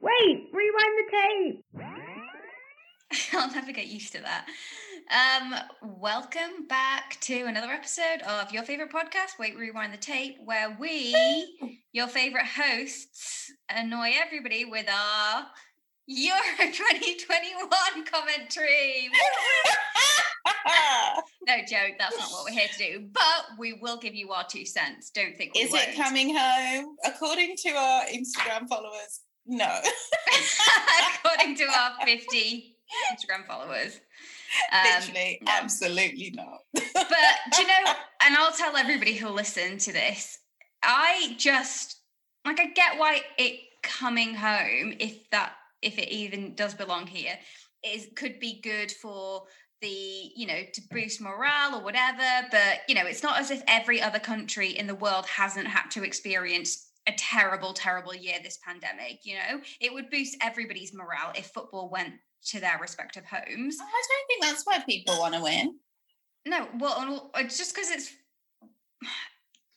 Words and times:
Wait, 0.00 0.48
rewind 0.52 0.94
the 0.98 1.10
tape. 1.10 1.64
I'll 3.32 3.50
never 3.52 3.72
get 3.72 3.86
used 3.86 4.12
to 4.12 4.20
that. 4.22 4.46
Um, 5.10 5.54
welcome 6.00 6.66
back 6.68 7.18
to 7.22 7.44
another 7.44 7.68
episode 7.70 8.22
of 8.28 8.52
your 8.52 8.64
favorite 8.64 8.90
podcast, 8.92 9.38
Wait, 9.38 9.56
Rewind 9.56 9.92
the 9.92 9.98
Tape, 9.98 10.36
where 10.44 10.76
we, 10.80 11.14
your 11.92 12.08
favorite 12.08 12.46
hosts, 12.46 13.52
annoy 13.70 14.10
everybody 14.20 14.64
with 14.64 14.86
our 14.90 15.46
Euro 16.08 16.40
2021 16.58 18.04
commentary. 18.04 19.08
no 21.46 21.56
joke, 21.68 21.94
that's 21.98 22.18
not 22.18 22.30
what 22.30 22.44
we're 22.44 22.58
here 22.58 22.68
to 22.76 22.78
do. 22.78 23.08
But 23.12 23.58
we 23.58 23.74
will 23.74 23.98
give 23.98 24.14
you 24.14 24.32
our 24.32 24.44
two 24.48 24.66
cents. 24.66 25.10
Don't 25.10 25.36
think 25.36 25.52
Is 25.56 25.70
won't. 25.70 25.88
it 25.88 25.96
coming 25.96 26.36
home? 26.36 26.96
According 27.06 27.56
to 27.58 27.70
our 27.70 28.04
Instagram 28.06 28.68
followers, 28.68 29.20
no. 29.46 29.80
According 31.24 31.56
to 31.56 31.64
our 31.64 31.92
50 32.04 32.76
Instagram 33.12 33.46
followers. 33.46 34.00
Um, 34.72 34.80
Literally, 35.00 35.38
no. 35.42 35.52
absolutely 35.52 36.32
not. 36.34 36.60
but 36.72 37.52
do 37.52 37.62
you 37.62 37.68
know 37.68 37.92
and 38.24 38.36
i'll 38.36 38.52
tell 38.52 38.76
everybody 38.76 39.14
who'll 39.14 39.32
listen 39.32 39.76
to 39.76 39.92
this 39.92 40.38
i 40.82 41.34
just 41.36 42.00
like 42.46 42.60
i 42.60 42.66
get 42.66 42.98
why 42.98 43.20
it 43.38 43.60
coming 43.82 44.34
home 44.34 44.94
if 44.98 45.28
that 45.30 45.52
if 45.82 45.98
it 45.98 46.08
even 46.08 46.54
does 46.54 46.74
belong 46.74 47.06
here 47.06 47.34
is 47.84 48.08
could 48.16 48.40
be 48.40 48.60
good 48.62 48.90
for 48.90 49.44
the 49.82 50.30
you 50.34 50.46
know 50.46 50.60
to 50.72 50.80
boost 50.90 51.20
morale 51.20 51.76
or 51.76 51.82
whatever 51.82 52.46
but 52.50 52.78
you 52.88 52.94
know 52.94 53.04
it's 53.04 53.22
not 53.22 53.38
as 53.38 53.50
if 53.50 53.62
every 53.68 54.00
other 54.00 54.18
country 54.18 54.70
in 54.70 54.86
the 54.86 54.94
world 54.94 55.26
hasn't 55.26 55.66
had 55.66 55.90
to 55.90 56.02
experience 56.02 56.85
a 57.06 57.12
terrible 57.12 57.72
terrible 57.72 58.14
year 58.14 58.34
this 58.42 58.58
pandemic 58.66 59.20
you 59.24 59.34
know 59.34 59.60
it 59.80 59.92
would 59.92 60.10
boost 60.10 60.36
everybody's 60.42 60.92
morale 60.92 61.32
if 61.36 61.46
football 61.46 61.88
went 61.90 62.14
to 62.44 62.60
their 62.60 62.78
respective 62.80 63.24
homes 63.24 63.76
oh, 63.80 63.84
I 63.84 64.02
don't 64.08 64.26
think 64.28 64.42
that's 64.42 64.64
why 64.64 64.80
people 64.80 65.18
want 65.18 65.34
to 65.34 65.42
win. 65.42 65.78
no 66.46 66.66
well 66.78 67.30
it's 67.36 67.58
just 67.58 67.74
because 67.74 67.90
it's 67.90 68.12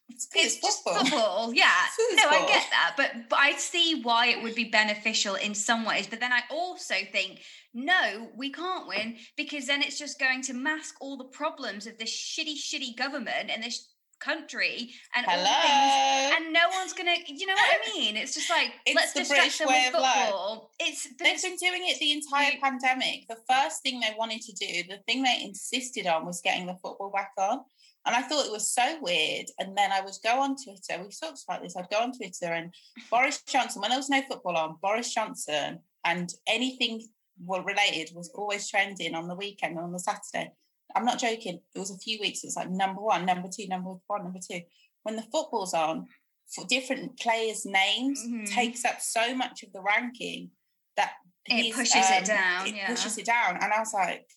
It's, 0.10 0.28
it's 0.34 0.60
just 0.60 0.84
football. 0.84 1.06
football 1.06 1.54
yeah 1.54 1.86
no 2.16 2.30
i 2.30 2.46
get 2.48 2.66
that 2.72 2.94
but 2.98 3.12
but 3.30 3.40
i 3.40 3.54
see 3.56 4.02
why 4.02 4.28
it 4.28 4.42
would 4.44 4.56
be 4.56 4.66
beneficial 4.66 5.36
in 5.36 5.54
some 5.54 5.86
ways 5.86 6.08
but 6.08 6.20
then 6.20 6.34
i 6.34 6.42
also 6.50 6.96
think 7.12 7.42
no 7.74 8.30
we 8.36 8.52
can't 8.52 8.88
win 8.88 9.18
because 9.38 9.68
then 9.68 9.82
it's 9.82 10.00
just 10.00 10.20
going 10.20 10.42
to 10.42 10.54
mask 10.54 10.96
all 11.00 11.16
the 11.18 11.26
problems 11.26 11.86
of 11.86 11.98
this 11.98 12.12
shitty 12.12 12.56
shitty 12.56 12.96
government 12.98 13.50
and 13.50 13.64
this 13.64 13.90
country 14.20 14.92
and 15.16 15.26
all 15.26 15.34
things 15.36 16.34
and 16.38 16.54
no 16.54 16.62
one's 16.74 16.94
gonna 16.94 17.16
you 17.28 17.46
know 17.46 17.54
what 17.54 17.70
i 17.76 17.98
mean 17.98 18.16
it's 18.18 18.34
just 18.34 18.50
like 18.50 18.72
It's 18.86 18.96
let's 18.96 19.14
the 19.14 19.20
distract 19.22 19.42
British 19.42 19.58
them 19.60 19.68
way 19.70 19.84
with 19.88 19.96
of 19.96 20.02
life. 20.02 20.26
football 20.26 20.72
it's 20.80 21.08
They've 21.20 21.42
been 21.42 21.56
doing 21.58 21.82
it 21.88 22.00
the 22.00 22.12
entire 22.14 22.52
You- 22.54 22.62
pandemic. 22.62 23.28
The 23.28 23.38
first 23.50 23.82
thing 23.84 24.00
they 24.00 24.14
wanted 24.18 24.42
to 24.42 24.54
do, 24.54 24.84
the 24.90 25.00
thing 25.08 25.24
they 25.24 25.42
insisted 25.44 26.08
on 26.08 26.26
was 26.26 26.42
getting 26.42 26.66
the 26.68 26.76
football 26.82 27.12
back 27.12 27.32
on. 27.38 27.60
And 28.06 28.16
I 28.16 28.22
thought 28.22 28.46
it 28.46 28.52
was 28.52 28.72
so 28.72 28.98
weird. 29.02 29.48
And 29.60 29.78
then 29.78 29.92
I 29.92 30.00
would 30.02 30.14
go 30.24 30.40
on 30.42 30.56
Twitter, 30.56 31.04
we 31.04 31.10
talked 31.10 31.44
about 31.48 31.62
this, 31.62 31.76
I'd 31.76 31.90
go 31.90 32.00
on 32.00 32.14
Twitter 32.14 32.46
and 32.54 32.74
Boris 33.12 33.42
Johnson, 33.44 33.82
when 33.82 33.90
there 33.92 34.00
was 34.00 34.10
no 34.10 34.22
football 34.30 34.56
on, 34.58 34.78
Boris 34.82 35.14
Johnson 35.14 35.80
and 36.06 36.34
anything 36.48 37.06
well 37.46 37.64
related 37.64 38.16
was 38.16 38.30
always 38.34 38.70
trending 38.70 39.16
on 39.16 39.28
the 39.28 39.36
weekend 39.36 39.76
and 39.76 39.84
on 39.86 39.92
the 39.92 40.00
Saturday. 40.00 40.52
I'm 40.96 41.06
not 41.06 41.20
joking. 41.20 41.60
It 41.76 41.80
was 41.80 41.92
a 41.92 41.98
few 41.98 42.20
weeks. 42.20 42.44
It 42.44 42.48
was 42.48 42.56
like 42.56 42.70
number 42.70 43.02
one, 43.02 43.26
number 43.26 43.48
two, 43.56 43.68
number 43.68 43.94
one, 44.08 44.24
number 44.24 44.40
two. 44.40 44.62
When 45.04 45.16
the 45.16 45.22
football's 45.24 45.74
on, 45.74 46.08
for 46.54 46.66
different 46.66 47.20
players' 47.20 47.66
names 47.66 48.24
Mhm. 48.26 48.48
takes 48.50 48.84
up 48.86 49.00
so 49.02 49.36
much 49.36 49.62
of 49.64 49.72
the 49.72 49.82
ranking 49.82 50.52
that 50.98 51.14
It 51.46 51.74
pushes 51.76 51.96
it 51.96 52.18
um, 52.20 52.24
down, 52.26 52.68
It 52.68 52.76
yeah. 52.76 52.88
pushes 52.88 53.18
it 53.18 53.26
down, 53.26 53.58
and 53.62 53.72
I 53.74 53.80
was 53.80 53.94
like, 53.94 54.28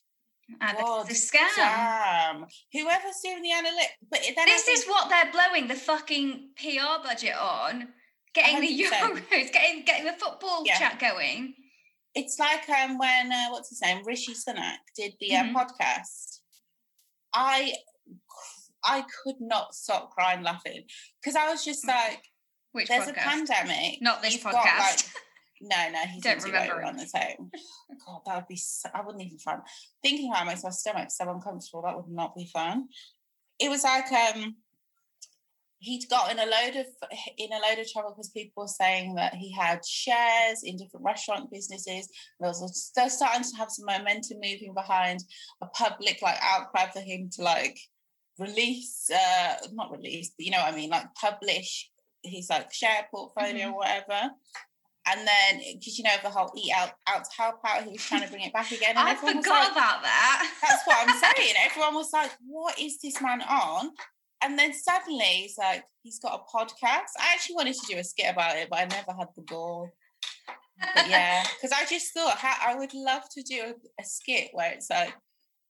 uh, 0.61 0.73
the, 1.05 1.09
the 1.09 1.15
scam 1.15 1.49
"Damn, 1.57 2.47
whoever's 2.73 3.21
doing 3.23 3.43
the 3.43 3.51
analytics." 3.51 3.97
But 4.11 4.21
This 4.47 4.69
is 4.69 4.85
what 4.87 5.09
they're 5.09 5.33
blowing 5.33 5.69
the 5.69 5.75
fucking 5.75 6.51
PR 6.57 7.03
budget 7.03 7.35
on. 7.35 7.95
Getting 8.35 8.61
the 8.61 8.85
100%. 8.85 9.29
Euros, 9.31 9.53
getting 9.53 9.85
getting 9.85 10.07
the 10.07 10.13
football 10.15 10.63
Yeah. 10.67 10.79
chat 10.79 10.99
going. 10.99 11.55
it's 12.15 12.39
like 12.39 12.69
um 12.69 12.99
when 12.99 13.33
uh, 13.33 13.49
what's 13.49 13.71
his 13.71 13.81
name 13.81 14.03
Rishi 14.05 14.35
Sunak 14.35 14.77
did 14.95 15.15
the 15.19 15.35
uh, 15.35 15.45
Mhm. 15.45 15.55
podcast. 15.55 16.41
I 17.35 17.75
I 18.85 19.05
could 19.23 19.37
not 19.41 19.75
stop 19.75 20.11
crying 20.11 20.43
laughing 20.43 20.85
because 21.21 21.37
I 21.37 21.51
was 21.51 21.65
just 21.65 21.87
like, 21.87 22.23
Which 22.73 22.89
"There's 22.89 23.05
podcast? 23.05 23.11
a 23.11 23.15
pandemic." 23.15 24.03
Not 24.03 24.23
this 24.23 24.35
You've 24.35 24.45
got, 24.45 24.55
like, 24.55 24.65
podcast. 24.65 25.11
No, 25.65 25.77
no, 25.93 25.99
he's 26.01 26.25
Don't 26.25 26.43
remember 26.43 26.81
it 26.81 26.89
on 26.89 26.97
the 26.97 27.07
tone. 27.07 27.49
God, 28.05 28.23
that 28.27 28.35
would 28.35 28.49
be. 28.49 28.57
So, 28.57 28.89
I 28.93 29.01
wouldn't 29.01 29.23
even 29.23 29.39
fun. 29.39 29.61
Thinking 30.03 30.29
about 30.29 30.43
it 30.43 30.47
makes 30.47 30.65
my 30.65 30.71
stomach 30.71 31.13
so 31.13 31.31
uncomfortable. 31.31 31.83
That 31.83 31.95
would 31.95 32.09
not 32.09 32.35
be 32.35 32.51
fun. 32.53 32.89
It 33.61 33.71
was 33.71 33.85
like 33.85 34.11
um, 34.11 34.57
he'd 35.83 36.09
got 36.09 36.31
in 36.31 36.39
a 36.39 36.45
load 36.45 36.77
of 36.77 36.87
in 37.37 37.53
a 37.53 37.59
load 37.59 37.79
of 37.79 37.91
trouble 37.91 38.13
because 38.13 38.31
people 38.31 38.63
were 38.63 38.69
saying 38.69 39.17
that 39.17 39.35
he 39.35 39.53
had 39.53 39.85
shares 39.85 40.63
in 40.63 40.77
different 40.77 41.05
restaurant 41.05 41.51
businesses. 41.51 42.09
There 42.39 42.49
was 42.49 42.93
they're 42.95 43.11
starting 43.11 43.43
to 43.43 43.57
have 43.57 43.71
some 43.71 43.87
momentum 43.87 44.39
moving 44.41 44.75
behind 44.75 45.21
a 45.61 45.67
public 45.67 46.21
like 46.23 46.39
outcry 46.41 46.87
for 46.93 47.01
him 47.01 47.29
to 47.33 47.43
like 47.43 47.79
release, 48.39 49.11
uh, 49.13 49.55
not 49.73 49.91
release, 49.91 50.31
but 50.37 50.47
you 50.47 50.53
know 50.53 50.59
what 50.59 50.73
I 50.73 50.77
mean, 50.77 50.91
like 50.91 51.13
publish 51.21 51.91
his 52.23 52.49
like 52.49 52.73
share 52.73 53.09
portfolio 53.11 53.71
or 53.71 53.79
whatever. 53.79 54.31
And 55.05 55.27
then, 55.27 55.61
because 55.75 55.99
you 55.99 56.05
know 56.05 56.15
the 56.23 56.31
whole 56.31 56.53
eat 56.57 56.73
out, 56.77 56.93
out 57.09 57.25
to 57.25 57.43
help 57.43 57.57
out, 57.67 57.83
he 57.83 57.91
was 57.91 58.03
trying 58.03 58.23
to 58.23 58.29
bring 58.29 58.45
it 58.45 58.53
back 58.53 58.71
again. 58.71 58.91
And 58.91 59.01
I 59.01 59.17
forgot 59.17 59.35
like, 59.35 59.73
about 59.73 60.03
that. 60.05 60.53
That's 60.63 60.87
what 60.87 60.97
I'm 61.01 61.35
saying. 61.37 61.55
Everyone 61.67 61.95
was 61.97 62.13
like, 62.13 62.31
"What 62.47 62.79
is 62.79 63.01
this 63.01 63.21
man 63.21 63.43
on?" 63.43 63.91
And 64.43 64.59
then 64.59 64.73
suddenly 64.73 65.25
he's 65.25 65.59
like, 65.59 65.85
"He's 66.03 66.19
got 66.19 66.41
a 66.41 66.57
podcast." 66.57 67.13
I 67.19 67.33
actually 67.33 67.57
wanted 67.57 67.75
to 67.75 67.87
do 67.87 67.99
a 67.99 68.05
skit 68.05 68.33
about 68.33 68.57
it, 68.57 68.69
but 68.71 68.81
I 68.81 68.85
never 68.87 69.13
had 69.13 69.29
the 69.37 69.43
gall. 69.43 69.91
But 70.95 71.09
yeah, 71.09 71.45
because 71.55 71.73
I 71.73 71.85
just 71.87 72.13
thought 72.13 72.39
how, 72.39 72.55
I 72.61 72.77
would 72.77 72.95
love 72.95 73.23
to 73.33 73.43
do 73.43 73.63
a, 73.63 74.03
a 74.03 74.05
skit 74.05 74.51
where 74.53 74.73
it's 74.73 74.91
like 74.91 75.15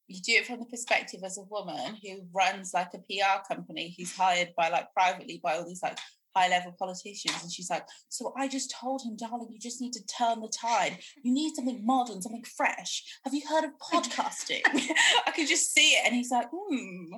you 0.08 0.20
do 0.20 0.32
it 0.32 0.46
from 0.46 0.58
the 0.58 0.66
perspective 0.66 1.20
as 1.24 1.38
a 1.38 1.42
woman 1.42 1.96
who 2.02 2.22
runs 2.34 2.72
like 2.74 2.92
a 2.94 2.98
PR 2.98 3.46
company 3.46 3.94
who's 3.96 4.14
hired 4.14 4.50
by 4.56 4.68
like 4.68 4.92
privately 4.92 5.40
by 5.42 5.56
all 5.56 5.66
these 5.66 5.82
like 5.82 5.98
high 6.34 6.48
level 6.48 6.74
politicians. 6.78 7.42
And 7.42 7.52
she's 7.52 7.70
like 7.70 7.86
so 8.08 8.32
i 8.36 8.48
just 8.48 8.74
told 8.80 9.02
him 9.02 9.16
darling 9.16 9.48
you 9.50 9.58
just 9.58 9.80
need 9.80 9.92
to 9.94 10.06
turn 10.06 10.40
the 10.40 10.48
tide. 10.48 10.98
You 11.22 11.32
need 11.32 11.54
something 11.54 11.84
modern 11.84 12.22
something 12.22 12.44
fresh. 12.56 13.04
Have 13.24 13.34
you 13.34 13.42
heard 13.48 13.64
of 13.64 13.72
podcasting? 13.80 14.62
I 15.26 15.30
could 15.34 15.48
just 15.48 15.72
see 15.72 15.92
it. 15.92 16.06
And 16.06 16.14
he's 16.14 16.30
like 16.30 16.48
hmm. 16.52 17.14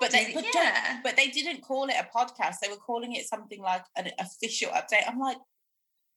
But 0.00 0.12
they 0.12 0.32
but, 0.34 0.44
yeah. 0.54 1.00
but 1.02 1.16
they 1.16 1.28
didn't 1.28 1.62
call 1.62 1.86
it 1.86 1.96
a 1.98 2.16
podcast. 2.16 2.56
They 2.62 2.68
were 2.68 2.76
calling 2.76 3.14
it 3.14 3.26
something 3.26 3.60
like 3.60 3.82
an 3.96 4.10
official 4.18 4.70
update. 4.70 5.08
I'm 5.08 5.18
like 5.18 5.38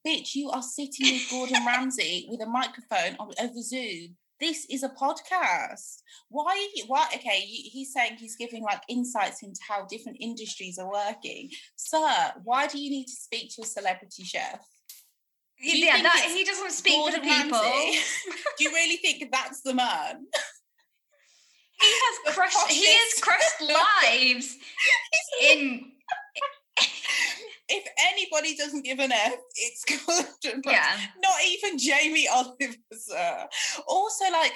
bitch 0.06 0.34
you 0.36 0.50
are 0.50 0.64
sitting 0.64 1.14
with 1.14 1.30
gordon 1.30 1.64
ramsay 1.68 2.26
with 2.30 2.42
a 2.42 2.46
microphone 2.48 3.16
on 3.20 3.30
over 3.40 3.62
zoom 3.62 4.16
this 4.42 4.66
is 4.70 4.84
a 4.84 4.90
podcast 4.90 6.02
why 6.30 6.52
are 6.52 6.58
you 6.76 6.84
why 6.88 7.08
okay 7.16 7.40
he's 7.40 7.94
saying 7.94 8.18
he's 8.18 8.36
giving 8.36 8.64
like 8.64 8.82
insights 8.90 9.44
into 9.44 9.60
how 9.68 9.86
different 9.86 10.18
industries 10.20 10.78
are 10.78 10.92
working 10.92 11.50
sir 11.76 12.34
why 12.44 12.68
do 12.68 12.78
you 12.78 12.90
need 12.90 13.06
to 13.06 13.14
speak 13.14 13.50
to 13.56 13.62
a 13.62 13.66
celebrity 13.66 14.24
chef 14.24 14.60
yeah, 15.62 16.02
that 16.02 16.34
he 16.36 16.44
doesn't 16.44 16.72
speak 16.72 16.94
for 16.94 17.12
the 17.12 17.24
people. 17.24 17.60
Do 18.58 18.64
you 18.64 18.72
really 18.72 18.98
think 18.98 19.32
that's 19.32 19.62
the 19.62 19.74
man 19.74 20.26
He 21.80 21.88
has 21.88 22.36
crushed. 22.36 22.68
He 22.70 22.86
has 22.86 23.20
crushed 23.22 23.62
lives 23.62 24.58
in. 25.50 25.92
If 27.72 27.88
anybody 28.12 28.56
doesn't 28.56 28.84
give 28.84 29.00
an 29.00 29.12
F, 29.12 29.34
it's 29.56 29.86
Gordon 30.06 30.62
Ramsay. 30.66 30.70
Yeah, 30.72 30.98
not 31.22 31.36
even 31.48 31.78
Jamie 31.78 32.28
Oliver, 32.28 32.76
sir. 32.92 33.48
Also, 33.88 34.26
like, 34.32 34.54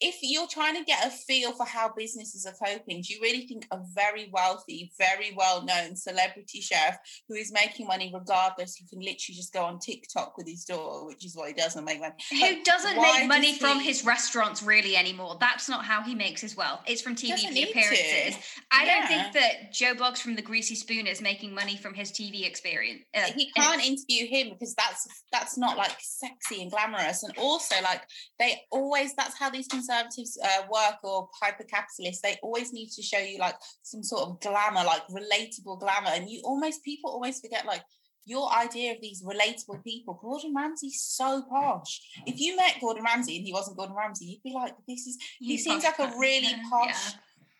if 0.00 0.18
you're 0.22 0.48
trying 0.48 0.76
to 0.76 0.84
get 0.84 1.06
a 1.06 1.10
feel 1.10 1.52
for 1.52 1.64
how 1.64 1.92
businesses 1.96 2.46
are 2.46 2.66
coping, 2.66 3.02
do 3.02 3.14
you 3.14 3.20
really 3.22 3.46
think 3.46 3.66
a 3.70 3.78
very 3.94 4.28
wealthy, 4.32 4.92
very 4.98 5.34
well 5.36 5.64
known 5.64 5.96
celebrity 5.96 6.60
chef 6.60 6.98
who 7.28 7.34
is 7.34 7.52
making 7.52 7.86
money 7.86 8.10
regardless, 8.12 8.76
who 8.76 8.86
can 8.88 8.98
literally 8.98 9.36
just 9.36 9.52
go 9.52 9.62
on 9.62 9.78
TikTok 9.78 10.36
with 10.36 10.48
his 10.48 10.64
daughter, 10.64 11.06
which 11.06 11.24
is 11.24 11.36
what 11.36 11.48
he 11.48 11.54
does 11.54 11.76
and 11.76 11.84
make 11.84 12.00
money? 12.00 12.14
who 12.30 12.62
doesn't 12.64 13.00
make 13.00 13.28
money 13.28 13.52
does 13.52 13.58
from 13.58 13.80
he- 13.80 13.88
his 13.88 14.04
restaurants 14.04 14.62
really 14.62 14.96
anymore? 14.96 15.36
That's 15.40 15.68
not 15.68 15.84
how 15.84 16.02
he 16.02 16.14
makes 16.14 16.40
his 16.40 16.56
wealth. 16.56 16.80
It's 16.86 17.02
from 17.02 17.14
TV 17.14 17.70
appearances. 17.70 18.38
I 18.70 18.84
don't 18.84 19.06
think 19.06 19.32
that 19.34 19.72
Joe 19.72 19.94
Bloggs 19.94 20.18
from 20.18 20.34
the 20.34 20.42
Greasy 20.42 20.74
Spoon 20.74 21.06
is 21.06 21.22
making 21.22 21.54
money 21.54 21.76
from 21.76 21.94
his 21.94 22.10
TV 22.10 22.46
experience. 22.46 23.02
Uh, 23.14 23.30
he 23.34 23.50
can't 23.52 23.84
interview 23.84 24.26
him 24.26 24.50
because 24.50 24.74
that's 24.74 25.06
that's 25.32 25.56
not 25.56 25.76
like 25.76 25.96
sexy 26.00 26.62
and 26.62 26.70
glamorous 26.70 27.22
and 27.22 27.36
also 27.38 27.74
like 27.82 28.02
they 28.38 28.60
always 28.70 29.14
that's 29.14 29.38
how 29.38 29.50
these 29.50 29.68
conservatives 29.86 30.38
uh, 30.42 30.62
work 30.70 30.96
or 31.02 31.28
hyper 31.40 31.64
capitalists 31.64 32.22
they 32.22 32.36
always 32.42 32.72
need 32.72 32.88
to 32.88 33.02
show 33.02 33.18
you 33.18 33.38
like 33.38 33.54
some 33.82 34.02
sort 34.02 34.22
of 34.22 34.40
glamour 34.40 34.84
like 34.84 35.02
relatable 35.08 35.78
glamour 35.80 36.10
and 36.14 36.30
you 36.30 36.40
almost 36.44 36.82
people 36.84 37.10
always 37.10 37.40
forget 37.40 37.66
like 37.66 37.82
your 38.26 38.50
idea 38.54 38.92
of 38.92 39.02
these 39.02 39.22
relatable 39.22 39.84
people, 39.84 40.18
Gordon 40.22 40.54
Ramsay's 40.56 41.02
so 41.02 41.42
posh. 41.42 42.00
If 42.26 42.40
you 42.40 42.56
met 42.56 42.76
Gordon 42.80 43.04
Ramsay 43.04 43.36
and 43.36 43.46
he 43.46 43.52
wasn't 43.52 43.76
Gordon 43.76 43.94
Ramsay, 43.96 44.24
you'd 44.24 44.42
be 44.42 44.54
like, 44.54 44.74
this 44.88 45.06
is 45.06 45.18
he 45.38 45.46
He's 45.48 45.64
seems 45.64 45.84
like 45.84 45.98
a 45.98 46.10
really 46.18 46.48
Yeah. 46.48 46.62
posh 46.70 47.12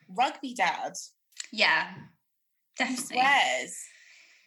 rugby 0.08 0.54
dad. 0.54 0.94
Yeah, 1.52 1.88
definitely. 2.78 3.04
swears. 3.04 3.76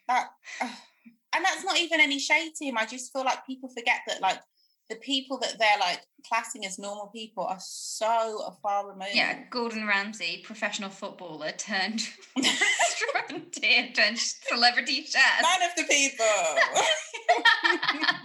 That, 0.08 0.30
ugh. 0.62 0.70
and 1.36 1.46
that's 1.46 1.64
not 1.64 1.78
even 1.78 2.00
any 2.00 2.18
shade 2.18 2.54
to 2.56 2.66
him. 2.66 2.80
I 2.80 2.88
just 2.88 3.14
feel 3.14 3.24
like 3.24 3.46
people 3.46 3.70
forget 3.70 4.00
that 4.08 4.20
like 4.20 4.40
the 4.90 4.96
people 4.96 5.38
that 5.40 5.56
they're 5.60 5.80
like 5.80 6.02
classing 6.28 6.66
as 6.66 6.80
normal 6.80 7.08
people 7.08 7.44
are 7.46 7.60
so 7.60 8.56
far 8.62 8.88
removed. 8.90 9.12
Yeah, 9.14 9.40
Gordon 9.50 9.86
Ramsay, 9.88 10.42
professional 10.46 10.90
footballer 10.90 11.52
turned 11.52 12.02
restaurateur 12.38 13.94
turned 13.94 14.18
celebrity 14.18 15.04
chef. 15.06 15.42
None 15.42 15.70
of 15.70 15.76
the 15.76 15.84
people. 15.84 16.26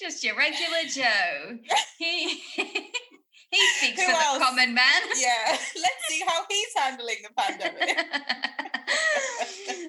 Just 0.01 0.25
your 0.25 0.37
regular 0.37 0.85
Joe. 0.89 1.59
He 1.99 2.29
he 2.57 3.69
speaks 3.79 4.01
Who 4.01 4.07
for 4.07 4.13
else? 4.13 4.39
the 4.39 4.45
common 4.45 4.75
man. 4.75 5.03
yeah, 5.17 5.51
let's 5.51 6.09
see 6.09 6.23
how 6.27 6.43
he's 6.49 6.75
handling 6.77 7.17
the 7.23 7.31
pandemic. 7.37 7.99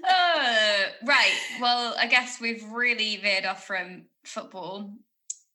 Uh, 0.08 0.84
right. 1.06 1.34
Well, 1.60 1.96
I 1.98 2.08
guess 2.08 2.40
we've 2.40 2.64
really 2.72 3.18
veered 3.18 3.46
off 3.46 3.66
from 3.66 4.06
football. 4.24 4.94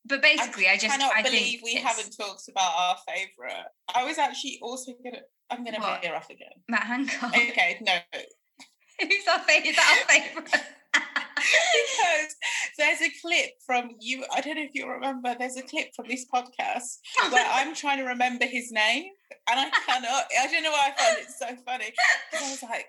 But 0.06 0.22
basically, 0.22 0.66
I, 0.68 0.76
just 0.76 0.96
cannot 0.96 1.14
I 1.14 1.22
believe 1.22 1.60
think 1.60 1.64
we 1.64 1.70
it's 1.72 1.82
haven't 1.84 2.16
talked 2.16 2.48
about 2.48 2.72
our 2.76 2.96
favourite. 3.06 3.66
I 3.94 4.04
was 4.04 4.18
actually 4.18 4.58
also 4.62 4.92
gonna. 5.04 5.18
I'm 5.50 5.64
gonna 5.64 5.78
What? 5.80 6.02
veer 6.02 6.14
off 6.14 6.30
again. 6.30 6.48
Matt 6.68 6.84
Hancock. 6.84 7.30
Okay, 7.36 7.78
no, 7.82 7.92
Who's 9.00 9.26
our 9.30 9.40
favorite? 9.40 9.70
Is 9.70 9.76
that 9.76 10.04
our 10.08 10.14
favorite? 10.14 10.64
because 10.92 12.36
there's 12.78 13.00
a 13.00 13.10
clip 13.20 13.50
from 13.64 13.90
you. 14.00 14.24
I 14.34 14.40
don't 14.40 14.56
know 14.56 14.62
if 14.62 14.70
you 14.74 14.88
remember. 14.88 15.34
There's 15.38 15.56
a 15.56 15.62
clip 15.62 15.88
from 15.94 16.06
this 16.08 16.26
podcast 16.32 16.98
where 17.32 17.46
I'm 17.52 17.74
trying 17.74 17.98
to 17.98 18.04
remember 18.04 18.46
his 18.46 18.70
name 18.72 19.04
and 19.50 19.60
I 19.60 19.70
cannot. 19.86 20.24
I 20.40 20.46
don't 20.50 20.62
know 20.62 20.70
why 20.70 20.92
I 20.96 21.00
found 21.02 21.18
it 21.18 21.30
so 21.30 21.46
funny. 21.64 21.92
I 22.34 22.50
was 22.50 22.62
like, 22.62 22.86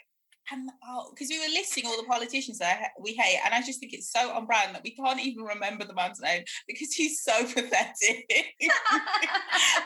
and 0.52 0.70
because 1.12 1.30
we 1.30 1.40
were 1.40 1.52
listing 1.54 1.86
all 1.86 1.98
the 1.98 2.08
politicians 2.08 2.60
that 2.60 2.90
we 3.00 3.14
hate, 3.14 3.40
and 3.46 3.54
I 3.54 3.62
just 3.62 3.80
think 3.80 3.94
it's 3.94 4.12
so 4.12 4.32
on 4.32 4.46
brand 4.46 4.76
that 4.76 4.84
we 4.84 4.92
can't 4.96 5.20
even 5.20 5.44
remember 5.44 5.86
the 5.86 5.94
man's 5.94 6.20
name 6.22 6.44
because 6.68 6.92
he's 6.94 7.22
so 7.22 7.32
pathetic. 7.46 8.26
like, 8.62 8.72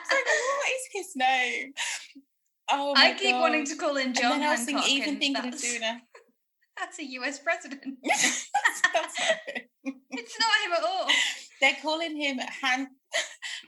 what 0.10 0.70
is 0.70 0.88
his 0.92 1.16
name? 1.16 1.74
Oh, 2.70 2.94
my 2.96 3.10
I 3.10 3.14
keep 3.14 3.36
wanting 3.36 3.66
to 3.66 3.76
call 3.76 3.96
in 3.98 4.02
him 4.02 4.08
And 4.08 4.16
John 4.16 4.40
then 4.40 4.44
I 4.50 4.52
was 4.52 4.60
Hancock. 4.66 4.84
thinking, 4.86 5.04
even 5.04 5.20
thinking 5.20 5.36
of 5.38 5.44
that's, 5.52 5.64
Duna. 5.66 6.00
that's 6.80 7.00
a 7.00 7.06
US 7.06 7.40
president. 7.40 7.82
that's, 8.04 8.50
that's 8.94 9.20
not. 9.20 9.38
It's 10.12 10.40
not 10.40 10.50
him 10.66 10.74
at 10.78 10.84
all. 10.84 11.08
They're 11.62 11.78
calling 11.82 12.18
him 12.18 12.40
Han, 12.62 12.88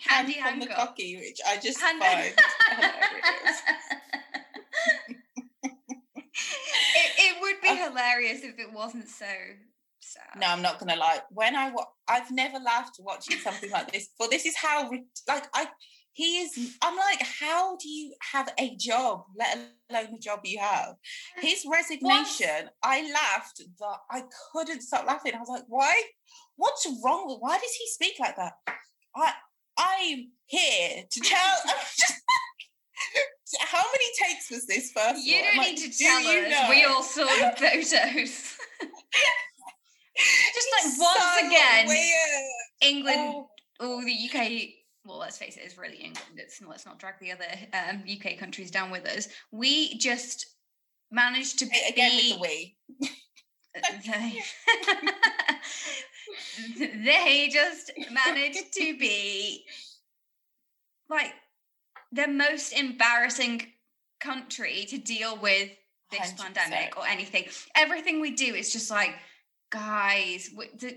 Handy 0.08 0.34
Han 0.40 0.52
from 0.52 0.60
the 0.62 0.68
cocky, 0.68 1.16
which 1.18 1.40
I 1.48 1.58
just 1.58 1.80
Hand- 1.80 2.00
find 2.00 2.34
be 7.76 7.82
hilarious 7.82 8.44
if 8.44 8.60
it 8.60 8.72
wasn't 8.74 9.10
so 9.10 9.26
sad. 10.00 10.40
No, 10.40 10.48
I'm 10.48 10.62
not 10.62 10.80
gonna 10.80 10.96
lie. 10.96 11.20
When 11.32 11.56
I 11.56 11.72
wa- 11.72 11.86
I've 12.08 12.32
never 12.32 12.60
laughed 12.60 12.98
watching 13.00 13.38
something 13.38 13.70
like 13.72 13.92
this. 13.92 14.10
But 14.18 14.32
this 14.32 14.46
is 14.46 14.56
how 14.56 14.90
like 15.28 15.48
I 15.54 15.68
he 16.14 16.40
is. 16.40 16.78
I'm 16.82 16.96
like, 16.96 17.22
how 17.22 17.78
do 17.78 17.88
you 17.88 18.16
have 18.32 18.52
a 18.58 18.76
job, 18.76 19.26
let 19.38 19.56
alone 19.92 20.14
the 20.14 20.20
job 20.20 20.40
you 20.44 20.58
have? 20.58 20.96
His 21.40 21.64
resignation. 21.72 22.70
I 22.82 23.12
laughed 23.12 23.62
that 23.80 23.98
I 24.10 24.24
couldn't 24.52 24.82
stop 24.82 25.06
laughing. 25.06 25.34
I 25.36 25.40
was 25.40 25.50
like, 25.50 25.66
why? 25.68 25.94
What's 26.56 26.88
wrong 27.06 27.28
with? 27.28 27.38
Why 27.40 27.60
does 27.60 27.72
he 27.72 27.88
speak 27.88 28.16
like 28.20 28.36
that? 28.36 28.54
I 29.16 29.34
I'm 29.78 30.32
here 30.48 31.04
to 31.08 31.20
tell. 31.20 31.58
How 33.60 33.84
many 33.92 34.06
takes 34.34 34.50
was 34.52 34.66
this 34.68 34.92
first? 34.92 35.26
You 35.26 35.42
don't 35.44 35.60
I'm 35.60 35.62
need 35.66 35.78
to 35.78 35.88
do 35.90 35.94
tell 36.04 36.20
us. 36.20 36.50
know? 36.50 36.68
We 36.70 36.84
all 36.86 37.04
saw 37.04 37.24
the 37.26 37.54
photos. 37.58 38.58
Just 40.18 40.68
like 40.72 40.86
It's 40.86 41.00
once 41.00 41.24
so 41.40 41.48
again, 41.48 41.88
weird. 41.88 42.44
England 42.82 43.20
Oh. 43.20 43.50
or 43.80 44.04
the 44.04 44.12
UK. 44.12 44.70
Well, 45.06 45.20
let's 45.20 45.38
face 45.38 45.56
it, 45.58 45.62
it's 45.64 45.78
really 45.78 45.98
England. 45.98 46.34
It's 46.38 46.60
let's 46.62 46.86
not 46.86 47.00
drag 47.00 47.20
the 47.22 47.32
other 47.32 47.46
um, 47.74 48.04
UK 48.12 48.38
countries 48.38 48.72
down 48.72 48.90
with 48.92 49.06
us. 49.08 49.28
We 49.52 49.98
just 50.00 50.48
managed 51.12 51.60
to 51.60 51.66
Hey, 51.68 51.90
again 51.94 52.12
with 52.16 52.34
the 52.34 52.40
we. 52.42 52.78
they, 56.78 56.98
they 57.06 57.50
just 57.54 57.92
managed 58.12 58.74
to 58.74 58.98
be 58.98 59.64
like 61.10 61.34
the 62.12 62.28
most 62.28 62.72
embarrassing 62.72 63.62
country 64.20 64.86
to 64.90 64.98
deal 64.98 65.38
with 65.38 65.70
this 66.12 66.32
100%. 66.34 66.38
pandemic 66.38 66.98
or 66.98 67.06
anything. 67.08 67.46
Everything 67.76 68.20
we 68.22 68.32
do 68.32 68.56
is 68.56 68.72
just 68.72 68.90
like, 68.90 69.14
guys, 69.72 70.50
this 70.80 70.94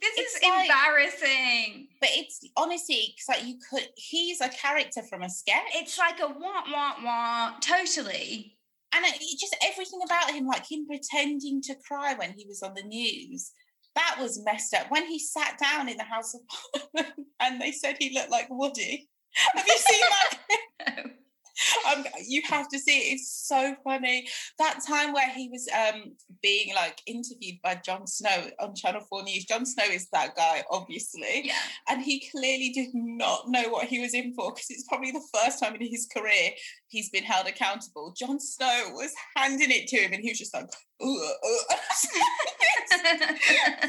It's 0.00 0.34
is 0.36 0.42
like- 0.42 0.68
embarrassing. 0.68 1.88
But 2.00 2.10
it's 2.12 2.40
honestly, 2.56 3.14
because 3.14 3.28
like 3.40 3.46
you 3.48 3.58
could, 3.70 3.88
he's 3.96 4.40
a 4.40 4.48
character 4.48 5.02
from 5.08 5.22
a 5.22 5.30
sketch. 5.30 5.62
It's 5.74 5.98
like 5.98 6.20
a 6.20 6.26
wah 6.28 6.62
wah 6.72 6.94
wah. 7.04 7.52
Totally. 7.60 8.56
and 8.94 9.04
it, 9.04 9.14
it 9.20 9.38
just 9.40 9.56
everything 9.64 10.00
about 10.04 10.30
him, 10.32 10.46
like 10.46 10.70
him 10.70 10.86
pretending 10.86 11.60
to 11.62 11.74
cry 11.86 12.14
when 12.14 12.32
he 12.32 12.44
was 12.46 12.62
on 12.62 12.74
the 12.74 12.82
news, 12.82 13.52
that 13.94 14.16
was 14.20 14.42
messed 14.44 14.74
up. 14.74 14.90
When 14.90 15.06
he 15.06 15.18
sat 15.18 15.58
down 15.58 15.88
in 15.88 15.96
the 15.96 16.04
House 16.04 16.34
of 16.34 16.40
Parliament 16.48 17.14
and 17.40 17.60
they 17.60 17.72
said 17.72 17.96
he 17.98 18.14
looked 18.14 18.30
like 18.30 18.46
Woody. 18.50 19.08
Have 19.54 19.66
you 19.66 19.76
seen 19.78 20.00
that? 20.10 21.04
um, 21.92 22.04
you 22.26 22.42
have 22.48 22.68
to 22.68 22.78
see 22.78 22.98
it. 22.98 23.14
It's 23.14 23.30
so 23.46 23.74
funny. 23.84 24.28
That 24.58 24.80
time 24.86 25.12
where 25.12 25.28
he 25.30 25.48
was 25.48 25.68
um, 25.68 26.16
being 26.42 26.74
like 26.74 27.00
interviewed 27.06 27.56
by 27.62 27.80
Jon 27.84 28.06
Snow 28.06 28.48
on 28.60 28.74
Channel 28.74 29.02
4 29.08 29.22
News. 29.24 29.44
Jon 29.44 29.66
Snow 29.66 29.84
is 29.84 30.08
that 30.12 30.36
guy, 30.36 30.64
obviously. 30.70 31.42
yeah. 31.44 31.54
and 31.88 32.02
he 32.02 32.28
clearly 32.30 32.70
did 32.70 32.90
not 32.94 33.48
know 33.48 33.68
what 33.68 33.86
he 33.86 34.00
was 34.00 34.14
in 34.14 34.34
for 34.34 34.52
because 34.52 34.70
it's 34.70 34.86
probably 34.88 35.10
the 35.10 35.26
first 35.34 35.62
time 35.62 35.74
in 35.74 35.86
his 35.86 36.08
career 36.14 36.50
he's 36.88 37.10
been 37.10 37.24
held 37.24 37.46
accountable. 37.46 38.14
Jon 38.16 38.38
Snow 38.40 38.90
was 38.92 39.12
handing 39.36 39.70
it 39.70 39.88
to 39.88 39.96
him, 39.96 40.12
and 40.12 40.22
he 40.22 40.30
was 40.30 40.38
just 40.38 40.54
like, 40.54 40.66
"Ugh, 41.00 41.08
ugh." 41.08 41.78
"Who 42.92 43.88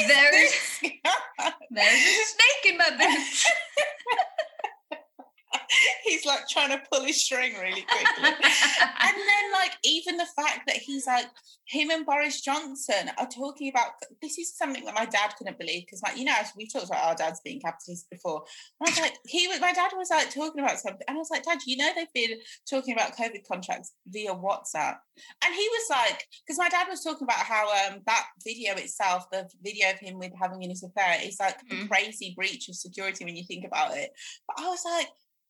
is 0.00 0.08
There 0.08 0.30
this 0.30 0.78
guy?" 0.82 1.52
There's 1.70 1.86
a 1.86 2.24
snake 2.24 2.72
in 2.72 2.78
my 2.78 2.90
boots. 2.98 3.50
He's 6.04 6.26
like 6.26 6.48
trying 6.48 6.70
to 6.70 6.82
pull 6.90 7.04
his 7.04 7.22
string 7.22 7.54
really 7.54 7.82
quickly. 7.82 8.24
and 8.24 9.16
then, 9.16 9.52
like, 9.52 9.72
even 9.84 10.16
the 10.16 10.26
fact 10.36 10.60
that 10.66 10.76
he's 10.76 11.06
like, 11.06 11.26
him 11.64 11.90
and 11.90 12.04
Boris 12.04 12.40
Johnson 12.40 13.10
are 13.18 13.28
talking 13.28 13.68
about 13.70 13.92
this 14.20 14.36
is 14.38 14.54
something 14.56 14.84
that 14.84 14.94
my 14.94 15.06
dad 15.06 15.34
couldn't 15.38 15.58
believe 15.58 15.84
because, 15.86 16.02
like, 16.02 16.16
you 16.18 16.24
know, 16.24 16.34
we 16.56 16.66
talked 16.66 16.86
about 16.86 17.04
our 17.04 17.14
dads 17.14 17.40
being 17.44 17.60
capitalists 17.60 18.06
before. 18.10 18.44
And 18.80 18.88
I 18.88 18.90
was 18.90 19.00
like, 19.00 19.16
he 19.26 19.48
was, 19.48 19.60
my 19.60 19.72
dad 19.72 19.92
was 19.96 20.10
like 20.10 20.34
talking 20.34 20.62
about 20.62 20.78
something, 20.78 21.02
and 21.08 21.16
I 21.16 21.18
was 21.18 21.30
like, 21.30 21.44
Dad, 21.44 21.58
you 21.66 21.76
know, 21.76 21.90
they've 21.94 22.12
been 22.12 22.38
talking 22.68 22.94
about 22.94 23.16
COVID 23.16 23.46
contracts 23.46 23.92
via 24.08 24.34
WhatsApp, 24.34 24.96
and 25.44 25.54
he 25.54 25.68
was 25.70 25.86
like, 25.90 26.26
because 26.46 26.58
my 26.58 26.68
dad 26.68 26.86
was 26.88 27.02
talking 27.02 27.24
about 27.26 27.38
how 27.38 27.68
um 27.86 28.00
that 28.06 28.26
video 28.44 28.74
itself, 28.74 29.30
the 29.30 29.48
video 29.62 29.90
of 29.90 29.98
him 29.98 30.18
with 30.18 30.32
having 30.40 30.64
an 30.64 30.70
affair, 30.72 31.18
is 31.22 31.38
like 31.40 31.56
Mhm. 31.68 31.84
a 31.84 31.88
crazy 31.88 32.34
breach 32.36 32.68
of 32.68 32.74
security 32.74 33.24
when 33.24 33.36
you 33.36 33.44
think 33.44 33.64
about 33.64 33.96
it. 33.96 34.10
But 34.46 34.64
I 34.64 34.68
was 34.68 34.84
like. 34.84 35.08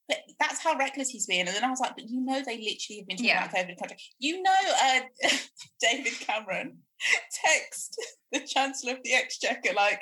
But 0.09 0.19
that's 0.41 0.63
how 0.63 0.77
reckless 0.77 1.09
he's 1.11 1.27
being. 1.27 1.47
And 1.47 1.55
then 1.57 1.65
I 1.65 1.71
was 1.71 1.81
like, 1.81 1.95
but 1.97 2.09
you 2.09 2.21
know, 2.25 2.43
they 2.45 2.59
literally 2.59 2.99
have 2.99 3.07
been 3.07 3.17
talking 3.17 3.27
Yeah. 3.27 3.45
about 3.45 3.55
COVID 3.57 3.79
contract. 3.79 4.03
You 4.19 4.43
know, 4.43 4.51
uh, 4.85 5.01
David 5.81 6.13
Cameron 6.21 6.79
text 7.45 8.01
the 8.33 8.41
Chancellor 8.41 8.93
of 8.95 9.03
the 9.05 9.15
Exchequer, 9.15 9.75
like, 9.75 10.01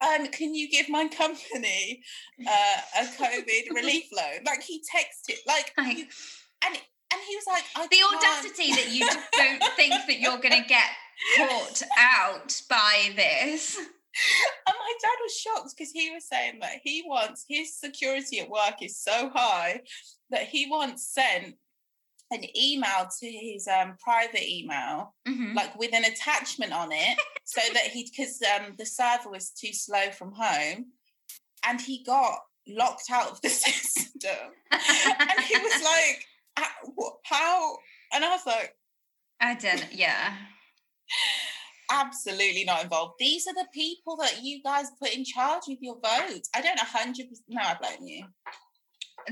um, 0.00 0.26
can 0.28 0.54
you 0.54 0.68
give 0.68 0.88
my 0.88 1.06
company 1.08 2.02
uh, 2.46 2.76
a 3.00 3.04
COVID 3.04 3.70
relief 3.74 4.04
loan? 4.14 4.42
Like, 4.44 4.62
he 4.62 4.80
texted, 4.94 5.36
like, 5.46 5.72
Like- 5.78 5.96
you- 5.98 6.06
and 6.64 6.76
and 7.12 7.20
he 7.28 7.36
was 7.36 7.44
like, 7.46 7.90
the 7.90 7.96
can't- 7.96 8.16
audacity 8.16 8.70
that 8.72 8.90
you 8.90 9.00
don't 9.32 9.62
think 9.76 9.92
that 10.06 10.18
you're 10.18 10.38
going 10.38 10.62
to 10.62 10.66
get 10.68 10.90
caught 11.36 11.82
out 11.98 12.58
by 12.70 13.10
this. 13.14 13.78
And 14.66 14.74
my 14.78 14.92
dad 15.00 15.16
was 15.22 15.36
shocked 15.38 15.74
because 15.76 15.90
he 15.92 16.10
was 16.10 16.26
saying 16.28 16.58
that 16.60 16.80
he 16.82 17.02
wants 17.06 17.44
his 17.48 17.78
security 17.78 18.40
at 18.40 18.50
work 18.50 18.82
is 18.82 18.98
so 18.98 19.30
high 19.34 19.80
that 20.30 20.42
he 20.48 20.68
once 20.70 21.06
sent 21.06 21.54
an 22.30 22.44
email 22.56 23.08
to 23.20 23.30
his 23.30 23.68
um, 23.68 23.94
private 24.02 24.48
email, 24.48 25.14
Mhm. 25.28 25.54
like 25.54 25.78
with 25.78 25.92
an 25.94 26.04
attachment 26.04 26.72
on 26.72 26.90
it, 26.92 27.18
so 27.44 27.60
that 27.74 27.84
he 27.88 28.04
because 28.10 28.40
um, 28.56 28.74
the 28.78 28.86
server 28.86 29.28
was 29.30 29.50
too 29.50 29.72
slow 29.72 30.10
from 30.10 30.32
home, 30.32 30.92
and 31.66 31.80
he 31.80 32.02
got 32.04 32.38
locked 32.66 33.10
out 33.10 33.30
of 33.30 33.40
the 33.42 33.48
system, 33.66 34.36
and 34.70 35.40
he 35.40 35.56
was 35.58 35.82
like, 35.82 36.26
"Ah, 36.58 36.72
"How?" 37.24 37.76
And 38.14 38.24
I 38.24 38.30
was 38.30 38.46
like, 38.46 38.74
I 39.40 39.54
didn't, 39.54 39.92
Yeah. 39.92 40.34
Absolutely 41.92 42.64
not 42.64 42.82
involved. 42.84 43.14
These 43.18 43.46
are 43.46 43.54
the 43.54 43.66
people 43.72 44.16
that 44.16 44.42
you 44.42 44.62
guys 44.62 44.86
put 45.00 45.14
in 45.14 45.24
charge 45.24 45.62
with 45.68 45.78
your 45.80 45.96
votes. 45.96 46.48
I 46.54 46.60
don't 46.62 46.78
100%. 46.78 47.14
No, 47.48 47.62
I 47.62 47.74
blame 47.80 48.06
you. 48.06 48.24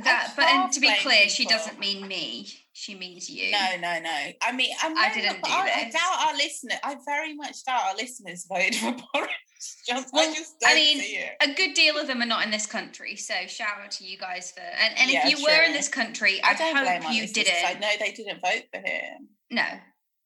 That, 0.04 0.28
uh, 0.28 0.32
but 0.36 0.44
and 0.46 0.72
to 0.72 0.80
be 0.80 0.92
clear, 1.00 1.28
she 1.28 1.44
doesn't 1.46 1.78
mean 1.80 2.06
me. 2.06 2.46
She 2.72 2.94
means 2.94 3.28
you. 3.28 3.50
No, 3.50 3.76
no, 3.80 3.98
no. 4.00 4.18
I 4.40 4.52
mean, 4.52 4.70
I'm 4.82 4.96
I 4.96 5.12
didn't 5.12 5.42
do 5.42 5.50
I, 5.50 5.86
I 5.86 5.90
doubt 5.90 6.28
our 6.28 6.36
listeners. 6.36 6.78
I 6.84 6.96
very 7.04 7.34
much 7.34 7.64
doubt 7.66 7.80
our 7.88 7.96
listeners 7.96 8.46
voted 8.48 8.76
for 8.76 8.92
Boris. 9.14 9.30
Just, 9.86 10.08
Well, 10.12 10.30
I 10.30 10.34
just 10.34 10.54
I 10.64 10.74
mean, 10.74 11.00
see 11.00 11.16
it. 11.16 11.32
A 11.42 11.52
good 11.54 11.74
deal 11.74 11.98
of 11.98 12.06
them 12.06 12.22
are 12.22 12.26
not 12.26 12.44
in 12.44 12.50
this 12.50 12.66
country, 12.66 13.16
so 13.16 13.34
shout 13.48 13.80
out 13.82 13.90
to 13.92 14.04
you 14.04 14.16
guys 14.16 14.52
for. 14.52 14.60
And, 14.60 14.94
and 14.96 15.10
Yeah, 15.10 15.26
if 15.26 15.38
you 15.38 15.44
were 15.44 15.62
in 15.64 15.72
this 15.72 15.88
country, 15.88 16.40
I 16.42 16.50
I, 16.50 16.52
hope 16.52 17.12
you 17.12 17.22
'cause 17.22 17.30
I 17.30 17.32
didn't. 17.32 17.80
know 17.80 17.90
they 17.98 18.12
didn't 18.12 18.40
vote 18.40 18.64
for 18.72 18.78
him. 18.78 19.28
No, 19.50 19.64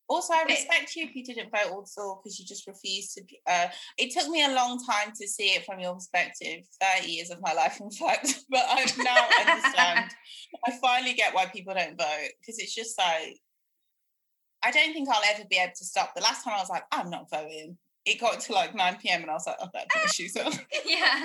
Also, 0.07 0.35
I 0.35 0.45
respect 0.45 0.95
you 0.97 1.05
if 1.05 1.15
you 1.17 1.25
didn't 1.25 1.51
vote 1.51 1.73
also 1.73 2.21
because 2.23 2.39
you 2.39 2.45
just 2.45 2.67
refused 2.67 3.15
to. 3.15 3.23
Uh, 3.47 3.69
it 3.97 4.13
took 4.13 4.29
me 4.29 4.45
a 4.45 4.55
long 4.55 4.79
time 4.85 5.13
to 5.19 5.27
see 5.27 5.49
it 5.55 5.65
from 5.65 5.81
your 5.81 5.95
perspective, 5.95 6.65
30 6.99 7.11
years 7.11 7.31
of 7.31 7.41
my 7.41 7.55
life, 7.55 7.81
in 7.81 7.91
fact. 7.91 8.41
But 8.51 8.65
I 8.69 8.85
now 8.99 9.27
understand. 9.41 10.11
I 10.67 10.73
finally 10.81 11.15
get 11.15 11.35
why 11.35 11.47
people 11.47 11.75
don't 11.75 11.99
vote 11.99 12.31
because 12.41 12.59
it's 12.59 12.75
just 12.75 12.99
like, 12.99 13.41
I 14.63 14.71
don't 14.71 14.93
think 14.93 15.09
I'll 15.09 15.35
ever 15.35 15.45
be 15.49 15.57
able 15.57 15.73
to 15.77 15.85
stop. 15.85 16.15
The 16.15 16.23
last 16.23 16.45
time 16.45 16.55
I 16.55 16.61
was 16.61 16.71
like, 16.71 16.85
I'm 16.93 17.11
not 17.11 17.31
voting. 17.31 17.79
It 18.05 18.21
got 18.21 18.41
to 18.41 18.53
like 18.53 18.75
9 18.75 18.99
p.m. 19.01 19.23
and 19.23 19.31
I 19.31 19.35
was 19.35 19.47
like, 19.47 19.57
oh, 19.61 19.69
put 19.73 19.89
my 19.95 20.07
shoes 20.07 20.37
on. 20.37 20.53
yeah. 20.87 21.25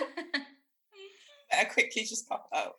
I 1.60 1.66
quickly 1.66 2.04
just 2.04 2.30
pop 2.30 2.48
out. 2.56 2.76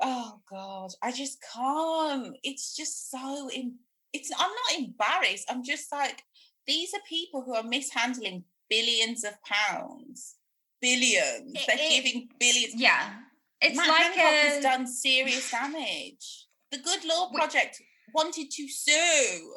Oh 0.00 0.40
God, 0.50 0.90
I 1.02 1.12
just 1.12 1.38
can't. 1.54 2.36
It's 2.42 2.74
just 2.76 3.10
so. 3.10 3.48
Em- 3.54 3.78
it's. 4.14 4.30
I'm 4.38 4.50
not 4.50 4.78
embarrassed. 4.78 5.46
I'm 5.50 5.62
just 5.64 5.92
like 5.92 6.22
these 6.66 6.94
are 6.94 7.00
people 7.08 7.42
who 7.42 7.54
are 7.54 7.62
mishandling 7.62 8.44
billions 8.70 9.24
of 9.24 9.34
pounds. 9.42 10.36
Billions. 10.80 11.52
It- 11.54 11.64
They're 11.66 11.76
it- 11.78 11.90
giving 11.90 12.28
billions. 12.38 12.74
yeah. 12.76 13.14
It's 13.60 13.76
Matt 13.76 13.88
like 13.88 14.02
Hancock 14.14 14.24
a. 14.24 14.48
has 14.54 14.62
done 14.62 14.86
serious 14.86 15.50
damage. 15.50 16.46
The 16.70 16.78
Good 16.78 17.04
Law 17.04 17.30
We- 17.32 17.38
Project 17.38 17.80
wanted 18.14 18.50
to 18.50 18.68
sue, 18.68 19.56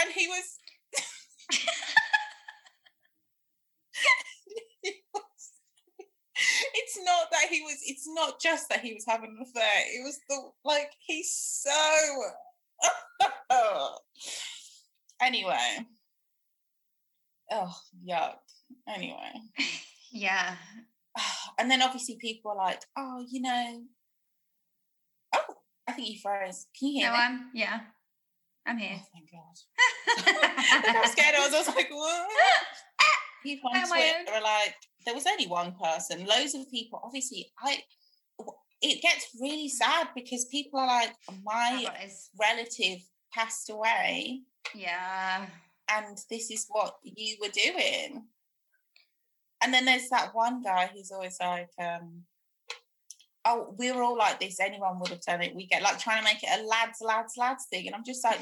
and 0.00 0.10
he 0.12 0.26
was. 0.28 0.58
he 4.82 5.02
was- 5.14 5.50
it's 6.74 6.98
not 7.04 7.30
that 7.30 7.46
he 7.50 7.60
was. 7.62 7.76
It's 7.86 8.06
not 8.08 8.40
just 8.40 8.68
that 8.68 8.80
he 8.80 8.94
was 8.94 9.04
having 9.08 9.36
an 9.38 9.42
affair. 9.48 9.84
It 9.86 10.02
was 10.04 10.18
the 10.28 10.50
like 10.64 10.90
he's 11.06 11.32
so. 11.34 11.70
anyway. 15.22 15.86
Oh 17.50 17.74
yuck. 18.08 18.36
Anyway. 18.88 19.32
yeah. 20.12 20.56
and 21.58 21.70
then 21.70 21.82
obviously 21.82 22.16
people 22.20 22.52
are 22.52 22.56
like, 22.56 22.82
oh, 22.96 23.24
you 23.30 23.40
know, 23.42 23.82
oh, 25.34 25.54
I 25.88 25.92
think 25.92 26.08
you 26.08 26.18
froze. 26.22 26.66
Can 26.78 26.88
you 26.88 27.00
hear 27.00 27.10
No, 27.10 27.16
me? 27.16 27.18
I'm. 27.22 27.50
Yeah. 27.54 27.80
I'm 28.66 28.78
here. 28.78 28.96
Oh, 28.96 29.06
thank 29.12 29.30
God. 29.30 30.84
Look 30.86 30.96
how 30.96 31.06
scared 31.06 31.34
I 31.36 31.40
was. 31.40 31.54
I 31.54 31.58
was 31.58 31.68
like, 31.68 31.90
what? 31.90 32.28
People 33.42 33.70
on 33.74 33.76
I 33.76 33.86
Twitter 33.86 34.30
own? 34.30 34.34
are 34.36 34.42
like, 34.42 34.74
there 35.04 35.14
was 35.14 35.26
only 35.26 35.46
one 35.48 35.74
person. 35.82 36.24
Loads 36.24 36.54
of 36.54 36.70
people. 36.70 37.00
Obviously, 37.04 37.50
I. 37.58 37.78
It 38.82 39.00
gets 39.00 39.28
really 39.40 39.68
sad 39.68 40.08
because 40.14 40.44
people 40.46 40.80
are 40.80 40.86
like, 40.86 41.14
my 41.44 41.86
relative 42.38 42.98
passed 43.32 43.70
away, 43.70 44.40
yeah. 44.74 45.46
and 45.90 46.18
this 46.28 46.50
is 46.50 46.66
what 46.68 46.96
you 47.04 47.36
were 47.40 47.48
doing. 47.48 48.24
And 49.62 49.72
then 49.72 49.84
there's 49.84 50.08
that 50.10 50.34
one 50.34 50.62
guy 50.62 50.90
who's 50.92 51.12
always 51.12 51.38
like, 51.40 51.70
um, 51.80 52.24
oh, 53.44 53.74
we're 53.78 54.02
all 54.02 54.16
like 54.16 54.40
this. 54.40 54.60
Anyone 54.60 54.98
would 54.98 55.10
have 55.10 55.22
done 55.22 55.42
it. 55.42 55.54
We 55.54 55.66
get 55.66 55.82
like 55.82 55.98
trying 55.98 56.18
to 56.18 56.24
make 56.24 56.42
it 56.42 56.48
a 56.60 56.66
lads, 56.66 56.98
lads, 57.00 57.34
lads 57.36 57.66
thing. 57.70 57.86
And 57.86 57.94
I'm 57.94 58.04
just 58.04 58.24
like, 58.24 58.40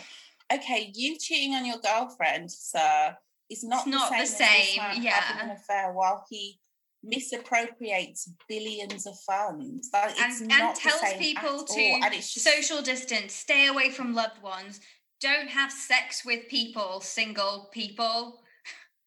okay, 0.52 0.90
you 0.94 1.18
cheating 1.18 1.54
on 1.54 1.66
your 1.66 1.78
girlfriend, 1.78 2.50
sir, 2.50 3.16
is 3.50 3.64
not, 3.64 3.86
It's 3.86 3.88
not 3.88 4.10
the 4.10 4.18
the 4.18 4.26
same, 4.26 4.48
this 4.48 4.74
same, 4.74 5.02
yeah. 5.02 5.10
having 5.10 5.50
an 5.50 5.56
affair 5.56 5.92
while 5.92 6.24
he 6.30 6.58
misappropriates 7.02 8.30
billions 8.48 9.06
of 9.06 9.18
funds. 9.20 9.88
Like, 9.92 10.14
it's 10.16 10.40
and, 10.40 10.52
and 10.52 10.76
tells 10.76 11.12
people 11.18 11.64
to. 11.64 12.00
Just 12.10 12.40
social 12.40 12.82
distance, 12.82 13.32
stay 13.32 13.66
away 13.66 13.90
from 13.90 14.14
loved 14.14 14.42
ones, 14.42 14.80
don't 15.20 15.48
have 15.48 15.72
sex 15.72 16.24
with 16.24 16.48
people, 16.48 17.00
single 17.00 17.68
people. 17.72 18.40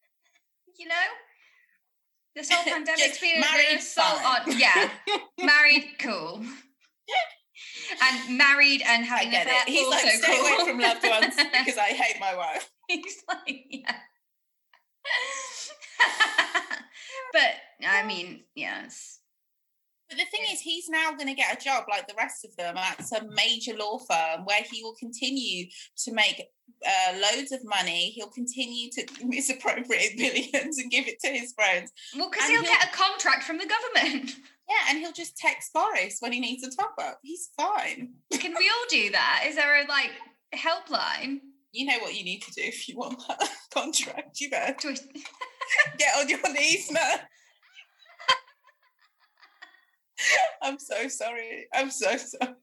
you 0.78 0.88
know, 0.88 0.94
this 2.34 2.50
whole 2.50 2.64
pandemic 2.72 2.98
Just 2.98 3.10
experience 3.10 3.46
married, 3.52 3.78
is 3.78 3.90
so 3.90 4.02
fine. 4.02 4.24
odd. 4.24 4.54
Yeah, 4.54 4.90
married, 5.44 5.96
cool. 6.00 6.44
And 8.02 8.38
married 8.38 8.82
and 8.84 9.04
having 9.04 9.28
an 9.28 9.42
affair. 9.42 9.60
He's 9.66 9.88
like, 9.88 10.04
also 10.04 10.16
stay 10.16 10.36
cool. 10.36 10.46
away 10.46 10.70
from 10.70 10.80
loved 10.80 11.06
ones 11.06 11.34
because 11.36 11.78
I 11.78 11.88
hate 11.88 12.18
my 12.20 12.34
wife. 12.34 12.70
He's 12.88 13.22
like, 13.28 13.64
yeah. 13.70 13.96
But 17.34 17.86
I 17.86 18.06
mean, 18.06 18.44
yes. 18.54 19.20
But 20.08 20.18
the 20.18 20.24
thing 20.26 20.42
is, 20.52 20.60
he's 20.60 20.88
now 20.88 21.12
going 21.12 21.28
to 21.28 21.34
get 21.34 21.60
a 21.60 21.62
job 21.62 21.84
like 21.90 22.06
the 22.06 22.14
rest 22.16 22.44
of 22.44 22.54
them 22.56 22.76
at 22.76 23.04
some 23.04 23.34
major 23.34 23.74
law 23.74 23.98
firm 23.98 24.44
where 24.44 24.62
he 24.70 24.82
will 24.82 24.94
continue 24.94 25.66
to 26.04 26.12
make 26.12 26.42
uh, 26.86 27.14
loads 27.18 27.52
of 27.52 27.64
money. 27.64 28.10
He'll 28.10 28.28
continue 28.28 28.90
to 28.92 29.06
misappropriate 29.24 30.12
billions 30.16 30.78
and 30.78 30.90
give 30.90 31.08
it 31.08 31.20
to 31.20 31.28
his 31.28 31.52
friends. 31.54 31.90
Well, 32.16 32.30
because 32.30 32.48
he'll 32.48 32.62
he'll- 32.62 32.70
get 32.70 32.88
a 32.88 32.96
contract 32.96 33.44
from 33.44 33.58
the 33.58 33.66
government. 33.66 34.36
Yeah, 34.66 34.76
and 34.88 34.98
he'll 34.98 35.12
just 35.12 35.36
text 35.36 35.74
Boris 35.74 36.16
when 36.20 36.32
he 36.32 36.40
needs 36.40 36.64
a 36.64 36.74
top 36.74 36.94
up. 36.98 37.18
He's 37.22 37.50
fine. 37.54 38.14
Can 38.32 38.54
we 38.58 38.70
all 38.70 38.86
do 38.88 39.10
that? 39.10 39.44
Is 39.46 39.56
there 39.56 39.82
a 39.84 39.86
like 39.86 40.10
helpline? 40.54 41.40
You 41.72 41.84
know 41.84 41.98
what 41.98 42.16
you 42.16 42.24
need 42.24 42.40
to 42.44 42.50
do 42.50 42.62
if 42.62 42.88
you 42.88 42.96
want 42.96 43.22
that 43.28 43.46
contract. 43.74 44.40
You 44.40 44.48
better 44.48 44.72
get 45.98 46.16
on 46.18 46.28
your 46.28 46.52
knees, 46.52 46.90
man. 46.90 47.18
I'm 50.62 50.78
so 50.78 51.08
sorry. 51.08 51.66
I'm 51.74 51.90
so 51.90 52.16
sorry. 52.16 52.54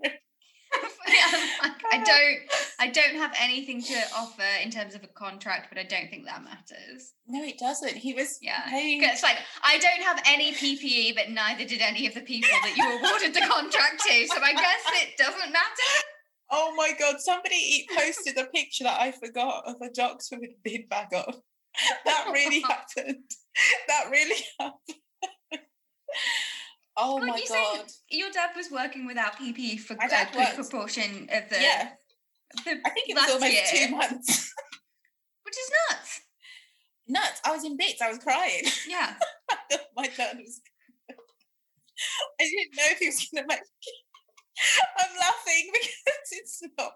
I 1.91 1.97
don't. 1.97 2.39
I 2.79 2.87
don't 2.87 3.15
have 3.15 3.33
anything 3.39 3.81
to 3.83 3.93
offer 4.15 4.43
in 4.63 4.71
terms 4.71 4.95
of 4.95 5.03
a 5.03 5.07
contract, 5.07 5.67
but 5.69 5.77
I 5.77 5.83
don't 5.83 6.09
think 6.09 6.25
that 6.25 6.43
matters. 6.43 7.13
No, 7.27 7.43
it 7.43 7.59
doesn't. 7.59 7.95
He 7.95 8.13
was 8.13 8.37
Yeah. 8.41 8.69
paying. 8.69 9.03
It's 9.03 9.21
like 9.21 9.37
I 9.63 9.77
don't 9.79 10.01
have 10.01 10.21
any 10.25 10.53
PPE, 10.53 11.13
but 11.15 11.29
neither 11.29 11.65
did 11.65 11.81
any 11.81 12.07
of 12.07 12.13
the 12.13 12.21
people 12.21 12.49
that 12.63 12.75
you 12.77 12.85
awarded 12.85 13.33
the 13.33 13.41
contract 13.41 14.01
to. 14.07 14.27
So 14.27 14.41
I 14.41 14.53
guess 14.53 14.83
it 15.03 15.17
doesn't 15.17 15.51
matter. 15.51 16.05
Oh 16.49 16.73
my 16.75 16.93
god! 16.97 17.19
Somebody 17.19 17.87
posted 17.95 18.37
a 18.37 18.45
picture 18.45 18.85
that 18.85 18.99
I 18.99 19.11
forgot 19.11 19.63
of 19.67 19.75
a 19.81 19.89
doctor 19.89 20.37
with 20.39 20.51
a 20.51 20.59
bin 20.63 20.85
bag 20.89 21.13
on. 21.13 21.33
That 22.05 22.29
really 22.33 22.61
happened. 22.67 23.23
That 23.87 24.09
really 24.11 24.41
happened. 24.59 24.97
Oh 26.97 27.15
Like 27.15 27.29
my 27.29 27.37
you 27.37 27.47
god! 27.47 27.85
Your 28.09 28.31
dad 28.31 28.51
was 28.55 28.69
working 28.71 29.05
without 29.05 29.37
PPE 29.37 29.79
for 29.79 29.93
a 29.93 30.07
good 30.33 30.55
proportion 30.55 31.27
of 31.31 31.49
the. 31.49 31.61
Yeah, 31.61 31.89
the 32.65 32.71
I 32.85 32.89
think 32.89 33.09
it 33.09 33.15
was 33.15 33.23
last 33.23 33.33
almost 33.33 33.51
year, 33.51 33.87
two 33.87 33.95
months. 33.95 34.53
which 35.43 35.55
is 35.57 35.71
nuts. 35.89 36.21
Nuts! 37.07 37.41
I 37.45 37.51
was 37.51 37.63
in 37.63 37.77
bits. 37.77 38.01
I 38.01 38.09
was 38.09 38.19
crying. 38.19 38.63
Yeah. 38.87 39.15
my 39.95 40.07
dad 40.07 40.37
was. 40.37 40.61
I 42.39 42.43
didn't 42.43 42.75
know 42.75 42.83
if 42.87 42.99
he 42.99 43.05
was 43.07 43.27
going 43.33 43.43
to 43.43 43.47
make. 43.47 43.59
I'm 44.99 45.17
laughing 45.19 45.69
because 45.73 46.31
it's 46.31 46.61
not. 46.77 46.93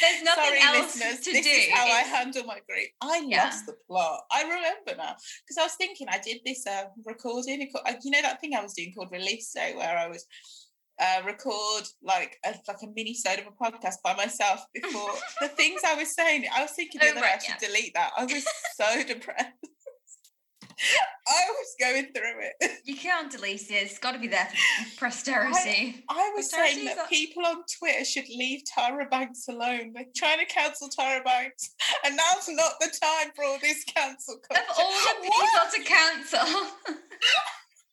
There's 0.00 0.22
nothing 0.22 0.44
Sorry, 0.44 0.60
else 0.60 0.96
listeners. 0.96 1.20
to 1.20 1.32
this 1.32 1.44
do. 1.44 1.50
is 1.50 1.70
how 1.70 1.84
I 1.86 2.00
handle 2.00 2.44
my 2.44 2.60
grief. 2.68 2.88
I 3.00 3.24
Yeah. 3.26 3.44
lost 3.44 3.66
the 3.66 3.74
plot. 3.86 4.20
I 4.30 4.42
remember 4.42 4.94
now 4.96 5.14
because 5.44 5.58
I 5.58 5.62
was 5.64 5.74
thinking 5.74 6.08
I 6.08 6.18
did 6.18 6.38
this 6.44 6.66
uh, 6.66 6.84
recording. 7.04 7.60
You 7.62 8.10
know 8.10 8.22
that 8.22 8.40
thing 8.40 8.54
I 8.54 8.62
was 8.62 8.74
doing 8.74 8.92
called 8.94 9.10
Release 9.12 9.52
Day, 9.52 9.74
where 9.76 9.96
I 9.96 10.08
was 10.08 10.26
uh, 11.00 11.22
record 11.24 11.84
like 12.02 12.36
a, 12.44 12.54
like 12.66 12.82
a 12.82 12.86
mini 12.94 13.14
sode 13.14 13.38
of 13.38 13.46
a 13.46 13.50
podcast 13.64 13.96
by 14.02 14.14
myself 14.14 14.64
before 14.74 15.10
the 15.40 15.48
things 15.48 15.80
I 15.86 15.94
was 15.94 16.14
saying. 16.14 16.44
I 16.54 16.62
was 16.62 16.72
thinking 16.72 17.00
the 17.00 17.06
Oh, 17.06 17.10
other 17.10 17.20
day 17.20 17.26
I 17.26 17.30
right, 17.32 17.42
should 17.42 17.58
delete 17.58 17.94
that. 17.94 18.10
I 18.16 18.24
was 18.24 18.44
so 18.76 19.02
depressed. 19.04 19.52
I 21.28 21.42
was 21.50 21.74
going 21.80 22.06
through 22.14 22.40
it. 22.60 22.72
You 22.88 22.96
can't 22.96 23.30
delete 23.30 23.70
it. 23.70 23.74
It's 23.74 23.98
got 23.98 24.12
to 24.12 24.18
be 24.18 24.28
there 24.28 24.48
for 24.96 25.00
posterity. 25.06 26.02
I 26.08 26.32
was 26.34 26.46
Authorities 26.52 26.74
saying 26.76 26.86
that 26.96 27.08
people 27.10 27.44
on 27.44 27.56
Twitter 27.78 28.04
should 28.04 28.28
leave 28.30 28.62
Tyra 28.64 29.10
Banks 29.10 29.46
alone. 29.48 29.92
They're 29.94 30.06
trying 30.16 30.38
to 30.38 30.46
cancel 30.46 30.88
Tyra 30.88 31.22
Banks, 31.24 31.74
and 32.04 32.16
now's 32.16 32.48
not 32.48 32.72
the 32.80 32.86
time 33.02 33.30
for 33.36 33.44
all 33.44 33.58
this 33.60 33.84
cancel 33.84 34.36
culture. 34.48 34.62
Of 34.70 34.76
all 34.78 34.90
the 34.90 35.20
people 35.20 35.36
What? 35.52 35.74
to 35.74 35.82
cancel, 35.82 36.38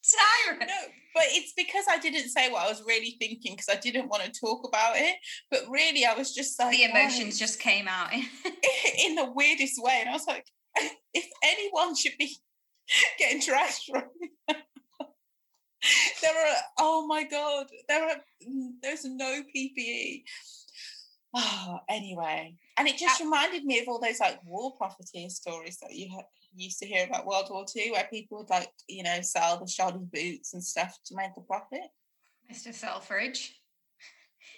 Tyra. 0.06 0.60
No, 0.60 0.66
but 1.14 1.24
it's 1.30 1.54
because 1.58 1.86
I 1.90 1.98
didn't 1.98 2.30
say 2.30 2.50
what 2.52 2.66
I 2.66 2.70
was 2.70 2.84
really 2.88 3.18
thinking 3.20 3.54
because 3.54 3.70
I 3.70 3.80
didn't 3.80 4.08
want 4.08 4.24
to 4.24 4.32
talk 4.32 4.66
about 4.68 4.96
it. 4.96 5.16
But 5.52 5.62
really, 5.70 6.06
I 6.06 6.14
was 6.14 6.34
just 6.34 6.58
like 6.60 6.72
The 6.78 6.84
emotions 6.84 7.38
just 7.40 7.60
came 7.60 7.88
out. 7.88 8.14
in 8.14 9.16
the 9.16 9.30
weirdest 9.34 9.82
way, 9.82 9.98
and 10.00 10.10
I 10.10 10.14
was 10.14 10.28
like, 10.28 10.46
if 11.14 11.26
anyone 11.44 11.96
should 11.96 12.14
be 12.20 12.38
getting 13.20 13.42
trashed 13.42 13.94
right 13.94 14.58
there 16.22 16.32
are 16.32 16.56
oh 16.80 17.06
my 17.08 17.24
god, 17.24 17.68
there 17.88 18.04
are 18.04 18.16
mm, 18.48 18.72
there's 18.82 19.06
no 19.06 19.42
PPE. 19.56 20.24
Oh, 21.36 21.80
anyway, 21.90 22.56
and 22.78 22.88
it 22.88 22.98
just 22.98 23.20
reminded 23.20 23.66
me 23.66 23.80
of 23.80 23.88
all 23.88 24.00
those 24.00 24.20
like 24.20 24.40
war 24.46 24.76
profiteer 24.78 25.30
stories 25.30 25.78
that 25.82 25.94
you 25.94 26.10
ha- 26.12 26.24
used 26.56 26.80
to 26.80 26.86
hear 26.86 27.06
about 27.06 27.26
World 27.26 27.48
War 27.50 27.66
Two, 27.68 27.92
where 27.92 28.08
people 28.12 28.40
would 28.40 28.50
like 28.50 28.70
you 28.88 29.04
know 29.04 29.22
sell 29.22 29.60
the 29.60 29.68
shoddy 29.68 30.00
boots 30.12 30.54
and 30.54 30.64
stuff 30.64 30.98
to 31.06 31.16
make 31.16 31.32
a 31.38 31.42
profit. 31.42 31.90
Mr. 32.52 32.74
Selfridge. 32.74 33.60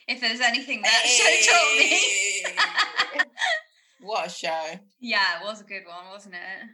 If 0.07 0.21
there's 0.21 0.39
anything 0.39 0.81
that 0.81 1.03
show 1.05 1.51
taught 1.51 3.15
me. 3.15 3.23
what 4.07 4.27
a 4.27 4.29
show. 4.29 4.79
Yeah, 5.01 5.39
it 5.41 5.45
was 5.45 5.61
a 5.61 5.65
good 5.65 5.83
one, 5.85 6.11
wasn't 6.11 6.35
it? 6.35 6.69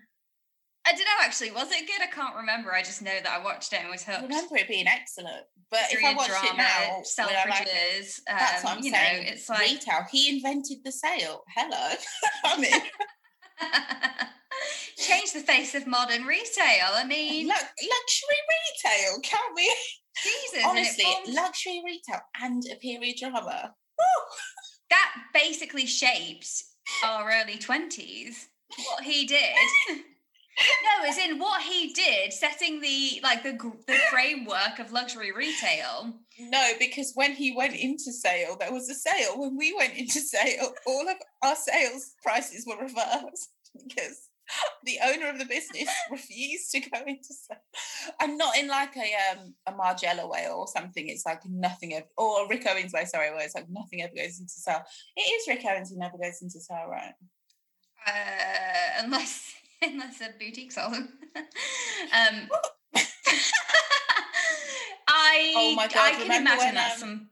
I 0.86 0.92
don't 0.92 1.00
know 1.00 1.06
actually. 1.22 1.52
Was 1.52 1.72
it 1.72 1.88
good? 1.88 2.02
I 2.02 2.08
can't 2.08 2.36
remember. 2.36 2.74
I 2.74 2.82
just 2.82 3.02
know 3.02 3.18
that 3.24 3.32
I 3.32 3.44
watched 3.44 3.72
it 3.72 3.80
and 3.82 3.90
was 3.90 4.04
hooked. 4.04 4.20
I 4.20 4.24
remember 4.24 4.58
it 4.58 4.68
being 4.68 4.88
excellent. 4.88 5.46
But 5.72 5.82
if 5.92 6.04
I 6.04 6.14
watched 6.14 6.32
it 6.44 6.58
now, 6.58 6.68
I 6.68 7.50
like 7.50 7.68
it? 7.68 8.06
Selfridges, 8.06 8.20
that's 8.28 8.64
what 8.64 8.72
um, 8.74 8.78
I'm 8.80 8.84
you 8.84 8.92
saying. 8.92 9.24
know, 9.24 9.30
it's 9.32 9.50
like 9.50 9.62
retail. 9.62 10.02
He 10.12 10.30
invented 10.36 10.80
the 10.84 10.92
sale. 10.92 11.44
Hello. 11.56 11.96
I 12.46 12.60
mean, 12.60 12.82
change 14.98 15.32
the 15.34 15.40
face 15.40 15.74
of 15.74 15.88
modern 15.88 16.26
retail. 16.26 16.90
I 16.94 17.06
mean, 17.06 17.48
lu- 17.48 17.54
luxury 17.54 18.42
retail. 18.54 19.20
Can 19.24 19.40
we? 19.56 19.74
Jesus, 20.22 20.66
Honestly, 20.68 21.06
forms- 21.06 21.30
luxury 21.34 21.82
retail 21.84 22.22
and 22.42 22.62
a 22.72 22.76
period 22.76 23.16
drama. 23.20 23.74
that 24.90 25.14
basically 25.34 25.86
shaped 25.88 26.48
our 27.04 27.32
early 27.32 27.58
twenties. 27.58 28.48
What 28.78 29.04
he 29.04 29.26
did. 29.26 29.56
No, 30.58 31.10
as 31.10 31.18
in 31.18 31.40
what 31.40 31.62
he 31.62 31.94
did, 31.94 32.32
setting 32.32 32.80
the 32.80 33.20
like 33.24 33.44
the 33.44 33.54
the 33.88 33.98
framework 34.12 34.80
of 34.80 34.92
luxury 34.92 35.32
retail. 35.32 36.14
No, 36.40 36.72
because 36.80 37.12
when 37.16 37.34
he 37.34 37.56
went 37.56 37.76
into 37.76 38.12
sale, 38.12 38.56
there 38.60 38.72
was 38.72 38.90
a 38.90 38.94
sale. 38.94 39.40
When 39.40 39.58
we 39.58 39.74
went 39.74 39.96
into 39.96 40.20
sale, 40.20 40.74
all 40.86 41.10
of 41.10 41.18
our 41.44 41.56
sales 41.56 42.14
prices 42.22 42.66
were 42.68 42.78
reversed 42.78 43.50
because 43.74 44.30
the 44.84 45.00
owner 45.04 45.30
of 45.30 45.40
the 45.40 45.46
business 45.46 45.90
refused 46.12 46.72
to 46.72 46.82
go 46.82 47.00
into 47.08 47.34
sale. 47.34 47.58
And 48.20 48.38
not 48.38 48.58
in 48.58 48.68
like 48.68 48.96
a 48.96 49.14
um 49.32 49.56
a 49.66 49.72
Margiela 49.74 50.30
way 50.30 50.48
or 50.54 50.68
something. 50.68 51.08
It's 51.08 51.26
like 51.26 51.42
nothing 51.46 51.94
ever 51.94 52.06
or 52.18 52.48
Rick 52.48 52.66
Owens 52.68 52.94
way, 52.94 53.06
sorry, 53.06 53.32
where 53.32 53.44
it's 53.44 53.56
like 53.56 53.70
nothing 53.70 54.04
ever 54.04 54.14
goes 54.16 54.40
into 54.40 54.54
sale. 54.54 54.84
It 55.16 55.22
is 55.22 55.48
Rick 55.48 55.66
Owens 55.66 55.90
who 55.90 55.98
never 55.98 56.18
goes 56.18 56.42
into 56.42 56.60
sale, 56.60 56.88
right? 56.90 57.14
Uh, 58.06 59.04
unless 59.04 59.54
unless 59.92 60.22
a 60.22 60.30
boutique 60.40 60.72
salon. 60.72 61.10
um, 61.36 62.50
I 65.08 65.54
Oh 65.56 65.76
my 65.76 65.86
I 65.86 66.12
can 66.12 66.26
imagine 66.26 66.58
when, 66.58 66.76
that's 66.76 67.02
um, 67.02 67.10
some 67.10 67.30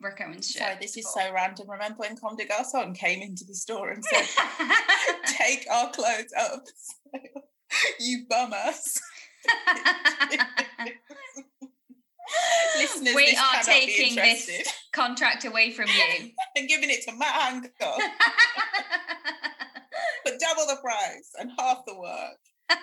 Rick 0.00 0.20
Owens 0.24 0.50
shit. 0.50 0.60
Sorry, 0.62 0.76
this 0.80 0.96
is 0.96 1.12
so 1.12 1.32
random. 1.32 1.68
Remember 1.70 1.98
when 1.98 2.16
Comme 2.16 2.36
des 2.36 2.46
Garçons 2.46 2.96
came 2.96 3.22
into 3.22 3.44
the 3.44 3.54
store 3.54 3.90
and 3.90 4.04
said, 4.04 4.26
take 5.26 5.66
our 5.70 5.90
clothes 5.90 6.30
the 6.30 6.72
sale, 6.76 7.42
you 8.00 8.24
bum 8.28 8.52
ass. 8.52 9.00
Listeners, 12.76 13.14
we 13.14 13.36
are 13.36 13.62
taking 13.62 14.14
this 14.14 14.50
contract 14.92 15.44
away 15.44 15.70
from 15.72 15.86
you. 15.86 16.30
and 16.56 16.68
giving 16.68 16.90
it 16.90 17.02
to 17.04 17.12
Matt 17.16 17.34
Hancock 17.34 18.00
double 20.38 20.66
the 20.66 20.80
price 20.82 21.30
and 21.38 21.50
half 21.58 21.78
the 21.86 21.98
work. 21.98 22.38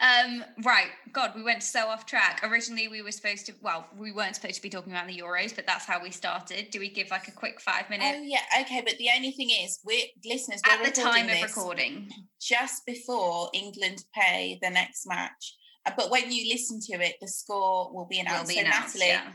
um, 0.00 0.44
right, 0.64 0.88
God, 1.12 1.32
we 1.34 1.42
went 1.42 1.62
so 1.62 1.86
off 1.88 2.06
track. 2.06 2.40
Originally, 2.42 2.88
we 2.88 3.02
were 3.02 3.10
supposed 3.12 3.46
to. 3.46 3.52
Well, 3.60 3.86
we 3.96 4.12
weren't 4.12 4.34
supposed 4.34 4.54
to 4.56 4.62
be 4.62 4.70
talking 4.70 4.92
about 4.92 5.06
the 5.06 5.18
Euros, 5.18 5.54
but 5.54 5.66
that's 5.66 5.84
how 5.84 6.02
we 6.02 6.10
started. 6.10 6.70
Do 6.70 6.80
we 6.80 6.88
give 6.90 7.10
like 7.10 7.28
a 7.28 7.32
quick 7.32 7.60
five 7.60 7.88
minute 7.90 8.14
Oh 8.18 8.22
yeah, 8.22 8.40
okay. 8.62 8.80
But 8.84 8.96
the 8.98 9.08
only 9.14 9.32
thing 9.32 9.50
is, 9.50 9.80
we're 9.84 10.06
listeners. 10.24 10.62
We're 10.66 10.84
at 10.86 10.94
the 10.94 11.00
time 11.00 11.28
of 11.28 11.42
recording? 11.42 12.08
just 12.40 12.86
before 12.86 13.50
England 13.52 14.02
play 14.14 14.58
the 14.62 14.70
next 14.70 15.06
match. 15.06 15.56
Uh, 15.86 15.92
But 15.96 16.10
when 16.10 16.32
you 16.32 16.48
listen 16.48 16.80
to 16.90 17.04
it, 17.04 17.16
the 17.20 17.28
score 17.28 17.92
will 17.92 18.06
be 18.06 18.16
Will 18.16 18.26
announced. 18.26 18.52
so. 18.52 18.62
Natalie, 18.62 19.06
Yeah. 19.08 19.32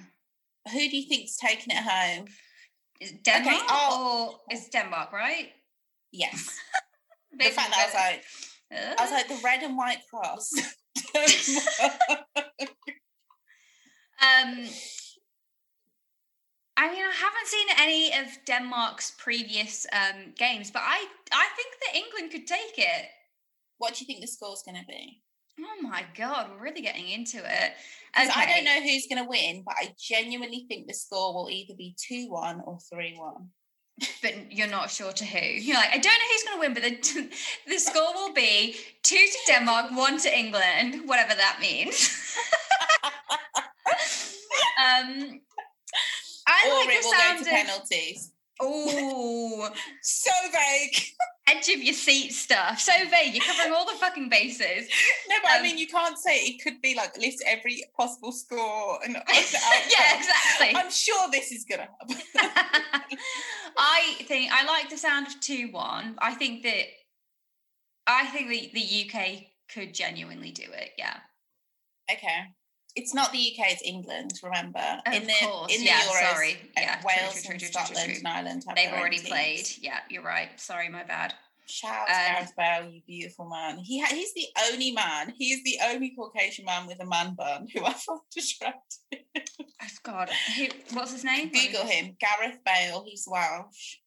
who 0.72 0.80
do 0.90 0.98
you 0.98 1.08
think's 1.08 1.38
taking 1.38 1.76
it 1.76 1.84
home? 1.84 2.26
Is 3.00 3.12
Denmark 3.24 3.64
I'll- 3.68 4.40
or 4.50 4.54
is 4.56 4.70
Denmark 4.70 5.12
right? 5.12 5.52
Yes. 6.16 6.50
the 7.38 7.46
fact 7.52 7.72
that 7.72 7.80
I 7.80 7.86
was 7.86 7.94
like, 7.94 8.24
I 9.00 9.04
was 9.04 9.12
like 9.12 9.28
the 9.28 9.42
red 9.44 9.64
and 9.64 9.78
white 9.78 10.02
cross. 10.10 10.52
Um, 14.22 14.66
I 16.78 16.90
mean, 16.92 17.04
I 17.04 17.12
haven't 17.14 17.48
seen 17.48 17.68
any 17.80 18.14
of 18.20 18.28
Denmark's 18.46 19.12
previous 19.18 19.86
um, 19.94 20.34
games, 20.38 20.72
but 20.72 20.82
I 20.84 21.06
I 21.32 21.48
think 21.56 21.76
that 21.82 21.96
England 21.96 22.32
could 22.32 22.48
take 22.48 22.78
it. 22.78 23.06
what 23.78 23.94
do 23.96 24.00
you 24.02 24.08
think 24.08 24.22
the 24.22 24.28
score's 24.28 24.64
going 24.64 24.78
to 24.82 24.88
be? 24.88 25.22
Oh 25.60 25.82
my 25.82 26.06
god, 26.18 26.50
we're 26.52 26.64
really 26.64 26.82
getting 26.82 27.10
into 27.10 27.38
it. 27.40 27.74
'Cause 28.16 28.30
I 28.36 28.46
don't 28.46 28.64
know 28.66 28.82
who's 28.82 29.08
going 29.08 29.24
to 29.24 29.30
win, 29.30 29.64
but 29.66 29.76
I 29.78 29.94
genuinely 30.00 30.66
think 30.70 30.88
the 30.88 30.94
score 30.94 31.34
will 31.34 31.50
either 31.50 31.76
be 31.76 31.96
2 31.98 32.30
1 32.30 32.62
or 32.66 32.80
3 32.90 33.16
1. 33.18 33.52
But 34.22 34.52
you're 34.52 34.68
not 34.68 34.90
sure 34.90 35.12
to 35.14 35.26
who. 35.26 35.40
You're 35.46 35.78
like, 35.78 35.90
I 35.92 35.98
don't 35.98 36.14
know 36.14 36.30
who's 36.32 36.44
going 36.44 36.58
to 36.58 36.60
win, 36.62 36.74
but 36.74 36.84
the 36.84 37.30
the 37.72 37.80
score 37.80 38.14
will 38.14 38.34
be 38.34 38.76
two 39.04 39.16
to 39.16 39.38
Denmark, 39.48 39.92
one 39.92 40.20
to 40.20 40.38
England, 40.38 41.08
whatever 41.08 41.34
that 41.36 41.58
means. 41.62 42.10
um, 44.78 45.42
I 46.48 46.68
Or 46.68 46.74
like 46.86 46.90
it 46.90 47.02
the 47.02 47.08
will 47.08 47.14
go 47.14 47.18
sound 47.20 47.38
to 47.40 47.44
of 47.44 47.48
penalties. 47.50 48.32
oh 48.62 49.70
So 50.02 50.32
vague. 50.52 51.04
Edge 51.48 51.70
of 51.70 51.82
your 51.84 51.94
seat 51.94 52.32
stuff. 52.32 52.80
So 52.80 52.92
vague. 53.10 53.36
You're 53.36 53.44
covering 53.46 53.74
all 53.74 53.86
the 53.86 53.98
fucking 54.00 54.30
bases. 54.30 54.88
No, 55.30 55.36
but 55.42 55.52
I 55.52 55.58
Um, 55.58 55.64
mean, 55.64 55.78
you 55.78 55.88
can't 55.88 56.18
say 56.18 56.38
it 56.42 56.62
could 56.64 56.82
be 56.82 56.96
like 56.96 57.18
list 57.18 57.44
every 57.48 57.84
possible 57.98 58.32
score 58.32 59.00
and 59.04 59.14
yeah, 59.34 60.18
exactly. 60.18 60.72
I'm 60.76 60.92
sure 60.92 61.30
this 61.32 61.52
is 61.52 61.66
going 61.66 61.82
to 61.82 61.88
happen. 61.88 63.18
I 63.78 64.16
think 64.24 64.52
I 64.52 64.66
like 64.66 64.90
the 64.90 64.98
sound 64.98 65.28
of 65.28 65.40
two 65.40 65.70
one. 65.72 66.16
I 66.20 66.34
think 66.36 66.64
that 66.64 66.86
I 68.08 68.26
think 68.28 68.50
the, 68.50 68.72
the 68.74 69.10
UK 69.10 69.44
could 69.74 69.94
genuinely 69.94 70.52
do 70.52 70.64
it. 70.64 70.92
Yeah. 70.98 71.18
Okay. 72.12 72.42
It's 72.96 73.14
not 73.14 73.32
the 73.34 73.38
UK, 73.40 73.72
it's 73.72 73.82
England, 73.84 74.32
remember? 74.42 74.80
Of 75.06 75.14
in 75.14 75.28
the 75.28 75.34
course, 75.42 75.74
in 75.76 75.82
the 75.82 75.88
yeah, 75.88 76.00
Euros, 76.00 76.32
sorry. 76.34 76.54
uh, 76.78 76.82
Yeah, 76.82 77.02
Wales 77.06 77.34
true, 77.34 77.42
true, 77.44 77.52
and 77.52 77.60
true, 77.60 77.68
Scotland 77.70 78.12
and 78.18 78.28
Ireland 78.28 78.64
have 78.68 78.76
They've 78.78 78.92
already 78.94 79.20
played. 79.20 79.68
Yeah, 79.82 80.00
you're 80.10 80.24
right. 80.24 80.50
Sorry, 80.60 80.88
my 80.90 81.04
bad. 81.04 81.34
Shout 81.68 81.94
out 81.94 82.08
to 82.08 82.14
Um, 82.14 82.34
Gareth 82.36 82.54
Bale, 82.56 82.90
you 82.92 83.02
beautiful 83.08 83.50
man. 83.50 83.80
He 83.80 84.00
ha- 84.00 84.14
he's 84.14 84.34
the 84.34 84.48
only 84.72 84.92
man. 84.92 85.34
He's 85.36 85.64
the 85.64 85.80
only 85.90 86.12
Caucasian 86.16 86.64
man 86.64 86.86
with 86.88 87.02
a 87.02 87.06
man 87.06 87.34
bun 87.36 87.68
who 87.74 87.84
I 87.84 87.94
find 87.94 88.20
attractive. 88.38 89.20
Oh, 89.82 89.88
God, 90.04 90.30
who, 90.58 90.68
what's 90.94 91.12
his 91.12 91.24
name? 91.26 91.50
Google 91.50 91.82
just- 91.82 91.92
him, 91.92 92.16
Gareth 92.20 92.60
Bale. 92.66 93.04
He's 93.06 93.28
Welsh. 93.30 93.98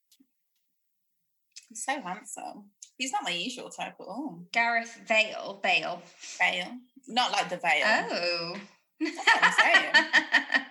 He's 1.68 1.84
so 1.84 2.00
handsome. 2.00 2.70
He's 2.96 3.12
not 3.12 3.22
my 3.22 3.30
usual 3.30 3.68
type 3.68 3.94
at 4.00 4.06
all. 4.06 4.44
Gareth 4.52 4.98
Vale. 5.06 5.60
Bale. 5.62 6.02
Bale, 6.40 6.78
not 7.06 7.30
like 7.32 7.48
the 7.50 7.58
veil. 7.58 8.06
Oh. 8.10 8.56
What 8.98 9.42
I'm 9.42 9.52
saying. 9.52 9.92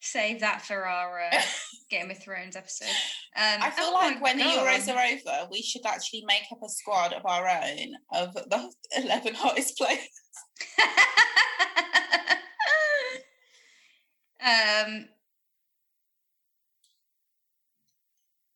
Save 0.00 0.40
that 0.40 0.62
for 0.62 0.86
our 0.86 1.20
uh, 1.20 1.40
Game 1.90 2.10
of 2.10 2.18
Thrones 2.18 2.56
episode. 2.56 2.86
Um, 3.36 3.60
I 3.62 3.70
feel 3.70 3.86
oh 3.88 3.94
like 3.94 4.22
when 4.22 4.38
the 4.38 4.44
Euros 4.44 4.88
are 4.88 4.98
over, 4.98 5.48
we 5.50 5.60
should 5.60 5.84
actually 5.84 6.24
make 6.26 6.44
up 6.50 6.58
a 6.64 6.68
squad 6.68 7.12
of 7.12 7.26
our 7.26 7.46
own 7.46 7.94
of 8.12 8.32
the 8.32 8.70
11 9.04 9.34
hottest 9.34 9.76
players. 9.76 10.08
um, 14.42 15.08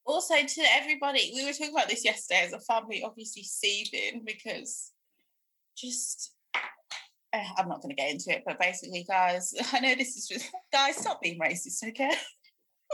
Also, 0.05 0.35
to 0.35 0.63
everybody, 0.75 1.33
we 1.35 1.45
were 1.45 1.53
talking 1.53 1.73
about 1.75 1.89
this 1.89 2.05
yesterday 2.05 2.43
as 2.45 2.53
a 2.53 2.61
family, 2.61 3.03
obviously 3.05 3.45
seething 3.45 4.23
because 4.27 4.91
just. 5.77 6.33
I'm 7.59 7.69
not 7.69 7.83
going 7.83 7.95
to 7.95 8.01
get 8.01 8.11
into 8.11 8.31
it, 8.31 8.43
but 8.47 8.59
basically, 8.59 9.05
guys, 9.05 9.55
I 9.73 9.81
know 9.81 9.95
this 9.95 10.17
is 10.17 10.29
just. 10.29 10.51
Guys, 10.73 10.97
stop 10.97 11.21
being 11.21 11.39
racist, 11.39 11.87
okay? 11.87 12.13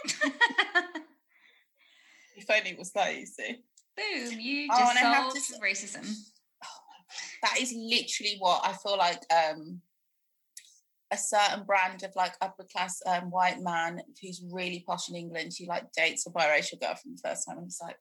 If 2.36 2.48
only 2.48 2.70
it 2.70 2.78
was 2.78 2.92
that 2.92 3.12
easy. 3.12 3.64
boom, 3.96 4.38
you 4.38 4.68
Oh, 4.70 4.78
just 4.78 4.96
and 4.96 5.08
I 5.08 5.12
have 5.12 5.32
to 5.32 5.40
racism. 5.60 6.08
That 7.42 7.60
is 7.60 7.72
literally 7.72 8.36
what 8.38 8.64
I 8.64 8.72
feel 8.74 8.96
like 8.96 9.20
um, 9.32 9.80
a 11.10 11.16
certain 11.16 11.64
brand 11.64 12.04
of 12.04 12.12
like 12.14 12.34
upper 12.40 12.64
class 12.70 13.00
um, 13.06 13.30
white 13.30 13.60
man 13.60 14.00
who's 14.22 14.40
really 14.52 14.84
posh 14.86 15.08
in 15.08 15.16
England, 15.16 15.52
who 15.58 15.66
like 15.66 15.90
dates 15.92 16.26
a 16.26 16.30
biracial 16.30 16.80
girl 16.80 16.94
from 16.94 17.16
the 17.16 17.28
first 17.28 17.46
time. 17.48 17.58
And 17.58 17.66
it's 17.66 17.80
like, 17.82 17.98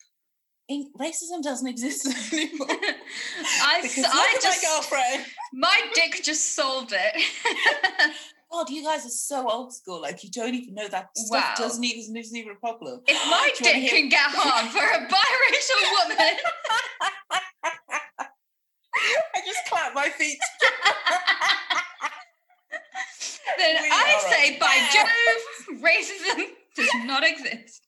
in, 0.69 0.89
racism 0.99 1.41
doesn't 1.41 1.67
exist 1.67 2.05
anymore. 2.33 2.67
I, 2.69 3.79
because 3.81 4.05
I 4.07 4.37
just, 4.41 4.63
my 4.63 4.69
girlfriend. 4.69 5.25
my 5.53 5.81
dick 5.93 6.21
just 6.23 6.55
solved 6.55 6.93
it. 6.95 7.23
God, 8.51 8.69
you 8.69 8.81
guys 8.83 9.05
are 9.05 9.09
so 9.09 9.49
old 9.51 9.73
school. 9.73 10.01
Like 10.01 10.23
you 10.23 10.31
don't 10.31 10.53
even 10.55 10.73
know 10.73 10.87
that 10.87 11.09
stuff 11.17 11.29
Wow. 11.43 11.53
doesn't 11.57 11.83
even 11.83 12.15
isn't 12.15 12.35
even 12.35 12.53
a 12.53 12.55
problem. 12.55 13.01
if 13.07 13.15
my 13.29 13.49
Do 13.57 13.63
you 13.65 13.71
wanna 13.71 13.81
dick 13.81 13.91
hear- 13.91 14.01
can 14.01 14.09
get 14.09 14.21
hard 14.23 14.71
for 14.71 14.79
a 14.79 15.07
biracial 15.07 15.81
woman, 15.99 16.37
I 19.35 19.41
just 19.45 19.65
clap 19.67 19.93
my 19.93 20.09
feet. 20.09 20.39
then 23.57 23.75
We 23.81 23.89
I 23.91 24.19
say, 24.29 24.57
by. 24.59 24.75
Jove, 24.93 25.81
racism 25.81 26.45
does 26.75 26.89
not 27.05 27.23
exist. 27.25 27.85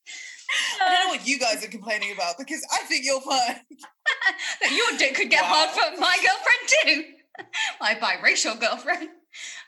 I 0.81 0.89
don't 0.89 1.07
know 1.07 1.13
what 1.17 1.27
you 1.27 1.39
guys 1.39 1.63
are 1.63 1.69
complaining 1.69 2.11
about 2.13 2.37
because 2.37 2.65
I 2.73 2.83
think 2.85 3.05
you're 3.05 3.21
fine. 3.21 3.59
that 4.61 4.71
your 4.71 4.97
dick 4.97 5.15
could 5.15 5.29
get 5.29 5.43
Wow. 5.43 5.67
hard 5.67 5.69
for 5.95 5.99
my 6.01 6.17
girlfriend 6.17 7.05
too. 7.05 7.13
My 7.79 7.95
biracial 7.95 8.59
girlfriend. 8.59 9.07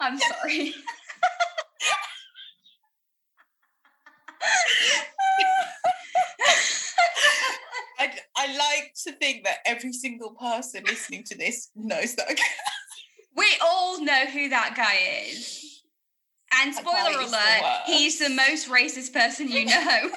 I'm 0.02 0.20
sorry. 0.20 0.74
I, 8.00 8.12
I 8.36 8.58
like 8.58 8.94
to 9.04 9.12
think 9.14 9.44
that 9.46 9.58
every 9.66 9.94
single 9.94 10.32
person 10.32 10.84
listening 10.86 11.24
to 11.26 11.38
this 11.38 11.70
knows 11.76 12.16
that. 12.16 12.40
We 13.36 13.46
all 13.64 14.04
know 14.04 14.26
who 14.26 14.50
that 14.50 14.74
guy 14.76 15.28
is. 15.30 15.82
And 16.62 16.74
spoiler 16.76 17.22
is 17.22 17.32
the 17.32 17.38
alert, 17.38 17.82
he's 17.86 18.20
the 18.20 18.30
most 18.30 18.68
racist 18.70 19.14
person 19.14 19.50
you 19.50 19.66
know. 19.66 20.10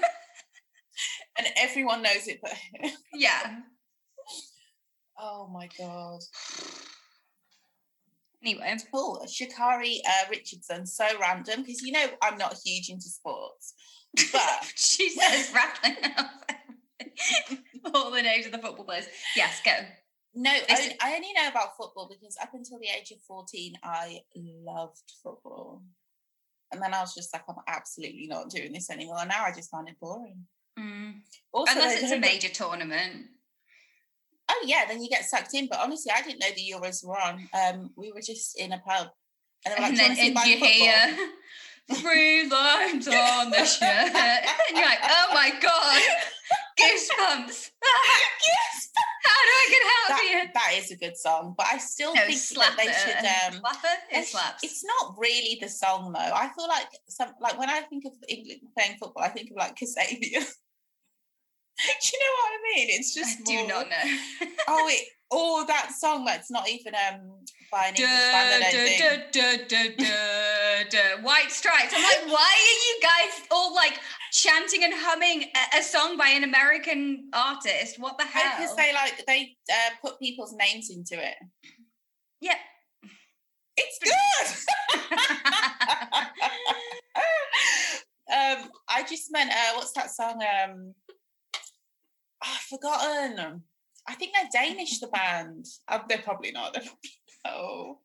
And 1.36 1.46
everyone 1.56 2.02
knows 2.02 2.28
it, 2.28 2.40
but 2.42 2.52
yeah. 3.14 3.60
oh 5.18 5.48
my 5.52 5.68
god. 5.78 6.20
Anyway, 8.42 8.76
Oh, 8.92 9.20
Sha'Carri 9.26 9.98
uh, 10.06 10.28
Richardson, 10.30 10.86
so 10.86 11.06
random 11.18 11.62
because 11.62 11.80
you 11.82 11.92
know 11.92 12.06
I'm 12.22 12.36
not 12.36 12.56
huge 12.64 12.90
into 12.90 13.08
sports, 13.08 13.74
but 14.32 14.64
she 14.74 15.08
says 15.10 15.52
rattling 15.54 15.96
all 17.94 18.10
the 18.10 18.22
names 18.22 18.46
of 18.46 18.52
the 18.52 18.58
football 18.58 18.84
players. 18.84 19.06
Yes, 19.34 19.60
go. 19.64 19.72
no, 20.34 20.50
I, 20.50 20.96
I 21.00 21.14
only 21.14 21.32
know 21.32 21.48
about 21.48 21.76
football 21.76 22.08
because 22.08 22.36
up 22.42 22.50
until 22.52 22.78
the 22.78 22.88
age 22.88 23.10
of 23.12 23.18
14, 23.26 23.74
I 23.82 24.20
loved 24.36 25.02
football. 25.22 25.82
And 26.72 26.82
then 26.82 26.92
I 26.92 27.00
was 27.00 27.14
just 27.14 27.32
like, 27.32 27.44
I'm 27.48 27.54
absolutely 27.68 28.26
not 28.26 28.50
doing 28.50 28.72
this 28.72 28.90
anymore. 28.90 29.18
And 29.20 29.28
now 29.28 29.44
I 29.44 29.52
just 29.52 29.70
find 29.70 29.88
it 29.88 29.98
boring. 30.00 30.44
Mm. 30.78 31.14
Also, 31.52 31.72
Unless 31.72 32.02
it's 32.02 32.12
a 32.12 32.18
major 32.18 32.48
tournament. 32.48 33.26
Oh 34.50 34.62
yeah, 34.66 34.84
then 34.86 35.02
you 35.02 35.08
get 35.08 35.24
sucked 35.24 35.54
in. 35.54 35.68
But 35.68 35.80
honestly, 35.80 36.12
I 36.14 36.22
didn't 36.22 36.40
know 36.40 36.48
the 36.54 36.72
Euros 36.74 37.04
were 37.04 37.18
on. 37.18 37.48
Um, 37.54 37.90
we 37.96 38.12
were 38.12 38.20
just 38.20 38.58
in 38.58 38.72
a 38.72 38.78
pub, 38.78 39.08
and 39.64 39.74
they 39.74 39.80
were 39.80 39.88
like, 39.88 39.88
and 39.90 39.96
"Do 39.96 40.02
you 40.02 40.16
then 40.16 40.34
want 40.34 40.46
to 40.46 40.52
see 40.52 40.88
and 40.88 41.16
you 41.16 41.16
hear 41.16 41.32
three 41.92 42.48
Lions 42.50 43.08
on 43.08 43.50
the 43.50 43.64
shirt. 43.64 43.82
and 43.82 44.76
you're 44.76 44.84
like, 44.84 44.98
oh 45.02 45.26
my 45.34 45.50
God, 45.60 46.02
goosebumps. 46.80 47.70
How 49.26 49.40
do 49.40 49.50
I 49.50 49.66
get 49.70 49.82
out 49.82 50.08
that, 50.08 50.20
of 50.22 50.28
here? 50.28 50.50
that 50.54 50.72
is 50.76 50.90
a 50.90 50.96
good 50.96 51.16
song. 51.16 51.54
But 51.56 51.66
I 51.72 51.78
still 51.78 52.14
No, 52.14 52.22
think 52.26 52.38
slap 52.38 52.76
that 52.76 52.76
they 52.76 52.92
should. 52.92 53.54
Um, 53.56 53.62
Slapper? 53.62 53.94
It 54.12 54.26
slaps. 54.26 54.62
It's 54.62 54.84
not 54.84 55.14
really 55.18 55.58
the 55.60 55.68
song 55.68 56.12
though. 56.12 56.20
I 56.20 56.50
feel 56.54 56.68
like 56.68 56.88
some 57.08 57.30
like 57.40 57.58
when 57.58 57.70
I 57.70 57.80
think 57.80 58.04
of 58.04 58.12
England 58.28 58.60
playing 58.76 58.96
football, 58.98 59.24
I 59.24 59.28
think 59.28 59.50
of 59.50 59.56
like 59.56 59.76
Kasabian. 59.76 60.44
do 61.78 61.84
you 62.12 62.18
know 62.20 62.32
what 62.40 62.52
I 62.52 62.58
mean? 62.76 62.86
It's 62.90 63.14
just 63.14 63.30
I 63.30 63.32
just 63.38 63.46
do 63.46 63.56
more- 63.58 63.68
not 63.68 63.88
know. 63.90 64.06
Oh, 64.68 64.88
it 64.88 65.08
oh 65.30 65.64
that 65.66 65.92
song 65.92 66.24
that's 66.24 66.50
not 66.50 66.68
even 66.68 66.94
um 66.94 67.32
by 67.70 67.86
an 67.86 67.94
English 67.96 68.08
band. 68.08 68.64
I 68.64 68.70
don't 68.70 68.86
think. 68.86 69.00
White 71.24 71.50
stripes. 71.50 71.92
I'm 71.94 72.02
like, 72.02 72.26
why 72.32 72.52
are 72.52 72.78
you 72.86 73.00
guys 73.02 73.40
all 73.50 73.74
like 73.74 73.98
chanting 74.32 74.84
and 74.84 74.92
humming 74.94 75.44
a, 75.74 75.78
a 75.78 75.82
song 75.82 76.16
by 76.16 76.28
an 76.28 76.44
American 76.44 77.28
artist? 77.32 77.98
What 77.98 78.16
the 78.18 78.24
hell? 78.24 78.52
Because 78.58 78.76
they 78.76 78.92
like 78.92 79.24
they 79.26 79.56
uh, 79.70 79.90
put 80.02 80.18
people's 80.20 80.54
names 80.56 80.90
into 80.90 81.14
it. 81.14 81.34
yeah. 82.40 82.54
It's 83.76 83.98
good. 84.04 84.12
um, 88.32 88.70
I 88.88 89.02
just 89.08 89.30
meant 89.32 89.50
uh, 89.50 89.72
what's 89.74 89.92
that 89.92 90.10
song? 90.10 90.42
Um, 90.42 90.94
I've 92.44 92.60
forgotten. 92.60 93.62
I 94.06 94.14
think 94.14 94.32
they're 94.34 94.48
Danish. 94.52 94.98
The 95.00 95.06
band. 95.12 95.66
Uh, 95.88 96.00
they're 96.08 96.18
probably 96.18 96.52
not. 96.52 96.74
They're 96.74 96.82
probably 96.82 97.10
no. 97.46 97.98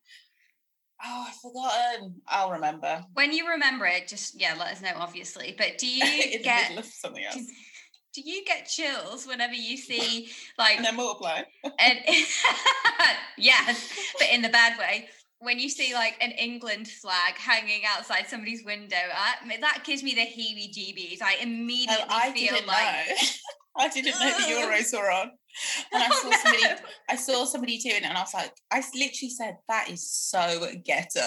Oh, 1.02 1.25
I've 1.30 1.36
forgotten. 1.36 2.15
I'll 2.28 2.52
remember. 2.52 3.06
When 3.13 3.32
you 3.32 3.47
remember 3.49 3.86
it, 3.86 4.08
just 4.08 4.39
yeah, 4.39 4.56
let 4.60 4.73
us 4.73 4.82
know, 4.82 4.91
obviously. 4.97 5.56
But 5.58 5.78
do 5.78 5.88
you 5.88 6.39
get 6.43 6.84
something 6.86 7.23
else. 7.23 7.38
do, 8.13 8.21
you 8.21 8.43
get 8.45 8.65
chills 8.67 9.25
whenever 9.25 9.54
you 9.54 9.78
see 9.78 10.30
like 10.58 10.75
And 10.78 10.86
then 10.86 10.95
multiply. 10.97 11.43
an 11.63 11.97
yes, 13.38 13.89
but 14.17 14.28
in 14.32 14.41
the 14.41 14.49
bad 14.49 14.78
way. 14.78 15.08
When 15.41 15.58
you 15.58 15.69
see 15.69 15.93
like 15.93 16.17
an 16.19 16.32
England 16.32 16.89
flag 16.89 17.36
hanging 17.36 17.84
outside 17.88 18.28
somebody's 18.28 18.65
window, 18.65 18.97
I, 18.97 19.58
that 19.62 19.84
gives 19.86 20.04
me 20.04 20.13
the 20.13 20.19
heebie-jeebies. 20.25 21.21
I 21.21 21.36
Oh, 21.39 21.43
immediately 21.43 22.04
I 22.10 22.32
feel 22.34 22.58
like. 22.67 23.17
I 23.80 23.88
didn't 23.89 24.20
know 24.20 24.30
the 24.30 24.44
Euros 24.54 24.94
were 24.98 25.10
on. 25.12 25.32
And 25.94 26.04
I 26.04 26.08
Oh, 26.12 26.30
saw 26.30 26.38
somebody. 26.38 26.82
I 27.10 27.15
saw 27.15 27.46
somebody 27.46 27.78
doing 27.80 27.96
it 27.98 28.04
and 28.04 28.18
I 28.18 28.22
was 28.22 28.34
like, 28.34 28.52
I 28.72 28.78
literally 28.94 29.30
said, 29.30 29.58
that 29.68 29.89
is 29.89 30.10
so 30.12 30.68
ghetto. 30.86 31.26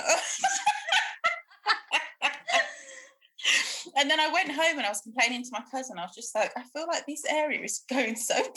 and 3.97 4.09
then 4.11 4.21
I 4.21 4.29
went 4.33 4.51
home 4.51 4.79
and 4.79 4.87
I 4.87 4.89
was 4.91 5.01
complaining 5.01 5.43
to 5.43 5.49
my 5.53 5.63
cousin. 5.71 5.99
I 5.99 6.03
was 6.03 6.15
just 6.15 6.35
like, 6.35 6.53
I 6.57 6.63
feel 6.73 6.87
like 6.87 7.05
this 7.07 7.25
area 7.29 7.61
is 7.63 7.83
going 7.91 8.17
so 8.17 8.35
down. 8.37 8.53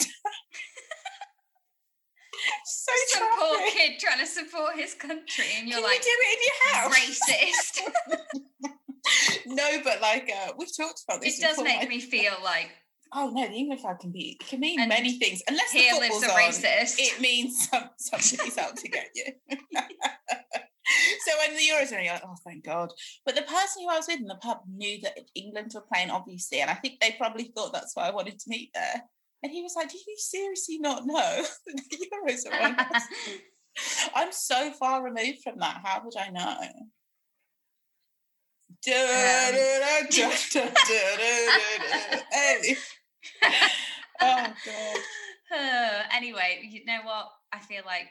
so 2.64 2.92
some 3.08 3.28
poor 3.38 3.58
kid 3.70 3.98
trying 3.98 4.20
to 4.20 4.26
support 4.26 4.76
his 4.76 4.94
country, 4.94 5.46
and 5.58 5.68
you're 5.68 5.78
Can 5.80 5.84
like 5.88 6.04
you 6.04 6.04
do 6.04 6.18
it 6.20 6.32
in 6.36 6.40
your 6.46 6.58
house? 6.74 6.94
racist. 8.60 8.72
no, 9.46 9.82
but 9.82 10.00
like 10.00 10.30
uh, 10.34 10.52
we've 10.56 10.74
talked 10.76 11.02
about 11.08 11.20
this. 11.22 11.38
it 11.38 11.42
does 11.42 11.56
before, 11.56 11.64
make 11.78 11.88
me 11.88 12.00
feel 12.00 12.34
like 12.44 12.70
Oh 13.12 13.30
no, 13.30 13.46
the 13.46 13.54
England 13.54 13.80
flag 13.80 13.98
can 14.00 14.12
be 14.12 14.36
it 14.40 14.46
can 14.46 14.60
mean 14.60 14.80
And 14.80 14.88
many 14.88 15.18
things. 15.18 15.42
Unless 15.48 15.72
the 15.72 15.78
lives 15.78 15.98
football's 16.00 16.24
a 16.24 16.30
on, 16.30 16.38
racist. 16.38 16.96
it 16.98 17.20
means 17.20 17.68
some, 17.68 17.90
somebody's 17.98 18.58
out 18.58 18.76
to 18.76 18.88
get 18.88 19.10
you. 19.14 19.24
so 21.24 21.32
when 21.38 21.56
the 21.56 21.62
Euros 21.62 21.92
are 21.92 22.00
you're 22.00 22.12
like, 22.14 22.22
oh, 22.24 22.36
thank 22.44 22.64
God. 22.64 22.92
But 23.24 23.34
the 23.34 23.42
person 23.42 23.82
who 23.82 23.88
I 23.88 23.96
was 23.96 24.06
with 24.08 24.20
in 24.20 24.26
the 24.26 24.36
pub 24.36 24.60
knew 24.68 25.00
that 25.02 25.18
England 25.34 25.72
were 25.74 25.84
playing, 25.92 26.10
obviously, 26.10 26.60
and 26.60 26.70
I 26.70 26.74
think 26.74 27.00
they 27.00 27.14
probably 27.18 27.44
thought 27.44 27.72
that's 27.72 27.94
why 27.94 28.08
I 28.08 28.12
wanted 28.12 28.38
to 28.38 28.50
meet 28.50 28.70
there. 28.74 29.02
And 29.42 29.52
he 29.52 29.62
was 29.62 29.74
like, 29.76 29.90
"Do 29.90 29.98
you 29.98 30.16
seriously 30.16 30.78
not 30.78 31.06
know 31.06 31.44
the 31.66 32.08
Euros 32.12 32.46
are 32.50 32.62
on? 32.62 32.76
I'm 34.14 34.32
so 34.32 34.70
far 34.72 35.04
removed 35.04 35.42
from 35.44 35.58
that. 35.58 35.80
How 35.84 36.02
would 36.04 36.16
I 36.16 36.30
know? 36.30 36.56
Um, 36.60 36.90
da, 38.82 39.52
Oh 44.20 44.46
God. 44.64 44.96
Uh, 45.48 46.02
anyway, 46.12 46.68
you 46.68 46.84
know 46.86 46.98
what? 47.04 47.28
I 47.52 47.60
feel 47.60 47.82
like 47.86 48.08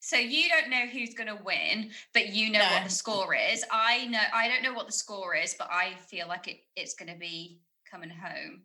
so 0.00 0.16
you 0.16 0.48
don't 0.48 0.70
know 0.70 0.86
who's 0.86 1.14
going 1.14 1.28
to 1.28 1.42
win, 1.44 1.90
but 2.12 2.28
you 2.28 2.50
know 2.50 2.58
what 2.58 2.84
the 2.84 2.90
score 2.90 3.34
is. 3.34 3.64
I 3.70 4.06
know 4.06 4.20
I 4.34 4.48
don't 4.48 4.62
know 4.62 4.72
what 4.72 4.86
the 4.86 4.92
score 4.92 5.34
is, 5.34 5.54
but 5.58 5.68
I 5.70 5.94
feel 6.08 6.28
like 6.28 6.48
it, 6.48 6.58
it's 6.74 6.94
going 6.94 7.12
to 7.12 7.18
be 7.18 7.60
coming 7.90 8.10
home. 8.10 8.62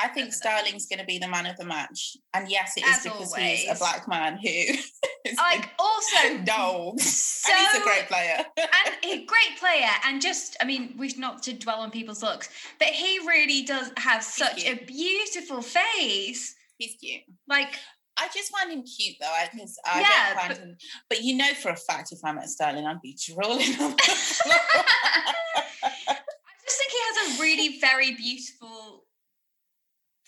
I 0.00 0.08
think 0.08 0.32
Sterling's 0.32 0.86
going 0.86 1.00
to 1.00 1.04
be 1.04 1.18
the 1.18 1.26
man 1.28 1.46
of 1.46 1.56
the 1.56 1.64
match, 1.64 2.16
and 2.32 2.48
yes, 2.48 2.74
it 2.76 2.84
is 2.84 2.96
As 2.98 3.02
because 3.02 3.34
he's 3.34 3.68
a 3.68 3.74
black 3.74 4.06
man 4.08 4.34
who 4.38 4.48
is 5.24 5.36
Like 5.36 5.70
also 5.78 6.38
no, 6.46 6.94
so 6.98 7.52
and 7.52 7.66
he's 7.72 7.80
a 7.80 7.84
great 7.84 8.06
player. 8.06 8.38
and 8.56 8.94
a 9.04 9.24
great 9.26 9.58
player 9.58 9.90
and 10.06 10.20
just 10.22 10.56
i 10.60 10.64
mean 10.64 10.94
we've 10.98 11.18
not 11.18 11.42
to 11.42 11.52
dwell 11.52 11.80
on 11.80 11.90
people's 11.90 12.22
looks 12.22 12.48
but 12.78 12.88
he 12.88 13.18
really 13.26 13.62
does 13.62 13.90
have 13.96 14.22
such 14.22 14.64
a 14.64 14.74
beautiful 14.84 15.60
face 15.62 16.54
he's 16.78 16.94
cute. 17.00 17.22
like 17.48 17.74
I 18.20 18.28
just 18.34 18.50
find 18.50 18.72
him 18.72 18.82
cute 18.82 19.16
though, 19.20 19.26
I 19.28 19.48
because 19.52 19.78
I 19.86 20.00
Yeah, 20.00 20.26
don't 20.34 20.36
find 20.40 20.48
but- 20.48 20.58
him. 20.58 20.76
But 21.08 21.22
you 21.22 21.36
know 21.36 21.54
for 21.54 21.68
a 21.70 21.76
fact, 21.76 22.10
if 22.10 22.18
I 22.24 22.32
met 22.32 22.48
Sterling, 22.48 22.84
I'd 22.84 23.00
be 23.00 23.16
drooling. 23.26 23.80
on 23.80 23.92
the 23.92 24.02
floor. 24.02 24.56
I 25.84 26.16
just 26.64 26.78
think 26.78 26.90
he 26.90 26.98
has 27.00 27.38
a 27.38 27.40
really 27.40 27.78
very 27.80 28.14
beautiful 28.16 28.68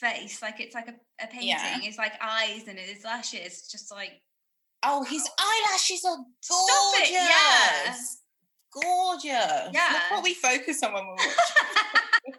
face. 0.00 0.42
Like 0.42 0.60
it's 0.60 0.74
like 0.74 0.88
a, 0.88 0.94
a 1.22 1.26
painting. 1.26 1.48
Yeah. 1.48 1.78
It's 1.82 1.98
like 1.98 2.12
eyes 2.20 2.66
and 2.68 2.78
his 2.78 3.04
lashes, 3.04 3.68
just 3.70 3.90
like 3.90 4.20
oh, 4.82 5.04
his 5.04 5.28
eyelashes 5.38 6.04
are 6.04 6.18
gorgeous. 6.48 7.10
yeah. 7.10 7.94
Gorgeous. 8.72 9.70
Yeah. 9.72 9.92
Look 9.92 10.10
what 10.10 10.24
we 10.24 10.34
focus 10.34 10.82
on 10.82 10.94
when 10.94 11.06
we're 11.06 11.12
watching. 11.16 12.34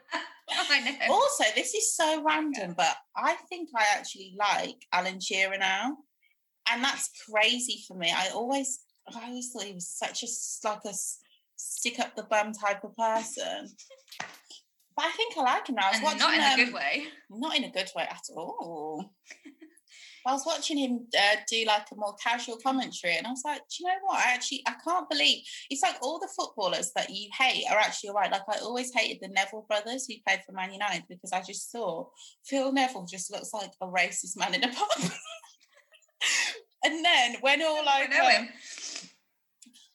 I 0.69 0.79
know. 0.79 1.13
Also, 1.13 1.43
this 1.55 1.73
is 1.73 1.95
so 1.95 2.23
random, 2.23 2.73
but 2.75 2.95
I 3.15 3.35
think 3.49 3.69
I 3.75 3.85
actually 3.97 4.35
like 4.37 4.85
Alan 4.93 5.19
Shearer 5.19 5.57
now, 5.57 5.97
and 6.69 6.83
that's 6.83 7.09
crazy 7.29 7.83
for 7.87 7.97
me. 7.97 8.11
I 8.13 8.29
always, 8.33 8.79
I 9.13 9.27
always 9.27 9.51
thought 9.51 9.63
he 9.63 9.73
was 9.73 9.89
such 9.89 10.23
a 10.23 10.27
like 10.67 10.85
a 10.85 10.93
stick 11.55 11.99
up 11.99 12.15
the 12.15 12.23
bum 12.23 12.53
type 12.53 12.83
of 12.83 12.95
person. 12.95 13.67
But 15.01 15.07
I 15.07 15.11
think 15.11 15.35
I 15.37 15.41
like 15.41 15.67
him 15.67 15.75
now. 15.75 15.87
I 15.87 15.89
was 15.89 15.95
And 15.97 16.03
watching 16.05 16.19
not 16.19 16.33
in 16.33 16.41
a 16.41 16.55
good 16.55 16.67
um, 16.67 16.73
way. 16.73 17.03
not 17.29 17.57
in 17.57 17.63
a 17.63 17.71
good 17.71 17.89
way 17.95 18.03
at 18.03 18.21
all. 18.35 19.05
I 20.27 20.33
was 20.33 20.45
watching 20.45 20.77
him 20.77 21.07
uh, 21.17 21.37
do 21.49 21.63
like 21.65 21.87
a 21.91 21.95
more 21.95 22.13
casual 22.23 22.57
commentary, 22.57 23.17
and 23.17 23.25
I 23.25 23.31
was 23.31 23.41
like, 23.43 23.61
do 23.61 23.77
you 23.79 23.87
know 23.87 23.95
what? 24.03 24.19
I 24.23 24.33
actually 24.33 24.61
I 24.67 24.73
can't 24.83 25.09
believe 25.09 25.39
it's 25.71 25.81
like 25.81 25.95
all 26.03 26.19
the 26.19 26.29
footballers 26.37 26.91
that 26.95 27.09
you 27.09 27.27
hate 27.35 27.65
are 27.71 27.79
actually 27.79 28.09
all 28.09 28.15
right. 28.17 28.31
Like 28.31 28.43
I 28.47 28.59
always 28.59 28.93
hated 28.93 29.17
the 29.21 29.29
Neville 29.29 29.65
brothers 29.67 30.05
who 30.07 30.13
played 30.27 30.41
for 30.45 30.51
Man 30.51 30.71
United 30.71 31.05
because 31.09 31.31
I 31.31 31.41
just 31.41 31.71
thought 31.71 32.11
Phil 32.45 32.71
Neville 32.71 33.07
just 33.09 33.31
looks 33.31 33.51
like 33.53 33.71
a 33.81 33.87
racist 33.87 34.37
man 34.37 34.53
in 34.53 34.63
a 34.63 34.67
pub. 34.67 35.11
and 36.83 37.03
then 37.03 37.35
when 37.41 37.61
all 37.63 37.79
I 37.79 38.01
like 38.01 38.09
know 38.11 38.23
um, 38.25 38.31
him. 38.31 38.49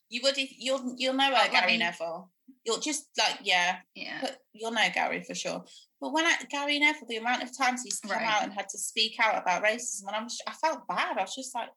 you 0.08 0.20
would 0.24 0.36
if 0.38 0.50
you'll 0.58 0.94
you'll 0.98 1.14
know 1.14 1.30
uh, 1.32 1.44
Oh, 1.46 1.52
Gary 1.52 1.76
Neville. 1.76 2.30
You'll 2.66 2.80
just 2.80 3.06
like 3.16 3.38
yeah, 3.44 3.76
Yeah. 3.94 4.18
but 4.20 4.38
you'll 4.52 4.72
know 4.72 4.88
Gary 4.92 5.22
for 5.22 5.34
sure. 5.36 5.64
But 6.00 6.12
when 6.12 6.26
I, 6.26 6.34
Gary 6.50 6.78
Neville, 6.80 7.06
the 7.08 7.16
amount 7.16 7.44
of 7.44 7.56
times 7.56 7.82
he's 7.84 8.00
come 8.00 8.10
Right. 8.10 8.22
out 8.26 8.42
and 8.42 8.52
had 8.52 8.68
to 8.70 8.78
speak 8.78 9.14
out 9.20 9.40
about 9.40 9.62
racism, 9.62 10.08
and 10.08 10.16
I'm, 10.16 10.26
I 10.46 10.52
felt 10.52 10.86
bad. 10.88 11.16
I 11.16 11.22
was 11.22 11.34
just 11.34 11.54
like, 11.54 11.68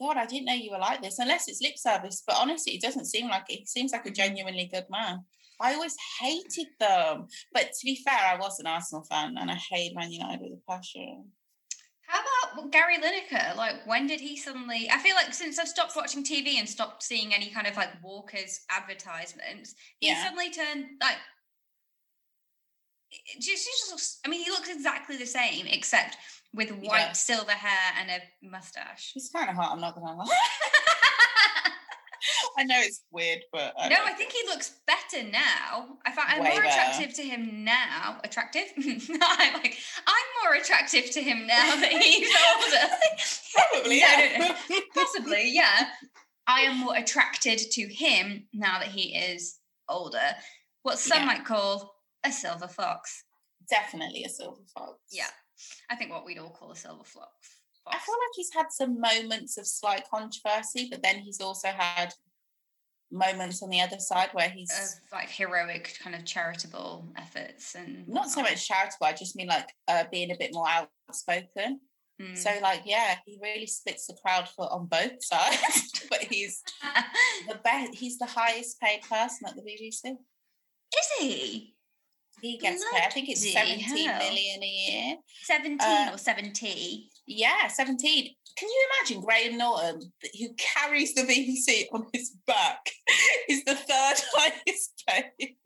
God, 0.00 0.16
I 0.16 0.26
didn't 0.26 0.46
know 0.46 0.52
you 0.54 0.72
were 0.72 0.78
like 0.78 1.00
this. 1.00 1.20
Unless 1.20 1.46
it's 1.48 1.62
lip 1.62 1.78
service, 1.78 2.22
but 2.26 2.36
honestly, 2.38 2.72
it 2.74 2.82
doesn't 2.82 3.06
seem 3.06 3.28
like 3.28 3.44
it. 3.48 3.60
He 3.60 3.66
seems 3.66 3.92
like 3.92 4.04
a 4.04 4.10
Mhm. 4.10 4.16
genuinely 4.16 4.66
good 4.66 4.86
man. 4.90 5.24
I 5.60 5.74
always 5.74 5.96
hated 6.20 6.66
them, 6.80 7.28
but 7.52 7.66
to 7.72 7.84
be 7.84 8.02
fair, 8.04 8.18
I 8.18 8.36
was 8.36 8.58
an 8.58 8.66
Arsenal 8.66 9.04
fan, 9.04 9.36
and 9.38 9.48
I 9.48 9.54
hate 9.54 9.94
Man 9.94 10.10
United 10.10 10.40
with 10.42 10.58
a 10.58 10.62
passion. 10.70 11.30
How 12.12 12.20
about 12.58 12.70
Gary 12.72 12.98
Lineker? 12.98 13.56
Like, 13.56 13.86
when 13.86 14.06
did 14.06 14.20
he 14.20 14.36
suddenly? 14.36 14.88
I 14.92 14.98
feel 14.98 15.14
like 15.14 15.32
since 15.32 15.58
I've 15.58 15.66
stopped 15.68 15.96
watching 15.96 16.22
TV 16.22 16.58
and 16.58 16.68
stopped 16.68 17.02
seeing 17.02 17.32
any 17.34 17.48
kind 17.50 17.66
of 17.66 17.74
like 17.76 17.88
Walker's 18.02 18.60
advertisements, 18.70 19.74
he 19.98 20.08
Yeah. 20.08 20.22
suddenly 20.22 20.50
turned 20.50 20.84
like. 21.00 21.16
Just, 23.38 23.66
just 23.66 23.90
looks, 23.90 24.18
I 24.24 24.28
mean, 24.28 24.42
he 24.44 24.50
looks 24.50 24.70
exactly 24.70 25.16
the 25.18 25.26
same, 25.26 25.66
except 25.66 26.16
with 26.54 26.70
white 26.70 27.08
does. 27.08 27.20
silver 27.20 27.50
hair 27.52 27.92
and 27.98 28.10
a 28.10 28.20
mustache. 28.46 29.10
He's 29.14 29.28
kind 29.34 29.50
of 29.50 29.56
hot. 29.56 29.72
I'm 29.72 29.80
not 29.80 29.94
gonna 29.94 30.16
lie. 30.16 30.26
I 32.58 32.64
know 32.64 32.76
it's 32.78 33.02
weird, 33.10 33.40
but 33.52 33.74
I 33.78 33.88
no, 33.88 33.96
I 34.04 34.12
think 34.12 34.32
he 34.32 34.46
looks 34.46 34.80
better 34.86 35.24
now. 35.28 35.98
I 36.06 36.12
find 36.12 36.28
I'm 36.28 36.42
Way 36.42 36.50
more 36.50 36.62
better. 36.62 36.68
attractive 36.68 37.14
to 37.16 37.22
him 37.22 37.64
now. 37.64 38.18
Attractive? 38.24 38.64
I'm 38.78 39.52
like, 39.54 39.78
I'm 40.06 40.44
more 40.44 40.54
attractive 40.60 41.10
to 41.12 41.22
him 41.22 41.46
now 41.46 41.76
that 41.76 41.90
he's 42.02 42.28
older. 42.56 42.94
Probably, 43.72 43.98
yeah. 44.00 44.54
no. 44.70 44.80
Possibly, 44.94 45.50
yeah. 45.54 45.88
I 46.46 46.60
am 46.62 46.78
more 46.78 46.96
attracted 46.96 47.58
to 47.58 47.82
him 47.82 48.46
now 48.52 48.78
that 48.80 48.88
he 48.88 49.16
is 49.16 49.58
older. 49.88 50.18
What 50.82 50.98
some 50.98 51.20
Yeah. 51.20 51.26
might 51.26 51.44
call 51.44 51.94
a 52.24 52.32
silver 52.32 52.68
fox. 52.68 53.24
Definitely 53.70 54.24
a 54.24 54.28
silver 54.28 54.62
fox. 54.74 54.98
Yeah. 55.10 55.26
I 55.88 55.96
think 55.96 56.10
what 56.10 56.24
we'd 56.24 56.38
all 56.38 56.50
call 56.50 56.72
a 56.72 56.76
silver 56.76 57.04
fox. 57.04 57.30
I 57.86 57.98
feel 57.98 58.14
like 58.14 58.34
he's 58.36 58.52
had 58.54 58.66
some 58.70 59.00
moments 59.00 59.58
of 59.58 59.66
slight 59.66 60.04
controversy, 60.08 60.88
but 60.90 61.02
then 61.02 61.18
he's 61.18 61.40
also 61.40 61.68
had 61.68 62.14
moments 63.12 63.62
on 63.62 63.68
the 63.70 63.80
other 63.80 63.98
side 63.98 64.30
where 64.32 64.48
he's 64.48 64.70
of 64.72 65.12
like 65.12 65.28
heroic 65.28 65.96
kind 66.02 66.16
of 66.16 66.24
charitable 66.24 67.06
efforts 67.16 67.74
and 67.74 68.08
not 68.08 68.30
so 68.30 68.40
much 68.42 68.66
charitable. 68.66 69.06
I 69.06 69.12
just 69.12 69.36
mean 69.36 69.48
like 69.48 69.68
uh, 69.88 70.04
being 70.10 70.30
a 70.30 70.36
bit 70.38 70.50
more 70.54 70.66
outspoken. 70.68 71.80
Mm. 72.20 72.36
So 72.36 72.50
like, 72.62 72.82
yeah, 72.84 73.16
he 73.26 73.38
really 73.42 73.66
splits 73.66 74.06
the 74.06 74.16
crowd 74.24 74.48
for 74.48 74.72
on 74.72 74.86
both 74.86 75.22
sides. 75.24 76.06
but 76.10 76.20
he's 76.22 76.62
the 77.48 77.56
best. 77.62 77.94
He's 77.94 78.18
the 78.18 78.26
highest 78.26 78.80
paid 78.80 79.02
person 79.02 79.46
at 79.48 79.54
the 79.56 79.62
BBC. 79.62 80.12
is 80.12 81.08
he 81.18 81.74
He 82.40 82.58
gets 82.58 82.84
paid. 82.92 83.02
I 83.06 83.10
think 83.10 83.28
it's 83.28 83.50
seventeen 83.52 84.08
hell. 84.08 84.18
million 84.18 84.62
a 84.62 84.66
year. 84.66 85.16
17 85.44 85.78
Uh, 85.80 86.10
or 86.14 86.18
70? 86.18 87.10
Yeah, 87.26 87.68
17. 87.68 88.34
Can 88.58 88.68
you 88.68 88.84
imagine 89.00 89.24
Graham 89.24 89.58
Norton, 89.58 90.12
who 90.38 90.48
carries 90.58 91.14
the 91.14 91.22
BBC 91.22 91.86
on 91.92 92.06
his 92.12 92.36
back, 92.46 92.90
is 93.48 93.64
the 93.64 93.74
third 93.74 93.86
highest 94.34 95.02
paid? 95.08 95.56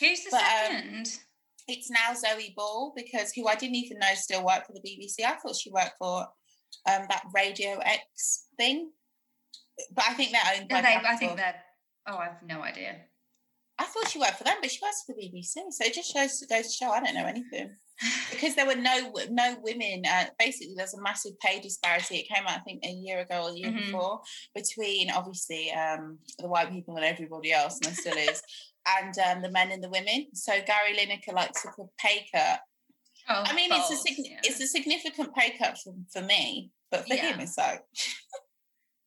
Who's 0.00 0.24
the 0.24 0.30
but, 0.30 0.40
um, 0.40 0.72
second? 0.72 1.18
It's 1.68 1.90
now 1.90 2.14
Zoe 2.14 2.52
Ball, 2.56 2.92
because 2.96 3.32
who 3.32 3.46
I 3.46 3.54
didn't 3.54 3.76
even 3.76 3.98
know 3.98 4.14
still 4.14 4.44
worked 4.44 4.66
for 4.66 4.72
the 4.72 4.80
BBC. 4.80 5.24
I 5.24 5.36
thought 5.36 5.54
she 5.54 5.70
worked 5.70 5.94
for 5.98 6.22
um, 6.90 7.06
that 7.08 7.24
Radio 7.34 7.78
X 7.78 8.46
thing. 8.56 8.90
But 9.94 10.04
I 10.08 10.14
think 10.14 10.32
they're 10.32 10.58
owned 10.58 10.68
by 10.68 10.80
they, 10.80 10.96
I 10.96 11.16
think 11.16 11.36
they're. 11.36 11.54
Oh, 12.06 12.16
I 12.16 12.24
have 12.24 12.42
no 12.44 12.62
idea. 12.62 12.96
I 13.78 13.84
thought 13.84 14.08
she 14.08 14.18
worked 14.18 14.36
for 14.36 14.44
them, 14.44 14.56
but 14.60 14.70
she 14.70 14.80
works 14.82 15.04
for 15.06 15.14
the 15.14 15.22
BBC. 15.22 15.70
So 15.70 15.84
it 15.84 15.94
just 15.94 16.12
shows 16.12 16.44
goes 16.48 16.66
to 16.66 16.72
show 16.72 16.90
I 16.90 17.00
don't 17.00 17.14
know 17.14 17.26
anything. 17.26 17.70
Because 18.30 18.54
there 18.54 18.66
were 18.66 18.74
no 18.76 19.12
no 19.30 19.56
women. 19.62 20.02
Uh, 20.08 20.24
basically, 20.38 20.74
there's 20.76 20.94
a 20.94 21.02
massive 21.02 21.38
pay 21.40 21.60
disparity. 21.60 22.16
It 22.16 22.28
came 22.28 22.44
out, 22.46 22.58
I 22.58 22.60
think, 22.60 22.84
a 22.84 22.90
year 22.90 23.20
ago 23.20 23.44
or 23.44 23.52
the 23.52 23.58
year 23.60 23.70
Mhm. 23.70 23.86
before 23.86 24.20
between 24.54 25.10
obviously 25.10 25.70
um, 25.72 26.18
the 26.38 26.48
white 26.48 26.70
people 26.70 26.96
and 26.96 27.04
everybody 27.04 27.52
else, 27.52 27.76
and 27.76 27.84
there 27.86 27.94
still 27.94 28.16
is, 28.16 28.42
and 29.00 29.16
um, 29.18 29.42
the 29.42 29.50
men 29.50 29.70
and 29.70 29.82
the 29.82 29.90
women. 29.90 30.26
So 30.34 30.52
Gary 30.66 30.96
Lineker 30.96 31.32
like 31.34 31.52
took 31.52 31.78
a 31.78 31.84
pay 31.98 32.26
cut. 32.34 32.60
Oh, 33.28 33.44
I 33.46 33.54
mean, 33.54 33.70
it's 33.72 33.90
a 33.90 33.96
sign 33.96 34.16
yeah. 34.24 34.40
it's 34.42 34.60
a 34.60 34.66
significant 34.66 35.34
pay 35.34 35.56
cut 35.56 35.78
for, 35.78 35.94
for 36.12 36.22
me, 36.22 36.70
but 36.90 37.06
for 37.06 37.14
him, 37.14 37.36
Yeah. 37.38 37.42
it's 37.42 37.56
like 37.56 37.82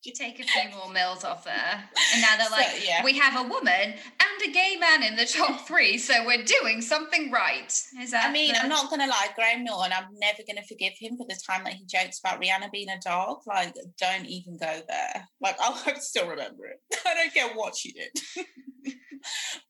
You 0.05 0.13
take 0.13 0.39
a 0.39 0.43
few 0.43 0.69
more 0.69 0.91
mils 0.91 1.23
off 1.23 1.43
there, 1.45 1.83
and 2.13 2.21
now 2.21 2.37
they're 2.37 2.45
So, 2.47 2.55
like, 2.55 2.85
yeah. 2.85 3.03
we 3.03 3.17
have 3.17 3.43
a 3.43 3.47
woman 3.47 3.93
and 3.93 4.41
a 4.49 4.51
gay 4.51 4.75
man 4.79 5.01
in 5.03 5.15
the 5.15 5.25
top 5.25 5.67
three, 5.67 5.97
so 5.97 6.25
we're 6.25 6.43
doing 6.43 6.81
something 6.81 7.31
right. 7.31 7.71
Is 7.99 8.11
that? 8.11 8.29
I 8.29 8.31
mean, 8.31 8.53
the- 8.53 8.59
I'm 8.61 8.69
not 8.69 8.89
gonna 8.91 9.07
lie, 9.07 9.29
Graham 9.35 9.63
Norton. 9.63 9.93
I'm 9.93 10.07
never 10.19 10.43
gonna 10.47 10.63
forgive 10.63 10.93
him 10.99 11.17
for 11.17 11.25
the 11.27 11.39
time 11.49 11.63
that 11.63 11.73
he 11.73 11.85
jokes 11.85 12.19
about 12.19 12.39
Rihanna 12.41 12.71
being 12.71 12.89
a 12.89 12.99
dog. 13.03 13.39
Like, 13.47 13.73
don't 13.99 14.25
even 14.27 14.57
go 14.57 14.81
there. 14.87 15.27
Like, 15.41 15.55
I'll 15.59 15.75
still 15.99 16.27
remember 16.27 16.65
it. 16.67 16.79
I 17.05 17.13
don't 17.15 17.33
care 17.33 17.49
what 17.55 17.75
she 17.75 17.91
did. 17.93 18.45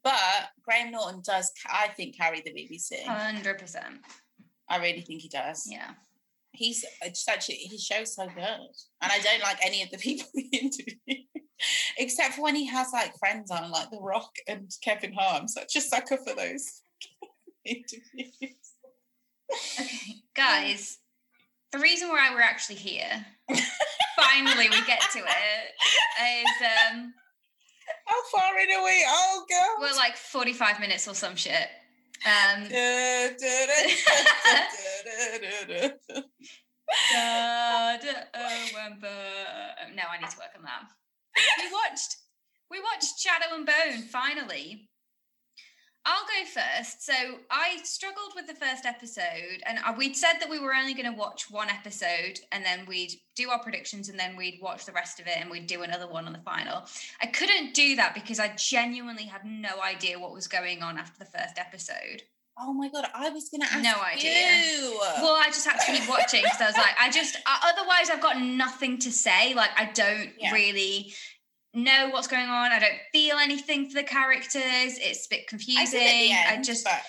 but 0.04 0.50
Graham 0.64 0.92
Norton 0.92 1.22
does, 1.26 1.52
I 1.68 1.88
think, 1.90 2.18
carry 2.18 2.42
the 2.44 2.52
BBC. 2.52 3.04
Hundred 3.06 3.58
percent. 3.60 4.02
I 4.70 4.78
really 4.78 5.02
think 5.02 5.22
he 5.22 5.30
does. 5.30 5.68
Yeah. 5.72 5.92
He's 6.56 6.84
actually 7.30 7.56
his 7.70 7.84
show's 7.84 8.16
so 8.16 8.26
good, 8.28 8.38
and 8.38 9.12
I 9.12 9.20
don't 9.20 9.42
like 9.42 9.58
any 9.66 9.84
of 9.84 9.90
the 9.92 9.98
people 10.08 10.28
he 10.34 10.50
interviews, 10.58 11.28
except 11.98 12.36
for 12.36 12.44
when 12.44 12.56
he 12.56 12.66
has 12.68 12.88
like 12.94 13.18
friends 13.18 13.52
on, 13.52 13.72
like 13.72 13.90
The 13.92 14.00
Rock 14.00 14.32
and 14.48 14.72
Kevin 14.82 15.14
Hart. 15.14 15.42
I'm 15.42 15.48
such 15.48 15.76
a 15.76 15.82
sucker 15.82 16.18
for 16.18 16.36
those 16.36 16.82
interviews. 17.66 18.74
Okay, 19.80 20.16
guys. 20.36 20.98
The 21.72 21.80
reason 21.80 22.08
why 22.08 22.30
we're 22.34 22.40
actually 22.42 22.76
here, 22.76 23.26
finally 24.16 24.70
we 24.70 24.86
get 24.86 25.02
to 25.12 25.20
it, 25.20 25.72
is 26.22 26.52
um 26.92 27.14
How 28.06 28.22
far 28.34 28.58
in 28.58 28.70
are 28.72 28.84
we? 28.84 29.06
Oh, 29.08 29.46
God. 29.50 29.82
we're 29.82 29.96
like 29.98 30.16
forty-five 30.16 30.80
minutes 30.80 31.08
or 31.08 31.14
some 31.16 31.36
shit. 31.36 31.68
Um, 32.26 32.64
oh, 32.74 33.18
no, 39.94 40.04
I 40.10 40.18
need 40.20 40.30
to 40.32 40.38
work 40.38 40.56
on 40.58 40.64
that. 40.64 40.90
We 41.60 41.72
watched, 41.72 42.18
we 42.72 42.80
watched 42.82 43.20
Shadow 43.20 43.54
and 43.54 43.66
Bone 43.66 44.08
finally. 44.10 44.90
I'll 46.06 46.26
go 46.26 46.46
first. 46.46 47.04
So 47.04 47.14
I 47.50 47.78
struggled 47.84 48.34
with 48.36 48.48
the 48.48 48.54
first 48.54 48.86
episode, 48.86 49.64
and 49.66 49.80
uh, 49.86 49.94
we'd 49.98 50.16
said 50.16 50.34
that 50.40 50.50
we 50.50 50.60
were 50.60 50.74
only 50.74 50.94
going 50.94 51.12
to 51.12 51.18
watch 51.18 51.50
one 51.50 51.70
episode, 51.70 52.40
and 52.52 52.64
then 52.64 52.86
we'd 52.88 53.14
do 53.36 53.50
our 53.50 53.60
predictions, 53.62 54.10
and 54.10 54.20
then 54.20 54.36
we'd 54.36 54.60
watch 54.62 54.86
the 54.86 54.92
rest 54.92 55.20
of 55.20 55.28
it, 55.28 55.38
and 55.40 55.50
we'd 55.50 55.68
do 55.68 55.82
another 55.84 56.08
one 56.08 56.28
on 56.28 56.34
the 56.34 56.40
final. 56.40 56.84
I 57.22 57.26
couldn't 57.28 57.74
do 57.74 57.96
that 57.96 58.14
because 58.14 58.40
I 58.40 58.54
genuinely 58.56 59.24
had 59.26 59.46
no 59.46 59.82
idea 59.82 60.20
what 60.20 60.34
was 60.34 60.48
going 60.48 60.84
on 60.84 60.98
after 60.98 61.18
the 61.18 61.26
first 61.26 61.58
episode. 61.58 62.22
Oh 62.58 62.72
my 62.72 62.88
god, 62.88 63.06
I 63.14 63.32
was 63.32 63.50
gonna 63.50 63.66
ask 63.66 63.84
No 63.84 64.02
idea. 64.02 64.32
you. 64.32 64.98
Well, 65.02 65.36
I 65.36 65.48
just 65.48 65.68
had 65.68 65.78
to 65.78 65.92
keep 65.92 66.08
watching 66.08 66.42
because 66.42 66.62
I 66.62 66.68
was 66.68 66.78
like, 66.78 66.96
I 66.98 67.12
just, 67.12 67.36
uh, 67.36 67.58
otherwise, 67.64 68.10
I've 68.10 68.22
got 68.22 68.40
nothing 68.40 68.98
to 69.00 69.12
say. 69.12 69.54
Like, 69.54 69.72
I 69.76 69.92
don't 69.92 70.32
Yeah. 70.40 70.54
really 70.54 71.14
know 71.76 72.10
what's 72.12 72.28
going 72.28 72.48
on. 72.48 72.72
I 72.72 72.80
don't 72.80 73.00
feel 73.12 73.38
anything 73.38 73.90
for 73.90 73.96
the 74.02 74.08
characters. 74.08 74.98
It's 75.00 75.26
a 75.28 75.30
bit 75.30 75.42
I 75.42 75.50
confusing. 75.50 76.00
at 76.00 76.50
the 76.50 76.60
I 76.60 76.62
just, 76.62 76.84
but 76.84 77.02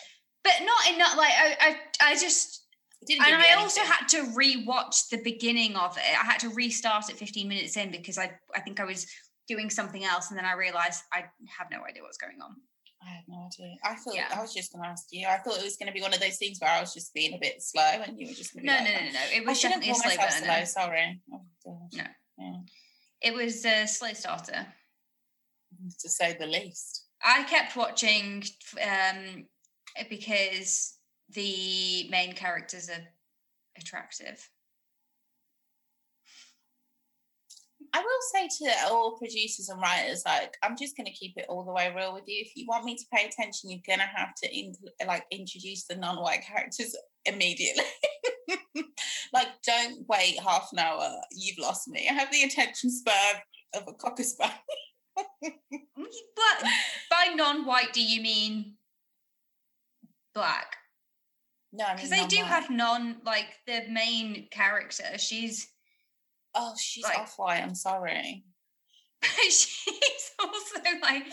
but 0.45 0.55
not 0.65 0.95
enough. 0.95 1.17
Like, 1.17 1.33
I, 1.33 1.57
I, 2.01 2.11
I 2.11 2.15
just, 2.15 2.65
didn't 3.07 3.27
and 3.27 3.35
I 3.35 3.55
also 3.55 3.81
had 3.83 4.07
to 4.11 4.31
re-watch 4.35 5.09
the 5.11 5.19
beginning 5.23 5.77
of 5.77 5.97
it. 5.97 6.03
I 6.05 6.25
had 6.25 6.39
to 6.41 6.49
restart 6.51 7.11
at 7.11 7.17
15 7.17 7.49
minutes 7.49 7.77
in 7.77 7.91
because 7.91 8.17
I, 8.19 8.33
I 8.55 8.61
think 8.61 8.79
I 8.81 8.85
was 8.85 9.07
doing 9.49 9.71
something 9.71 10.05
else, 10.05 10.31
and 10.31 10.39
then 10.39 10.45
I 10.45 10.55
realized 10.55 11.03
I 11.13 11.19
have 11.59 11.69
no 11.71 11.79
idea 11.89 12.03
what's 12.03 12.17
going 12.19 12.39
on. 12.43 12.55
I 13.03 13.11
have 13.11 13.25
no 13.29 13.47
idea. 13.47 13.75
I 13.85 13.95
thought 13.95 14.15
Yeah. 14.17 14.29
I 14.35 14.41
was 14.41 14.53
just 14.53 14.73
going 14.73 14.83
to 14.83 14.89
ask 14.89 15.05
you. 15.13 15.27
I 15.29 15.39
thought 15.39 15.59
it 15.59 15.63
was 15.65 15.77
going 15.77 15.87
to 15.89 15.93
be 15.93 16.01
one 16.03 16.13
of 16.15 16.19
those 16.21 16.39
things 16.39 16.59
where 16.61 16.71
I 16.71 16.81
was 16.81 16.93
just 16.93 17.15
being 17.15 17.35
a 17.35 17.39
bit 17.41 17.63
slow, 17.63 17.83
and 17.83 18.19
you 18.19 18.27
were 18.27 18.33
just 18.35 18.53
going 18.55 18.67
to 18.67 18.73
No, 18.73 18.79
be 18.79 18.85
no, 18.85 18.91
like, 18.91 19.01
no, 19.03 19.07
no, 19.07 19.13
no. 19.13 19.21
It 19.37 19.43
I 19.43 19.51
was 19.51 19.61
shouldn't 19.61 19.85
definitely 19.85 20.15
a 20.15 20.31
slow 20.31 20.47
burner. 20.47 20.67
slow. 20.67 20.83
Sorry. 20.85 21.23
Oh, 21.33 21.41
God. 21.65 21.89
No. 21.93 22.05
Yeah. 22.39 22.57
It 23.23 23.35
was 23.35 23.65
a 23.65 23.87
slow 23.87 24.13
starter. 24.13 24.67
To 26.01 26.09
say 26.09 26.37
the 26.39 26.47
least. 26.47 27.07
I 27.23 27.43
kept 27.45 27.77
watching 27.77 28.45
um, 28.83 29.47
because 30.09 30.99
the 31.31 32.09
main 32.09 32.33
characters 32.33 32.89
are 32.89 33.05
attractive. 33.79 34.49
I 37.93 38.01
will 38.01 38.07
say 38.33 38.49
to 38.65 38.73
all 38.91 39.17
producers 39.19 39.69
and 39.69 39.81
writers, 39.81 40.23
like, 40.27 40.55
I'm 40.63 40.77
just 40.77 40.97
going 40.97 41.07
to 41.07 41.13
keep 41.13 41.35
it 41.37 41.47
all 41.49 41.65
the 41.65 41.73
way 41.73 41.93
real 41.95 42.13
with 42.13 42.25
you. 42.27 42.43
If 42.45 42.53
you 42.55 42.67
want 42.69 42.85
me 42.85 42.95
to 42.95 43.05
pay 43.13 43.25
attention, 43.27 43.71
you're 43.71 43.81
going 43.87 44.01
to 44.01 44.05
have 44.05 44.35
to 44.43 44.55
in, 44.55 44.75
like 45.07 45.25
introduce 45.31 45.85
the 45.85 45.97
non-white 45.97 46.45
characters 46.45 46.95
immediately. 47.27 47.85
like, 49.33 49.49
don't 49.67 50.07
wait 50.09 50.41
half 50.41 50.69
an 50.73 50.79
hour. 50.79 51.09
You've 51.33 51.59
lost 51.59 51.89
me. 51.89 52.09
I 52.11 52.15
have 52.15 52.31
the 52.33 52.43
attention 52.43 52.91
span 52.91 53.35
of 53.75 53.85
a 53.89 53.93
cocker 53.93 54.23
spaniel. 54.23 54.57
But 56.37 56.69
by 57.11 57.33
non-white, 57.35 57.93
do 57.95 58.03
you 58.03 58.21
mean 58.21 58.75
black? 60.35 60.77
No, 61.73 61.85
I 61.85 61.89
mean 61.89 61.97
Because 61.97 62.11
they 62.11 62.27
do 62.27 62.43
have 62.43 62.71
non, 62.71 63.17
like 63.25 63.47
the 63.67 63.83
main 63.91 64.49
character. 64.51 65.19
She's 65.19 65.69
Oh, 66.55 66.75
she's 66.79 67.05
like- 67.05 67.19
off 67.19 67.35
white. 67.37 67.63
I'm 67.63 67.75
sorry. 67.75 68.45
she's 69.43 70.31
also 70.39 70.81
like 71.03 71.25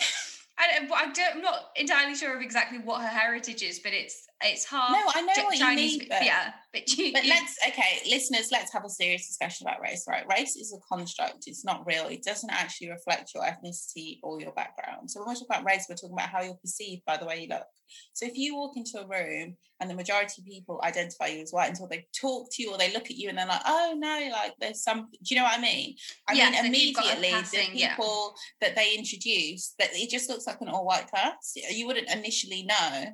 I 0.58 0.79
don't, 0.79 0.91
I 0.91 1.12
don't, 1.12 1.36
I'm 1.36 1.41
not 1.41 1.69
entirely 1.75 2.15
sure 2.15 2.36
of 2.36 2.41
exactly 2.41 2.77
what 2.77 3.01
her 3.01 3.08
heritage 3.08 3.63
is, 3.63 3.79
but 3.79 3.93
it's 3.93 4.27
it's 4.43 4.65
half 4.65 4.91
No, 4.91 4.99
I 5.15 5.21
know 5.21 5.34
Ch- 5.34 5.43
what 5.45 5.58
Chinese. 5.58 5.93
you 5.93 5.99
mean. 5.99 6.08
But, 6.10 6.25
yeah, 6.25 6.53
but 6.73 6.97
you, 6.97 7.13
but 7.13 7.23
you- 7.23 7.29
let's 7.29 7.58
okay, 7.67 8.01
listeners. 8.10 8.49
Let's 8.51 8.71
have 8.73 8.86
a 8.86 8.89
serious 8.89 9.27
discussion 9.27 9.67
about 9.67 9.82
race. 9.82 10.06
Right, 10.08 10.25
race 10.29 10.56
is 10.56 10.73
a 10.73 10.79
construct. 10.93 11.43
It's 11.47 11.63
not 11.65 11.86
real. 11.86 12.08
It 12.08 12.23
doesn't 12.23 12.49
actually 12.49 12.89
reflect 12.91 13.32
your 13.34 13.43
ethnicity 13.43 14.19
or 14.23 14.39
your 14.39 14.51
background. 14.53 15.10
So 15.12 15.19
when 15.21 15.29
we 15.29 15.36
talk 15.36 15.47
about 15.49 15.65
race, 15.65 15.86
we're 15.89 15.95
talking 15.95 16.15
about 16.17 16.29
how 16.29 16.41
you're 16.41 16.56
perceived 16.56 17.03
by 17.06 17.17
the 17.17 17.25
way 17.25 17.41
you 17.41 17.47
look. 17.49 17.65
So 18.13 18.25
if 18.25 18.36
you 18.36 18.56
walk 18.56 18.75
into 18.75 18.99
a 18.99 19.08
room 19.08 19.56
and 19.79 19.89
the 19.89 19.93
majority 19.93 20.41
of 20.41 20.45
people 20.47 20.82
identify 20.84 21.27
you 21.27 21.41
as 21.41 21.51
white 21.51 21.69
until 21.69 21.88
they 21.88 22.08
talk 22.19 22.47
to 22.53 22.63
you 22.63 22.71
or 22.71 22.77
they 22.77 22.91
look 22.93 23.06
at 23.06 23.17
you 23.17 23.29
and 23.29 23.38
they're 23.38 23.45
like, 23.45 23.62
oh 23.65 23.93
no, 23.97 24.29
like 24.32 24.53
there's 24.60 24.82
some. 24.82 25.10
Do 25.12 25.17
you 25.36 25.36
know 25.38 25.43
what 25.43 25.60
I 25.60 25.62
mean? 25.62 25.95
I 26.27 26.34
Yeah, 26.34 26.49
mean, 26.49 26.60
so 26.60 26.65
if 26.65 26.82
you've 26.82 26.95
got 26.95 27.06
a 27.06 27.17
immediately 27.17 27.39
passing- 27.41 27.73
the 27.73 27.79
yeah. 27.79 27.95
people 27.95 28.34
that 28.62 28.75
they 28.75 28.95
introduce 28.97 29.73
that 29.79 29.89
it 29.93 30.10
just 30.10 30.29
looks 30.29 30.47
like 30.47 30.62
an 30.62 30.69
all-white 30.69 31.08
class. 31.10 31.53
You 31.69 31.86
wouldn't 31.86 32.10
initially 32.10 32.63
know. 32.63 33.06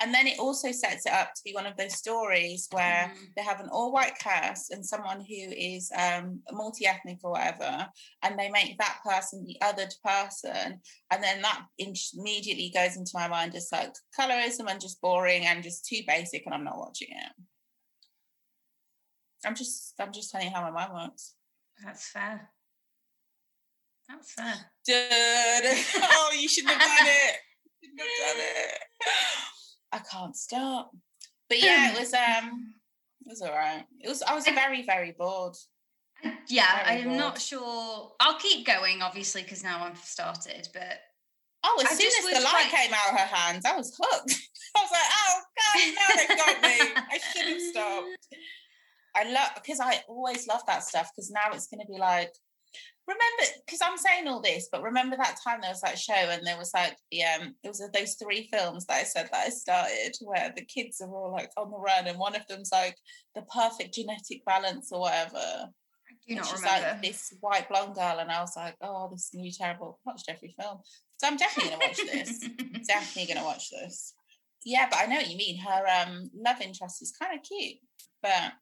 And 0.00 0.14
then 0.14 0.26
it 0.26 0.38
also 0.38 0.72
sets 0.72 1.06
it 1.06 1.12
up 1.12 1.34
to 1.34 1.42
be 1.44 1.52
one 1.54 1.66
of 1.66 1.76
those 1.76 1.94
stories 1.94 2.68
where 2.70 3.12
Mm. 3.14 3.34
they 3.36 3.42
have 3.42 3.60
an 3.60 3.68
all-white 3.70 4.18
cast 4.18 4.70
and 4.70 4.84
someone 4.84 5.20
who 5.20 5.52
is 5.56 5.90
um, 5.96 6.40
multi-ethnic 6.52 7.18
or 7.22 7.32
whatever, 7.32 7.86
and 8.22 8.38
they 8.38 8.50
make 8.50 8.78
that 8.78 8.98
person 9.04 9.44
the 9.44 9.56
othered 9.62 9.94
person, 10.04 10.80
and 11.10 11.22
then 11.22 11.42
that 11.42 11.62
immediately 11.78 12.70
goes 12.74 12.96
into 12.96 13.10
my 13.14 13.28
mind 13.28 13.54
as 13.54 13.68
like 13.72 13.94
colorism 14.18 14.70
and 14.70 14.80
just 14.80 15.00
boring 15.00 15.44
and 15.46 15.62
just 15.62 15.86
too 15.86 16.00
basic, 16.06 16.42
and 16.46 16.54
I'm 16.54 16.64
not 16.64 16.78
watching 16.78 17.08
it. 17.10 17.32
I'm 19.44 19.54
just, 19.54 19.94
I'm 20.00 20.12
just 20.12 20.30
telling 20.30 20.48
you 20.48 20.52
how 20.54 20.62
my 20.62 20.70
mind 20.70 20.92
works. 20.92 21.34
that's 21.84 22.10
fair. 22.10 22.50
That's 24.08 24.32
fair. 24.32 24.54
Dude. 24.86 24.96
oh, 26.02 26.32
you 26.38 26.48
shouldn't 26.48 26.72
have 26.72 26.80
done 26.80 27.06
it. 27.06 27.36
You 27.82 27.88
shouldn't 27.90 28.00
have 28.00 28.36
done 28.36 28.44
it. 28.46 28.78
I 29.92 29.98
can't 29.98 30.36
stop. 30.36 30.90
But 31.48 31.62
yeah, 31.62 31.92
it 31.92 31.98
was 31.98 32.12
um 32.14 32.74
it 33.24 33.30
was 33.30 33.42
all 33.42 33.52
right. 33.52 33.84
It 34.00 34.08
was 34.08 34.22
I 34.22 34.34
was 34.34 34.44
very, 34.44 34.82
very 34.82 35.12
bored. 35.18 35.54
Yeah, 36.48 36.84
Very 36.84 37.02
I'm 37.02 37.16
not 37.16 37.40
sure. 37.40 38.12
I'll 38.18 38.38
keep 38.38 38.66
going, 38.66 39.02
obviously, 39.02 39.42
because 39.42 39.62
now 39.62 39.84
I've 39.84 39.98
started. 39.98 40.68
But 40.72 40.98
Oh, 41.64 41.80
as 41.84 41.92
I 41.92 41.94
soon 41.94 42.06
as 42.06 42.38
the 42.38 42.44
light 42.44 42.68
quite- 42.70 42.82
came 42.82 42.94
out 42.94 43.12
of 43.12 43.18
her 43.20 43.36
hands, 43.36 43.64
I 43.64 43.76
was 43.76 43.96
hooked. 44.00 44.34
I 44.76 44.80
was 44.80 44.90
like, 44.90 45.00
oh 45.20 45.40
god, 45.56 45.94
now 45.94 46.16
they 46.16 46.36
got 46.36 46.62
me. 46.62 47.02
I 47.10 47.18
should 47.18 47.48
have 47.48 47.60
stopped. 47.60 48.28
I 49.16 49.30
love 49.32 49.50
because 49.56 49.80
I 49.80 50.02
always 50.08 50.46
love 50.46 50.60
that 50.66 50.84
stuff 50.84 51.10
because 51.14 51.30
now 51.30 51.50
it's 51.52 51.66
gonna 51.66 51.86
be 51.90 51.98
like 51.98 52.32
remember 53.08 53.52
because 53.64 53.80
I'm 53.82 53.96
saying 53.96 54.28
all 54.28 54.42
this, 54.42 54.68
but 54.70 54.82
remember 54.82 55.16
that 55.16 55.38
time 55.42 55.60
there 55.60 55.70
was 55.70 55.80
that 55.80 55.98
show 55.98 56.12
and 56.12 56.46
there 56.46 56.58
was 56.58 56.72
like 56.74 56.96
the 57.10 57.24
um 57.24 57.54
it 57.64 57.68
was 57.68 57.82
those 57.92 58.14
three 58.14 58.48
films 58.52 58.84
that 58.86 58.98
I 58.98 59.02
said 59.04 59.28
that 59.32 59.46
I 59.46 59.48
started 59.48 60.14
where 60.20 60.52
the 60.54 60.64
kids 60.64 61.00
are 61.00 61.10
all 61.10 61.32
like 61.32 61.50
on 61.56 61.70
the 61.70 61.78
run 61.78 62.06
and 62.06 62.18
one 62.18 62.36
of 62.36 62.46
them's 62.46 62.70
like 62.70 62.96
the 63.34 63.42
perfect 63.42 63.94
genetic 63.94 64.44
balance 64.44 64.92
or 64.92 65.00
whatever. 65.00 65.38
I 65.38 66.14
do 66.28 66.34
not 66.34 66.46
she's 66.46 66.60
remember. 66.60 66.88
like 66.88 67.02
this 67.02 67.34
white 67.40 67.68
blonde 67.68 67.94
girl, 67.94 68.18
and 68.18 68.30
I 68.30 68.40
was 68.40 68.56
like, 68.56 68.76
oh, 68.82 69.08
this 69.10 69.30
be 69.30 69.52
terrible. 69.56 69.98
I 70.06 70.10
watched 70.10 70.28
every 70.28 70.54
film. 70.60 70.78
So 71.16 71.26
I'm 71.26 71.36
definitely 71.36 71.72
gonna 71.72 71.86
watch 71.86 71.96
this. 71.96 72.38
definitely 72.86 73.34
gonna 73.34 73.46
watch 73.46 73.70
this. 73.70 74.14
Yeah, 74.64 74.86
but 74.90 75.00
I 75.00 75.06
know 75.06 75.16
what 75.16 75.30
you 75.30 75.38
mean. 75.38 75.58
Her 75.58 75.84
um 76.02 76.30
love 76.34 76.60
interest 76.60 77.02
is 77.02 77.12
kind 77.18 77.38
of 77.38 77.44
cute, 77.44 77.78
but 78.22 78.52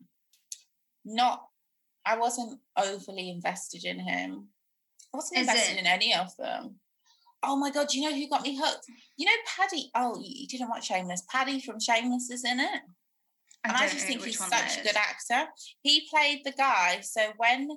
not 1.05 1.47
I 2.07 2.16
wasn't 2.16 2.61
overly 2.77 3.31
invested 3.31 3.85
in 3.85 3.99
him. 3.99 4.49
I 5.12 5.16
wasn't 5.19 5.40
Is 5.40 5.49
invested 5.49 5.77
it- 5.77 5.81
in 5.81 5.87
any 5.87 6.14
of 6.14 6.35
them. 6.37 6.77
Oh 7.42 7.57
my 7.57 7.71
god, 7.71 7.92
you 7.92 8.03
know 8.03 8.14
who 8.16 8.29
got 8.29 8.42
me 8.42 8.57
hooked? 8.61 8.87
You 9.16 9.27
know 9.27 9.33
Paddy. 9.47 9.90
Oh, 9.95 10.16
you 10.19 10.33
you 10.42 10.47
didn't 10.49 10.69
watch 10.71 10.87
Shameless. 10.87 11.23
Paddy 11.31 11.61
from 11.61 11.79
Shameless 11.79 12.31
is 12.31 12.45
in 12.45 12.59
it. 12.61 12.83
I 13.64 13.69
And 13.69 13.77
I, 13.77 13.88
just 13.88 14.07
think 14.07 14.25
he's 14.25 14.38
such 14.38 14.79
a 14.79 14.83
good 14.83 14.97
actor. 14.97 15.51
He 15.83 16.09
played 16.09 16.42
the 16.45 16.53
guy. 16.53 17.01
So 17.03 17.33
when 17.37 17.69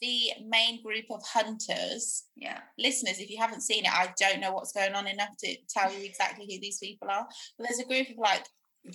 the 0.00 0.30
main 0.46 0.82
group 0.82 1.06
of 1.10 1.22
hunters, 1.24 2.24
Yeah. 2.36 2.60
listeners, 2.78 3.18
if 3.18 3.30
you 3.30 3.38
haven't 3.38 3.62
seen 3.62 3.84
it, 3.86 3.92
I 3.92 4.12
don't 4.18 4.40
know 4.40 4.52
what's 4.52 4.72
going 4.72 4.94
on 4.94 5.06
enough 5.06 5.36
to 5.38 5.56
tell 5.68 5.90
you 5.92 6.04
exactly 6.04 6.44
who 6.44 6.60
these 6.60 6.78
people 6.78 7.08
are. 7.10 7.26
But 7.56 7.68
there's 7.68 7.80
a 7.80 7.86
group 7.86 8.10
of 8.10 8.18
like. 8.18 8.46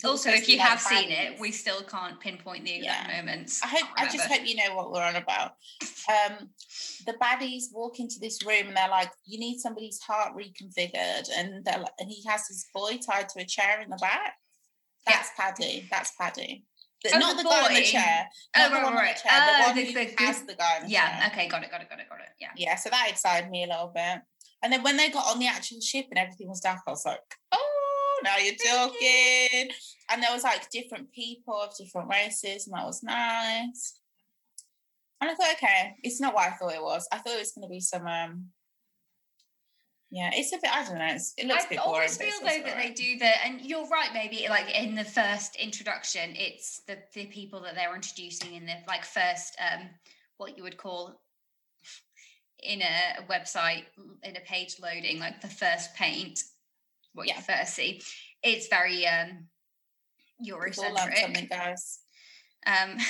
Also, 0.06 0.30
if 0.30 0.48
you 0.48 0.60
have 0.60 0.80
seen 0.80 1.10
it, 1.12 1.40
we 1.40 1.52
still 1.52 1.82
can't 1.84 2.20
pinpoint 2.20 2.66
the 2.66 2.76
exact 2.76 3.10
Yeah. 3.10 3.18
moments. 3.22 3.62
I 3.64 3.68
hope. 3.68 3.90
I 3.98 4.06
just 4.08 4.28
hope 4.30 4.46
you 4.46 4.56
know 4.56 4.76
what 4.76 4.92
we're 4.92 5.04
on 5.04 5.16
about. 5.16 5.52
Um, 6.10 6.50
the 7.06 7.14
baddies 7.22 7.66
walk 7.74 8.00
into 8.00 8.16
this 8.20 8.44
room 8.46 8.68
and 8.68 8.78
they're 8.78 8.90
like, 8.90 9.12
"You 9.26 9.40
need 9.40 9.60
somebody's 9.60 10.00
heart 10.02 10.34
reconfigured," 10.36 11.30
and 11.36 11.64
they're 11.66 11.80
like, 11.80 11.94
and 12.00 12.10
he 12.10 12.24
has 12.28 12.48
his 12.48 12.66
boy 12.74 12.98
tied 12.98 13.30
to 13.30 13.42
a 13.42 13.46
chair 13.46 13.82
in 13.82 13.90
the 13.90 13.98
back. 13.98 14.36
Yeah. 15.08 15.16
That's 15.18 15.30
Paddy. 15.38 15.88
That's 15.90 16.12
Paddy. 16.20 16.66
The- 17.04 17.12
Oh, 17.16 17.18
not 17.20 17.36
the 17.38 17.44
the, 17.44 17.50
guy 17.50 17.66
on 17.66 17.74
the 17.74 17.84
chair. 17.84 18.30
Oh, 18.56 18.60
Not 18.62 18.70
the 18.70 18.76
right, 18.76 18.86
on 18.86 18.94
right. 18.94 19.16
the 19.16 19.22
chair. 19.22 19.32
The 19.32 19.52
Oh, 19.52 19.68
one 19.68 19.76
the- 19.76 19.86
who 19.86 19.94
the 19.94 20.24
has 20.24 20.44
the 20.44 20.54
guy 20.54 20.84
Yeah. 20.88 21.20
chair. 21.20 21.32
Okay. 21.32 21.48
Got 21.48 21.64
it. 21.64 21.72
Got 21.72 21.82
it. 21.82 21.90
Got 21.90 22.00
it. 22.00 22.08
Got 22.10 22.20
it. 22.22 22.30
Yeah. 22.40 22.50
Yeah. 22.56 22.76
So 22.76 22.90
that 22.92 23.08
excited 23.10 23.50
me 23.50 23.64
a 23.64 23.68
little 23.68 23.88
bit. 23.94 24.20
And 24.62 24.72
then 24.72 24.84
when 24.84 24.98
they 24.98 25.10
got 25.10 25.26
on 25.26 25.40
the 25.40 25.48
actual 25.48 25.82
ship 25.82 26.06
and 26.12 26.20
everything 26.20 26.48
was 26.48 26.60
dark, 26.62 26.82
I 26.86 26.92
was 26.92 27.04
like, 27.04 27.20
"Oh, 27.52 27.71
now 28.24 28.38
you're 28.38 28.56
talking." 28.56 29.70
And 30.10 30.22
there 30.22 30.34
was 30.34 30.44
like 30.44 30.70
different 30.70 31.12
people 31.12 31.56
of 31.62 31.76
different 31.78 32.10
races, 32.10 32.68
and 32.68 32.76
that 32.76 32.86
was 32.86 33.02
nice. 33.04 34.00
And 35.22 35.30
I 35.30 35.36
thought, 35.36 35.54
okay, 35.54 35.96
it's 36.04 36.20
not 36.20 36.34
what 36.34 36.48
I 36.48 36.52
thought 36.52 36.74
it 36.74 36.82
was. 36.82 37.08
I 37.12 37.18
thought 37.20 37.36
it 37.36 37.40
was 37.40 37.52
going 37.52 37.68
to 37.68 37.72
be 37.72 37.80
some. 37.80 38.08
um 38.08 38.50
Yeah, 40.10 40.32
it's 40.34 40.52
a 40.52 40.58
bit. 40.58 40.76
I 40.76 40.84
don't 40.84 40.98
know. 40.98 41.14
It's, 41.14 41.34
it 41.38 41.46
looks 41.46 41.64
a 41.64 41.68
I 41.68 41.70
bit 41.70 41.78
boring. 41.78 41.94
always 41.94 42.18
feel 42.18 42.40
though 42.42 42.64
that 42.66 42.76
they 42.76 42.90
do 42.92 43.18
the, 43.20 43.46
and 43.46 43.62
you're 43.62 43.88
right. 43.88 44.10
Maybe 44.14 44.46
like 44.50 44.70
in 44.76 44.96
the 44.96 45.06
first 45.06 45.56
introduction, 45.56 46.36
it's 46.36 46.82
the 46.88 46.98
the 47.14 47.28
people 47.28 47.62
that 47.62 47.76
they're 47.76 47.96
introducing 47.96 48.56
in 48.56 48.66
the 48.66 48.76
like 48.88 49.06
first 49.06 49.56
um 49.60 49.88
what 50.38 50.58
you 50.58 50.64
would 50.64 50.78
call 50.78 51.22
in 52.64 52.82
a 52.82 53.24
website 53.30 53.86
in 54.24 54.36
a 54.36 54.42
page 54.42 54.78
loading, 54.82 55.20
like 55.20 55.40
the 55.42 55.48
first 55.48 55.94
paint, 55.96 56.44
what 57.14 57.28
Yeah. 57.28 57.38
you 57.38 57.42
first 57.42 57.74
see. 57.76 58.02
It's 58.44 58.68
very 58.68 59.06
um 59.08 59.48
learned 60.40 60.76
something, 60.76 61.48
Eurocentric. 61.48 61.50
guys. 61.50 62.00
Um, 62.66 62.98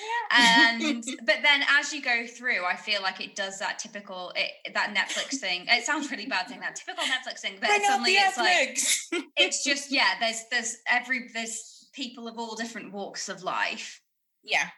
yeah, 0.00 0.80
and 0.80 1.04
but 1.26 1.36
then 1.42 1.62
as 1.78 1.92
you 1.92 2.02
go 2.02 2.26
through, 2.26 2.64
I 2.64 2.76
feel 2.76 3.02
like 3.02 3.20
it 3.20 3.36
does 3.36 3.58
that 3.58 3.78
typical 3.78 4.32
it, 4.36 4.50
that 4.74 4.94
Netflix 4.94 5.36
thing. 5.38 5.66
It 5.68 5.84
sounds 5.84 6.10
really 6.10 6.26
bad 6.26 6.48
saying 6.48 6.60
that 6.60 6.76
typical 6.76 7.04
Netflix 7.04 7.40
thing, 7.40 7.56
but 7.60 7.70
suddenly 7.82 8.12
it's 8.12 8.36
like 8.38 9.24
it's 9.36 9.64
just 9.64 9.90
yeah. 9.92 10.14
There's 10.20 10.42
there's 10.50 10.76
every 10.88 11.28
there's 11.34 11.88
people 11.92 12.26
of 12.28 12.38
all 12.38 12.56
different 12.56 12.92
walks 12.92 13.28
of 13.28 13.42
life. 13.42 14.00
yeah, 14.42 14.68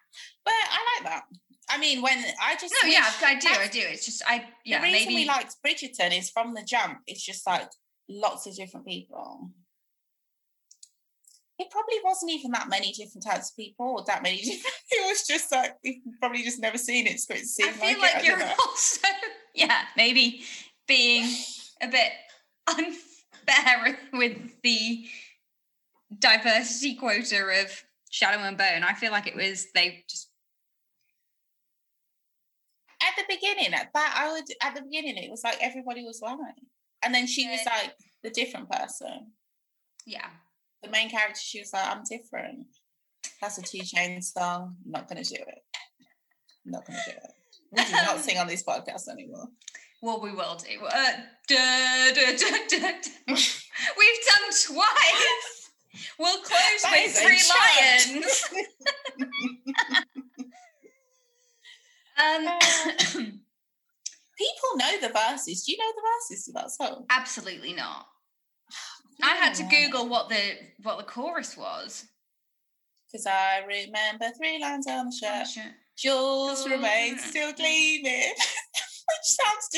but 0.45 0.55
I 0.55 1.01
like 1.01 1.11
that. 1.13 1.23
I 1.69 1.79
mean, 1.79 2.01
when 2.01 2.19
I 2.43 2.55
just 2.55 2.75
No, 2.83 2.89
yeah, 2.89 3.11
I 3.25 3.39
do, 3.39 3.49
I 3.49 3.69
do. 3.69 3.81
It's 3.83 4.05
just 4.05 4.23
I 4.27 4.45
yeah 4.65 4.79
the 4.79 4.85
reason 4.85 5.09
maybe 5.09 5.15
we 5.23 5.29
liked 5.29 5.57
Bridgerton 5.67 6.17
is 6.17 6.31
from 6.31 6.55
the 6.55 6.63
jump. 6.63 6.99
It's 7.07 7.25
just 7.25 7.47
like 7.47 7.69
lots 8.09 8.47
of 8.47 8.55
different 8.55 8.87
people. 8.87 9.51
It 11.59 11.71
probably 11.71 11.97
wasn't 12.05 12.33
even 12.33 12.51
that 12.51 12.69
many 12.69 12.93
different 12.93 13.25
types 13.25 13.51
of 13.51 13.57
people 13.57 13.97
or 13.99 14.05
that 14.07 14.23
many 14.23 14.37
different. 14.43 14.75
It 14.91 15.09
was 15.09 15.27
just 15.27 15.51
like 15.51 15.75
we've 15.83 16.03
probably 16.21 16.43
just 16.43 16.61
never 16.61 16.79
seen 16.79 17.07
it, 17.07 17.19
so 17.19 17.35
it 17.35 17.69
I 17.69 17.73
feel 17.73 18.01
like, 18.01 18.15
like 18.15 18.25
it. 18.25 18.27
You're 18.27 18.43
also 18.43 19.09
yeah 19.55 19.83
maybe 19.97 20.43
being 20.87 21.29
a 21.83 21.89
bit 21.89 22.13
unfair 22.69 23.99
with 24.13 24.37
the 24.63 25.07
diversity 26.19 26.95
quota 26.95 27.63
of 27.63 27.83
Shadow 28.11 28.43
and 28.43 28.57
Bone. 28.57 28.85
I 28.85 28.95
feel 28.95 29.11
like 29.11 29.27
it 29.27 29.35
was 29.35 29.67
they 29.75 30.05
just 30.09 30.26
the 33.17 33.25
beginning, 33.35 33.75
at 33.75 33.93
that 33.95 34.15
I 34.19 34.33
would 34.33 34.45
at 34.63 34.75
the 34.75 34.83
beginning 34.83 35.17
it 35.17 35.31
was 35.31 35.43
like 35.45 35.59
everybody 35.61 36.05
was 36.05 36.21
lying. 36.23 36.39
And 37.03 37.15
then 37.15 37.27
she 37.27 37.49
was 37.49 37.61
like 37.67 37.93
the 38.23 38.31
different 38.31 38.71
person. 38.71 39.33
yeah. 40.07 40.29
The 40.83 40.91
main 40.91 41.09
character, 41.11 41.41
she 41.43 41.61
was 41.61 41.73
like, 41.73 41.87
I'm 41.89 42.03
different. 42.09 42.67
That's 43.41 43.59
a 43.59 43.63
2 43.63 43.79
Chainz 43.79 44.25
song. 44.25 44.77
I'm 44.85 44.93
not 44.93 45.09
gonna 45.09 45.25
do 45.25 45.35
it. 45.35 45.63
I'm 46.65 46.73
not 46.73 46.87
gonna 46.87 46.99
do 47.07 47.13
it. 47.13 47.33
We 47.73 47.85
do 47.85 47.93
not 47.93 48.21
sing 48.21 48.39
on 48.39 48.47
this 48.47 48.63
podcast 48.63 49.09
anymore. 49.09 49.49
Well, 50.03 50.21
we 50.21 50.31
will 50.33 50.57
do. 50.57 50.85
Uh, 50.85 51.13
duh, 51.49 52.13
duh, 52.15 52.37
duh. 52.69 52.93
We've 53.29 54.23
done 54.29 54.51
twice. 54.67 55.71
We'll 56.19 56.43
close 56.43 56.83
That 56.83 56.93
with 56.93 57.17
three 57.17 57.43
lions. 57.57 58.45
Um, 62.19 62.47
People 64.39 64.77
know 64.77 65.01
the 65.01 65.09
verses. 65.09 65.65
Do 65.65 65.73
you 65.73 65.79
know 65.79 65.93
the 65.95 66.03
verses 66.35 66.45
to 66.45 66.53
that 66.53 66.71
song? 66.71 67.07
absolutely 67.11 67.73
not. 67.73 68.07
I 69.23 69.35
had 69.37 69.55
to 69.55 69.63
Google 69.65 70.09
what 70.09 70.29
the 70.29 70.41
what 70.83 70.99
the 70.99 71.05
chorus 71.05 71.57
was. 71.57 72.07
Because 73.11 73.27
I 73.27 73.61
remember 73.67 74.27
three 74.37 74.59
lions 74.61 74.87
on 74.89 75.07
the 75.07 75.13
shirt. 75.13 75.47
shit. 75.47 75.65
Jewels 75.97 76.65
Jewels 76.65 76.69
remain 76.69 77.13
remain. 77.13 77.19
still 77.19 77.53
gleaming. 77.53 78.33
Which 78.35 79.25
sounds 79.25 79.69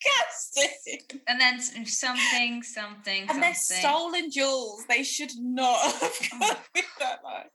disgusting. 0.00 1.20
And 1.28 1.40
then 1.40 1.60
something, 1.86 2.62
something, 2.62 3.26
And 3.28 3.42
they're 3.42 3.54
stolen 3.54 4.30
jewels. 4.30 4.84
They 4.88 5.02
should 5.02 5.32
not 5.38 5.78
have 5.92 6.12
Oh. 6.34 6.56
with 6.74 6.84
that 7.00 7.24
line. 7.24 7.48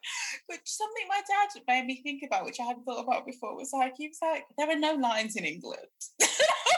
Which 0.47 0.61
something 0.65 1.03
my 1.07 1.21
dad 1.27 1.61
made 1.67 1.85
me 1.85 2.01
think 2.01 2.23
about, 2.25 2.45
which 2.45 2.59
I 2.59 2.65
hadn't 2.65 2.83
thought 2.83 3.03
about 3.03 3.25
before, 3.25 3.55
was 3.55 3.71
like, 3.73 3.93
he 3.97 4.07
was 4.07 4.19
like, 4.21 4.43
there 4.57 4.69
are 4.69 4.79
no 4.79 4.93
lions 4.93 5.35
in 5.35 5.45
England. 5.45 5.79
I 6.21 6.25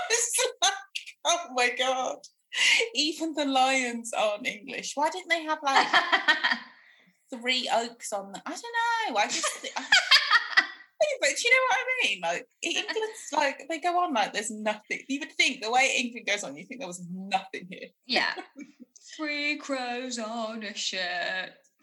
was 0.10 0.38
like, 0.62 0.72
oh 1.26 1.48
my 1.54 1.70
God. 1.78 2.18
Even 2.94 3.34
the 3.34 3.46
lions 3.46 4.14
aren't 4.14 4.46
English. 4.48 4.92
Why 4.96 5.10
didn't 5.10 5.30
they 5.30 5.44
have 5.44 5.60
like 5.64 5.88
three 7.34 7.68
oaks 7.74 8.14
on 8.14 8.32
them? 8.32 8.42
I 8.46 8.52
don't 8.52 8.62
know. 9.14 9.18
I 9.20 9.26
just. 9.26 9.48
I, 9.76 9.84
but 11.24 11.30
do 11.38 11.48
you 11.48 11.54
know 11.54 11.66
what 11.70 11.78
I 11.80 12.08
mean? 12.08 12.20
Like 12.22 12.48
England's 12.62 13.20
like 13.34 13.62
they 13.70 13.80
go 13.80 13.98
on 14.04 14.14
like 14.14 14.34
there's 14.34 14.52
nothing. 14.52 15.00
You 15.08 15.22
would 15.22 15.32
think 15.34 15.62
the 15.64 15.72
way 15.72 15.96
England 15.98 16.28
goes 16.28 16.44
on, 16.44 16.56
you 16.58 16.66
think 16.66 16.82
there 16.82 16.88
was 16.88 17.02
nothing 17.10 17.68
here. 17.70 17.88
yeah. 18.06 18.34
Three 19.18 19.58
crows 19.58 20.18
on 20.18 20.64
a 20.64 20.74
shirt. 20.74 21.00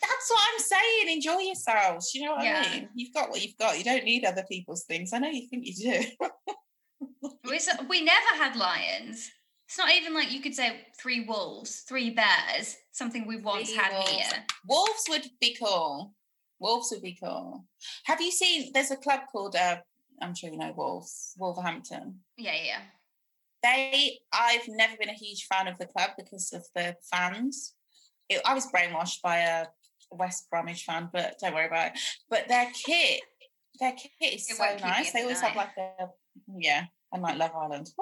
That's 0.03 0.31
what 0.31 0.41
I'm 0.53 0.59
saying. 0.61 1.17
Enjoy 1.17 1.39
yourselves. 1.41 2.13
You 2.15 2.25
know 2.25 2.33
what 2.33 2.45
Yeah. 2.45 2.65
I 2.67 2.75
mean? 2.75 2.89
You've 2.95 3.13
got 3.15 3.31
what 3.31 3.43
you've 3.45 3.57
got. 3.59 3.79
You 3.79 3.85
don't 3.85 4.05
need 4.05 4.25
other 4.25 4.45
people's 4.51 4.85
things. 4.85 5.13
I 5.13 5.19
know 5.19 5.29
you 5.29 5.47
think 5.49 5.67
you 5.67 5.75
do. 5.93 6.27
We, 7.45 7.59
we 7.89 8.03
never 8.03 8.35
had 8.37 8.57
lions. 8.57 9.31
It's 9.67 9.79
not 9.79 9.91
even 9.95 10.15
like 10.15 10.33
you 10.33 10.41
could 10.41 10.55
say 10.55 10.81
three 11.01 11.25
wolves, 11.25 11.81
three 11.89 12.11
bears, 12.11 12.77
something 12.93 13.27
we 13.27 13.39
once 13.41 13.69
Three 13.71 13.79
had 13.79 13.93
wolves. 13.93 14.11
here. 14.11 14.31
Wolves 14.69 15.05
would 15.09 15.25
be 15.41 15.57
cool. 15.63 16.13
Wolves 16.61 16.91
would 16.93 17.03
be 17.03 17.19
cool. 17.21 17.65
Have 18.05 18.21
you 18.21 18.31
seen? 18.31 18.71
There's 18.73 18.91
a 18.91 18.97
club 18.97 19.21
called. 19.33 19.57
Uh, 19.57 19.79
I'm 20.21 20.35
sure 20.35 20.51
you 20.51 20.59
know 20.59 20.75
Wolves. 20.77 21.35
Wolverhampton. 21.39 22.21
Yeah, 22.37 22.55
yeah. 22.63 22.81
They. 23.63 24.19
I've 24.33 24.69
never 24.69 24.97
been 24.97 25.09
a 25.09 25.15
huge 25.15 25.47
fan 25.47 25.67
of 25.67 25.79
the 25.79 25.87
club 25.87 26.11
because 26.19 26.53
of 26.53 26.67
the 26.75 26.97
fans. 27.11 27.75
It, 28.29 28.43
I 28.45 28.55
was 28.55 28.71
brainwashed 28.71 29.23
by 29.23 29.39
a 29.39 29.67
West 30.13 30.49
Bromwich 30.51 30.85
fan, 30.85 31.09
but 31.13 31.37
don't 31.41 31.55
worry 31.55 31.67
about 31.67 31.93
it. 31.93 31.99
But 32.29 32.49
their 32.49 32.71
kit, 32.73 33.23
their 33.81 33.93
kit 33.93 34.35
is 34.35 34.49
It 34.51 34.57
so 34.57 34.63
won't 34.63 34.77
keep 34.77 34.87
you 34.87 34.91
nice. 34.91 35.13
They 35.13 35.23
always 35.23 35.41
have 35.41 35.57
like 35.57 35.77
a 35.79 36.09
yeah, 36.59 36.85
and 37.13 37.23
like 37.23 37.39
Love 37.39 37.53
Island. 37.57 37.91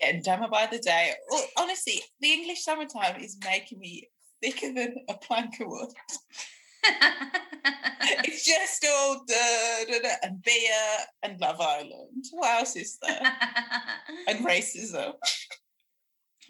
Getting 0.00 0.22
dumber 0.22 0.48
by 0.48 0.66
the 0.66 0.78
day. 0.78 1.12
Honestly, 1.58 2.02
the 2.20 2.32
English 2.32 2.64
summertime 2.64 3.20
is 3.20 3.38
making 3.44 3.78
me 3.78 4.08
thicker 4.42 4.72
than 4.72 4.96
a 5.08 5.14
plank 5.14 5.60
of 5.60 5.68
wood. 5.68 5.88
it's 8.24 8.44
just 8.44 8.84
all 8.90 9.22
da, 9.26 9.84
da, 9.88 9.98
da, 10.00 10.08
and 10.24 10.42
beer 10.42 10.96
and 11.22 11.40
Love 11.40 11.60
Island. 11.60 12.24
What 12.32 12.58
else 12.58 12.76
is 12.76 12.98
there? 13.00 13.20
and 14.26 14.38
racism. 14.46 15.12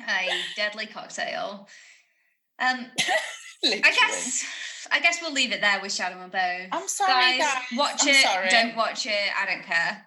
a 0.08 0.28
deadly 0.56 0.86
cocktail. 0.86 1.68
Um, 2.58 2.86
I 3.64 3.80
guess 3.80 4.44
I 4.90 5.00
guess 5.00 5.18
we'll 5.22 5.32
leave 5.32 5.52
it 5.52 5.60
there 5.60 5.80
with 5.80 5.92
Shadow 5.92 6.20
and 6.20 6.32
Bone. 6.32 6.68
I'm 6.72 6.88
sorry, 6.88 7.38
Guys, 7.38 7.40
guys. 7.40 7.62
watch 7.78 8.00
I'm 8.02 8.08
it, 8.08 8.22
sorry. 8.22 8.48
don't 8.48 8.76
watch 8.76 9.06
it, 9.06 9.30
I 9.40 9.46
don't 9.46 9.64
care. 9.64 10.06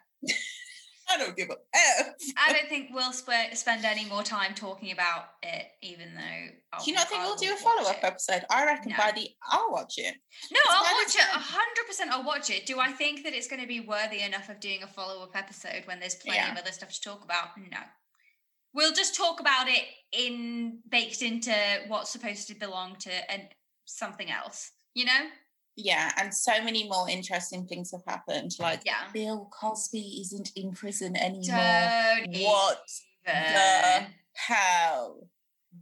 I 1.10 1.18
don't 1.18 1.36
give 1.38 1.50
a 1.50 1.56
F. 1.74 2.16
I 2.38 2.54
don't 2.54 2.68
think 2.68 2.90
we'll 2.94 3.14
sp- 3.14 3.54
spend 3.54 3.86
any 3.86 4.06
more 4.06 4.24
time 4.24 4.54
talking 4.56 4.92
about 4.92 5.26
it, 5.44 5.66
even 5.84 6.16
though. 6.16 6.48
I'll, 6.74 6.84
Do 6.84 6.90
you 6.92 6.98
not 6.98 7.08
think 7.08 7.22
I 7.22 7.26
we'll 7.26 7.36
do 7.36 7.54
a 7.54 7.56
follow 7.58 7.88
up 7.90 8.00
episode? 8.04 8.44
I 8.50 8.66
reckon 8.66 8.92
No. 8.92 8.98
by 8.98 9.12
the 9.16 9.30
I'll 9.44 9.72
watch 9.72 9.94
it. 9.98 10.16
No, 10.52 10.60
It's 10.64 10.74
I'll 10.74 10.82
watch 10.84 11.16
it. 11.16 11.22
hundred 11.42 11.88
percent, 11.88 12.12
I'll 12.12 12.24
watch 12.26 12.50
it. 12.50 12.66
Do 12.66 12.80
I 12.80 12.92
think 12.92 13.24
that 13.24 13.34
it's 13.34 13.48
going 13.48 13.62
to 13.62 13.68
be 13.68 13.82
worthy 13.82 14.22
enough 14.22 14.50
of 14.50 14.60
doing 14.60 14.82
a 14.84 14.88
follow 14.88 15.22
up 15.24 15.36
episode 15.36 15.84
when 15.86 16.00
there's 16.00 16.16
plenty 16.16 16.40
Yeah. 16.40 16.52
of 16.54 16.58
other 16.58 16.72
stuff 16.72 16.92
to 16.92 17.02
talk 17.02 17.24
about? 17.24 17.50
No. 17.58 17.78
We'll 18.74 18.94
just 18.94 19.16
talk 19.16 19.40
about 19.40 19.68
it 19.70 19.84
in 20.12 20.80
baked 20.90 21.22
into 21.22 21.54
what's 21.88 22.10
supposed 22.10 22.48
to 22.50 22.56
belong 22.56 22.98
to 23.02 23.32
and 23.32 23.44
something 23.86 24.30
else. 24.30 24.72
You 24.96 25.06
know? 25.06 25.28
Yeah, 25.78 26.12
and 26.18 26.34
so 26.34 26.62
many 26.64 26.88
more 26.88 27.10
interesting 27.10 27.68
things 27.68 27.92
have 27.92 28.04
happened. 28.08 28.56
Like 28.60 28.82
Yeah. 28.86 29.10
Bill 29.14 29.50
Cosby 29.52 30.20
isn't 30.22 30.52
in 30.56 30.72
prison 30.74 31.16
anymore. 31.18 31.42
Don't 31.58 32.44
What 32.44 32.90
even. 33.28 33.54
the 33.54 34.08
hell? 34.34 35.28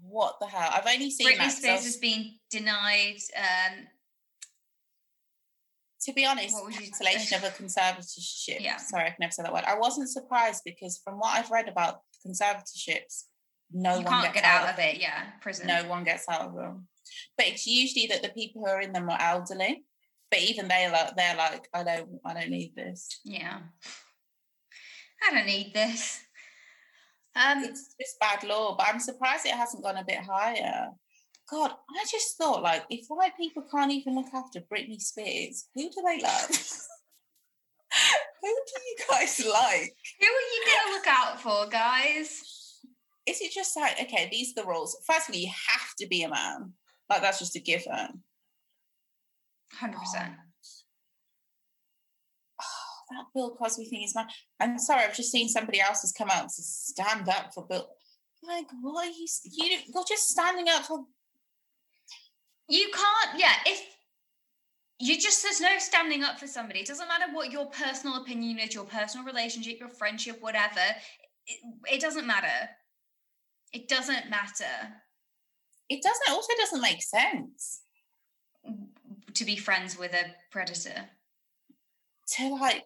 What 0.02 0.38
the 0.42 0.48
hell? 0.48 0.70
I've 0.74 0.88
only 0.92 1.12
seen 1.12 1.28
Britney 1.28 1.38
that. 1.38 1.44
'cause 1.46 1.58
I 1.58 1.60
Spears 1.60 1.84
has 1.84 1.98
been 1.98 2.40
denied. 2.50 3.18
Um, 3.38 3.88
to 6.02 6.14
be 6.14 6.26
honest, 6.26 6.56
What 6.56 6.74
you- 6.74 6.80
cancellation 6.92 7.38
of 7.38 7.44
a 7.44 7.50
conservatorship. 7.52 8.60
Yeah. 8.62 8.78
Sorry, 8.78 9.04
I 9.06 9.10
can 9.10 9.18
never 9.22 9.32
say 9.32 9.44
that 9.44 9.54
word. 9.54 9.64
I 9.66 9.78
wasn't 9.78 10.10
surprised 10.10 10.64
because 10.66 10.98
from 11.04 11.20
what 11.20 11.38
I've 11.38 11.52
read 11.52 11.70
about 11.70 12.02
conservatorships, 12.26 13.26
no 13.74 13.98
you 13.98 14.04
one 14.04 14.06
can't 14.06 14.34
gets 14.34 14.36
get 14.36 14.46
out 14.46 14.70
of 14.74 14.80
it. 14.80 15.00
Yeah, 15.00 15.24
prison. 15.42 15.68
No 15.68 15.84
one 15.86 16.04
gets 16.04 16.28
out 16.30 16.42
of 16.42 16.56
them. 16.56 16.88
But 17.38 17.48
it's 17.48 17.68
usually 17.68 18.08
that 18.08 18.22
the 18.24 18.30
people 18.30 18.62
who 18.62 18.68
are 18.72 18.82
in 18.82 18.94
them 18.94 19.10
are 19.10 19.20
elderly. 19.20 19.84
But 20.32 20.42
even 20.42 20.68
they 20.68 20.90
like 20.90 21.16
they're 21.16 21.36
like, 21.36 21.68
I 21.74 21.84
don't 21.84 22.10
I 22.26 22.34
don't 22.34 22.50
need 22.50 22.74
this. 22.76 23.20
Yeah. 23.24 23.60
I 25.28 25.34
don't 25.34 25.46
need 25.46 25.74
this. 25.74 26.22
Um, 27.36 27.64
It's 27.64 27.96
just 28.00 28.20
bad 28.20 28.44
law, 28.44 28.76
but 28.78 28.88
I'm 28.88 29.00
surprised 29.00 29.46
it 29.46 29.54
hasn't 29.56 29.84
gone 29.84 29.98
a 29.98 30.04
bit 30.04 30.20
higher. 30.20 30.90
God, 31.50 31.72
I 31.72 32.06
just 32.10 32.38
thought 32.38 32.64
like 32.64 32.84
if 32.90 33.06
white 33.08 33.38
people 33.38 33.64
can't 33.72 33.92
even 33.92 34.16
look 34.16 34.34
after 34.34 34.62
Britney 34.62 35.02
Spears, 35.02 35.68
who 35.76 35.90
do 35.90 36.02
they 36.06 36.22
love? 36.22 36.50
who 38.42 38.48
do 38.48 38.82
you 38.82 38.96
guys 39.10 39.40
like? 39.46 39.96
who 40.20 40.28
are 40.28 40.30
you 40.30 40.66
gonna 40.66 40.96
look 40.96 41.08
out 41.08 41.42
for, 41.42 41.68
guys? 41.70 42.42
Is 43.26 43.42
it 43.42 43.52
just 43.52 43.76
like, 43.78 44.02
okay, 44.02 44.28
these 44.32 44.52
are 44.52 44.62
the 44.62 44.68
rules. 44.68 44.98
Firstly, 45.08 45.40
you 45.40 45.48
have 45.48 45.96
to 46.00 46.08
be 46.08 46.24
a 46.24 46.30
man. 46.30 46.74
Like 47.10 47.22
that's 47.22 47.40
just 47.40 47.56
a 47.56 47.60
given. 47.60 48.24
Hundred 49.74 50.00
percent. 50.00 50.34
Oh, 52.62 52.66
oh 52.66 53.04
that 53.12 53.26
Bill 53.34 53.56
Cosby 53.56 53.86
thing 53.86 54.04
is 54.04 54.16
mad. 54.16 54.28
I'm 54.60 54.78
sorry, 54.78 55.04
I've 55.04 55.16
just 55.16 55.32
seen 55.32 55.48
somebody 55.48 55.80
else 55.80 56.02
has 56.02 56.12
come 56.12 56.30
out 56.30 56.50
to 56.50 56.62
stand 56.62 57.30
up 57.30 57.54
for 57.54 57.66
Bill. 57.66 57.88
Like, 58.46 58.66
what 58.82 59.08
are 59.08 59.10
you? 59.10 59.26
you 59.52 59.78
you're 59.94 60.04
just 60.08 60.30
standing 60.30 60.68
up 60.70 60.84
for. 60.84 61.06
You 62.68 62.90
can't. 62.94 63.40
Yeah, 63.40 63.54
if 63.66 63.82
you 65.00 65.20
just 65.20 65.44
there's 65.44 65.62
no 65.62 65.78
standing 65.80 66.24
up 66.24 66.40
for 66.40 66.48
somebody. 66.48 66.82
It 66.82 66.88
doesn't 66.88 67.08
matter 67.08 67.32
what 67.34 67.52
your 67.52 67.68
personal 67.68 68.22
opinion 68.22 68.60
is, 68.60 68.74
your 68.74 68.86
personal 68.86 69.26
relationship, 69.26 69.80
your 69.80 69.90
friendship, 69.90 70.38
whatever. 70.42 70.82
It, 71.48 71.60
it 71.96 72.02
doesn't 72.02 72.28
matter. 72.28 72.70
It 73.74 73.88
doesn't 73.88 74.30
matter 74.30 74.74
It 75.90 76.02
doesn't. 76.02 76.30
Also, 76.30 76.54
doesn't 76.60 76.82
make 76.82 77.02
sense 77.02 77.82
to 79.34 79.46
be 79.46 79.56
friends 79.58 79.98
with 79.98 80.14
a 80.14 80.26
predator. 80.52 81.10
to 82.36 82.50
like. 82.56 82.86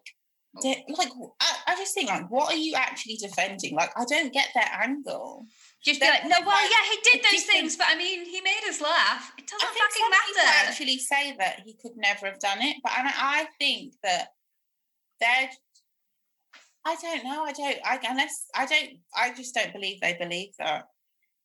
de- 0.62 0.86
like, 0.98 1.10
I, 1.40 1.56
I 1.68 1.76
just 1.76 1.94
think, 1.94 2.10
like, 2.10 2.32
what 2.32 2.52
are 2.52 2.58
you 2.58 2.74
actually 2.76 3.18
defending? 3.18 3.76
Like, 3.76 3.92
I 3.96 4.06
don't 4.06 4.34
get 4.34 4.48
their 4.56 4.70
angle. 4.82 5.46
Just 5.84 6.00
be 6.02 6.08
like, 6.08 6.24
no, 6.24 6.38
well, 6.40 6.48
like 6.48 6.70
yeah, 6.72 6.86
he 6.92 6.98
did 7.12 7.24
those 7.24 7.44
things, 7.44 7.76
but 7.78 7.88
I 7.90 7.96
mean, 7.96 8.26
he 8.26 8.42
made 8.42 8.64
us 8.68 8.82
laugh. 8.82 9.32
It 9.38 9.46
doesn't 9.48 9.68
I 9.68 9.72
think 9.72 9.86
fucking 9.92 10.10
matter. 10.10 10.70
actually 10.70 10.98
say 10.98 11.36
that 11.38 11.62
he 11.66 11.74
could 11.82 11.96
never 11.96 12.26
have 12.26 12.40
done 12.40 12.58
it, 12.62 12.78
but 12.82 12.92
I, 12.92 13.14
I 13.44 13.46
think 13.60 13.94
that 14.04 14.30
they're. 15.20 15.50
I 16.88 16.96
don't 17.02 17.26
know. 17.26 17.44
I 17.44 17.52
don't. 17.52 17.78
I 17.84 18.00
unless 18.10 18.46
I 18.56 18.66
don't. 18.66 18.92
I 19.14 19.34
just 19.34 19.54
don't 19.54 19.74
believe 19.74 20.00
they 20.00 20.16
believe 20.18 20.54
that. 20.58 20.86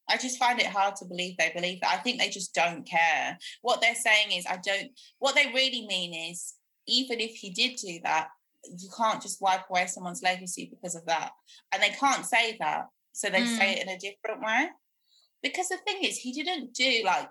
I 0.08 0.16
just 0.16 0.38
find 0.38 0.60
it 0.60 0.66
hard 0.66 0.94
to 0.96 1.04
believe 1.04 1.36
they 1.36 1.50
believe 1.52 1.80
that. 1.80 1.98
I 1.98 2.02
think 2.02 2.20
they 2.20 2.28
just 2.28 2.54
don't 2.54 2.86
care. 2.86 3.36
What 3.62 3.80
they're 3.80 3.96
saying 3.96 4.30
is, 4.30 4.46
I 4.46 4.58
don't. 4.64 4.92
What 5.18 5.34
they 5.34 5.46
really 5.46 5.84
mean 5.88 6.30
is, 6.30 6.54
even 6.86 7.18
if 7.18 7.32
he 7.32 7.50
did 7.50 7.76
do 7.76 7.98
that, 8.04 8.28
you 8.64 8.88
can't 8.96 9.20
just 9.20 9.42
wipe 9.42 9.68
away 9.68 9.86
someone's 9.86 10.22
legacy 10.22 10.68
because 10.70 10.94
of 10.94 11.06
that. 11.06 11.30
And 11.72 11.82
they 11.82 11.90
can't 11.90 12.24
say 12.24 12.56
that, 12.60 12.86
so 13.12 13.28
they 13.28 13.42
mm. 13.42 13.58
say 13.58 13.72
it 13.72 13.82
in 13.82 13.88
a 13.88 13.98
different 13.98 14.44
way. 14.44 14.68
Because 15.42 15.68
the 15.68 15.78
thing 15.78 16.04
is, 16.04 16.18
he 16.18 16.32
didn't 16.32 16.72
do 16.72 17.02
like 17.04 17.28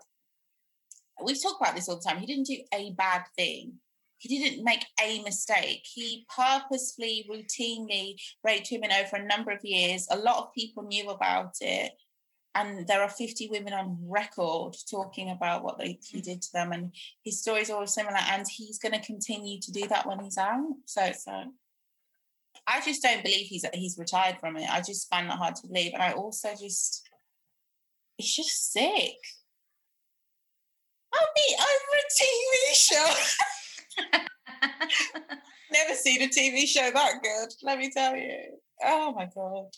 we've 1.24 1.42
talked 1.42 1.62
about 1.62 1.76
this 1.76 1.88
all 1.88 1.96
the 1.96 2.04
time. 2.04 2.20
He 2.20 2.26
didn't 2.26 2.48
do 2.48 2.58
a 2.74 2.92
bad 2.92 3.24
thing. 3.38 3.76
He 4.22 4.38
didn't 4.38 4.64
make 4.64 4.86
a 5.04 5.24
mistake. 5.24 5.84
He 5.84 6.28
purposefully, 6.30 7.28
routinely 7.28 8.22
raped 8.44 8.70
women 8.72 8.92
over 8.92 9.16
a 9.16 9.26
number 9.26 9.50
of 9.52 9.66
years. 9.66 10.08
A 10.12 10.16
lot 10.16 10.38
of 10.38 10.54
people 10.54 10.84
knew 10.84 11.10
about 11.10 11.56
it. 11.60 11.92
And 12.54 12.86
there 12.86 13.02
are 13.02 13.10
50 13.10 13.48
women 13.50 13.74
on 13.74 13.98
record 14.00 14.76
talking 14.92 15.32
about 15.32 15.64
what 15.64 15.80
they, 15.80 15.98
he 16.04 16.20
mm. 16.20 16.24
did 16.24 16.42
to 16.44 16.52
them. 16.54 16.72
And 16.72 16.94
his 17.24 17.42
stories 17.42 17.72
are 17.72 17.80
all 17.80 17.88
similar. 17.88 18.20
And 18.30 18.46
he's 18.48 18.78
going 18.78 18.94
to 18.94 19.04
continue 19.04 19.60
to 19.60 19.72
do 19.72 19.88
that 19.88 20.06
when 20.06 20.20
he's 20.20 20.38
out. 20.38 20.68
So, 20.86 21.12
so 21.18 21.46
I 22.68 22.80
just 22.82 23.02
don't 23.02 23.24
believe 23.24 23.48
he's 23.48 23.66
he's 23.74 23.98
retired 23.98 24.38
from 24.40 24.56
it. 24.58 24.70
I 24.70 24.82
just 24.82 25.10
find 25.10 25.28
that 25.32 25.40
hard 25.40 25.56
to 25.56 25.68
believe. 25.68 25.94
And 25.94 26.04
I 26.04 26.12
also 26.12 26.50
just, 26.50 27.10
it's 28.20 28.36
just 28.36 28.72
sick. 28.72 29.18
I'll 31.12 31.28
be 31.36 31.56
over 31.56 31.98
a 31.98 32.06
TV 32.22 32.76
show. 32.76 33.14
Never 35.72 35.94
seen 35.96 36.22
a 36.22 36.28
TV 36.28 36.68
show 36.68 36.92
that 36.92 37.22
good, 37.24 37.50
let 37.64 37.78
me 37.80 37.90
tell 37.92 38.16
you. 38.16 38.38
Oh 38.84 39.14
my 39.14 39.26
god. 39.34 39.70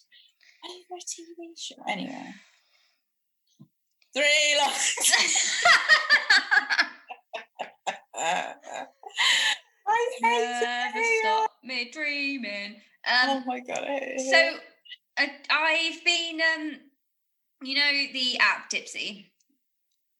A 0.65 0.95
TV 0.95 1.51
show. 1.57 1.75
Anyway. 1.87 2.33
Three 4.15 4.57
lions. 4.59 5.63
I 8.15 8.55
hate 10.21 10.61
Never 10.61 10.99
it. 10.99 11.19
stop 11.21 11.51
me 11.63 11.89
dreaming. 11.91 12.75
Um, 13.05 13.29
oh 13.29 13.43
my 13.45 13.59
god. 13.59 13.85
so 14.17 14.57
uh, 15.17 15.27
I've 15.49 16.03
been 16.05 16.39
um 16.55 16.71
you 17.61 17.75
know 17.75 17.91
the 18.13 18.37
app 18.39 18.69
Dipsea 18.71 19.25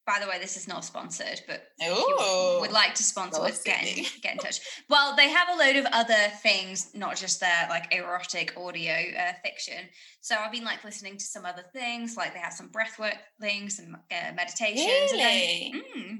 by 0.06 0.18
the 0.20 0.28
way, 0.28 0.38
this 0.38 0.56
is 0.56 0.68
not 0.68 0.84
sponsored, 0.84 1.40
but 1.46 1.68
Ooh, 1.82 2.58
would 2.60 2.72
like 2.72 2.94
to 2.94 3.02
sponsor 3.02 3.40
us, 3.40 3.62
get 3.62 3.82
in, 3.82 4.04
get 4.22 4.32
in 4.34 4.38
touch. 4.38 4.60
Well, 4.90 5.16
they 5.16 5.30
have 5.30 5.48
a 5.48 5.56
load 5.56 5.76
of 5.76 5.86
other 5.92 6.28
things, 6.42 6.90
not 6.94 7.16
just 7.16 7.40
their 7.40 7.66
like 7.70 7.92
erotic 7.92 8.54
audio 8.56 8.92
uh, 8.92 9.32
fiction. 9.42 9.88
So 10.20 10.36
I've 10.36 10.52
been 10.52 10.64
like 10.64 10.84
listening 10.84 11.16
to 11.16 11.24
some 11.24 11.46
other 11.46 11.64
things, 11.72 12.16
like 12.16 12.34
they 12.34 12.40
have 12.40 12.52
some 12.52 12.70
breathwork 12.70 13.16
things, 13.40 13.76
some 13.76 13.96
uh, 14.10 14.32
meditations. 14.34 15.12
Really? 15.12 15.72
And 15.72 15.82
then, 15.82 16.02
mm, 16.02 16.18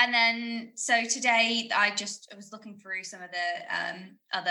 and 0.00 0.14
then, 0.14 0.72
so 0.74 1.04
today 1.04 1.70
I 1.74 1.94
just 1.94 2.28
I 2.32 2.36
was 2.36 2.52
looking 2.52 2.76
through 2.76 3.04
some 3.04 3.22
of 3.22 3.30
the 3.30 3.76
um, 3.76 4.16
other 4.32 4.50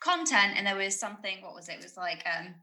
content, 0.00 0.54
and 0.56 0.66
there 0.66 0.76
was 0.76 0.98
something. 0.98 1.38
What 1.42 1.54
was 1.54 1.68
it? 1.68 1.74
It 1.74 1.82
was 1.82 1.96
like. 1.96 2.24
Um, 2.26 2.54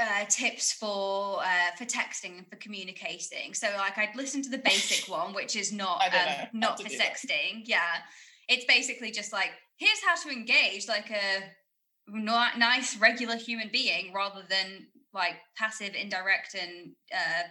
uh, 0.00 0.24
tips 0.28 0.72
for 0.72 1.40
uh, 1.42 1.76
for 1.76 1.84
texting 1.84 2.38
and 2.38 2.48
for 2.48 2.56
communicating. 2.56 3.54
So 3.54 3.68
like 3.76 3.98
I'd 3.98 4.16
listen 4.16 4.42
to 4.42 4.50
the 4.50 4.58
basic 4.58 5.08
one, 5.12 5.34
which 5.34 5.56
is 5.56 5.72
not 5.72 6.02
um, 6.04 6.48
not 6.52 6.80
for 6.80 6.88
sexting. 6.88 7.64
That. 7.64 7.68
Yeah, 7.68 7.94
it's 8.48 8.64
basically 8.64 9.10
just 9.10 9.32
like 9.32 9.50
here's 9.76 10.02
how 10.06 10.16
to 10.16 10.30
engage 10.30 10.88
like 10.88 11.10
a 11.10 11.44
not 12.08 12.58
nice 12.58 12.96
regular 12.96 13.36
human 13.36 13.68
being 13.72 14.12
rather 14.12 14.42
than 14.48 14.86
like 15.12 15.36
passive, 15.56 15.94
indirect, 15.94 16.54
and 16.54 16.92
uh, 17.14 17.48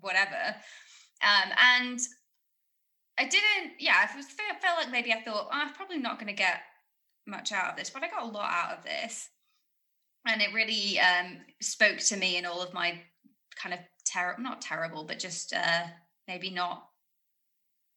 whatever. 0.00 0.56
Um, 1.22 1.52
and 1.58 1.98
I 3.18 3.24
didn't. 3.24 3.74
Yeah, 3.78 3.94
I 4.02 4.06
felt 4.06 4.78
like 4.78 4.90
maybe 4.90 5.12
I 5.12 5.22
thought 5.22 5.46
oh, 5.46 5.48
I'm 5.52 5.72
probably 5.72 5.98
not 5.98 6.18
going 6.18 6.28
to 6.28 6.34
get 6.34 6.60
much 7.26 7.52
out 7.52 7.70
of 7.70 7.76
this, 7.76 7.90
but 7.90 8.02
I 8.02 8.08
got 8.08 8.22
a 8.22 8.26
lot 8.26 8.50
out 8.50 8.78
of 8.78 8.84
this 8.84 9.28
and 10.26 10.42
it 10.42 10.52
really 10.52 10.98
um, 11.00 11.38
spoke 11.60 11.98
to 11.98 12.16
me 12.16 12.36
in 12.36 12.46
all 12.46 12.62
of 12.62 12.74
my 12.74 13.00
kind 13.56 13.74
of 13.74 13.80
terrible, 14.04 14.42
not 14.42 14.60
terrible, 14.60 15.04
but 15.04 15.18
just 15.18 15.52
uh, 15.54 15.82
maybe 16.28 16.50
not 16.50 16.86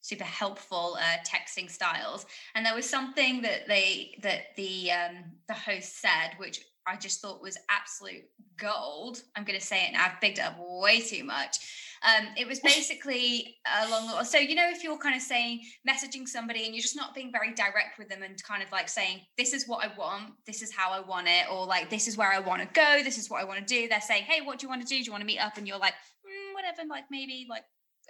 super 0.02 0.24
helpful 0.24 0.98
uh, 1.00 1.18
texting 1.26 1.70
styles. 1.70 2.26
And 2.56 2.66
there 2.66 2.76
was 2.76 2.90
something 2.90 3.42
that 3.42 3.68
they 3.68 4.16
that 4.22 4.56
the 4.56 4.92
um, 4.92 5.24
the 5.48 5.54
host 5.54 6.02
said, 6.02 6.32
which 6.38 6.62
I 6.86 6.98
just 6.98 7.22
thought 7.22 7.42
was 7.42 7.58
absolute 7.70 8.26
gold. 8.58 9.22
I'm 9.36 9.46
going 9.46 9.60
to 9.60 9.66
say 9.66 9.86
it 9.88 9.94
now. 9.94 10.06
I've 10.06 10.22
bigged 10.22 10.40
it 10.40 10.46
up 10.46 10.58
way 10.60 11.00
too 11.00 11.24
much. 11.24 11.93
Um, 12.04 12.28
it 12.38 12.48
was 12.48 12.60
basically 12.64 13.58
along 13.84 14.08
the 14.08 14.24
so 14.24 14.38
you 14.38 14.56
know 14.56 14.70
if 14.70 14.84
you're 14.84 14.98
kind 14.98 15.16
of 15.16 15.22
saying 15.22 15.62
messaging 15.88 16.28
somebody 16.28 16.66
and 16.66 16.74
you're 16.74 16.82
just 16.82 16.96
not 16.96 17.16
being 17.16 17.32
very 17.32 17.54
direct 17.54 17.98
with 17.98 18.10
them 18.10 18.24
and 18.24 18.42
kind 18.44 18.62
of 18.62 18.72
like 18.72 18.90
saying 18.90 19.22
this 19.38 19.54
is 19.54 19.68
what 19.68 19.86
I 19.86 19.92
want, 19.98 20.34
this 20.46 20.62
is 20.62 20.74
how 20.74 20.92
I 20.92 21.00
want 21.00 21.28
it, 21.28 21.46
or 21.52 21.66
like 21.66 21.90
this 21.90 22.08
is 22.08 22.18
where 22.18 22.32
I 22.32 22.40
want 22.40 22.62
to 22.62 22.68
go, 22.74 23.02
this 23.04 23.18
is 23.18 23.30
what 23.30 23.42
I 23.42 23.46
want 23.46 23.60
to 23.60 23.66
do. 23.66 23.88
They're 23.88 24.02
saying, 24.02 24.24
hey, 24.24 24.42
what 24.42 24.60
do 24.60 24.66
you 24.66 24.70
want 24.70 24.82
to 24.82 24.88
do? 24.88 24.98
Do 24.98 25.04
you 25.04 25.12
want 25.12 25.22
to 25.22 25.28
meet 25.28 25.40
up? 25.40 25.58
And 25.58 25.68
you're 25.68 25.78
like, 25.78 25.94
mm, 25.94 26.54
whatever, 26.54 26.88
like 26.88 27.06
maybe 27.10 27.48
like 27.50 27.64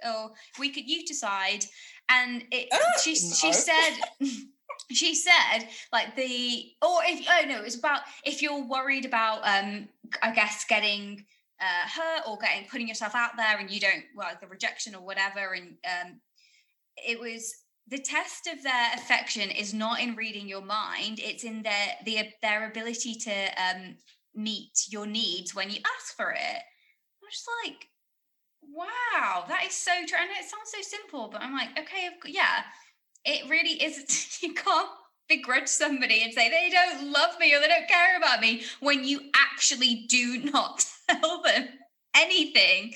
oh 0.04 0.30
we 0.58 0.70
could 0.70 0.88
you 0.88 1.04
decide. 1.04 1.64
And 2.08 2.44
it 2.50 2.68
oh, 2.72 2.78
she 3.02 3.12
no. 3.12 3.34
she 3.34 3.52
said. 3.52 3.96
she 4.90 5.14
said 5.14 5.68
like 5.92 6.14
the 6.16 6.66
or 6.82 6.98
if 7.04 7.26
oh 7.30 7.46
no 7.46 7.58
it 7.58 7.62
was 7.62 7.78
about 7.78 8.00
if 8.24 8.42
you're 8.42 8.64
worried 8.64 9.04
about 9.04 9.38
um 9.44 9.88
i 10.22 10.30
guess 10.30 10.64
getting 10.68 11.24
uh, 11.60 11.88
hurt 11.88 12.22
or 12.28 12.38
getting 12.38 12.68
putting 12.68 12.88
yourself 12.88 13.14
out 13.14 13.36
there 13.36 13.58
and 13.58 13.70
you 13.70 13.80
don't 13.80 14.04
well 14.16 14.30
the 14.40 14.46
rejection 14.46 14.94
or 14.94 15.00
whatever 15.00 15.54
and 15.54 15.76
um, 15.84 16.20
it 16.96 17.18
was 17.18 17.52
the 17.88 17.98
test 17.98 18.46
of 18.46 18.62
their 18.62 18.90
affection 18.94 19.50
is 19.50 19.74
not 19.74 20.00
in 20.00 20.16
reading 20.16 20.48
your 20.48 20.64
mind 20.64 21.20
it's 21.20 21.44
in 21.44 21.62
their 21.62 21.88
the, 22.04 22.28
their 22.42 22.68
ability 22.68 23.14
to 23.14 23.32
um, 23.62 23.96
meet 24.34 24.86
your 24.88 25.06
needs 25.06 25.54
when 25.54 25.70
you 25.70 25.78
ask 25.96 26.16
for 26.16 26.32
it. 26.32 26.38
I'm 27.22 27.30
just 27.30 27.48
like 27.64 27.88
wow 28.72 29.44
that 29.48 29.64
is 29.66 29.74
so 29.74 29.92
true 30.06 30.18
and 30.20 30.30
it 30.30 30.44
sounds 30.44 30.70
so 30.74 30.80
simple 30.80 31.28
but 31.30 31.42
i'm 31.42 31.52
like 31.52 31.68
okay 31.78 32.08
yeah 32.26 32.62
it 33.24 33.48
really 33.48 33.82
is 33.82 34.38
you 34.42 34.54
can't 34.54 34.88
begrudge 35.28 35.68
somebody 35.68 36.22
and 36.22 36.32
say 36.32 36.50
they 36.50 36.70
don't 36.70 37.10
love 37.10 37.38
me 37.38 37.54
or 37.54 37.60
they 37.60 37.68
don't 37.68 37.88
care 37.88 38.16
about 38.16 38.40
me 38.40 38.62
when 38.80 39.04
you 39.04 39.20
actually 39.34 40.06
do 40.08 40.38
not 40.50 40.84
tell 41.20 41.42
them 41.42 41.68
anything. 42.16 42.94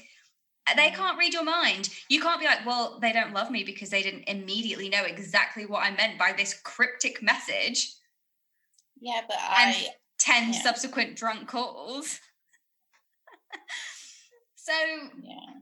They 0.77 0.91
mm. 0.91 0.95
can't 0.95 1.19
read 1.19 1.33
your 1.33 1.45
mind. 1.45 1.89
You 2.11 2.21
can't 2.21 2.41
be 2.41 2.47
like, 2.47 2.67
well, 2.67 2.99
they 3.01 3.13
don't 3.13 3.33
love 3.33 3.51
me 3.51 3.65
because 3.65 3.91
they 3.91 4.03
didn't 4.03 4.25
immediately 4.25 4.89
know 4.89 5.05
exactly 5.05 5.65
what 5.65 5.85
I 5.85 5.91
meant 5.93 6.19
by 6.19 6.33
this 6.33 6.61
cryptic 6.63 7.23
message. 7.23 7.95
Yeah, 9.01 9.23
but 9.27 9.37
and 9.37 9.75
I 9.75 9.87
10 10.19 10.53
yeah. 10.53 10.63
subsequent 10.63 11.17
drunk 11.17 11.49
calls. 11.49 12.21
so 14.57 14.73
yeah. 15.23 15.55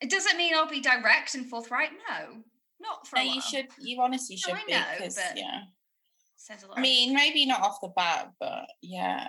It 0.00 0.10
doesn't 0.10 0.36
mean 0.36 0.52
I'll 0.54 0.68
be 0.68 0.80
direct 0.80 1.34
and 1.34 1.48
forthright. 1.48 1.90
No. 2.10 2.42
Not 2.80 3.06
for 3.06 3.16
no, 3.16 3.22
you 3.22 3.40
should 3.40 3.68
you 3.80 4.02
honestly 4.02 4.36
should 4.36 4.54
no, 4.54 4.60
be 4.66 4.74
because 4.98 5.18
yeah 5.36 5.60
says 6.42 6.62
a 6.62 6.66
lot. 6.66 6.78
I 6.78 6.82
mean, 6.82 7.14
maybe 7.14 7.46
not 7.46 7.62
off 7.62 7.80
the 7.80 7.88
bat, 7.88 8.32
but 8.38 8.66
yeah. 8.82 9.28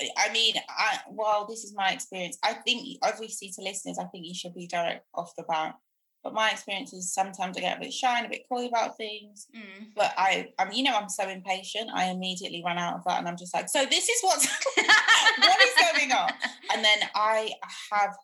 I 0.00 0.32
mean, 0.32 0.54
I 0.68 0.98
well, 1.10 1.46
this 1.48 1.64
is 1.64 1.74
my 1.74 1.90
experience. 1.90 2.38
I 2.42 2.54
think 2.54 2.98
obviously 3.02 3.50
to 3.54 3.62
listeners, 3.62 3.98
I 3.98 4.04
think 4.04 4.26
you 4.26 4.34
should 4.34 4.54
be 4.54 4.66
direct 4.66 5.06
off 5.14 5.34
the 5.36 5.44
bat. 5.44 5.74
But 6.22 6.34
my 6.34 6.50
experience 6.50 6.92
is 6.92 7.14
sometimes 7.14 7.56
I 7.56 7.60
get 7.60 7.76
a 7.76 7.80
bit 7.80 7.92
shy 7.92 8.18
and 8.18 8.26
a 8.26 8.28
bit 8.28 8.42
coy 8.50 8.66
about 8.66 8.96
things. 8.96 9.46
Mm. 9.56 9.90
But 9.94 10.12
I, 10.18 10.48
I 10.58 10.64
mean, 10.64 10.78
you 10.78 10.82
know, 10.82 10.96
I'm 10.96 11.08
so 11.08 11.28
impatient. 11.28 11.88
I 11.94 12.06
immediately 12.06 12.62
run 12.66 12.78
out 12.78 12.96
of 12.96 13.04
that, 13.04 13.20
and 13.20 13.28
I'm 13.28 13.36
just 13.36 13.54
like, 13.54 13.68
so 13.68 13.86
this 13.86 14.08
is 14.08 14.18
what's 14.22 14.46
what 14.76 15.62
is 15.62 15.92
going 15.92 16.12
on. 16.12 16.30
And 16.74 16.84
then 16.84 16.98
I 17.14 17.52
have, 17.92 18.16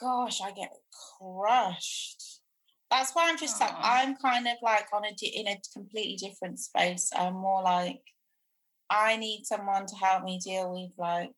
gosh, 0.00 0.40
I 0.40 0.50
get 0.50 0.72
crushed 1.20 2.28
that's 2.90 3.14
why 3.14 3.28
I'm 3.28 3.38
just 3.38 3.56
Aww. 3.56 3.60
like 3.60 3.74
I'm 3.80 4.16
kind 4.16 4.46
of 4.46 4.56
like 4.62 4.86
on 4.92 5.04
a 5.04 5.10
in 5.22 5.46
a 5.46 5.60
completely 5.74 6.16
different 6.16 6.58
space. 6.58 7.10
I'm 7.16 7.34
more 7.34 7.62
like 7.62 8.00
I 8.90 9.16
need 9.16 9.44
someone 9.44 9.86
to 9.86 9.96
help 9.96 10.24
me 10.24 10.40
deal 10.42 10.72
with 10.72 10.90
like 10.98 11.32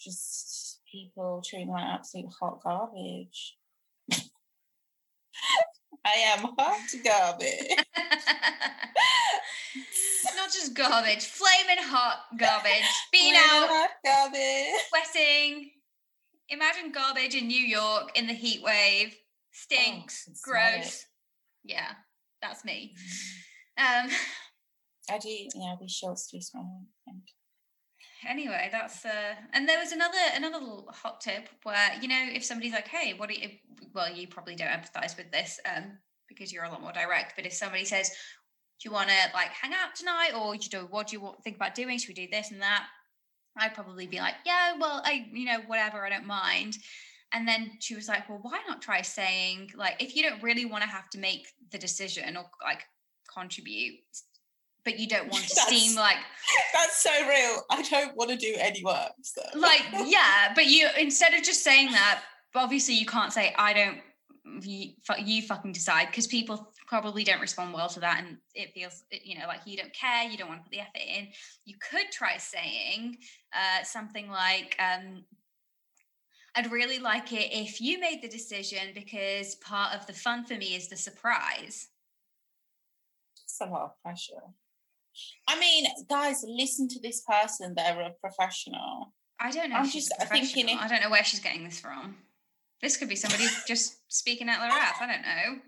just 0.00 0.80
people 0.90 1.42
treating 1.44 1.68
like 1.68 1.84
absolute 1.84 2.30
hot 2.40 2.62
garbage. 2.62 3.56
I 6.04 6.04
am 6.04 6.46
hot 6.58 6.80
garbage. 7.04 7.86
Not 10.36 10.52
just 10.52 10.74
garbage, 10.74 11.26
flaming 11.26 11.82
hot 11.82 12.20
garbage. 12.38 12.84
Being 13.12 13.34
out, 13.34 13.68
hot 13.68 13.90
garbage, 14.04 14.80
sweating. 14.88 15.70
Imagine 16.48 16.92
garbage 16.92 17.34
in 17.34 17.46
New 17.46 17.60
York 17.60 18.16
in 18.16 18.26
the 18.26 18.32
heat 18.32 18.62
wave 18.62 19.14
stinks, 19.52 20.26
oh, 20.30 20.34
gross. 20.42 21.04
Yeah, 21.64 21.92
that's 22.40 22.64
me. 22.64 22.94
Um, 23.76 24.08
I 25.10 25.18
do. 25.18 25.48
Yeah, 25.54 25.76
these 25.80 25.92
shorts 25.92 26.30
do 26.30 26.40
smell. 26.40 26.82
I 27.08 27.12
anyway 28.26 28.68
that's 28.72 29.04
uh 29.04 29.34
and 29.52 29.68
there 29.68 29.78
was 29.78 29.92
another 29.92 30.18
another 30.34 30.58
little 30.58 30.88
hot 30.90 31.20
tip 31.20 31.48
where 31.62 31.90
you 32.00 32.08
know 32.08 32.26
if 32.32 32.44
somebody's 32.44 32.72
like 32.72 32.88
hey 32.88 33.14
what 33.16 33.28
do 33.28 33.34
you 33.34 33.48
well 33.94 34.12
you 34.12 34.26
probably 34.26 34.56
don't 34.56 34.68
empathize 34.68 35.16
with 35.16 35.30
this 35.30 35.60
um 35.72 35.98
because 36.28 36.52
you're 36.52 36.64
a 36.64 36.68
lot 36.68 36.82
more 36.82 36.92
direct 36.92 37.34
but 37.36 37.46
if 37.46 37.52
somebody 37.52 37.84
says 37.84 38.08
do 38.08 38.88
you 38.88 38.92
want 38.92 39.08
to 39.08 39.14
like 39.34 39.48
hang 39.48 39.72
out 39.72 39.94
tonight 39.94 40.32
or 40.36 40.54
you 40.54 40.60
know 40.72 40.86
what 40.90 41.08
do 41.08 41.16
you 41.16 41.32
think 41.44 41.56
about 41.56 41.74
doing 41.74 41.98
should 41.98 42.08
we 42.08 42.14
do 42.14 42.28
this 42.30 42.50
and 42.50 42.60
that 42.60 42.86
i'd 43.58 43.74
probably 43.74 44.06
be 44.06 44.18
like 44.18 44.34
yeah 44.44 44.74
well 44.78 45.00
i 45.04 45.26
you 45.32 45.44
know 45.44 45.60
whatever 45.66 46.04
i 46.04 46.10
don't 46.10 46.26
mind 46.26 46.76
and 47.32 47.46
then 47.46 47.70
she 47.78 47.94
was 47.94 48.08
like 48.08 48.28
well 48.28 48.40
why 48.42 48.58
not 48.66 48.82
try 48.82 49.00
saying 49.00 49.70
like 49.76 50.00
if 50.02 50.16
you 50.16 50.22
don't 50.22 50.42
really 50.42 50.64
want 50.64 50.82
to 50.82 50.88
have 50.88 51.08
to 51.08 51.18
make 51.18 51.46
the 51.70 51.78
decision 51.78 52.36
or 52.36 52.44
like 52.64 52.82
contribute 53.32 53.94
but 54.88 54.98
you 54.98 55.06
don't 55.06 55.30
want 55.30 55.44
to 55.44 55.54
That's- 55.54 55.68
seem 55.68 55.96
like 55.96 56.16
That's 56.72 57.02
so 57.02 57.10
real. 57.28 57.62
I 57.70 57.82
don't 57.82 58.16
want 58.16 58.30
to 58.30 58.36
do 58.36 58.54
any 58.58 58.82
work. 58.82 59.12
So. 59.22 59.42
like 59.54 59.84
yeah 60.06 60.52
but 60.54 60.66
you 60.66 60.88
instead 60.98 61.34
of 61.34 61.42
just 61.42 61.62
saying 61.62 61.92
that 61.92 62.22
obviously 62.54 62.94
you 62.94 63.06
can't 63.06 63.32
say 63.32 63.54
i 63.58 63.72
don't 63.72 63.98
you, 64.62 64.92
you 65.22 65.42
fucking 65.42 65.72
decide 65.72 66.06
because 66.06 66.26
people 66.26 66.72
probably 66.86 67.22
don't 67.22 67.40
respond 67.40 67.74
well 67.74 67.88
to 67.88 68.00
that 68.00 68.24
and 68.24 68.38
it 68.54 68.72
feels 68.72 69.04
you 69.22 69.38
know 69.38 69.46
like 69.46 69.60
you 69.66 69.76
don't 69.76 69.92
care 69.92 70.24
you 70.24 70.38
don't 70.38 70.48
want 70.48 70.60
to 70.60 70.64
put 70.64 70.72
the 70.72 70.80
effort 70.80 71.06
in 71.06 71.28
you 71.66 71.74
could 71.90 72.10
try 72.10 72.38
saying 72.38 73.14
uh, 73.52 73.84
something 73.84 74.28
like 74.30 74.74
um, 74.80 75.22
i'd 76.56 76.72
really 76.72 76.98
like 76.98 77.32
it 77.32 77.52
if 77.52 77.80
you 77.80 78.00
made 78.00 78.20
the 78.22 78.28
decision 78.28 78.88
because 78.94 79.54
part 79.56 79.94
of 79.94 80.06
the 80.06 80.14
fun 80.14 80.44
for 80.44 80.54
me 80.54 80.74
is 80.74 80.88
the 80.88 80.96
surprise 80.96 81.88
it's 83.48 83.68
a 83.68 83.72
lot 83.72 83.82
of 83.82 84.02
pressure. 84.02 84.42
I 85.48 85.58
mean, 85.58 85.86
guys, 86.08 86.44
listen 86.46 86.88
to 86.88 87.00
this 87.00 87.22
person. 87.22 87.74
They're 87.76 88.00
a 88.00 88.10
professional. 88.20 89.12
i 89.40 89.50
don't 89.50 89.70
know 89.70 89.76
I'm 89.76 89.88
just 89.90 90.12
thinking 90.30 90.68
if- 90.68 90.80
i 90.80 90.88
don't 90.88 91.00
know 91.02 91.10
where 91.10 91.24
she's 91.24 91.40
getting 91.40 91.64
this 91.64 91.78
from 91.80 92.16
this 92.82 92.96
could 92.96 93.08
be 93.08 93.16
somebody 93.16 93.44
just 93.66 93.96
speaking 94.08 94.48
out 94.48 94.60
their 94.60 94.70
ass 94.70 94.96
i 95.00 95.06
don't 95.06 95.22
know 95.22 95.60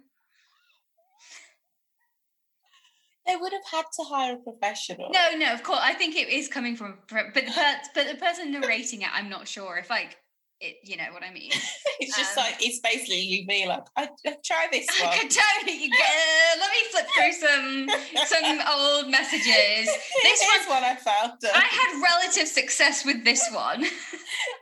They 3.26 3.36
would 3.36 3.52
have 3.52 3.66
had 3.70 3.84
to 3.96 4.02
hire 4.08 4.34
a 4.34 4.38
professional. 4.38 5.10
No, 5.12 5.36
no, 5.36 5.52
of 5.52 5.62
course. 5.62 5.78
I 5.82 5.94
think 5.94 6.16
it 6.16 6.28
is 6.28 6.48
coming 6.48 6.74
from, 6.74 6.98
but 7.08 7.32
the 7.34 7.42
per, 7.42 7.76
but 7.94 8.08
the 8.08 8.16
person 8.16 8.50
narrating 8.50 9.02
it, 9.02 9.08
I'm 9.12 9.28
not 9.28 9.46
sure 9.46 9.76
if 9.76 9.88
like 9.88 10.16
it. 10.60 10.76
You 10.84 10.96
know 10.96 11.12
what 11.12 11.22
I 11.22 11.32
mean? 11.32 11.50
it's 12.00 12.16
just 12.16 12.36
um, 12.36 12.44
like 12.44 12.56
it's 12.60 12.80
basically 12.80 13.20
you 13.20 13.46
be 13.46 13.66
like, 13.66 13.84
I, 13.96 14.08
I 14.26 14.34
try 14.44 14.66
this 14.72 14.86
I 15.02 15.06
one. 15.06 15.18
could 15.18 15.30
totally. 15.30 15.90
Uh, 15.92 16.58
let 16.58 16.70
me 16.70 16.78
flip 16.90 17.06
through 17.14 17.32
some 17.32 17.88
some 18.26 18.60
old 18.78 19.08
messages. 19.10 19.88
This 20.22 20.42
Here's 20.42 20.66
one 20.68 20.84
I 20.84 20.96
found. 20.96 21.32
I 21.42 21.64
had 21.70 22.02
relative 22.02 22.48
success 22.48 23.04
with 23.04 23.24
this 23.24 23.48
one. 23.52 23.84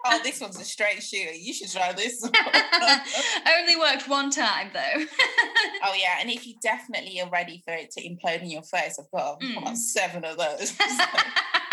oh, 0.07 0.21
this 0.23 0.41
one's 0.41 0.59
a 0.61 0.65
straight 0.65 1.03
shooter. 1.03 1.33
You 1.35 1.53
should 1.53 1.71
try 1.71 1.93
this 1.93 2.21
one. 2.23 2.33
Only 3.59 3.77
worked 3.77 4.09
one 4.09 4.31
time 4.31 4.71
though. 4.73 5.05
oh 5.85 5.95
yeah, 5.99 6.17
and 6.21 6.31
if 6.31 6.47
you 6.47 6.55
definitely 6.63 7.21
are 7.21 7.29
ready 7.31 7.63
for 7.65 7.75
it 7.75 7.91
to 7.93 8.03
implode 8.03 8.43
in 8.43 8.51
your 8.51 8.63
face, 8.63 8.99
I've 8.99 9.11
got 9.11 9.41
Mm. 9.41 9.59
about 9.59 9.77
seven 9.77 10.25
of 10.25 10.37
those. 10.39 10.71
So 10.71 10.85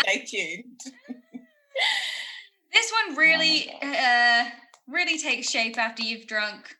Stay 0.02 0.24
tuned. 0.24 0.80
Really, 3.16 3.70
uh, 3.82 4.44
really 4.88 5.18
takes 5.18 5.50
shape 5.50 5.78
after 5.78 6.02
you've 6.02 6.26
drunk 6.26 6.76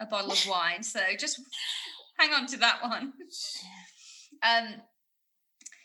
a 0.00 0.06
bottle 0.06 0.32
of 0.32 0.46
wine. 0.48 0.82
So 0.82 1.00
just 1.18 1.40
hang 2.18 2.32
on 2.32 2.46
to 2.48 2.56
that 2.58 2.82
one. 2.82 3.12
Um, 4.42 4.74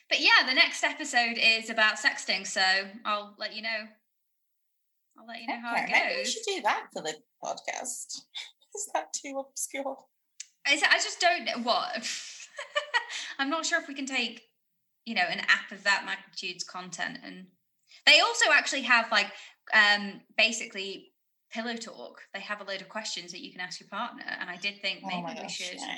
but 0.09 0.19
yeah, 0.19 0.45
the 0.47 0.53
next 0.53 0.83
episode 0.83 1.37
is 1.41 1.69
about 1.69 1.95
sexting, 1.95 2.45
so 2.45 2.61
I'll 3.05 3.33
let 3.39 3.55
you 3.55 3.61
know. 3.61 3.69
I'll 5.17 5.27
let 5.27 5.41
you 5.41 5.47
know 5.47 5.59
how 5.61 5.73
Okay, 5.73 5.83
it 5.83 5.89
maybe 5.91 6.15
we 6.17 6.23
goes. 6.23 6.33
should 6.33 6.43
do 6.55 6.61
that 6.63 6.87
for 6.93 7.01
the 7.01 7.13
podcast. 7.43 8.21
Is 8.75 8.89
that 8.93 9.13
too 9.13 9.43
obscure? 9.49 9.97
I 10.65 10.75
just 10.75 11.19
don't 11.19 11.45
know 11.45 11.59
what. 11.63 12.07
I'm 13.39 13.49
not 13.49 13.65
sure 13.65 13.79
if 13.79 13.87
we 13.87 13.93
can 13.93 14.05
take, 14.05 14.41
you 15.05 15.15
know, 15.15 15.23
an 15.29 15.39
app 15.39 15.71
of 15.71 15.83
that 15.83 16.05
magnitude's 16.05 16.63
content, 16.63 17.17
and 17.23 17.47
they 18.05 18.19
also 18.21 18.45
actually 18.51 18.83
have 18.83 19.11
like, 19.11 19.27
um, 19.74 20.22
basically 20.38 21.12
pillow 21.51 21.76
talk. 21.76 22.22
They 22.34 22.39
have 22.41 22.62
a 22.62 22.64
load 22.64 22.82
of 22.82 22.89
questions 22.89 23.32
that 23.32 23.41
you 23.41 23.51
can 23.51 23.62
ask 23.62 23.80
your 23.80 23.89
partner, 23.89 24.26
and 24.39 24.49
I 24.49 24.57
did 24.57 24.82
think 24.82 25.01
oh 25.03 25.07
maybe 25.07 25.22
my 25.24 25.34
we 25.34 25.41
gosh, 25.41 25.55
should. 25.55 25.80
yeah. 25.80 25.97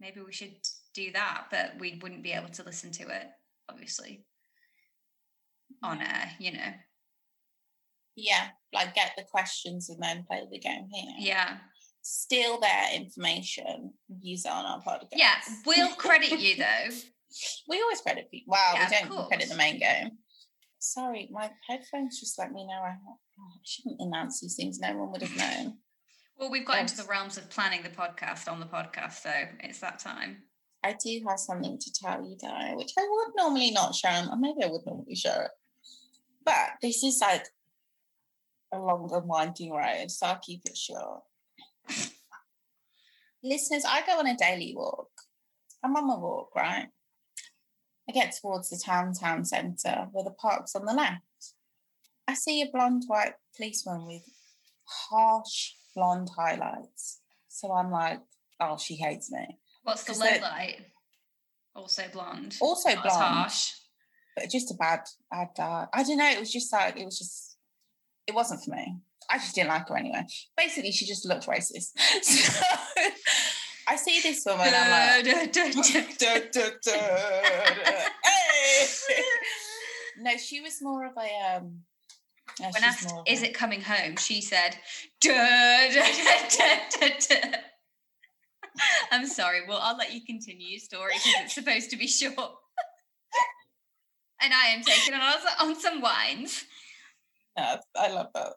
maybe 0.00 0.20
we 0.20 0.32
should 0.32 0.54
do 0.94 1.12
that, 1.12 1.44
but 1.50 1.72
we 1.78 1.98
wouldn't 2.02 2.22
be 2.22 2.32
able 2.32 2.48
to 2.48 2.62
listen 2.62 2.90
to 2.92 3.02
it, 3.04 3.26
obviously, 3.68 4.24
on 5.82 6.00
air, 6.00 6.32
you 6.38 6.52
know. 6.52 6.72
Yeah, 8.16 8.48
like 8.72 8.94
get 8.94 9.12
the 9.16 9.24
questions 9.30 9.88
and 9.88 10.02
then 10.02 10.24
play 10.28 10.42
the 10.50 10.58
game 10.58 10.88
here. 10.92 11.12
Yeah. 11.18 11.56
Steal 12.02 12.58
their 12.60 12.94
information, 12.94 13.92
use 14.20 14.44
it 14.44 14.50
on 14.50 14.64
our 14.64 14.80
podcast. 14.82 15.08
Yeah. 15.14 15.36
We'll 15.66 15.94
credit 15.94 16.38
you 16.40 16.56
though. 16.58 16.94
We 17.68 17.80
always 17.80 18.00
credit 18.00 18.30
people. 18.30 18.52
Wow, 18.52 18.72
Yeah, 18.74 19.04
we 19.08 19.16
don't 19.16 19.28
credit 19.28 19.48
the 19.48 19.56
main 19.56 19.78
game. 19.78 20.10
Sorry, 20.80 21.28
my 21.30 21.50
headphones 21.68 22.18
just 22.18 22.38
let 22.38 22.52
me 22.52 22.66
know 22.66 22.80
I, 22.82 22.88
I 22.88 23.58
shouldn't 23.64 24.00
announce 24.00 24.40
these 24.40 24.56
things. 24.56 24.80
No 24.80 24.96
one 24.96 25.12
would 25.12 25.22
have 25.22 25.36
known. 25.36 25.76
Well, 26.38 26.50
we've 26.50 26.64
got 26.64 26.80
into 26.80 26.96
the 26.96 27.04
realms 27.04 27.36
of 27.36 27.50
planning 27.50 27.82
the 27.82 27.90
podcast 27.90 28.50
on 28.50 28.60
the 28.60 28.66
podcast, 28.66 29.22
so 29.22 29.30
it's 29.60 29.80
that 29.80 29.98
time. 29.98 30.38
I 30.82 30.94
do 30.94 31.20
have 31.28 31.38
something 31.38 31.78
to 31.78 31.92
tell 31.92 32.24
you 32.24 32.34
though, 32.40 32.76
which 32.76 32.92
I 32.98 33.06
would 33.08 33.32
normally 33.36 33.70
not 33.72 33.94
show, 33.94 34.08
or 34.08 34.38
maybe 34.38 34.64
I 34.64 34.68
would 34.68 34.86
normally 34.86 35.14
show 35.14 35.38
it. 35.38 35.50
But 36.42 36.70
this 36.80 37.04
is 37.04 37.20
like 37.20 37.44
a 38.72 38.78
long 38.78 39.10
and 39.12 39.28
winding 39.28 39.72
road, 39.72 40.10
so 40.10 40.28
I'll 40.28 40.38
keep 40.38 40.62
it 40.64 40.78
short. 40.78 41.20
Listeners, 43.44 43.84
I 43.86 44.00
go 44.06 44.18
on 44.18 44.26
a 44.26 44.36
daily 44.36 44.72
walk. 44.74 45.10
I'm 45.84 45.94
on 45.94 46.06
my 46.06 46.16
walk, 46.16 46.56
right? 46.56 46.88
I 48.08 48.12
get 48.12 48.34
towards 48.40 48.70
the 48.70 48.80
town 48.84 49.14
town 49.14 49.44
centre 49.44 50.08
where 50.12 50.24
the 50.24 50.30
park's 50.30 50.74
on 50.74 50.84
the 50.84 50.92
left. 50.94 51.22
I 52.26 52.34
see 52.34 52.62
a 52.62 52.66
blonde 52.72 53.04
white 53.06 53.34
policeman 53.56 54.06
with 54.06 54.22
harsh 54.84 55.72
blonde 55.94 56.30
highlights. 56.36 57.20
So 57.48 57.72
I'm 57.72 57.90
like, 57.90 58.20
oh, 58.60 58.78
she 58.78 58.96
hates 58.96 59.30
me. 59.30 59.58
What's 59.82 60.04
the 60.04 60.12
low 60.14 60.40
light? 60.40 60.76
Also 61.74 62.02
blonde. 62.12 62.56
Also 62.60 62.90
Not 62.94 63.02
blonde. 63.04 63.18
harsh. 63.22 63.72
but 64.36 64.50
just 64.50 64.70
a 64.70 64.74
bad, 64.74 65.00
bad 65.30 65.48
dad. 65.56 65.88
I 65.92 66.02
don't 66.02 66.18
know. 66.18 66.30
It 66.30 66.40
was 66.40 66.52
just 66.52 66.72
like 66.72 66.96
it 66.98 67.04
was 67.04 67.18
just. 67.18 67.56
It 68.26 68.34
wasn't 68.34 68.62
for 68.62 68.70
me. 68.70 68.96
I 69.28 69.38
just 69.38 69.54
didn't 69.54 69.70
like 69.70 69.88
her 69.88 69.96
anyway. 69.96 70.24
Basically, 70.56 70.92
she 70.92 71.06
just 71.06 71.26
looked 71.26 71.46
racist. 71.46 71.90
So 72.22 72.62
I 73.90 73.96
see 73.96 74.20
this 74.20 74.44
woman. 74.46 74.68
I'm 74.72 75.24
like, 75.24 75.52
Da, 75.52 76.38
da, 76.52 76.68
da. 76.80 76.96
No, 80.18 80.36
she 80.36 80.60
was 80.60 80.80
more 80.80 81.06
of 81.06 81.14
a 81.16 81.56
um. 81.56 81.80
no, 82.60 82.70
When 82.70 82.84
asked, 82.84 83.10
of 83.10 83.24
is 83.26 83.42
it 83.42 83.52
coming 83.52 83.80
home? 83.80 84.14
She 84.16 84.40
said. 84.42 84.76
I'm 89.10 89.26
sorry. 89.26 89.62
Well, 89.66 89.80
I'll 89.82 89.96
let 89.96 90.14
you 90.14 90.20
continue 90.24 90.68
your 90.68 90.78
story 90.78 91.14
because 91.14 91.34
it's 91.46 91.54
supposed 91.54 91.90
to 91.90 91.96
be 91.96 92.06
short. 92.06 92.36
and 94.40 94.54
I 94.54 94.68
am 94.68 94.82
taking 94.82 95.14
on, 95.14 95.20
on 95.60 95.74
some 95.80 96.00
wines. 96.00 96.64
No, 97.58 97.76
I 97.96 98.12
love 98.12 98.28
that. 98.34 98.52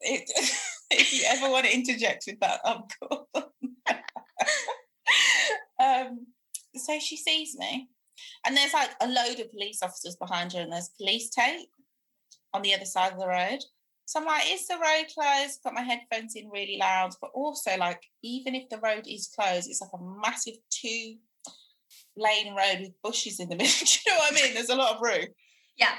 It, 0.00 0.28
if 0.90 1.12
you 1.14 1.22
ever 1.28 1.48
want 1.48 1.66
to 1.66 1.72
interject 1.72 2.24
with 2.26 2.40
that, 2.40 2.58
I'm 2.64 2.82
cool. 3.00 3.28
um, 5.82 6.26
so 6.74 6.98
she 6.98 7.16
sees 7.16 7.56
me, 7.58 7.88
and 8.46 8.56
there's 8.56 8.74
like 8.74 8.90
a 9.00 9.08
load 9.08 9.40
of 9.40 9.50
police 9.50 9.82
officers 9.82 10.16
behind 10.16 10.52
her, 10.52 10.60
and 10.60 10.72
there's 10.72 10.90
police 10.98 11.30
tape 11.30 11.68
on 12.52 12.62
the 12.62 12.74
other 12.74 12.84
side 12.84 13.12
of 13.12 13.18
the 13.18 13.26
road. 13.28 13.58
So 14.06 14.20
I'm 14.20 14.26
like, 14.26 14.44
is 14.50 14.66
the 14.68 14.74
road 14.74 15.06
closed? 15.14 15.60
Got 15.64 15.74
my 15.74 15.80
headphones 15.80 16.34
in 16.36 16.50
really 16.50 16.76
loud, 16.78 17.12
but 17.20 17.30
also 17.34 17.76
like, 17.78 18.02
even 18.22 18.54
if 18.54 18.68
the 18.68 18.78
road 18.78 19.06
is 19.06 19.32
closed, 19.34 19.68
it's 19.68 19.80
like 19.80 19.90
a 19.94 20.20
massive 20.20 20.56
two 20.70 21.14
lane 22.16 22.54
road 22.54 22.80
with 22.80 23.02
bushes 23.02 23.40
in 23.40 23.48
the 23.48 23.56
middle. 23.60 23.72
Do 23.86 23.96
you 24.06 24.12
know 24.12 24.18
what 24.18 24.32
I 24.32 24.34
mean? 24.34 24.54
There's 24.54 24.68
a 24.68 24.76
lot 24.76 24.96
of 24.96 25.00
room 25.02 25.26
Yeah. 25.78 25.94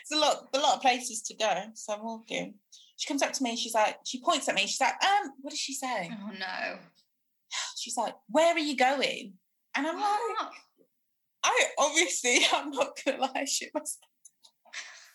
it's 0.00 0.12
a 0.12 0.16
lot, 0.18 0.48
a 0.54 0.58
lot 0.58 0.76
of 0.76 0.80
places 0.80 1.22
to 1.22 1.34
go. 1.34 1.64
So 1.74 1.94
I'm 1.94 2.04
walking. 2.04 2.54
She 2.96 3.08
comes 3.08 3.22
up 3.22 3.32
to 3.32 3.42
me 3.42 3.50
and 3.50 3.58
she's 3.58 3.74
like, 3.74 3.96
she 4.06 4.20
points 4.22 4.48
at 4.48 4.54
me. 4.54 4.62
She's 4.62 4.80
like, 4.80 5.02
um, 5.02 5.32
what 5.40 5.50
does 5.50 5.58
she 5.58 5.74
say? 5.74 6.10
Oh, 6.12 6.30
no. 6.38 6.78
She's 7.80 7.96
like, 7.96 8.14
where 8.28 8.54
are 8.54 8.58
you 8.58 8.76
going? 8.76 9.34
And 9.76 9.86
I'm 9.86 9.96
like, 9.96 10.52
I 11.42 11.64
obviously, 11.78 12.38
I'm 12.52 12.70
not 12.70 12.98
gonna 13.04 13.22
lie, 13.22 13.44
shit 13.44 13.70
myself. 13.74 13.98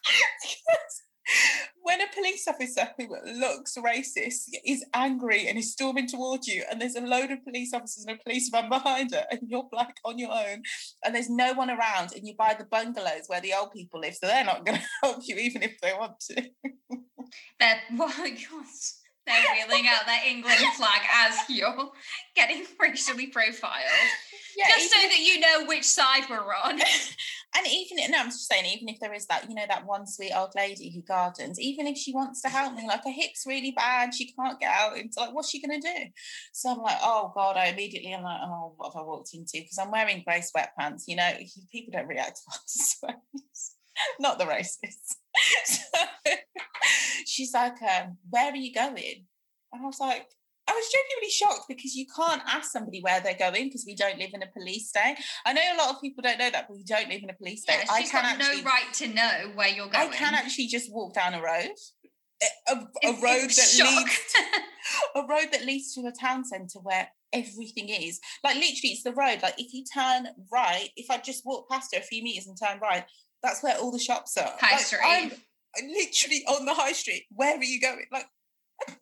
when 1.82 2.02
a 2.02 2.08
police 2.14 2.48
officer 2.48 2.88
who 2.98 3.16
looks 3.40 3.78
racist 3.78 4.50
is 4.66 4.84
angry 4.94 5.48
and 5.48 5.58
is 5.58 5.72
storming 5.72 6.08
towards 6.08 6.48
you, 6.48 6.64
and 6.70 6.82
there's 6.82 6.96
a 6.96 7.02
load 7.02 7.32
of 7.32 7.44
police 7.44 7.74
officers 7.74 8.06
and 8.08 8.18
a 8.20 8.24
police 8.24 8.50
van 8.50 8.70
behind 8.70 9.14
her, 9.14 9.26
and 9.32 9.42
you're 9.48 9.68
black 9.72 9.96
on 10.04 10.18
your 10.18 10.32
own, 10.32 10.62
and 11.04 11.14
there's 11.14 11.30
no 11.30 11.54
one 11.54 11.70
around, 11.70 12.14
and 12.16 12.28
you 12.28 12.34
buy 12.38 12.56
the 12.58 12.66
bungalows 12.66 13.26
where 13.28 13.42
the 13.42 13.54
old 13.54 13.72
people 13.72 14.00
live, 14.00 14.16
so 14.16 14.28
they're 14.28 14.46
not 14.46 14.66
going 14.66 14.78
to 14.80 14.86
help 15.04 15.20
you 15.26 15.36
even 15.38 15.64
if 15.64 15.80
they 15.82 15.94
want 15.94 16.20
to. 16.22 16.44
They're, 17.60 17.82
well, 17.94 18.10
gosh, 18.10 18.94
they're 19.26 19.68
wheeling 19.68 19.88
out 19.88 20.06
their 20.06 20.22
England 20.28 20.60
flag 20.78 21.02
as 21.14 21.38
you're 21.50 21.92
getting 22.36 22.64
racially 22.80 23.28
profiled. 23.28 23.84
Yeah, 24.58 24.68
just 24.70 24.92
so 24.92 25.00
even- 25.00 25.10
that 25.10 25.20
you 25.20 25.40
know 25.40 25.66
which 25.66 25.86
side 25.86 26.24
we're 26.30 26.54
on. 26.54 26.80
And 27.58 27.66
even 27.68 28.12
no, 28.12 28.18
I'm 28.20 28.26
just 28.26 28.50
saying, 28.50 28.66
even 28.66 28.90
if 28.90 29.00
there 29.00 29.14
is 29.14 29.28
that, 29.28 29.48
you 29.48 29.56
know, 29.56 29.64
that 29.70 29.86
one 29.86 30.06
sweet 30.06 30.34
old 30.36 30.52
lady 30.58 30.92
who 30.94 31.02
gardens, 31.02 31.58
even 31.58 31.88
if 31.88 31.98
she 31.98 32.14
wants 32.14 32.42
to 32.42 32.50
help 32.50 32.74
me, 32.76 32.86
like 32.86 33.06
her 33.06 33.12
hip's 33.12 33.46
really 33.48 33.72
bad, 33.72 34.14
she 34.14 34.34
can't 34.34 34.60
get 34.60 34.70
out. 34.78 34.98
It's 34.98 35.16
like, 35.16 35.34
what's 35.34 35.50
she 35.50 35.62
gonna 35.62 35.80
do? 35.80 36.12
So 36.52 36.72
I'm 36.72 36.80
like, 36.80 36.98
oh 37.02 37.32
god, 37.34 37.56
I 37.56 37.68
immediately 37.68 38.12
am 38.12 38.24
like, 38.24 38.42
oh, 38.44 38.74
what 38.76 38.94
have 38.94 39.02
I 39.02 39.06
walked 39.06 39.34
into? 39.34 39.52
Because 39.54 39.78
I'm 39.80 39.92
wearing 39.92 40.24
grey 40.28 40.42
sweatpants. 40.42 41.04
You 41.08 41.16
know, 41.16 41.30
people 41.72 41.94
don't 41.94 42.08
react 42.08 42.42
well 42.46 42.58
to 42.58 42.62
sweats. 42.68 43.76
Not 44.20 44.38
the 44.38 44.46
racists. 44.46 45.16
so 45.66 45.82
she's 47.26 47.54
like, 47.54 47.82
um, 47.82 48.18
where 48.30 48.52
are 48.52 48.56
you 48.56 48.74
going? 48.74 49.26
And 49.74 49.84
I 49.84 49.86
was 49.86 50.00
like, 50.00 50.28
I 50.68 50.72
was 50.72 50.92
genuinely 50.92 51.30
shocked 51.32 51.66
because 51.68 51.94
you 51.96 52.08
can't 52.16 52.42
ask 52.48 52.72
somebody 52.72 53.00
where 53.02 53.22
they're 53.22 53.36
going 53.38 53.66
because 53.66 53.84
we 53.86 53.96
don't 53.96 54.18
live 54.18 54.32
in 54.34 54.42
a 54.42 54.48
police 54.48 54.90
state. 54.90 55.16
I 55.46 55.54
know 55.54 55.62
a 55.62 55.78
lot 55.78 55.94
of 55.96 56.02
people 56.02 56.24
don't 56.24 56.40
know 56.40 56.50
that, 56.50 56.68
but 56.68 56.76
we 56.76 56.84
don't 56.84 57.08
live 57.08 57.22
in 57.22 57.30
a 57.30 57.34
police 57.36 57.62
state. 57.64 57.84
Yeah, 57.86 57.92
I 57.94 58.02
can 58.04 58.26
actually, 58.26 58.64
no 58.64 58.70
right 58.70 58.94
to 58.94 59.08
know 59.10 59.52
where 59.54 59.68
you're 59.68 59.90
going. 59.90 60.10
I 60.10 60.16
can 60.16 60.34
actually 60.34 60.68
just 60.68 60.92
walk 60.92 61.14
down 61.14 61.36
a 61.36 61.42
road, 61.42 61.70
a, 62.42 62.72
a, 62.72 62.76
a 62.78 63.10
It's- 63.10 63.22
road 63.24 63.44
it's 63.44 63.78
that 63.78 63.86
shock. 63.86 63.96
leads, 63.96 64.34
a 65.16 65.22
road 65.22 65.50
that 65.52 65.66
leads 65.66 65.94
to 65.94 66.02
a 66.02 66.12
town 66.20 66.44
centre 66.46 66.80
where 66.80 67.10
everything 67.32 67.90
is. 67.90 68.20
Like 68.44 68.56
literally, 68.56 68.94
it's 68.94 69.04
the 69.04 69.14
road. 69.14 69.42
Like 69.44 69.60
if 69.60 69.72
you 69.72 69.84
turn 69.94 70.30
right, 70.52 70.90
if 70.96 71.12
I 71.12 71.18
just 71.20 71.46
walk 71.46 71.70
past 71.70 71.94
her 71.94 72.00
a 72.00 72.04
few 72.04 72.24
meters 72.24 72.48
and 72.48 72.58
turn 72.60 72.80
right, 72.82 73.06
that's 73.46 73.62
where 73.64 73.78
all 73.78 73.92
the 73.92 74.00
shops 74.00 74.36
are. 74.38 74.52
High 74.60 74.76
Like, 74.78 74.86
street. 74.86 75.00
I'm 75.78 75.88
literally 75.88 76.44
on 76.48 76.66
the 76.66 76.74
high 76.74 76.94
street. 76.94 77.26
Where 77.32 77.56
are 77.58 77.64
you 77.64 77.80
going? 77.80 78.06
Like 78.12 78.26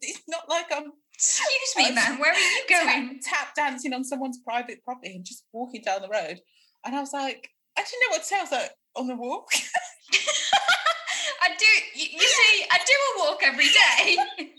it's 0.01 0.23
not 0.27 0.49
like 0.49 0.65
I'm 0.71 0.91
Excuse 1.15 1.73
me, 1.77 1.91
man. 1.93 2.19
Where 2.19 2.33
are 2.33 2.37
you 2.37 2.63
going? 2.69 3.19
tap 3.23 3.53
dancing 3.55 3.93
on 3.93 4.03
someone's 4.03 4.39
private 4.39 4.83
property 4.83 5.15
and 5.15 5.23
just 5.23 5.45
walking 5.53 5.81
down 5.81 6.01
the 6.01 6.09
road. 6.09 6.39
And 6.85 6.95
I 6.95 6.99
was 6.99 7.13
like, 7.13 7.49
I 7.77 7.81
didn't 7.81 8.01
know 8.01 8.09
what 8.09 8.21
to 8.21 8.25
say. 8.27 8.37
I 8.37 8.41
was 8.41 8.51
like, 8.51 8.71
on 8.95 9.07
the 9.07 9.15
walk. 9.15 9.47
I 11.41 11.49
do. 11.57 11.65
You, 11.99 12.07
you 12.11 12.19
see, 12.19 12.65
I 12.71 12.77
do 12.79 12.93
a 12.93 13.19
walk 13.29 13.41
every 13.43 13.65
day. 13.67 14.15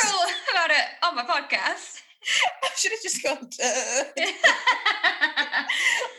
Talk 0.00 0.28
about 0.52 0.70
it 0.70 0.84
on 1.02 1.16
my 1.16 1.22
podcast. 1.24 2.00
I 2.62 2.68
should 2.76 2.92
have 2.92 3.02
just 3.02 3.22
gone, 3.22 3.48
"Duh." 3.58 4.04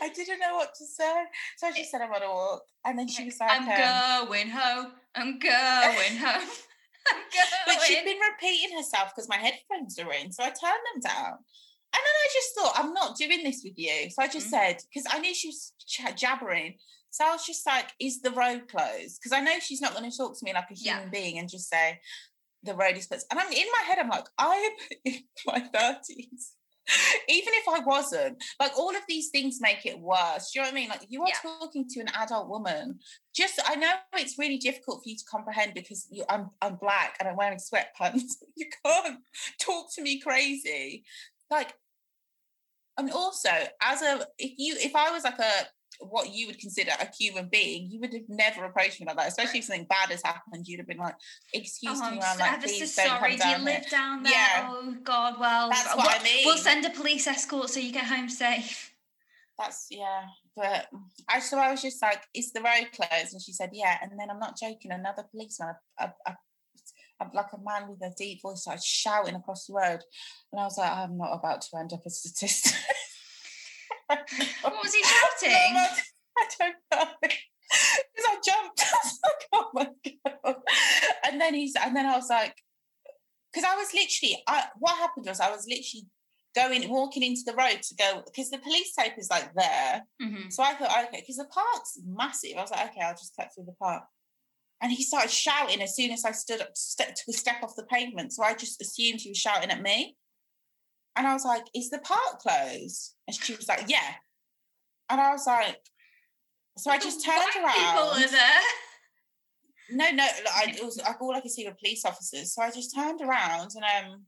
I 0.02 0.08
didn't 0.08 0.40
know 0.40 0.54
what 0.56 0.74
to 0.74 0.86
say. 0.86 1.22
So 1.58 1.66
I 1.68 1.72
just 1.72 1.90
said, 1.90 2.00
I'm 2.00 2.12
on 2.12 2.22
a 2.22 2.28
walk. 2.28 2.62
And 2.84 2.98
then 2.98 3.08
she 3.08 3.24
was 3.24 3.36
like, 3.40 3.50
I'm 3.50 3.62
um, 4.22 4.28
going 4.28 4.48
home. 4.48 4.92
I'm 5.14 5.38
going 5.38 6.16
home. 6.18 6.48
I'm 7.12 7.18
but 7.66 7.82
she'd 7.82 8.04
been 8.04 8.18
repeating 8.32 8.76
herself 8.76 9.12
because 9.14 9.28
my 9.28 9.36
headphones 9.36 9.98
are 9.98 10.12
in. 10.12 10.32
So 10.32 10.42
I 10.42 10.46
turned 10.48 10.84
them 10.94 11.00
down. 11.02 11.32
And 11.92 12.00
then 12.06 12.16
I 12.24 12.26
just 12.32 12.54
thought, 12.56 12.72
I'm 12.76 12.92
not 12.92 13.16
doing 13.16 13.42
this 13.42 13.62
with 13.64 13.74
you. 13.76 14.10
So 14.10 14.22
I 14.22 14.28
just 14.28 14.46
Mhm. 14.46 14.50
said, 14.50 14.76
because 14.92 15.12
I 15.12 15.18
knew 15.18 15.34
she 15.34 15.48
was 15.48 15.72
ch- 15.86 16.14
jabbering. 16.14 16.78
So 17.10 17.24
I 17.24 17.32
was 17.32 17.44
just 17.44 17.66
like, 17.66 17.90
is 17.98 18.20
the 18.20 18.30
road 18.30 18.68
closed? 18.68 19.18
Because 19.20 19.32
I 19.32 19.40
know 19.40 19.58
she's 19.58 19.80
not 19.80 19.94
going 19.96 20.08
to 20.08 20.16
talk 20.16 20.38
to 20.38 20.44
me 20.44 20.52
like 20.54 20.70
a 20.70 20.74
Yeah. 20.74 20.94
human 20.98 21.10
being 21.10 21.38
and 21.38 21.48
just 21.50 21.68
say, 21.68 22.00
the 22.62 22.74
road 22.74 22.96
is 22.96 23.06
closed. 23.06 23.26
And 23.30 23.40
I'm 23.40 23.50
in 23.52 23.66
my 23.76 23.82
head, 23.86 23.98
I'm 23.98 24.08
like, 24.08 24.26
I 24.38 24.54
am 24.54 25.00
in 25.04 25.22
my 25.46 25.60
30s. 25.74 26.52
Even 27.28 27.54
if 27.54 27.68
I 27.68 27.80
wasn't, 27.80 28.42
like 28.58 28.72
all 28.76 28.90
of 28.90 29.02
these 29.08 29.28
things 29.30 29.60
make 29.60 29.86
it 29.86 29.98
worse. 29.98 30.50
Do 30.52 30.58
you 30.60 30.62
know 30.64 30.68
what 30.68 30.72
I 30.72 30.80
mean? 30.80 30.88
Like 30.88 31.06
you 31.08 31.22
are 31.22 31.28
Yeah. 31.28 31.34
talking 31.42 31.88
to 31.88 32.00
an 32.00 32.08
adult 32.18 32.48
woman. 32.48 32.98
Just 33.34 33.60
I 33.66 33.76
know 33.76 33.92
it's 34.14 34.38
really 34.38 34.58
difficult 34.58 35.02
for 35.02 35.08
you 35.08 35.16
to 35.16 35.24
comprehend 35.30 35.74
because 35.74 36.06
you, 36.10 36.24
I'm 36.28 36.50
I'm 36.60 36.76
black 36.76 37.16
and 37.20 37.28
I'm 37.28 37.36
wearing 37.36 37.58
sweatpants. 37.58 38.22
You 38.56 38.66
can't 38.84 39.20
talk 39.58 39.92
to 39.94 40.02
me 40.02 40.20
crazy. 40.20 41.04
Like, 41.50 41.72
and 42.98 43.10
also 43.10 43.48
as 43.82 44.02
a 44.02 44.26
if 44.38 44.52
you 44.58 44.74
if 44.78 44.94
I 44.94 45.10
was 45.10 45.24
like 45.24 45.38
a 45.38 45.66
what 46.00 46.32
you 46.32 46.46
would 46.46 46.58
consider 46.58 46.90
a 47.00 47.08
human 47.18 47.48
being, 47.48 47.90
you 47.90 48.00
would 48.00 48.12
have 48.12 48.28
never 48.28 48.64
approached 48.64 49.00
me 49.00 49.06
like 49.06 49.16
that. 49.16 49.28
Especially 49.28 49.58
if 49.60 49.66
something 49.66 49.84
bad 49.86 50.10
has 50.10 50.22
happened, 50.24 50.66
you'd 50.66 50.80
have 50.80 50.86
been 50.88 50.98
like, 50.98 51.14
"Excuse 51.52 51.98
Oh, 52.02 52.10
me, 52.10 52.18
uh-huh, 52.18 52.32
I'm 52.32 52.38
like, 52.38 52.52
ever 52.52 52.68
so 52.68 52.74
please 52.78 52.96
don't 52.96 53.06
sorry. 53.08 53.20
come 53.20 53.28
Do 53.30 53.32
you 53.34 53.38
down 53.38 53.60
here." 53.66 53.74
live 53.80 53.90
down 53.90 54.22
there? 54.22 54.32
Yeah. 54.32 54.68
Oh 54.70 54.96
God. 55.04 55.34
Well, 55.38 55.68
That's 55.68 55.88
we'll, 55.88 55.96
what 55.98 56.20
I 56.20 56.24
mean. 56.24 56.42
We'll 56.46 56.56
send 56.56 56.84
a 56.86 56.90
police 56.90 57.26
escort 57.26 57.70
so 57.70 57.80
you 57.80 57.92
get 57.92 58.04
home 58.06 58.28
safe. 58.28 58.94
That's 59.58 59.88
yeah, 59.90 60.22
but 60.56 60.88
I 61.28 61.38
so 61.40 61.58
I 61.58 61.70
was 61.70 61.82
just 61.82 62.00
like, 62.00 62.22
"Is 62.34 62.52
the 62.52 62.62
road 62.62 62.88
closed?" 62.94 63.34
And 63.34 63.42
she 63.42 63.52
said, 63.52 63.70
"Yeah." 63.74 63.98
And 64.00 64.12
then 64.18 64.30
I'm 64.30 64.38
not 64.38 64.58
joking. 64.58 64.90
Another 64.92 65.24
policeman, 65.30 65.74
a, 65.98 66.04
a, 66.04 66.12
a, 66.26 66.36
a- 67.20 67.30
like 67.34 67.52
a 67.52 67.58
man 67.62 67.90
with 67.90 68.00
a 68.02 68.14
deep 68.16 68.40
voice, 68.40 68.62
started 68.62 68.82
shouting 68.82 69.34
across 69.34 69.66
the 69.66 69.74
road, 69.74 70.00
and 70.50 70.60
I 70.60 70.64
was 70.64 70.78
like, 70.78 70.90
"I'm 70.90 71.18
not 71.18 71.34
about 71.34 71.60
to 71.60 71.76
end 71.78 71.92
up 71.92 72.06
a 72.06 72.10
statistic." 72.10 72.72
What 74.62 74.82
was 74.82 74.94
he 74.94 75.02
shouting? 75.42 75.74
not- 75.74 75.98
I 76.38 76.46
don't 76.58 76.76
know. 76.92 77.10
Because 77.70 78.26
I 78.28 78.34
jumped. 78.44 78.80
I 78.82 78.98
was 79.04 79.18
like, 79.22 79.48
oh 79.52 79.70
my 79.74 79.88
god. 80.44 80.56
And 81.24 81.40
then 81.40 81.54
he's 81.54 81.74
and 81.80 81.94
then 81.94 82.04
I 82.04 82.16
was 82.16 82.28
like, 82.28 82.56
because 83.52 83.64
I 83.70 83.76
was 83.76 83.94
literally 83.94 84.42
I 84.48 84.64
what 84.78 84.96
happened 84.98 85.26
was 85.26 85.38
I 85.38 85.50
was 85.52 85.66
literally 85.68 86.08
going 86.56 86.88
walking 86.90 87.22
into 87.22 87.42
the 87.46 87.52
road 87.54 87.80
to 87.82 87.94
go 87.94 88.22
because 88.26 88.50
the 88.50 88.58
police 88.58 88.92
tape 88.98 89.12
is 89.18 89.30
like 89.30 89.54
there. 89.54 90.02
Mhm. 90.20 90.52
So 90.52 90.64
I 90.64 90.74
thought, 90.74 91.04
okay, 91.06 91.20
because 91.20 91.36
the 91.36 91.44
park's 91.44 91.96
massive. 92.04 92.56
I 92.58 92.62
was 92.62 92.72
like, 92.72 92.90
okay, 92.90 93.02
I'll 93.04 93.12
just 93.14 93.36
cut 93.38 93.50
through 93.54 93.66
the 93.66 93.76
park. 93.80 94.02
And 94.82 94.90
he 94.90 95.04
started 95.04 95.30
shouting 95.30 95.80
as 95.80 95.94
soon 95.94 96.10
as 96.10 96.24
I 96.24 96.32
stood 96.32 96.60
up, 96.62 96.70
step, 96.74 97.08
took 97.14 97.28
a 97.28 97.32
step 97.38 97.62
off 97.62 97.76
the 97.76 97.84
pavement. 97.84 98.32
So 98.32 98.42
I 98.42 98.54
just 98.54 98.80
assumed 98.82 99.20
he 99.20 99.28
was 99.30 99.38
shouting 99.38 99.70
at 99.70 99.80
me. 99.82 100.16
And 101.16 101.26
I 101.26 101.32
was 101.32 101.44
like, 101.44 101.64
is 101.74 101.90
the 101.90 101.98
park 101.98 102.40
closed? 102.40 103.14
And 103.26 103.36
she 103.36 103.54
was 103.54 103.68
like, 103.68 103.84
yeah. 103.88 104.14
And 105.08 105.20
I 105.20 105.32
was 105.32 105.46
like, 105.46 105.78
so 106.78 106.90
I 106.90 106.98
just 106.98 107.24
turned 107.24 107.42
Black 107.60 107.74
People 107.74 108.10
around. 108.10 108.30
there. 108.30 108.60
No, 109.92 110.10
no, 110.12 110.22
I, 110.22 110.72
it 110.76 110.84
was 110.84 110.98
like 110.98 111.20
all 111.20 111.34
I 111.34 111.40
could 111.40 111.50
see 111.50 111.66
were 111.66 111.74
police 111.74 112.04
officers. 112.04 112.54
So 112.54 112.62
I 112.62 112.70
just 112.70 112.94
turned 112.94 113.20
around 113.20 113.72
and 113.74 114.06
um, 114.12 114.22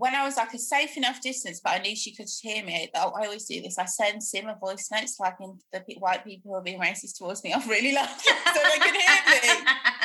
when 0.00 0.14
I 0.14 0.24
was 0.24 0.38
like 0.38 0.54
a 0.54 0.58
safe 0.58 0.96
enough 0.96 1.20
distance, 1.20 1.60
but 1.62 1.74
I 1.74 1.78
knew 1.78 1.94
she 1.94 2.14
could 2.14 2.26
hear 2.40 2.64
me. 2.64 2.90
I 2.94 2.98
I 2.98 3.26
always 3.26 3.44
do 3.44 3.60
this. 3.60 3.78
I 3.78 3.84
send 3.84 4.22
Sim 4.22 4.48
a 4.48 4.56
voice 4.58 4.88
note 4.90 5.10
so 5.10 5.24
I 5.24 5.32
can 5.32 5.58
the 5.72 5.84
white 5.98 6.24
people 6.24 6.50
who 6.50 6.56
are 6.56 6.62
being 6.62 6.80
racist 6.80 7.18
towards 7.18 7.44
me. 7.44 7.52
I'm 7.52 7.68
really 7.68 7.92
it 7.92 8.08
so 8.18 8.60
they 8.64 8.78
can 8.78 8.94
hear 8.94 9.60
me, 9.60 9.66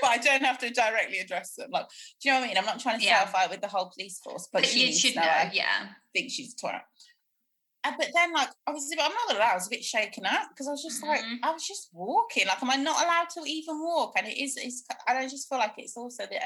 but 0.00 0.10
I 0.10 0.18
don't 0.18 0.42
have 0.44 0.58
to 0.58 0.70
directly 0.70 1.18
address 1.18 1.54
them. 1.54 1.70
Like, 1.70 1.86
do 2.20 2.28
you 2.28 2.30
know 2.32 2.38
what 2.40 2.44
I 2.44 2.48
mean? 2.48 2.58
I'm 2.58 2.64
not 2.66 2.80
trying 2.80 2.98
to 3.00 3.04
Yeah. 3.04 3.16
start 3.20 3.28
a 3.28 3.32
fight 3.32 3.50
with 3.50 3.60
the 3.60 3.68
whole 3.68 3.90
police 3.94 4.18
force, 4.20 4.48
but, 4.52 4.62
But 4.62 4.68
she 4.70 4.92
should 4.92 5.16
know, 5.16 5.22
know. 5.22 5.28
I 5.28 5.50
yeah. 5.52 5.88
think 6.14 6.30
she's 6.30 6.54
a 6.54 6.56
twat. 6.66 6.80
Uh, 7.82 7.92
but 7.98 8.08
then, 8.14 8.32
like, 8.34 8.50
I 8.66 8.72
was, 8.72 8.90
I'm 8.92 8.98
not 9.12 9.28
gonna 9.28 9.40
I 9.40 9.54
was 9.54 9.66
a 9.66 9.70
bit 9.70 9.82
shaken 9.82 10.26
up 10.26 10.50
because 10.50 10.68
I 10.68 10.72
was 10.72 10.82
just 10.82 11.02
like, 11.02 11.20
Mhm. 11.22 11.38
I 11.42 11.50
was 11.50 11.66
just 11.66 11.88
walking. 11.94 12.46
Like, 12.46 12.62
am 12.62 12.70
I 12.70 12.76
not 12.76 13.02
allowed 13.02 13.30
to 13.30 13.40
even 13.46 13.80
walk? 13.82 14.12
And 14.18 14.26
it 14.26 14.36
is, 14.36 14.56
it's, 14.58 14.84
and 15.08 15.16
I 15.16 15.26
just 15.28 15.48
feel 15.48 15.58
like 15.58 15.74
it's 15.78 15.96
also 15.96 16.26
the 16.26 16.40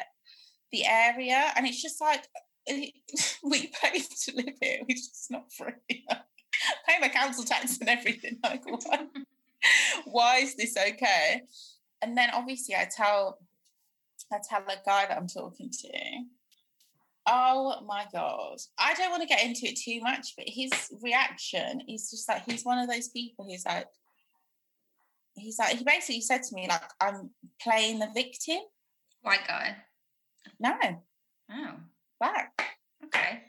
the 0.70 0.86
area, 0.86 1.52
and 1.56 1.66
it's 1.66 1.82
just 1.82 2.00
like 2.00 2.26
we 2.68 2.92
pay 3.82 3.98
to 4.24 4.36
live 4.36 4.54
here, 4.60 4.78
which 4.86 4.96
just 5.08 5.30
not 5.30 5.52
free. 5.52 5.72
pay 6.88 6.98
my 7.00 7.08
council 7.08 7.44
tax 7.44 7.78
and 7.78 7.88
everything. 7.88 8.38
Like, 8.42 8.62
why, 8.64 9.06
why 10.04 10.36
is 10.38 10.54
this 10.56 10.76
okay? 10.76 11.42
And 12.04 12.16
then 12.18 12.28
obviously, 12.34 12.74
I 12.74 12.86
tell, 12.94 13.38
I 14.32 14.36
tell 14.48 14.60
a 14.60 14.76
guy 14.84 15.06
that 15.06 15.16
I'm 15.16 15.26
talking 15.26 15.70
to. 15.70 15.88
Oh 17.26 17.80
my 17.86 18.04
god. 18.12 18.58
I 18.78 18.92
don't 18.94 19.10
want 19.10 19.22
to 19.22 19.28
get 19.28 19.42
into 19.42 19.66
it 19.66 19.76
too 19.78 20.00
much, 20.02 20.34
but 20.36 20.44
his 20.46 20.70
reaction 21.02 21.80
is 21.88 22.10
just 22.10 22.28
like 22.28 22.44
he's 22.44 22.64
one 22.64 22.78
of 22.78 22.88
those 22.90 23.08
people 23.08 23.46
who's 23.48 23.64
like 23.64 23.86
he's 25.34 25.58
like 25.58 25.78
he 25.78 25.84
basically 25.84 26.20
said 26.20 26.42
to 26.42 26.54
me 26.54 26.66
like 26.68 26.82
I'm 27.00 27.30
playing 27.62 27.98
the 27.98 28.10
victim. 28.14 28.58
White 29.22 29.46
guy. 29.48 29.76
No, 30.60 30.74
Oh, 31.50 31.74
black. 32.20 32.76
okay. 33.06 33.44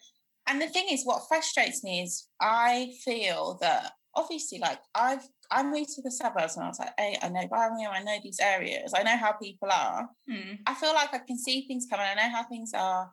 And 0.47 0.62
the 0.62 0.68
thing 0.68 0.88
is 0.89 1.03
what 1.03 1.28
frustrates 1.28 1.84
me 1.84 2.01
is 2.03 2.28
I 2.39 2.93
feel 3.03 3.58
that 3.60 3.91
obviously 4.16 4.60
like 4.60 4.80
I've 4.93 5.28
I 5.52 5.64
moved 5.64 5.93
to 5.96 6.02
the 6.02 6.12
suburbs 6.12 6.56
and 6.56 6.66
I 6.66 6.68
was 6.70 6.80
like, 6.80 6.93
hey, 6.98 7.18
I 7.22 7.30
know 7.30 7.48
Birmingham, 7.48 7.91
I 7.93 8.04
know 8.04 8.18
these 8.22 8.39
areas, 8.41 8.93
I 8.96 9.04
know 9.04 9.18
how 9.18 9.34
people 9.34 9.70
are. 9.72 10.10
Hmm. 10.30 10.54
I 10.66 10.74
feel 10.74 10.93
like 10.93 11.14
I 11.14 11.20
can 11.20 11.38
see 11.38 11.66
things 11.68 11.88
coming, 11.89 12.06
I 12.06 12.16
know 12.16 12.36
how 12.36 12.43
things 12.43 12.72
are. 12.74 13.12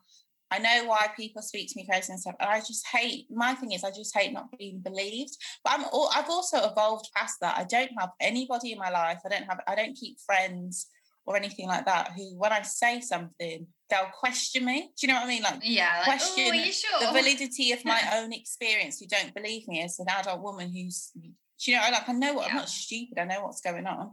I 0.51 0.59
know 0.59 0.85
why 0.85 1.07
people 1.17 1.41
speak 1.41 1.69
to 1.69 1.73
me 1.77 1.87
crazy 1.89 2.11
and 2.11 2.21
stuff. 2.21 2.35
And 2.39 2.47
I 2.47 2.59
just 2.59 2.85
hate, 2.87 3.25
my 3.31 3.55
thing 3.55 3.71
is, 3.71 3.83
I 3.83 3.89
just 3.89 4.15
hate 4.15 4.33
not 4.33 4.55
being 4.55 4.81
believed. 4.81 5.35
But 5.63 5.73
I'm, 5.73 5.85
all, 5.91 6.11
I've 6.15 6.29
also 6.29 6.57
evolved 6.69 7.09
past 7.15 7.37
that. 7.41 7.57
I 7.57 7.63
don't 7.63 7.89
have 7.97 8.11
anybody 8.19 8.71
in 8.71 8.77
my 8.77 8.91
life. 8.91 9.19
I 9.25 9.29
don't 9.29 9.45
have, 9.45 9.61
I 9.67 9.73
don't 9.73 9.95
keep 9.95 10.19
friends 10.19 10.87
or 11.25 11.35
anything 11.37 11.67
like 11.67 11.85
that 11.85 12.11
who, 12.15 12.37
when 12.37 12.51
I 12.51 12.61
say 12.61 13.01
something, 13.01 13.65
they'll 13.89 14.11
question 14.19 14.65
me. 14.65 14.91
Do 14.95 15.07
you 15.07 15.13
know 15.13 15.21
what 15.21 15.25
I 15.25 15.27
mean? 15.27 15.41
Like, 15.41 15.59
yeah, 15.63 16.03
like, 16.05 16.19
question 16.19 16.53
sure? 16.71 16.99
the 16.99 17.07
validity 17.07 17.71
of 17.71 17.83
my 17.83 18.01
own 18.13 18.31
experience 18.31 18.99
who 18.99 19.07
don't 19.07 19.33
believe 19.33 19.67
me 19.67 19.81
as 19.81 19.97
an 19.99 20.05
adult 20.09 20.41
woman 20.41 20.71
who's, 20.71 21.11
do 21.59 21.71
you 21.71 21.77
know, 21.77 21.83
like, 21.91 22.07
I 22.07 22.13
know 22.13 22.33
what, 22.33 22.49
I'm 22.49 22.57
not 22.57 22.69
stupid. 22.69 23.17
I 23.17 23.25
know 23.25 23.43
what's 23.43 23.61
going 23.61 23.85
on. 23.85 24.11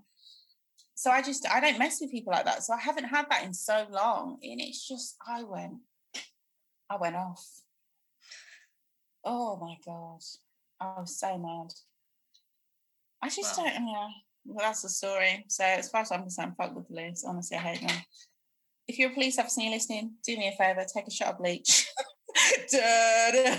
So 0.94 1.10
I 1.10 1.22
just, 1.22 1.48
I 1.48 1.60
don't 1.60 1.78
mess 1.78 2.00
with 2.00 2.10
people 2.10 2.32
like 2.32 2.44
that. 2.44 2.62
So 2.62 2.74
I 2.74 2.78
haven't 2.80 3.04
had 3.04 3.26
that 3.30 3.44
in 3.44 3.54
so 3.54 3.86
long. 3.90 4.38
And 4.42 4.60
it's 4.60 4.86
just, 4.86 5.16
I 5.26 5.42
went, 5.42 5.74
I 6.90 6.96
went 6.96 7.16
off. 7.16 7.44
Oh 9.24 9.56
my 9.56 9.76
God. 9.84 10.20
I 10.80 11.00
was 11.00 11.18
so 11.18 11.38
mad. 11.38 11.72
I 13.22 13.28
just 13.28 13.56
Well. 13.56 13.66
don't, 13.66 13.86
yeah. 13.86 14.08
Well, 14.44 14.66
that's 14.66 14.82
the 14.82 14.88
story. 14.88 15.44
So 15.48 15.64
as 15.64 15.90
far 15.90 16.02
as 16.02 16.12
I'm 16.12 16.20
concerned, 16.20 16.54
fuck 16.56 16.74
the 16.74 16.80
police. 16.80 17.24
Honestly, 17.26 17.56
I 17.56 17.60
hate 17.60 17.86
them. 17.86 17.96
If 18.88 18.98
you're 18.98 19.10
a 19.10 19.14
police 19.14 19.38
officer 19.38 19.60
and 19.60 19.70
you're 19.70 19.76
listening, 19.76 20.14
do 20.24 20.36
me 20.36 20.48
a 20.48 20.52
favour, 20.52 20.84
take 20.84 21.06
a 21.06 21.10
shot 21.10 21.34
of 21.34 21.38
bleach. 21.38 21.86
Da, 22.70 23.30
da, 23.30 23.58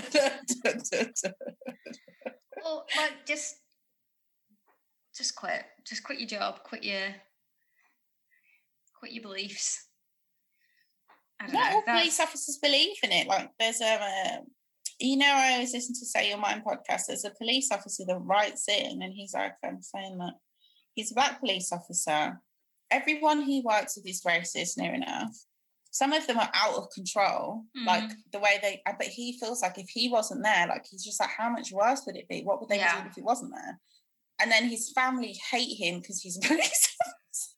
da. 0.64 1.30
Well, 2.62 2.86
like 2.96 3.26
just 3.26 3.56
just 5.16 5.34
quit. 5.36 5.62
Just 5.86 6.02
quit 6.04 6.18
your 6.20 6.28
job. 6.28 6.62
Quit 6.64 6.84
your 6.84 7.08
quit 8.98 9.12
your 9.12 9.22
beliefs. 9.22 9.86
Know. 11.48 11.58
all 11.58 11.82
that's- 11.84 12.00
police 12.00 12.20
officers 12.20 12.58
believe 12.62 12.96
in 13.02 13.10
it. 13.12 13.26
Like 13.26 13.50
there's 13.58 13.80
um, 13.80 14.00
a, 14.00 14.40
you 15.00 15.16
know, 15.16 15.26
I 15.28 15.54
always 15.54 15.72
listen 15.72 15.94
to 15.96 16.06
Say 16.06 16.28
Your 16.28 16.38
Mind 16.38 16.62
podcast. 16.64 17.02
There's 17.08 17.24
a 17.24 17.30
police 17.36 17.70
officer 17.72 18.04
that 18.06 18.18
writes 18.18 18.68
in, 18.68 19.02
and 19.02 19.12
he's 19.12 19.34
like, 19.34 19.54
I'm 19.64 19.82
saying 19.82 20.18
that 20.18 20.34
he's 20.94 21.10
a 21.10 21.14
black 21.14 21.40
police 21.40 21.72
officer. 21.72 22.40
Everyone 22.92 23.42
he 23.42 23.60
works 23.64 23.96
with 23.96 24.06
is 24.06 24.22
racist, 24.22 24.76
near 24.78 24.94
enough. 24.94 25.34
Some 25.90 26.12
of 26.12 26.26
them 26.26 26.38
are 26.38 26.50
out 26.54 26.74
of 26.76 26.90
control, 26.94 27.64
like 27.86 28.04
Mm. 28.04 28.14
the 28.32 28.38
way 28.38 28.58
they. 28.62 28.80
But 28.86 29.08
he 29.08 29.36
feels 29.38 29.62
like 29.62 29.78
if 29.78 29.88
he 29.88 30.08
wasn't 30.08 30.44
there, 30.44 30.66
like 30.68 30.86
he's 30.88 31.04
just 31.04 31.18
like, 31.20 31.30
how 31.30 31.50
much 31.50 31.72
worse 31.72 32.02
would 32.06 32.16
it 32.16 32.28
be? 32.28 32.42
What 32.44 32.60
would 32.60 32.68
they 32.68 32.76
Yeah. 32.78 32.94
doing 32.94 33.06
if 33.08 33.14
he 33.16 33.22
wasn't 33.22 33.52
there? 33.54 33.80
And 34.42 34.50
then 34.50 34.64
his 34.64 34.90
family 34.90 35.38
hate 35.50 35.76
him 35.78 36.00
because 36.00 36.20
he's 36.20 36.36
a 36.36 36.40
police 36.40 36.96
officer. 37.00 37.50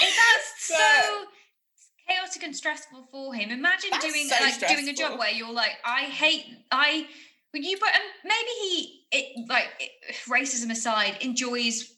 That's 0.00 0.68
But- 0.68 1.04
so 1.04 1.24
chaotic 2.08 2.42
and 2.42 2.54
stressful 2.56 3.06
for 3.10 3.34
him. 3.34 3.50
Imagine 3.50 3.90
doing 4.00 4.28
so 4.28 4.36
like 4.44 4.68
doing 4.68 4.88
a 4.88 4.92
job 4.92 5.18
where 5.18 5.30
you're 5.30 5.52
like, 5.52 5.72
I 5.84 6.02
hate 6.02 6.44
I. 6.70 7.06
When 7.52 7.62
you 7.62 7.78
but 7.80 7.88
um, 7.88 8.00
maybe 8.24 8.50
he 8.60 9.06
it 9.12 9.48
like 9.48 9.68
it, 9.80 9.90
racism 10.28 10.70
aside 10.70 11.16
enjoys 11.22 11.90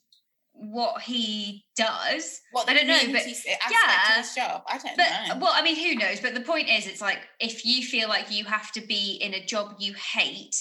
what 0.53 1.03
he 1.03 1.64
does. 1.76 2.41
What 2.53 2.68
I 2.68 2.74
don't 2.74 2.86
know, 2.86 3.12
but- 3.12 3.26
yeah, 3.26 4.22
job? 4.36 4.62
I 4.68 4.78
don't 4.78 4.97
But 4.97 5.09
know. 5.28 5.39
well, 5.41 5.53
I 5.55 5.62
mean, 5.62 5.76
who 5.76 5.95
knows? 5.99 6.20
But 6.20 6.34
the 6.34 6.41
point 6.41 6.68
is, 6.68 6.86
it's 6.86 7.01
like 7.01 7.18
if 7.41 7.64
you 7.64 7.82
feel 7.82 8.09
like 8.09 8.30
you 8.30 8.45
have 8.45 8.70
to 8.72 8.80
be 8.80 9.18
in 9.20 9.34
a 9.34 9.45
job 9.45 9.76
you 9.80 9.95
hate 9.95 10.55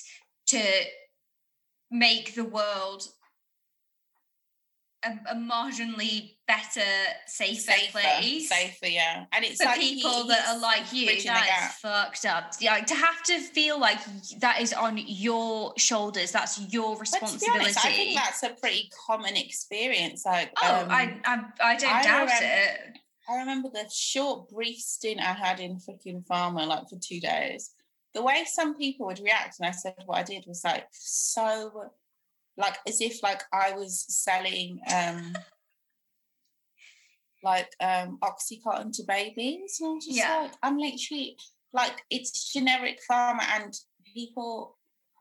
to 0.48 0.62
make 1.92 2.36
the 2.36 2.44
world 2.46 3.08
a, 5.06 5.12
a 5.32 5.36
marginally 5.36 6.36
better, 6.48 6.82
safer, 7.28 7.72
place 7.92 8.50
safer, 8.50 8.88
yeah. 8.88 9.26
And 9.32 9.46
it's 9.46 9.62
for 9.62 9.66
like 9.70 9.80
he- 9.80 9.96
people 9.96 10.24
that 10.26 10.48
are 10.48 10.60
like 10.60 10.92
you. 10.92 11.06
That 11.26 11.70
is 11.72 11.76
fucked 11.80 12.26
up. 12.26 12.54
Like 12.64 12.86
to 12.88 12.96
have 12.96 13.22
to 13.24 13.40
feel 13.40 13.80
like 13.80 14.00
that 14.40 14.62
is 14.62 14.74
on 14.74 14.98
your 15.06 15.74
shoulders. 15.78 16.32
That's 16.32 16.60
your 16.74 16.96
But 16.98 17.06
to 17.06 17.12
be 17.14 17.20
responsibility. 17.22 17.60
honest, 17.60 17.86
I 17.86 17.92
think 17.92 18.16
that's 18.16 18.44
a 18.44 18.50
pretty 18.50 18.90
common 19.08 19.36
experience. 19.36 20.26
Like, 20.26 20.52
oh, 20.62 20.82
um, 20.82 20.88
I, 20.90 21.20
I, 21.26 21.40
I 21.64 21.76
don't 21.78 21.94
I 21.94 22.04
doubt 22.04 22.20
remember- 22.22 22.36
it. 22.42 22.98
I 23.30 23.36
remember 23.40 23.70
the 23.74 23.86
short, 23.94 24.50
brief 24.50 24.78
stint 24.78 25.20
I 25.20 25.34
had 25.34 25.60
in 25.60 25.80
generic 25.80 26.26
pharma, 26.32 26.66
like 26.66 26.88
for 26.90 26.98
two 26.98 27.20
days. 27.20 27.72
The 28.14 28.24
way 28.24 28.46
some 28.48 28.78
people 28.78 29.06
would 29.08 29.20
react, 29.20 29.60
and 29.60 29.68
I 29.68 29.72
said 29.72 29.96
what 30.06 30.18
I 30.18 30.24
did 30.24 30.46
was 30.48 30.62
like 30.64 30.86
so, 30.92 31.90
like 32.58 32.78
as 32.88 33.02
if 33.02 33.22
like 33.24 33.44
I 33.54 33.72
was 33.74 34.06
selling, 34.10 34.80
um 34.94 35.34
like 37.44 37.70
um 37.80 38.18
oxycontin 38.24 38.92
to 38.94 39.04
babies. 39.08 39.78
And 39.80 39.92
I'm 39.92 40.00
just 40.02 40.18
Yeah. 40.18 40.42
like, 40.42 40.54
I'm 40.64 40.78
literally 40.78 41.38
like 41.74 42.04
it's 42.10 42.52
generic 42.54 43.00
pharma, 43.10 43.44
and 43.56 43.74
people. 44.14 44.78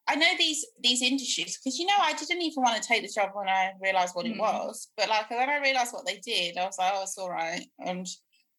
I 0.08 0.14
know 0.14 0.36
these 0.38 0.64
these 0.80 1.02
industries 1.02 1.58
because 1.58 1.78
you 1.80 1.86
know 1.86 1.98
I 2.00 2.12
didn't 2.12 2.40
even 2.42 2.62
want 2.62 2.80
to 2.80 2.88
take 2.88 3.02
the 3.02 3.12
job 3.12 3.30
when 3.34 3.48
I 3.48 3.72
realized 3.82 4.14
what 4.14 4.26
it 4.26 4.34
Mm. 4.36 4.38
was, 4.38 4.88
but 4.96 5.08
like 5.08 5.28
when 5.30 5.50
I 5.50 5.58
realized 5.58 5.92
what 5.92 6.06
they 6.06 6.18
did, 6.18 6.56
I 6.56 6.64
was 6.64 6.78
like, 6.78 6.92
oh, 6.94 7.02
it's 7.02 7.18
all 7.18 7.30
right, 7.30 7.66
and 7.84 8.06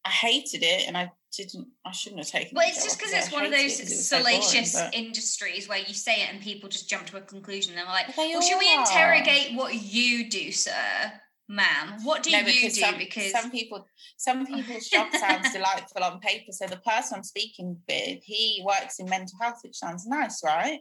I 0.04 0.10
hated 0.10 0.62
it, 0.62 0.86
and 0.86 0.96
I 0.96 1.10
didn't, 1.36 1.68
I 1.84 1.92
shouldn't 1.92 2.20
have 2.20 2.30
taken. 2.30 2.48
It. 2.48 2.54
Well, 2.54 2.68
it's 2.68 2.82
just 2.82 2.98
because 2.98 3.12
I 3.12 3.18
it's 3.18 3.32
one 3.32 3.44
of 3.44 3.50
those 3.50 3.60
it 3.60 3.82
'cause 3.82 3.92
it 3.92 3.96
was 3.96 4.08
so 4.08 4.18
boring, 4.22 4.40
salacious 4.40 4.80
industries 4.92 5.68
where 5.68 5.78
you 5.78 5.92
say 5.94 6.22
it 6.22 6.30
and 6.32 6.40
people 6.40 6.68
just 6.68 6.88
jump 6.88 7.06
to 7.08 7.16
a 7.18 7.20
conclusion. 7.20 7.74
They're 7.74 7.84
like, 7.84 8.14
they 8.16 8.30
well, 8.32 8.40
should 8.40 8.58
we 8.58 8.72
interrogate 8.72 9.54
what 9.54 9.74
you 9.74 10.30
do, 10.30 10.50
sir, 10.52 11.12
ma'am? 11.48 12.02
What 12.04 12.22
do 12.22 12.30
No, 12.30 12.38
you 12.38 12.70
do? 12.70 12.80
some, 12.80 12.96
because 12.98 13.32
some 13.32 13.50
people, 13.50 13.86
some 14.16 14.46
people's 14.46 14.88
job 14.88 15.12
sounds 15.18 15.52
delightful 15.52 16.02
on 16.02 16.20
paper. 16.20 16.52
So 16.52 16.66
the 16.66 16.78
person 16.78 17.16
I'm 17.16 17.22
speaking 17.24 17.78
with, 17.88 18.22
he 18.22 18.62
works 18.64 18.98
in 18.98 19.08
mental 19.08 19.38
health, 19.40 19.58
which 19.62 19.76
sounds 19.76 20.06
nice, 20.06 20.42
right? 20.44 20.80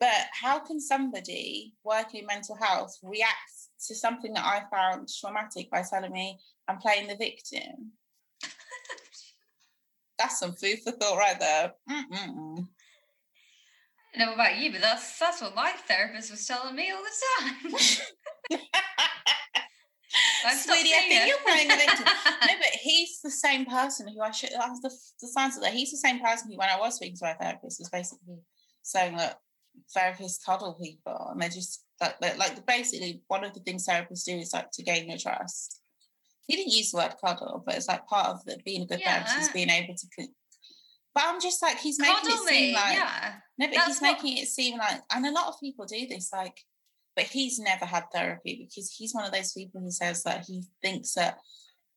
But 0.00 0.26
how 0.32 0.58
can 0.60 0.80
somebody 0.80 1.74
working 1.84 2.20
in 2.20 2.26
mental 2.26 2.56
health 2.60 2.96
react 3.02 3.36
to 3.86 3.94
something 3.94 4.32
that 4.34 4.44
I 4.44 4.64
found 4.74 5.08
traumatic 5.08 5.70
by 5.70 5.82
telling 5.82 6.12
me 6.12 6.38
I'm 6.68 6.78
playing 6.78 7.06
the 7.08 7.16
victim? 7.16 7.92
That's 10.20 10.38
some 10.38 10.52
food 10.52 10.80
for 10.84 10.92
thought 10.92 11.16
right 11.16 11.40
there. 11.40 11.72
Mm-mm-mm. 11.90 12.68
I 14.14 14.18
don't 14.18 14.28
know 14.28 14.34
about 14.34 14.58
you, 14.58 14.70
but 14.70 14.82
that's 14.82 15.18
that's 15.18 15.40
what 15.40 15.54
my 15.54 15.72
therapist 15.88 16.30
was 16.30 16.46
telling 16.46 16.76
me 16.76 16.90
all 16.90 17.02
the 17.02 17.44
time. 18.52 18.60
Sweetie, 20.58 20.90
I 20.94 21.06
think 21.08 21.22
it. 21.22 21.28
you're 21.28 21.38
playing 21.46 21.68
victim. 21.68 22.04
no, 22.04 22.54
but 22.58 22.80
he's 22.82 23.20
the 23.22 23.30
same 23.30 23.64
person 23.64 24.08
who 24.08 24.20
I 24.20 24.30
should. 24.30 24.50
That's 24.52 24.80
the, 24.80 24.90
the 25.20 25.28
signs 25.28 25.56
of 25.56 25.62
that. 25.62 25.72
He's 25.72 25.90
the 25.90 25.96
same 25.96 26.20
person 26.20 26.50
who, 26.50 26.58
when 26.58 26.68
I 26.68 26.78
was 26.78 26.96
speaking 26.96 27.16
to 27.16 27.26
my 27.26 27.34
therapist, 27.34 27.80
was 27.80 27.88
basically 27.90 28.40
saying 28.82 29.16
that 29.16 29.40
therapists 29.96 30.44
coddle 30.44 30.78
people, 30.82 31.28
and 31.30 31.40
they're 31.40 31.48
just 31.48 31.84
like, 32.00 32.18
they're, 32.20 32.36
like 32.36 32.66
basically 32.66 33.22
one 33.28 33.44
of 33.44 33.54
the 33.54 33.60
things 33.60 33.86
therapists 33.86 34.24
do 34.24 34.36
is 34.36 34.52
like 34.52 34.70
to 34.72 34.82
gain 34.82 35.08
your 35.08 35.18
trust. 35.18 35.79
He 36.50 36.56
didn't 36.56 36.72
use 36.72 36.90
the 36.90 36.98
word 36.98 37.14
cuddle, 37.24 37.62
but 37.64 37.76
it's 37.76 37.88
like 37.88 38.06
part 38.06 38.28
of 38.28 38.44
the, 38.44 38.58
being 38.64 38.82
a 38.82 38.86
good 38.86 39.00
therapist 39.02 39.38
is 39.38 39.48
being 39.50 39.70
able 39.70 39.94
to. 39.94 40.06
co- 40.18 40.32
But 41.14 41.24
I'm 41.26 41.40
just 41.40 41.62
like 41.62 41.78
he's 41.78 41.98
making 42.00 42.16
Coddle 42.16 42.32
it 42.44 42.48
seem 42.48 42.68
me, 42.68 42.74
like 42.74 42.94
yeah. 42.96 43.34
no, 43.58 43.66
but 43.68 43.74
That's 43.74 43.86
he's 43.86 44.00
what- 44.00 44.12
making 44.22 44.38
it 44.38 44.48
seem 44.48 44.78
like, 44.78 45.00
and 45.12 45.26
a 45.26 45.30
lot 45.32 45.48
of 45.48 45.54
people 45.60 45.84
do 45.86 46.06
this, 46.08 46.30
like, 46.32 46.58
but 47.16 47.24
he's 47.26 47.58
never 47.58 47.84
had 47.84 48.04
therapy 48.12 48.66
because 48.68 48.90
he's 48.96 49.14
one 49.14 49.24
of 49.24 49.32
those 49.32 49.52
people 49.52 49.80
who 49.80 49.90
says 49.90 50.22
that 50.24 50.44
he 50.46 50.62
thinks 50.82 51.14
that 51.14 51.38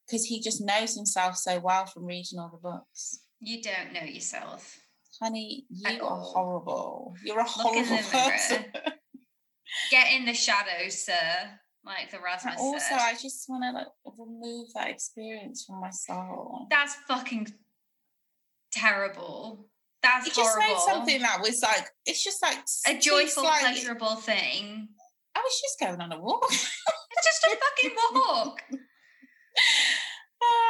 because 0.07 0.25
he 0.25 0.41
just 0.41 0.61
knows 0.63 0.95
himself 0.95 1.37
so 1.37 1.59
well 1.59 1.85
from 1.85 2.05
reading 2.05 2.37
all 2.39 2.49
the 2.49 2.57
books. 2.69 3.19
You 3.39 3.61
don't 3.61 3.93
know 3.93 4.01
yourself. 4.01 4.77
Honey, 5.21 5.65
At 5.85 5.95
you 5.95 6.01
are 6.03 6.09
all. 6.09 6.31
horrible. 6.35 7.13
You're 7.23 7.39
a 7.39 7.43
horrible 7.45 7.97
person. 8.11 8.65
Get 9.91 10.11
in 10.13 10.25
the 10.25 10.33
shadows, 10.33 11.05
sir. 11.05 11.59
Like 11.85 12.11
the 12.11 12.17
And 12.17 12.23
Rasmus 12.25 12.55
also, 12.59 12.79
said. 12.79 12.99
I 12.99 13.13
just 13.13 13.45
want 13.49 13.63
to 13.63 13.71
like 13.71 13.87
remove 14.17 14.67
that 14.75 14.89
experience 14.89 15.65
from 15.65 15.81
my 15.81 15.89
soul. 15.89 16.67
That's 16.69 16.95
fucking 17.07 17.47
terrible. 18.71 19.67
That's 20.01 20.27
It 20.27 20.33
just 20.33 20.49
horrible. 20.55 20.73
made 20.73 20.81
something 20.81 21.21
that 21.21 21.39
was 21.41 21.61
like, 21.61 21.87
it's 22.05 22.23
just 22.23 22.41
like 22.41 22.57
a 22.87 22.99
joyful, 22.99 23.43
like, 23.43 23.61
pleasurable 23.61 24.15
thing. 24.17 24.87
I 25.35 25.39
was 25.39 25.61
just 25.61 25.79
going 25.79 25.99
on 26.01 26.11
a 26.11 26.19
walk. 26.19 26.45
It's 26.51 26.69
just 27.23 27.43
a 27.45 27.57
fucking 27.57 27.97
walk. 28.15 28.61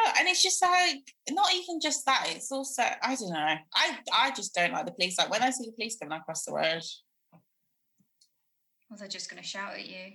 Uh, 0.06 0.14
and 0.20 0.28
it's 0.28 0.44
just 0.44 0.62
like 0.62 1.00
not 1.32 1.52
even 1.52 1.80
just 1.82 2.06
that. 2.06 2.28
It's 2.30 2.52
also 2.52 2.84
I 3.02 3.16
don't 3.16 3.32
know. 3.34 3.56
I 3.74 3.98
I 4.14 4.30
just 4.32 4.54
don't 4.54 4.72
like 4.72 4.86
the 4.86 4.92
police. 4.92 5.18
Like 5.18 5.32
when 5.32 5.42
I 5.42 5.50
see 5.50 5.66
the 5.66 5.72
police 5.72 5.98
coming 6.00 6.16
across 6.16 6.46
the 6.46 6.54
road, 6.54 6.84
Well, 7.32 9.00
they're 9.00 9.08
just 9.08 9.32
going 9.32 9.42
to 9.42 9.48
shout 9.48 9.74
at 9.74 9.88
you. 9.88 10.12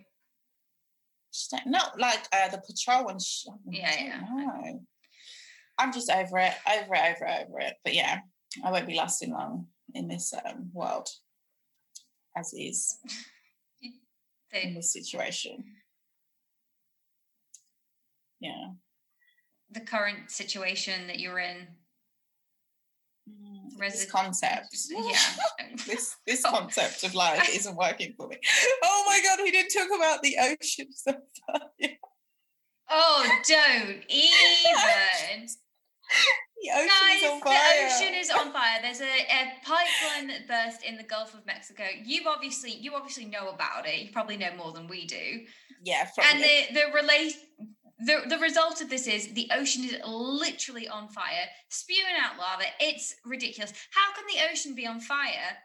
Just 1.39 1.51
don't, 1.51 2.01
like 2.01 2.20
uh, 2.32 2.49
the 2.49 2.59
patrol 2.66 3.05
one. 3.07 3.18
sh- 3.20 3.47
Yeah, 3.70 3.95
yeah. 3.99 4.20
know. 4.20 4.80
I'm 5.78 5.93
just 5.93 6.11
over 6.11 6.39
it, 6.39 6.55
over 6.68 6.95
it, 6.95 7.16
over 7.16 7.24
it, 7.26 7.47
over 7.49 7.61
it. 7.61 7.74
But 7.84 7.95
yeah, 7.95 8.18
I 8.64 8.72
won't 8.72 8.86
be 8.86 8.97
lasting 8.97 9.32
long 9.32 9.68
in 9.95 10.09
this 10.09 10.34
um, 10.45 10.70
world 10.72 11.09
as 12.36 12.53
is 12.53 12.99
in 14.53 14.74
this 14.74 14.93
situation. 14.93 15.64
Yeah, 18.41 18.70
the 19.70 19.80
current 19.80 20.30
situation 20.30 21.07
that 21.09 21.18
you're 21.18 21.39
in. 21.41 21.68
Mm, 23.29 23.79
This 23.79 24.11
concept. 24.11 24.76
yeah. 24.91 25.18
This 25.87 26.16
this 26.26 26.43
Oh. 26.45 26.51
concept 26.51 27.05
of 27.05 27.14
life 27.14 27.49
isn't 27.55 27.76
working 27.76 28.14
for 28.16 28.26
me. 28.29 28.37
Oh 28.83 29.05
my 29.09 29.20
god, 29.22 29.39
we 29.43 29.51
didn't 29.51 29.70
talk 29.70 29.89
about 29.97 30.22
the 30.22 30.37
ocean 30.41 30.89
so 30.93 31.12
far. 31.12 31.61
Oh, 32.91 33.41
don't 33.49 34.03
even. 34.09 35.47
The 36.61 36.70
ocean 36.74 36.89
Guys, 36.89 37.22
is 37.22 37.31
on 37.31 37.39
the 37.39 37.45
fire. 37.45 37.87
ocean 37.87 38.14
is 38.14 38.31
on 38.31 38.53
fire. 38.53 38.79
There's 38.83 39.01
a, 39.01 39.05
a 39.05 39.53
pipeline 39.64 40.26
that 40.29 40.49
burst 40.49 40.83
in 40.85 40.97
the 40.97 41.03
Gulf 41.05 41.35
of 41.35 41.45
Mexico. 41.47 41.85
You 42.05 42.22
obviously, 42.26 42.72
you 42.72 42.95
obviously 42.95 43.26
know 43.26 43.51
about 43.51 43.87
it. 43.87 44.01
You 44.01 44.11
probably 44.11 44.37
know 44.39 44.53
more 44.57 44.72
than 44.72 44.89
we 44.89 45.07
do. 45.07 45.45
yeah, 45.85 46.09
And 46.33 46.43
the 46.43 46.57
the 46.74 46.85
relate 46.95 47.35
the 48.01 48.22
the 48.28 48.38
result 48.38 48.80
of 48.80 48.88
this 48.88 49.07
is 49.07 49.32
the 49.34 49.49
ocean 49.53 49.84
is 49.84 49.96
literally 50.07 50.88
on 50.88 51.09
fire, 51.09 51.46
spewing 51.68 52.14
out 52.22 52.38
lava. 52.38 52.64
It's 52.80 53.16
ridiculous. 53.24 53.72
How 53.90 54.12
can 54.14 54.24
the 54.32 54.51
ocean 54.53 54.74
be 54.74 54.86
on 54.86 55.01
fire? 55.01 55.57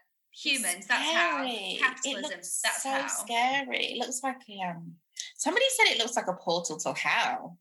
Humans. 0.42 0.86
That's 0.88 1.12
how. 1.12 1.44
Scary. 1.44 1.78
Capitalism. 1.80 2.38
It 2.40 2.46
That's 2.64 2.82
so 2.82 2.90
how. 2.90 3.06
scary. 3.08 3.84
It 3.92 3.98
looks 3.98 4.20
like 4.24 4.40
a, 4.48 4.68
um. 4.68 4.94
Somebody 5.36 5.64
said 5.76 5.92
it 5.94 5.98
looks 5.98 6.16
like 6.16 6.26
a 6.26 6.32
portal 6.34 6.76
to 6.78 6.92
hell. 6.92 7.58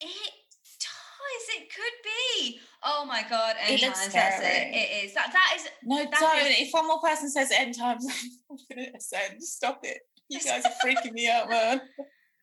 It 0.00 0.08
does. 0.08 1.56
It 1.56 1.68
could 1.74 1.92
be. 2.04 2.60
Oh 2.84 3.04
my 3.06 3.24
god! 3.28 3.56
It 3.66 3.72
End 3.72 3.82
looks 3.82 4.00
times. 4.02 4.12
That's 4.12 4.40
it. 4.42 4.74
It 4.74 5.04
is. 5.06 5.14
That 5.14 5.32
that 5.32 5.52
is. 5.56 5.68
No, 5.84 5.96
That 6.04 6.20
don't. 6.20 6.46
is- 6.46 6.68
If 6.68 6.72
one 6.72 6.86
more 6.86 7.00
person 7.00 7.30
says 7.30 7.50
end 7.50 7.74
times, 7.78 8.06
I'm 8.50 8.58
gonna 8.70 8.88
ascend. 8.96 9.42
Stop 9.42 9.80
it. 9.84 9.98
You 10.28 10.40
guys 10.44 10.64
are 10.66 10.72
freaking 10.86 11.12
me 11.12 11.28
out, 11.30 11.48
man. 11.48 11.80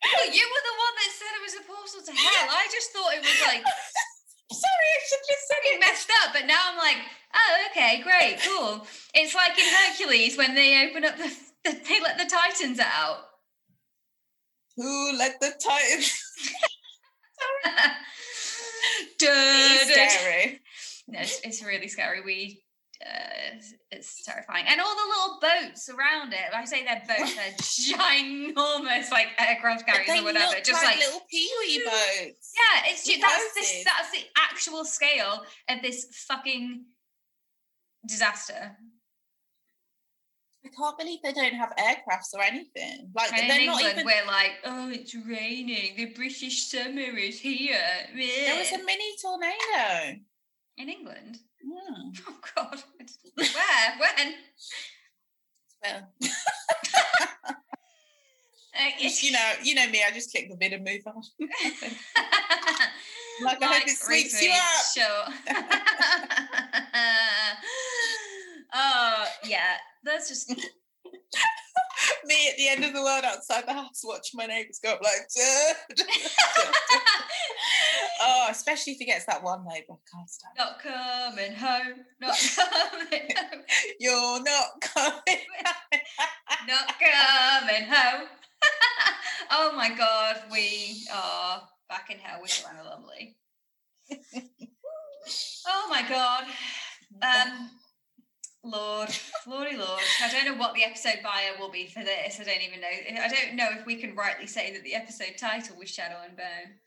Well, 0.04 0.28
you 0.28 0.44
were 0.44 0.64
the 0.68 0.78
one 0.78 0.94
that 1.00 1.12
said 1.16 1.32
it 1.38 1.44
was 1.44 1.56
a 1.56 1.64
portal 1.64 2.02
to 2.04 2.12
hell. 2.12 2.48
I 2.52 2.68
just 2.72 2.92
thought 2.92 3.14
it 3.16 3.22
was 3.24 3.40
like 3.48 3.64
Sorry, 4.54 4.90
I 4.92 5.02
should 5.08 5.26
just 5.28 5.48
said 5.48 5.64
it. 5.64 5.80
messed 5.80 6.12
up, 6.22 6.34
but 6.34 6.46
now 6.46 6.60
I'm 6.70 6.78
like, 6.78 6.98
oh, 7.34 7.52
okay, 7.72 8.02
great, 8.04 8.38
cool. 8.46 8.86
It's 9.16 9.34
like 9.34 9.58
in 9.58 9.66
Hercules 9.66 10.38
when 10.38 10.54
they 10.54 10.88
open 10.88 11.06
up 11.06 11.18
the, 11.18 11.30
the 11.64 11.72
they 11.88 12.00
let 12.02 12.18
the 12.20 12.26
Titans 12.30 12.80
out. 12.80 13.18
Who 14.78 15.18
let 15.18 15.40
the 15.40 15.54
Titans? 15.60 16.12
Duh, 19.20 19.28
It's 19.30 20.14
scary. 20.16 20.60
No, 21.08 21.20
it's, 21.20 21.40
it's 21.44 21.64
really 21.64 21.88
scary. 21.88 22.22
We, 22.22 22.64
uh, 23.06 23.60
it's 23.92 24.24
terrifying, 24.24 24.66
and 24.68 24.80
all 24.82 24.96
the 24.96 25.10
little 25.10 25.40
boats 25.42 25.90
around 25.90 26.34
it. 26.34 26.40
I 26.54 26.66
say, 26.66 26.84
they're 26.84 27.04
boats. 27.08 27.36
They're 27.36 27.54
ginormous, 28.00 29.12
like 29.12 29.28
aircraft 29.40 29.86
carriers 29.86 30.22
or 30.22 30.24
whatever. 30.24 30.56
Just 30.64 30.84
like, 30.84 30.96
like 30.98 31.06
little 31.06 31.22
peewee 31.30 31.84
boats. 31.86 32.54
Yeah, 32.56 32.92
it's 32.92 33.06
With 33.06 33.16
ju- 33.16 33.22
that's 33.22 33.54
this, 33.56 33.84
that's 33.84 34.12
the 34.12 34.24
actual 34.38 34.86
scale 34.86 35.44
of 35.70 35.82
this 35.82 36.06
fucking 36.28 36.86
disaster. 38.08 38.78
I 40.66 40.70
can't 40.70 40.98
believe 40.98 41.20
they 41.22 41.34
don't 41.34 41.56
have 41.56 41.74
aircrafts 41.78 42.34
or 42.34 42.42
anything. 42.42 43.12
Like 43.14 43.34
And 43.34 43.50
they're 43.50 43.60
in 43.60 43.66
not 43.66 43.82
England, 43.82 44.00
even. 44.00 44.06
we're 44.06 44.26
like, 44.28 44.52
oh, 44.64 44.90
it's 44.90 45.14
raining. 45.14 45.98
The 45.98 46.06
British 46.14 46.68
summer 46.68 47.02
is 47.18 47.38
here. 47.40 47.78
There 48.16 48.58
was 48.60 48.72
a 48.72 48.78
mini 48.84 49.14
tornado. 49.22 50.20
in 50.78 50.88
England. 50.90 51.40
Hmm. 51.66 52.10
Oh 52.28 52.36
God, 52.56 52.84
where? 53.36 53.98
When? 54.00 54.34
Well, 55.84 56.10
Uh, 58.76 58.90
you 58.98 59.32
know, 59.32 59.52
you 59.62 59.76
know 59.76 59.88
me. 59.90 60.02
I 60.04 60.12
just 60.12 60.32
click 60.32 60.50
the 60.50 60.56
bid 60.56 60.74
and 60.74 60.84
move 60.84 61.02
on. 61.06 61.22
Like, 63.44 63.62
I 63.64 63.66
hope 63.66 63.88
it 63.88 63.98
sweeps 63.98 64.42
you 64.44 64.52
up. 64.52 64.86
Sure. 64.94 65.26
oh 68.74 69.26
yeah, 69.46 69.78
that's 70.04 70.30
just 70.30 70.54
me 72.26 72.50
at 72.50 72.58
the 72.58 72.68
end 72.70 72.84
of 72.84 72.94
the 72.94 73.02
world 73.02 73.24
outside 73.26 73.66
the 73.68 73.74
house, 73.74 74.02
watching 74.04 74.38
my 74.38 74.46
neighbours 74.46 74.80
go 74.84 74.94
up 74.94 75.02
like. 75.02 75.28
"Duh, 75.36 75.74
duh, 75.96 76.04
duh." 76.04 76.72
oh, 78.22 78.48
especially 78.50 78.94
if 78.94 79.00
he 79.00 79.06
gets 79.06 79.26
that 79.26 79.44
one 79.44 79.66
neighbour. 79.66 79.96
Can't 80.12 80.30
stand. 80.30 80.54
not 80.58 80.80
coming 80.80 81.54
home. 81.54 82.06
Not 82.20 82.38
coming 82.56 83.30
home. 83.38 83.62
You're 84.00 84.44
not 84.44 84.82
coming. 84.82 85.22
not 86.68 86.94
coming 87.00 87.86
home. 87.90 88.28
oh 89.52 89.74
my 89.76 89.90
god, 89.96 90.44
we 90.52 91.06
are 91.14 91.62
back 91.90 92.10
in 92.10 92.18
hell 92.18 92.40
with 92.42 92.52
Joanna 92.52 92.84
Lumley. 92.90 93.36
oh 95.68 95.88
my 95.90 96.04
god. 96.08 96.46
Um 97.22 97.70
Lord, 98.66 99.10
Lordy 99.46 99.76
Lord. 99.76 100.02
I 100.22 100.30
don't 100.32 100.46
know 100.46 100.56
what 100.56 100.74
the 100.74 100.86
episode 100.86 101.20
bio 101.22 101.60
will 101.60 101.70
be 101.72 101.88
for 101.88 102.02
this. 102.04 102.40
I 102.40 102.44
don't 102.46 102.62
even 102.62 102.80
know. 102.80 102.88
I 103.22 103.28
don't 103.28 103.56
know 103.58 103.68
if 103.78 103.86
we 103.86 103.96
can 103.98 104.16
rightly 104.16 104.48
say 104.48 104.72
that 104.72 104.84
the 104.84 104.96
episode 104.96 105.34
title 105.38 105.76
was 105.78 105.90
Shadow 105.90 106.16
and 106.26 106.38
Bone. 106.38 106.78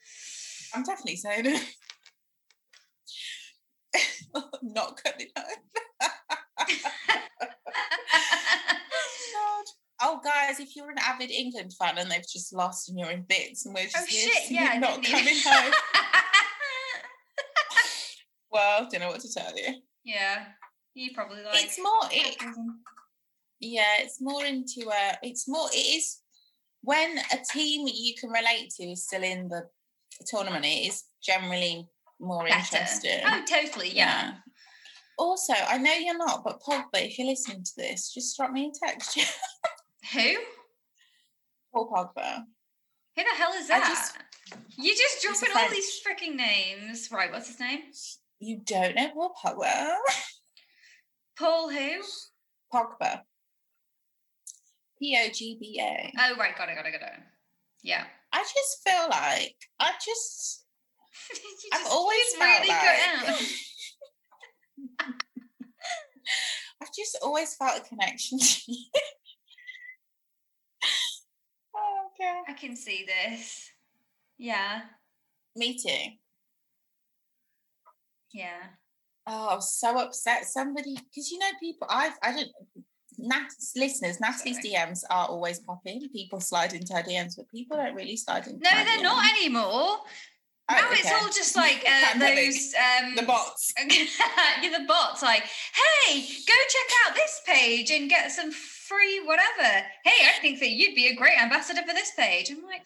I'm 0.75 0.83
definitely 0.85 1.17
saying 1.17 1.47
it. 1.47 1.63
not 4.63 4.99
coming 5.05 5.29
home. 5.37 5.47
God. 9.35 9.65
Oh, 10.03 10.21
guys, 10.25 10.61
if 10.61 10.75
you're 10.77 10.91
an 10.91 10.99
avid 10.99 11.31
England 11.31 11.73
fan 11.79 11.99
and 11.99 12.11
they've 12.11 12.21
just 12.27 12.55
lost 12.55 12.89
and 12.89 12.99
you're 12.99 13.11
in 13.11 13.23
bits 13.29 13.67
and 13.67 13.75
we're 13.75 13.85
just 13.85 13.97
oh 13.99 14.07
here 14.09 14.29
shit, 14.31 14.51
yeah. 14.51 14.79
Not 14.79 15.03
coming 15.03 15.29
even- 15.29 15.43
home. 15.47 15.73
Well, 18.49 18.89
don't 18.91 19.01
know 19.01 19.09
what 19.09 19.21
to 19.21 19.31
tell 19.35 19.55
you. 19.55 19.83
yeah. 20.03 20.47
You 20.97 21.11
probably 21.15 21.45
like 21.45 21.63
it's 21.63 21.79
more, 21.79 22.09
it, 22.11 22.37
yeah, 23.61 23.97
it's 23.99 24.19
more 24.19 24.43
into 24.47 24.89
uh 24.89 25.17
it's 25.23 25.47
more, 25.47 25.69
it 25.71 25.77
is 25.77 26.21
when 26.81 27.19
a 27.19 27.37
team 27.53 27.87
you 27.87 28.15
can 28.19 28.31
relate 28.31 28.71
to 28.77 28.85
is 28.85 29.05
still 29.05 29.23
in 29.23 29.49
the 29.49 29.69
tournament, 30.27 30.65
it 30.65 30.89
is 30.89 31.05
generally 31.23 31.87
more 32.19 32.45
Better. 32.45 32.57
interesting. 32.57 33.21
Oh, 33.27 33.43
totally, 33.47 33.91
yeah. 33.95 34.37
Also, 35.19 35.53
I 35.69 35.77
know 35.77 35.93
you're 35.93 36.17
not, 36.17 36.43
but 36.43 36.63
Pogba, 36.63 36.87
if 36.95 37.19
you're 37.19 37.29
listening 37.29 37.63
to 37.63 37.73
this, 37.77 38.15
just 38.15 38.35
drop 38.35 38.53
me 38.53 38.73
a 38.75 38.87
text. 38.87 39.19
Who? 40.15 40.35
Paul 41.75 41.91
Pogba. 41.95 42.39
Who 43.17 43.23
the 43.23 43.37
hell 43.37 43.53
is 43.53 43.69
that? 43.69 43.87
just- 43.87 44.17
you 44.79 44.95
just 44.97 45.25
a 45.25 45.29
dropping 45.29 45.63
all 45.63 45.71
these 45.71 46.01
freaking 46.07 46.37
names. 46.37 47.11
Right, 47.13 47.31
what's 47.31 47.49
his 47.49 47.61
name? 47.61 47.81
You 48.39 48.61
don't 48.65 48.95
know 48.95 49.11
Paul 49.13 49.35
Pogba? 49.45 49.95
Paul 51.39 51.71
who? 51.71 52.03
Pogba. 52.73 53.23
P 54.99 55.17
O 55.23 55.29
G 55.31 55.57
B 55.61 55.81
A. 55.83 56.13
Oh, 56.19 56.37
right, 56.39 56.57
got 56.57 56.69
it, 56.69 56.75
got 56.77 56.87
it, 56.87 56.93
got 56.93 57.03
it. 57.03 57.21
Yeah. 57.83 58.05
I 58.33 58.39
just 58.43 58.83
feel 58.87 59.09
like 59.11 59.57
I 59.81 59.93
just 60.05 60.65
You 61.33 61.71
I've 61.73 61.87
always 61.91 62.35
felt 62.39 62.61
really 62.61 62.69
like 62.69 63.27
got. 63.27 63.43
I've 66.83 66.93
just 66.95 67.19
always 67.23 67.55
felt 67.55 67.81
a 67.81 67.89
connection 67.89 68.39
to 68.39 68.61
you. 68.73 68.85
oh 71.77 72.09
god. 72.19 72.45
I 72.49 72.53
can 72.53 72.77
see 72.77 73.07
this. 73.07 73.71
Yeah, 74.39 74.83
Me 75.55 75.79
too. 75.79 76.11
yeah. 78.35 78.59
Oh, 79.27 79.49
I 79.49 79.55
was 79.57 79.73
so 79.73 79.99
upset. 79.99 80.45
Somebody, 80.45 80.95
because 80.95 81.31
you 81.31 81.39
know, 81.39 81.47
people, 81.61 81.87
I've, 81.91 82.13
I 82.23 82.33
don't, 82.33 82.51
Nat, 83.19 83.49
listeners, 83.75 84.21
Natalie's 84.21 84.57
Sorry. 84.57 84.75
DMs 84.75 85.03
are 85.11 85.27
always 85.27 85.59
popping. 85.59 86.09
People 86.11 86.41
slide 86.41 86.75
into 86.75 86.95
her 86.95 87.03
DMs, 87.03 87.37
but 87.37 87.49
people 87.51 87.77
don't 87.77 87.95
really 87.95 88.17
slide 88.17 88.47
into 88.47 88.61
No, 88.63 88.85
they're 88.85 89.03
not 89.03 89.25
anymore. 89.37 89.99
Oh, 90.69 90.75
now 90.75 90.89
it's 90.91 91.13
all 91.13 91.29
just 91.29 91.55
like 91.55 91.85
uh, 91.87 92.19
those 92.19 92.75
um 92.75 93.15
the 93.15 93.23
bots. 93.23 93.73
yeah, 93.79 94.79
the 94.79 94.85
bots 94.85 95.23
like, 95.23 95.45
hey, 95.45 96.21
go 96.21 96.55
check 96.69 96.91
out 97.07 97.15
this 97.15 97.41
page 97.47 97.91
and 97.93 98.11
get 98.11 98.33
some 98.33 98.51
free 98.51 99.21
whatever. 99.25 99.87
Hey, 100.05 100.27
I 100.27 100.41
think 100.41 100.59
that 100.59 100.71
you'd 100.71 100.97
be 100.97 101.07
a 101.07 101.15
great 101.15 101.41
ambassador 101.41 101.83
for 101.83 101.95
this 101.95 102.13
page. 102.17 102.51
I'm 102.51 102.65
like. 102.65 102.83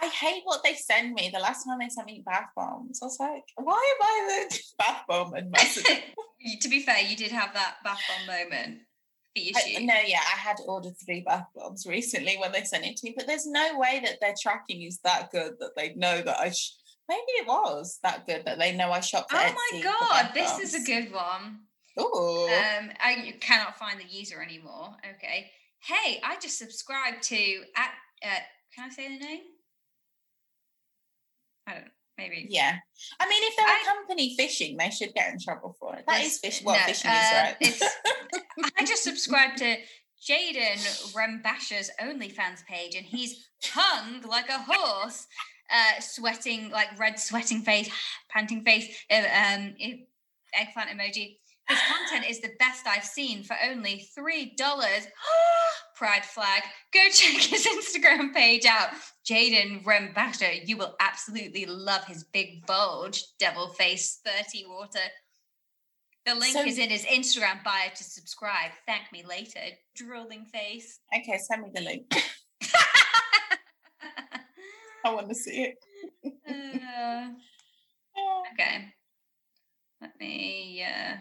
I 0.00 0.06
hate 0.06 0.42
what 0.44 0.62
they 0.62 0.74
send 0.74 1.14
me. 1.14 1.30
The 1.32 1.40
last 1.40 1.64
time 1.64 1.78
they 1.80 1.88
sent 1.88 2.06
me 2.06 2.22
bath 2.24 2.48
bombs, 2.56 3.00
I 3.02 3.06
was 3.06 3.16
like, 3.18 3.42
why 3.56 3.74
am 3.74 4.06
I 4.06 4.46
the 4.48 4.60
bath 4.78 5.02
bomb? 5.08 5.32
You- 6.40 6.58
to 6.60 6.68
be 6.68 6.82
fair, 6.82 7.00
you 7.00 7.16
did 7.16 7.32
have 7.32 7.52
that 7.54 7.76
bath 7.82 8.00
bomb 8.08 8.26
moment 8.26 8.78
I- 9.36 9.78
no, 9.80 9.94
yeah, 10.06 10.20
I 10.20 10.36
had 10.38 10.56
ordered 10.66 10.94
three 11.04 11.20
bath 11.20 11.46
bombs 11.54 11.84
recently 11.86 12.36
when 12.38 12.52
they 12.52 12.64
sent 12.64 12.84
it 12.84 12.96
to 12.96 13.06
me, 13.08 13.14
but 13.16 13.26
there's 13.26 13.46
no 13.46 13.78
way 13.78 14.00
that 14.04 14.20
their 14.20 14.34
tracking 14.40 14.82
is 14.82 14.98
that 15.04 15.30
good 15.30 15.54
that 15.60 15.72
they 15.76 15.94
know 15.94 16.22
that 16.22 16.38
I. 16.38 16.50
Sh- 16.50 16.72
Maybe 17.08 17.22
it 17.40 17.46
was 17.46 17.98
that 18.02 18.26
good 18.26 18.44
that 18.44 18.58
they 18.58 18.76
know 18.76 18.92
I 18.92 19.00
shopped 19.00 19.30
Oh 19.32 19.36
my 19.72 19.80
god, 19.82 20.30
this 20.34 20.58
is 20.58 20.74
a 20.74 20.84
good 20.84 21.10
one. 21.12 21.60
Ooh. 21.98 22.46
Um, 22.48 22.90
I 23.00 23.34
cannot 23.40 23.78
find 23.78 23.98
the 23.98 24.04
user 24.04 24.42
anymore. 24.42 24.94
Okay. 25.16 25.50
Hey, 25.82 26.20
I 26.22 26.36
just 26.40 26.58
subscribed 26.58 27.22
to 27.24 27.36
at. 27.76 27.92
Uh, 28.22 28.40
can 28.74 28.90
I 28.90 28.92
say 28.92 29.08
the 29.08 29.24
name? 29.24 29.40
I 31.68 31.74
don't. 31.74 31.90
maybe. 32.16 32.46
Yeah. 32.48 32.76
I 33.20 33.28
mean, 33.28 33.42
if 33.44 33.56
they're 33.56 33.66
I- 33.66 33.82
a 33.82 33.94
company 33.94 34.34
fishing, 34.36 34.76
they 34.76 34.90
should 34.90 35.14
get 35.14 35.32
in 35.32 35.38
trouble 35.38 35.76
for 35.78 35.94
it. 35.96 36.04
That 36.08 36.24
is 36.24 36.38
fish. 36.38 36.62
What 36.62 36.80
no, 36.80 36.86
fishing 36.86 37.10
uh, 37.10 37.54
is, 37.60 37.80
right? 37.80 38.72
I 38.78 38.84
just 38.84 39.04
subscribed 39.04 39.58
to 39.58 39.76
Jaden 40.26 41.14
Rambasha's 41.14 41.90
OnlyFans 42.00 42.64
page, 42.66 42.94
and 42.96 43.06
he's 43.06 43.48
hung 43.62 44.22
like 44.22 44.48
a 44.48 44.58
horse, 44.58 45.26
uh, 45.70 46.00
sweating 46.00 46.70
like 46.70 46.98
red 46.98 47.18
sweating 47.20 47.62
face, 47.62 47.88
panting 48.30 48.64
face, 48.64 48.88
uh, 49.10 49.16
um, 49.16 49.74
eggplant 50.54 50.90
emoji. 50.90 51.36
His 51.68 51.78
content 51.80 52.30
is 52.30 52.40
the 52.40 52.52
best 52.58 52.86
I've 52.86 53.04
seen 53.04 53.42
for 53.42 53.56
only 53.68 54.08
three 54.14 54.54
dollars. 54.56 55.06
Pride 55.96 56.24
flag. 56.24 56.62
Go 56.94 57.00
check 57.12 57.42
his 57.42 57.66
Instagram 57.66 58.32
page 58.32 58.64
out, 58.64 58.90
Jaden 59.28 59.84
Rambasha. 59.84 60.66
You 60.66 60.76
will 60.76 60.94
absolutely 61.00 61.66
love 61.66 62.04
his 62.04 62.24
big 62.24 62.64
bulge, 62.66 63.22
devil 63.38 63.68
face, 63.68 64.20
thirty 64.24 64.64
water. 64.66 65.00
The 66.24 66.34
link 66.34 66.54
So- 66.54 66.64
is 66.64 66.78
in 66.78 66.90
his 66.90 67.04
Instagram 67.04 67.62
bio 67.64 67.88
to 67.94 68.04
subscribe. 68.04 68.70
Thank 68.86 69.12
me 69.12 69.24
later, 69.28 69.60
drooling 69.94 70.46
face. 70.46 71.00
okay, 71.14 71.38
send 71.38 71.62
me 71.62 71.70
the 71.74 71.82
link. 71.82 72.10
I 75.04 75.14
want 75.14 75.28
to 75.28 75.34
see 75.34 75.72
it. 75.72 75.76
Uh, 76.48 77.28
okay. 78.52 78.86
Let 80.00 80.18
me. 80.20 80.84
Uh, 80.84 81.16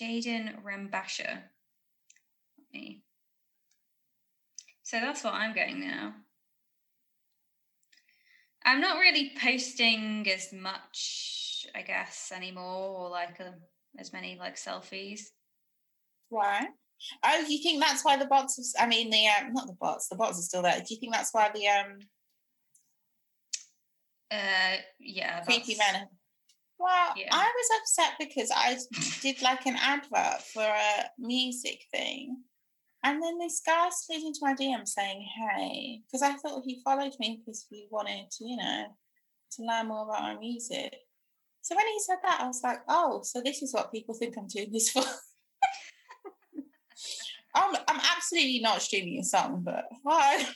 Jaden 0.00 0.62
Rambasha. 0.62 1.42
Me. 2.72 3.02
So 4.82 4.98
that's 4.98 5.22
what 5.22 5.34
I'm 5.34 5.54
going 5.54 5.80
now. 5.80 6.14
I'm 8.64 8.80
not 8.80 8.98
really 8.98 9.32
posting 9.40 10.26
as 10.30 10.52
much, 10.52 11.66
I 11.74 11.82
guess, 11.82 12.32
anymore, 12.34 12.98
or 12.98 13.10
like 13.10 13.40
um 13.40 13.54
as 13.98 14.12
many 14.12 14.36
like 14.38 14.56
selfies. 14.56 15.22
Why? 16.28 16.68
Oh, 17.24 17.44
you 17.48 17.62
think 17.62 17.82
that's 17.82 18.04
why 18.04 18.16
the 18.16 18.26
bots? 18.26 18.74
Have, 18.76 18.86
I 18.86 18.88
mean, 18.88 19.10
the 19.10 19.26
um, 19.26 19.52
not 19.52 19.66
the 19.66 19.76
bots. 19.80 20.08
The 20.08 20.16
bots 20.16 20.38
are 20.38 20.42
still 20.42 20.62
there. 20.62 20.76
Do 20.78 20.94
you 20.94 21.00
think 21.00 21.12
that's 21.12 21.32
why 21.32 21.50
the 21.52 21.66
um 21.68 21.98
Uh, 24.30 24.76
yeah. 25.00 25.42
creepy 25.44 25.76
men? 25.76 26.06
Well, 26.80 27.12
Yeah. 27.14 27.28
I 27.30 27.44
was 27.44 27.68
upset 27.78 28.14
because 28.18 28.50
I 28.50 28.78
did 29.20 29.42
like 29.42 29.66
an 29.66 29.76
advert 29.76 30.40
for 30.42 30.62
a 30.62 31.10
music 31.18 31.84
thing, 31.92 32.42
and 33.04 33.22
then 33.22 33.38
this 33.38 33.60
guy 33.60 33.90
slid 33.90 34.22
into 34.22 34.38
my 34.40 34.54
DM 34.54 34.86
saying, 34.86 35.20
"Hey," 35.20 36.02
because 36.06 36.22
I 36.22 36.36
thought 36.36 36.64
he 36.64 36.80
followed 36.82 37.14
me 37.20 37.36
because 37.36 37.66
he 37.68 37.86
wanted 37.90 38.30
to, 38.30 38.44
you 38.46 38.56
know, 38.56 38.96
to 39.52 39.62
learn 39.62 39.88
more 39.88 40.04
about 40.04 40.22
my 40.22 40.36
music. 40.36 41.06
So 41.60 41.76
when 41.76 41.86
he 41.86 42.00
said 42.00 42.16
that, 42.22 42.40
I 42.40 42.46
was 42.46 42.62
like, 42.62 42.80
"Oh, 42.88 43.20
so 43.24 43.42
this 43.42 43.60
is 43.60 43.74
what 43.74 43.92
people 43.92 44.14
think 44.14 44.38
I'm 44.38 44.46
doing 44.46 44.72
this 44.72 44.88
for." 44.90 45.04
I'm, 47.54 47.74
I'm 47.88 48.00
absolutely 48.16 48.60
not 48.60 48.80
streaming 48.80 49.18
a 49.20 49.24
song, 49.24 49.62
but 49.64 49.84
why? 50.02 50.46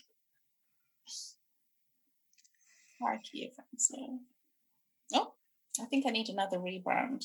Why 3.01 3.19
key 3.19 3.51
offensive? 3.51 4.21
Oh, 5.13 5.35
I 5.81 5.85
think 5.87 6.07
I 6.07 6.11
need 6.11 6.29
another 6.29 6.59
rebrand. 6.59 7.25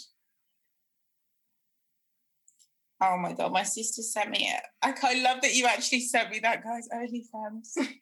Oh 3.02 3.18
my 3.18 3.32
god, 3.34 3.54
my 3.54 3.64
sister 3.64 4.02
sent 4.02 4.30
me 4.30 4.50
it. 4.54 4.62
I 4.82 4.94
I 5.04 5.22
love 5.22 5.42
that 5.42 5.56
you 5.56 5.66
actually 5.68 6.02
sent 6.02 6.32
me 6.32 6.40
that, 6.40 6.64
guys. 6.64 6.88
Only 6.94 7.26
OnlyFans. 7.34 7.88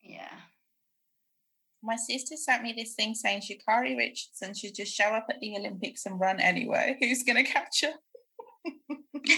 Yeah. 0.00 0.38
my 1.82 1.96
sister 1.96 2.34
sent 2.36 2.62
me 2.62 2.72
this 2.74 2.94
thing 2.94 3.14
saying 3.14 3.42
Sha'Carri 3.42 3.94
Richardson 3.94 4.54
should 4.54 4.74
just 4.74 4.94
show 4.94 5.04
up 5.10 5.26
at 5.28 5.38
the 5.40 5.54
Olympics 5.54 6.06
and 6.06 6.18
run 6.18 6.40
anyway. 6.40 6.96
Who's 6.98 7.22
gonna 7.24 7.44
catch 7.44 7.82
her? 7.82 7.92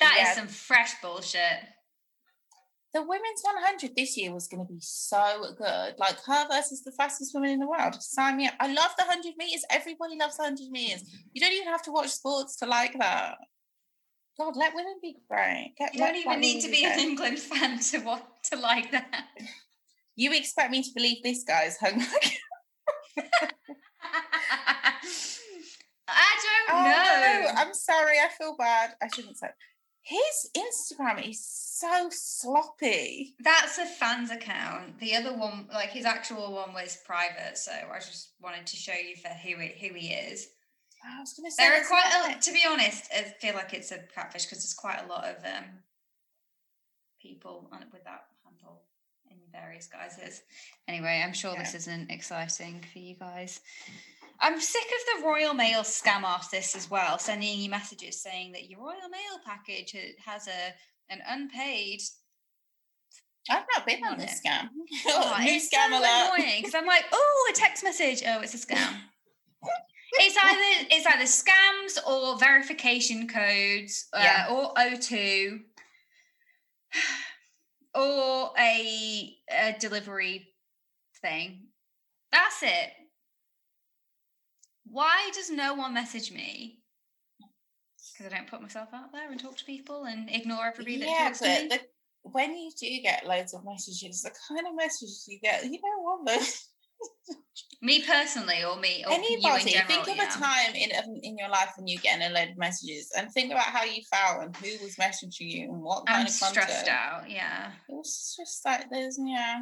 That 0.00 0.16
is 0.18 0.26
Yeah. 0.28 0.34
some 0.34 0.48
fresh 0.48 1.00
bullshit. 1.02 1.40
The 2.94 3.02
women's 3.02 3.42
100 3.42 3.96
this 3.96 4.16
year 4.16 4.32
was 4.32 4.46
going 4.46 4.64
to 4.64 4.72
be 4.72 4.78
so 4.80 5.42
good. 5.58 5.94
Like 5.98 6.16
her 6.26 6.46
versus 6.48 6.82
the 6.84 6.92
fastest 6.92 7.34
woman 7.34 7.50
in 7.50 7.58
the 7.58 7.66
world. 7.66 8.00
Sign 8.00 8.36
me 8.36 8.46
up. 8.46 8.54
I 8.60 8.68
love 8.68 8.92
the 8.96 9.04
100 9.04 9.34
meters. 9.36 9.64
Everybody 9.68 10.16
loves 10.18 10.36
the 10.36 10.44
100 10.44 10.70
meters. 10.70 11.02
You 11.32 11.40
don't 11.40 11.52
even 11.52 11.68
have 11.68 11.82
to 11.82 11.92
watch 11.92 12.10
sports 12.10 12.56
to 12.58 12.66
like 12.66 12.96
that. 12.98 13.34
God, 14.38 14.56
let 14.56 14.74
women 14.74 14.94
be 15.02 15.16
great. 15.28 15.74
Get, 15.76 15.92
You 15.94 16.00
don't 16.00 16.16
even 16.16 16.40
need 16.40 16.60
to 16.62 16.70
be 16.70 16.84
an. 16.84 16.98
England 16.98 17.38
fan 17.40 17.78
to 17.80 17.98
want 17.98 18.24
to 18.52 18.56
like 18.58 18.90
that. 18.92 19.26
You 20.16 20.32
expect 20.32 20.70
me 20.70 20.82
to 20.82 20.90
believe 20.94 21.22
this 21.24 21.42
guy's 21.42 21.76
hung 21.78 21.98
like 21.98 22.38
I 26.06 26.36
don't 26.42 26.76
Oh, 26.76 26.84
know. 26.84 27.42
no, 27.54 27.60
I'm 27.60 27.74
sorry. 27.74 28.18
I 28.18 28.28
feel 28.38 28.56
bad. 28.56 28.90
I 29.02 29.08
shouldn't 29.14 29.36
say. 29.38 29.48
His 30.04 30.50
Instagram 30.54 31.26
is 31.26 31.42
so 31.42 32.08
sloppy. 32.10 33.34
That's 33.40 33.78
a 33.78 33.86
fans 33.86 34.30
account. 34.30 34.98
The 35.00 35.16
other 35.16 35.34
one, 35.34 35.66
like 35.72 35.88
his 35.90 36.04
actual 36.04 36.52
one, 36.52 36.74
was 36.74 36.98
private. 37.06 37.56
So 37.56 37.72
I 37.72 37.98
just 37.98 38.32
wanted 38.38 38.66
to 38.66 38.76
show 38.76 38.92
you 38.92 39.16
for 39.16 39.30
who 39.30 39.58
he, 39.60 39.88
who 39.88 39.94
he 39.94 40.08
is. 40.08 40.48
I 41.02 41.20
was 41.20 41.32
going 41.32 41.50
to 41.50 41.54
say. 41.54 41.62
There 41.62 41.80
are 41.80 41.86
quite, 41.86 42.36
a, 42.36 42.38
to 42.38 42.52
be 42.52 42.60
honest, 42.68 43.10
I 43.16 43.22
feel 43.40 43.54
like 43.54 43.72
it's 43.72 43.92
a 43.92 43.98
catfish 44.14 44.44
because 44.44 44.58
there's 44.58 44.74
quite 44.74 45.02
a 45.04 45.08
lot 45.08 45.24
of 45.24 45.36
um, 45.44 45.64
people 47.20 47.68
on, 47.72 47.84
with 47.90 48.04
that 48.04 48.24
handle 48.44 48.82
in 49.30 49.36
various 49.52 49.86
guises. 49.86 50.42
Anyway, 50.86 51.22
I'm 51.24 51.32
sure 51.32 51.54
this 51.56 51.74
isn't 51.74 52.10
exciting 52.10 52.84
for 52.92 52.98
you 52.98 53.14
guys. 53.14 53.60
I'm 54.40 54.60
sick 54.60 54.82
of 54.84 55.22
the 55.22 55.26
Royal 55.26 55.54
Mail 55.54 55.80
scam 55.82 56.22
artists 56.24 56.74
as 56.76 56.90
well, 56.90 57.18
sending 57.18 57.58
you 57.58 57.70
messages 57.70 58.20
saying 58.22 58.52
that 58.52 58.68
your 58.68 58.80
Royal 58.80 59.08
Mail 59.10 59.38
package 59.44 59.94
has 60.24 60.48
a 60.48 60.74
an 61.10 61.20
unpaid. 61.28 62.00
I've 63.50 63.64
not 63.74 63.86
been 63.86 64.02
on 64.04 64.18
this 64.18 64.40
it. 64.44 64.48
scam. 64.48 64.68
Oh, 65.08 65.36
New 65.42 65.52
it's 65.52 65.68
scam 65.68 65.90
so 65.90 65.98
alert. 65.98 66.34
annoying 66.38 66.60
because 66.62 66.74
I'm 66.74 66.86
like, 66.86 67.04
oh, 67.12 67.50
a 67.52 67.54
text 67.56 67.84
message. 67.84 68.22
Oh, 68.26 68.40
it's 68.40 68.54
a 68.54 68.58
scam. 68.58 68.94
it's 70.14 70.36
either 70.42 70.86
it's 70.90 71.06
either 71.06 71.24
scams 71.24 72.06
or 72.08 72.38
verification 72.38 73.28
codes 73.28 74.06
uh, 74.12 74.20
Yeah. 74.22 74.46
or 74.50 74.72
O2 74.74 75.60
or 77.94 78.50
a, 78.58 79.36
a 79.52 79.76
delivery 79.78 80.48
thing. 81.22 81.68
That's 82.32 82.62
it. 82.62 82.90
Why 84.94 85.28
does 85.34 85.50
no 85.50 85.74
one 85.74 85.92
message 85.92 86.30
me? 86.30 86.78
Because 88.16 88.32
I 88.32 88.36
don't 88.36 88.46
put 88.46 88.62
myself 88.62 88.90
out 88.94 89.10
there 89.12 89.28
and 89.28 89.40
talk 89.40 89.56
to 89.56 89.64
people 89.64 90.04
and 90.04 90.30
ignore 90.30 90.66
everybody 90.66 90.98
that 90.98 91.08
Yeah, 91.08 91.24
talks 91.24 91.40
to 91.40 91.48
me. 91.48 91.68
but 91.68 91.80
the, 91.80 92.30
when 92.30 92.56
you 92.56 92.70
do 92.80 92.86
get 93.02 93.26
loads 93.26 93.54
of 93.54 93.64
messages, 93.64 94.22
the 94.22 94.30
kind 94.48 94.64
of 94.68 94.76
messages 94.76 95.24
you 95.26 95.40
get, 95.40 95.64
you 95.64 95.80
know 95.82 96.00
what? 96.00 96.26
though? 96.26 96.44
me 97.82 98.02
personally, 98.02 98.64
or 98.64 98.80
me, 98.80 99.04
or 99.06 99.12
you 99.12 99.18
in 99.18 99.24
Anybody, 99.24 99.72
general. 99.72 99.86
think 99.88 100.08
of 100.08 100.16
yeah. 100.16 100.28
a 100.28 100.40
time 100.40 100.74
in 100.74 101.20
in 101.22 101.36
your 101.38 101.50
life 101.50 101.72
when 101.76 101.86
you 101.86 101.98
get 101.98 102.18
getting 102.18 102.34
a 102.34 102.38
load 102.38 102.50
of 102.50 102.58
messages, 102.58 103.10
and 103.16 103.30
think 103.30 103.52
about 103.52 103.64
how 103.64 103.84
you 103.84 104.02
felt 104.10 104.42
and 104.42 104.56
who 104.56 104.82
was 104.82 104.96
messaging 104.96 105.50
you 105.50 105.72
and 105.72 105.82
what 105.82 106.06
kind 106.06 106.20
I'm 106.20 106.26
of 106.26 106.40
content. 106.40 106.64
stressed 106.64 106.88
out. 106.88 107.30
Yeah. 107.30 107.72
It 107.88 107.94
was 107.94 108.34
just 108.38 108.64
like 108.64 108.86
there's 108.90 109.18
yeah, 109.22 109.60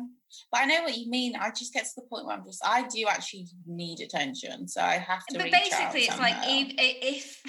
but 0.51 0.61
I 0.61 0.67
know 0.67 0.83
what 0.83 0.97
you 0.97 1.11
mean. 1.11 1.35
I 1.37 1.51
just 1.51 1.75
get 1.75 1.85
to 1.85 1.91
the 1.97 2.03
point 2.03 2.27
where 2.27 2.37
I'm 2.37 2.45
just 2.45 2.65
I 2.65 2.87
do 2.87 3.07
actually 3.09 3.49
need 3.67 4.01
attention, 4.01 4.69
so 4.69 4.81
I 4.81 4.95
have 4.95 5.27
to. 5.27 5.39
But 5.39 5.45
reach 5.45 5.55
out 5.55 5.61
basically, 5.63 6.01
it's 6.03 6.19
like 6.19 6.37
if, 6.43 6.75
if 6.79 7.43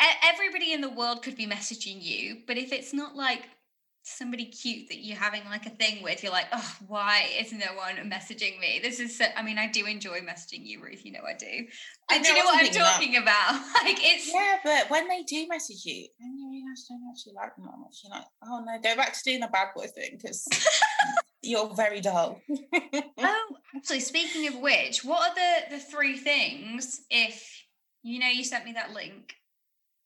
everybody 0.32 0.72
in 0.72 0.80
the 0.80 0.90
world 0.90 1.22
could 1.22 1.36
be 1.36 1.46
messaging 1.46 2.02
you, 2.02 2.38
but 2.46 2.56
if 2.58 2.72
it's 2.72 2.92
not 2.92 3.14
like 3.14 3.42
somebody 4.16 4.46
cute 4.46 4.88
that 4.88 4.98
you're 4.98 5.16
having 5.16 5.44
like 5.46 5.66
a 5.66 5.70
thing 5.70 6.02
with, 6.02 6.22
you're 6.22 6.32
like, 6.32 6.48
oh, 6.52 6.76
why 6.86 7.28
is 7.38 7.52
no 7.52 7.74
one 7.76 7.96
messaging 8.10 8.58
me? 8.60 8.80
This 8.82 9.00
is, 9.00 9.16
so, 9.16 9.24
I 9.36 9.42
mean, 9.42 9.58
I 9.58 9.68
do 9.68 9.86
enjoy 9.86 10.20
messaging 10.20 10.64
you, 10.64 10.82
Ruth. 10.82 11.04
You 11.04 11.12
know 11.12 11.20
I 11.28 11.34
do. 11.34 11.66
I 12.10 12.22
do 12.22 12.28
you 12.28 12.38
know 12.38 12.44
what 12.44 12.64
I'm 12.64 12.72
talking 12.72 13.16
about? 13.16 13.52
like, 13.84 13.98
it's 14.00 14.32
Yeah, 14.32 14.58
but 14.64 14.90
when 14.90 15.08
they 15.08 15.22
do 15.22 15.46
message 15.48 15.84
you, 15.84 16.08
then 16.18 16.36
you 16.38 16.50
realise 16.50 16.86
you 16.88 16.96
don't 16.96 17.10
actually 17.10 17.34
like 17.34 17.54
them 17.56 17.66
that 17.66 17.78
much. 17.78 18.00
You're 18.02 18.10
like, 18.10 18.26
oh 18.44 18.64
no, 18.64 18.78
go 18.82 18.96
back 18.96 19.12
to 19.12 19.20
doing 19.24 19.40
the 19.40 19.48
bad 19.48 19.68
boy 19.74 19.86
thing 19.86 20.18
because 20.20 20.48
you're 21.42 21.74
very 21.74 22.00
dull. 22.00 22.40
oh, 23.18 23.46
actually, 23.76 24.00
speaking 24.00 24.48
of 24.48 24.56
which, 24.60 25.04
what 25.04 25.30
are 25.30 25.34
the 25.34 25.76
the 25.76 25.82
three 25.82 26.16
things? 26.16 27.02
If 27.10 27.64
you 28.02 28.18
know, 28.20 28.28
you 28.28 28.44
sent 28.44 28.64
me 28.64 28.72
that 28.72 28.92
link. 28.92 29.34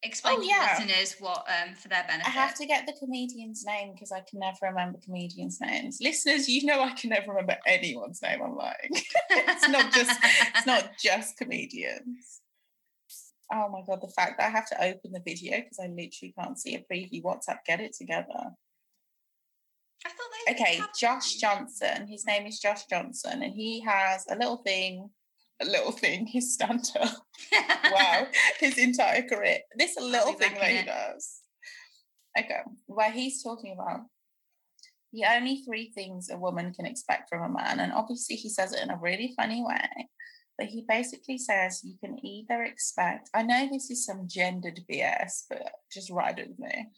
Explain 0.05 0.39
Oh, 0.39 0.41
to 0.41 0.47
yeah. 0.47 0.77
listeners 0.81 1.17
what 1.21 1.47
um 1.49 1.75
for 1.75 1.89
their 1.89 2.05
benefit. 2.09 2.27
I 2.27 2.31
have 2.31 2.55
to 2.57 2.67
get 2.67 2.87
the 2.87 2.93
comedian's 2.95 3.65
name 3.65 3.93
because 3.93 4.11
I 4.11 4.21
can 4.21 4.41
never 4.41 4.57
remember 4.63 4.99
comedians' 4.99 5.61
names. 5.61 5.99
Listeners, 6.01 6.49
you 6.49 6.65
know 6.67 6.83
I 6.83 6.93
can 6.93 7.11
never 7.11 7.31
remember 7.31 7.57
anyone's 7.67 8.21
name. 8.21 8.41
I'm 8.43 8.57
like, 8.57 8.91
it's 9.31 9.69
not 9.69 9.93
just 9.93 10.19
it's 10.55 10.67
not 10.67 10.91
just 11.03 11.37
comedians. 11.37 12.41
Oh 13.53 13.69
my 13.69 13.83
god, 13.87 14.01
the 14.01 14.09
fact 14.09 14.39
that 14.39 14.47
I 14.49 14.51
have 14.51 14.67
to 14.71 14.83
open 14.83 15.13
the 15.13 15.21
video 15.25 15.59
because 15.59 15.79
I 15.79 15.87
literally 15.87 16.35
can't 16.39 16.59
see 16.59 16.75
a 16.75 16.81
preview. 16.81 17.23
WhatsApp, 17.23 17.59
get 17.67 17.81
it 17.81 17.95
together. 17.95 18.51
I 20.05 20.09
thought 20.09 20.31
they 20.47 20.53
Okay, 20.55 20.81
Josh. 20.99 21.37
Johnson. 21.37 22.09
His 22.09 22.27
name 22.27 22.47
is 22.47 22.59
Josh 22.59 22.87
Johnson, 22.87 23.43
and 23.43 23.55
he 23.55 23.81
has 23.83 24.25
a 24.29 24.35
little 24.35 24.57
thing, 24.57 25.11
little 25.65 25.93
thing, 25.93 26.27
his 26.27 26.59
up. 26.61 26.81
wow, 27.93 28.27
his 28.61 28.79
entire 28.79 29.23
career. 29.23 29.59
This 29.77 29.97
little 30.01 30.33
thing 30.35 30.55
that 30.55 30.71
he 30.71 30.85
does. 30.85 31.41
Okay, 32.39 32.61
where 32.87 33.11
he's 33.11 33.43
talking 33.43 33.77
about 33.79 34.01
the 35.13 35.25
only 35.31 35.63
three 35.63 35.93
things 35.95 36.31
a 36.31 36.39
woman 36.39 36.73
can 36.73 36.87
expect 36.87 37.29
from 37.29 37.43
a 37.43 37.53
man, 37.53 37.81
and 37.81 37.93
obviously 37.93 38.37
he 38.37 38.49
says 38.49 38.73
it 38.73 38.83
in 38.83 38.91
a 38.91 38.99
really 39.01 39.35
funny 39.37 39.63
way. 39.63 40.09
But 40.59 40.69
he 40.69 40.85
basically 40.87 41.39
says 41.39 41.83
you 41.83 41.97
can 42.03 42.25
either 42.25 42.63
expect, 42.63 43.31
I 43.35 43.43
know 43.43 43.69
this 43.71 43.91
is 43.91 44.05
some 44.05 44.29
gendered 44.29 44.81
BS, 44.91 45.45
but 45.49 45.63
just 45.93 46.11
ride 46.11 46.39
with 46.39 46.59
me. 46.59 46.89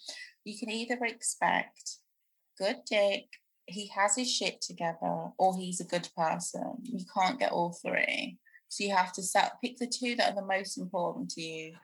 You 0.45 0.59
can 0.59 0.71
either 0.71 0.99
expect 1.05 1.99
good 2.59 2.79
dick, 2.89 3.25
he 3.67 3.89
has 3.89 4.17
his 4.17 4.31
shit 4.31 4.61
together, 4.61 5.31
or 5.39 5.57
he's 5.57 5.81
a 5.81 5.85
good 5.85 6.09
person. 6.17 6.75
You 6.83 7.05
can't 7.17 7.39
get 7.39 7.53
all 7.53 7.77
three. 7.85 8.39
So 8.75 8.83
you 8.83 8.95
have 8.95 9.13
to 9.13 9.23
set, 9.23 9.53
pick 9.63 9.77
the 9.79 9.87
two 9.87 10.17
that 10.17 10.33
are 10.33 10.35
the 10.41 10.47
most 10.47 10.79
important 10.79 11.31
to 11.31 11.41
you 11.41 11.75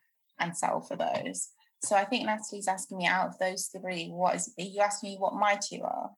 and 0.40 0.56
settle 0.56 0.80
for 0.80 0.96
those. 0.96 1.50
So 1.84 1.94
I 1.94 2.04
think 2.04 2.26
Natalie's 2.26 2.66
asking 2.66 2.98
me 2.98 3.06
out 3.06 3.28
of 3.28 3.38
those 3.38 3.66
three, 3.66 4.08
what 4.08 4.34
is 4.34 4.52
you 4.58 4.80
asking 4.80 5.10
me 5.10 5.16
what 5.16 5.34
my 5.34 5.54
two 5.54 5.82
are? 5.84 6.10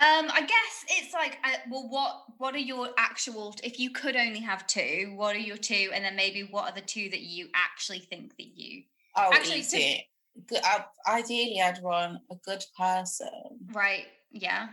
Um, 0.00 0.26
I 0.32 0.40
guess 0.40 0.84
it's 0.88 1.14
like, 1.14 1.38
uh, 1.44 1.50
well, 1.70 1.86
what 1.88 2.22
what 2.38 2.54
are 2.56 2.58
your 2.58 2.88
actual? 2.98 3.54
If 3.62 3.78
you 3.78 3.90
could 3.90 4.16
only 4.16 4.40
have 4.40 4.66
two, 4.66 5.12
what 5.14 5.36
are 5.36 5.38
your 5.38 5.56
two? 5.56 5.90
And 5.94 6.04
then 6.04 6.16
maybe 6.16 6.42
what 6.50 6.64
are 6.68 6.74
the 6.74 6.80
two 6.80 7.08
that 7.10 7.20
you 7.20 7.46
actually 7.54 8.00
think 8.00 8.36
that 8.36 8.48
you 8.58 8.82
Oh, 9.16 9.30
Actually, 9.32 9.60
easy. 9.60 10.08
Good, 10.48 10.58
uh, 10.64 10.80
ideally, 11.06 11.60
I'd 11.62 11.80
want 11.80 12.18
a 12.32 12.34
good 12.44 12.64
person. 12.76 13.30
right? 13.72 14.06
Yeah. 14.32 14.66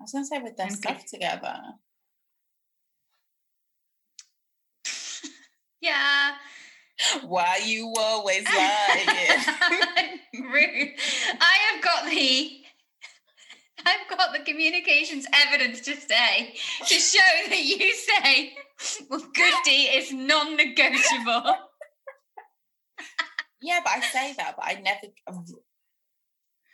I 0.00 0.02
was 0.02 0.10
going 0.10 0.24
to 0.24 0.28
say 0.28 0.40
with 0.42 0.56
their 0.56 0.66
And 0.66 0.76
stuff 0.76 0.98
good- 0.98 1.06
together. 1.06 1.56
Yeah. 5.80 6.32
Why 7.22 7.60
you 7.64 7.92
always 7.98 8.44
lying? 8.46 9.08
I 11.40 11.56
have 11.72 11.82
got 11.82 12.04
the 12.10 12.56
I've 13.86 14.16
got 14.18 14.32
the 14.32 14.44
communications 14.44 15.26
evidence 15.32 15.80
to 15.82 15.96
say 15.96 16.54
to 16.86 16.94
show 16.94 17.48
that 17.48 17.64
you 17.64 17.94
say 17.94 18.52
well 19.08 19.20
goody 19.34 19.82
is 19.96 20.12
non-negotiable. 20.12 21.56
yeah, 23.62 23.80
but 23.82 23.92
I 23.92 24.00
say 24.00 24.34
that, 24.36 24.56
but 24.56 24.64
I 24.66 24.74
never. 24.82 25.06
Um, 25.26 25.44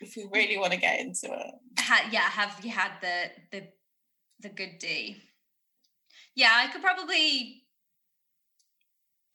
if 0.01 0.15
we 0.17 0.27
really 0.31 0.57
want 0.57 0.73
to 0.73 0.79
get 0.79 0.99
into 0.99 1.27
it, 1.27 1.53
Ha- 1.79 2.09
yeah, 2.11 2.29
have 2.29 2.59
you 2.63 2.71
had 2.71 2.91
the 3.01 3.31
the 3.51 3.67
the 4.41 4.49
good 4.49 4.77
D? 4.79 5.17
Yeah, 6.35 6.51
I 6.53 6.67
could 6.67 6.81
probably 6.81 7.63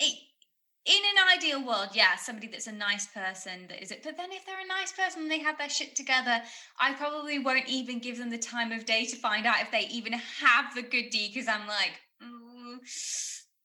i- 0.03 0.19
in 0.85 1.01
an 1.17 1.37
ideal 1.39 1.65
world, 1.65 1.91
yeah, 1.95 2.17
somebody 2.17 2.49
that's 2.49 2.67
a 2.67 2.73
nice 2.73 3.07
person 3.07 3.69
that 3.69 3.81
is 3.81 3.93
it. 3.93 4.03
But 4.03 4.17
then 4.17 4.33
if 4.33 4.45
they're 4.45 4.59
a 4.59 4.67
nice 4.67 4.91
person 4.91 5.23
and 5.23 5.31
they 5.31 5.39
have 5.39 5.57
their 5.57 5.69
shit 5.71 5.95
together, 5.95 6.43
I 6.81 6.93
probably 6.95 7.39
won't 7.39 7.69
even 7.69 8.01
give 8.01 8.19
them 8.19 8.31
the 8.31 8.39
time 8.39 8.73
of 8.73 8.85
day 8.85 9.05
to 9.07 9.17
find 9.17 9.47
out 9.47 9.61
if 9.61 9.71
they 9.71 9.87
even 9.99 10.13
have 10.15 10.75
the 10.75 10.83
good 10.83 11.11
D 11.11 11.29
because 11.33 11.47
I'm 11.47 11.69
like, 11.69 11.93
"Ooh, 12.25 12.81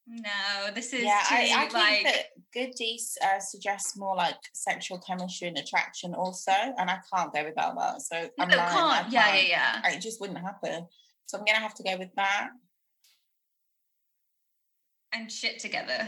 no, 0.06 0.72
this 0.74 0.94
is 0.94 1.04
yeah, 1.04 1.22
too 1.28 1.36
I, 1.36 1.52
I 1.56 1.60
think 1.62 1.74
like 1.74 2.04
that 2.04 2.26
good 2.54 2.72
D 2.78 3.02
uh, 3.24 3.40
suggests 3.40 3.98
more 3.98 4.16
like 4.16 4.38
sexual 4.54 5.00
chemistry 5.00 5.48
and 5.48 5.58
attraction, 5.58 6.14
also, 6.14 6.52
and 6.52 6.90
I 6.90 7.00
can't 7.12 7.34
go 7.34 7.44
without 7.44 7.78
that. 7.78 8.02
So 8.04 8.30
I'm 8.40 8.50
lying, 8.50 8.60
I 8.60 9.00
can't. 9.02 9.12
Yeah, 9.12 9.36
yeah, 9.36 9.82
yeah. 9.84 9.90
It 9.90 10.02
just 10.02 10.22
wouldn't 10.22 10.40
happen. 10.40 10.88
So 11.26 11.40
I'm 11.40 11.46
gonna 11.46 11.60
have 11.60 11.74
to 11.76 11.84
go 11.84 11.98
with 11.98 12.14
that. 12.16 12.50
And 15.14 15.32
shit 15.32 15.60
together. 15.60 16.08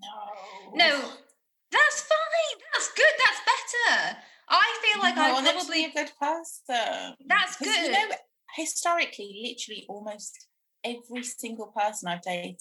No, 0.00 0.74
No, 0.74 1.12
that's 1.70 2.00
fine. 2.02 2.62
That's 2.72 2.92
good. 2.92 3.06
That's 3.18 3.40
better. 3.46 4.16
I 4.48 4.78
feel 4.82 5.02
like 5.02 5.16
No, 5.16 5.22
I 5.22 5.32
want 5.32 5.46
probably 5.46 5.84
be 5.84 5.84
a 5.86 5.92
good 6.04 6.12
person. 6.20 7.16
That's 7.26 7.56
'Cause, 7.56 7.66
You 7.66 7.72
good. 7.74 7.92
know, 7.92 8.16
historically, 8.56 9.40
literally 9.42 9.86
almost 9.88 10.46
every 10.84 11.24
single 11.24 11.68
person 11.68 12.08
I've 12.08 12.20
dated. 12.22 12.58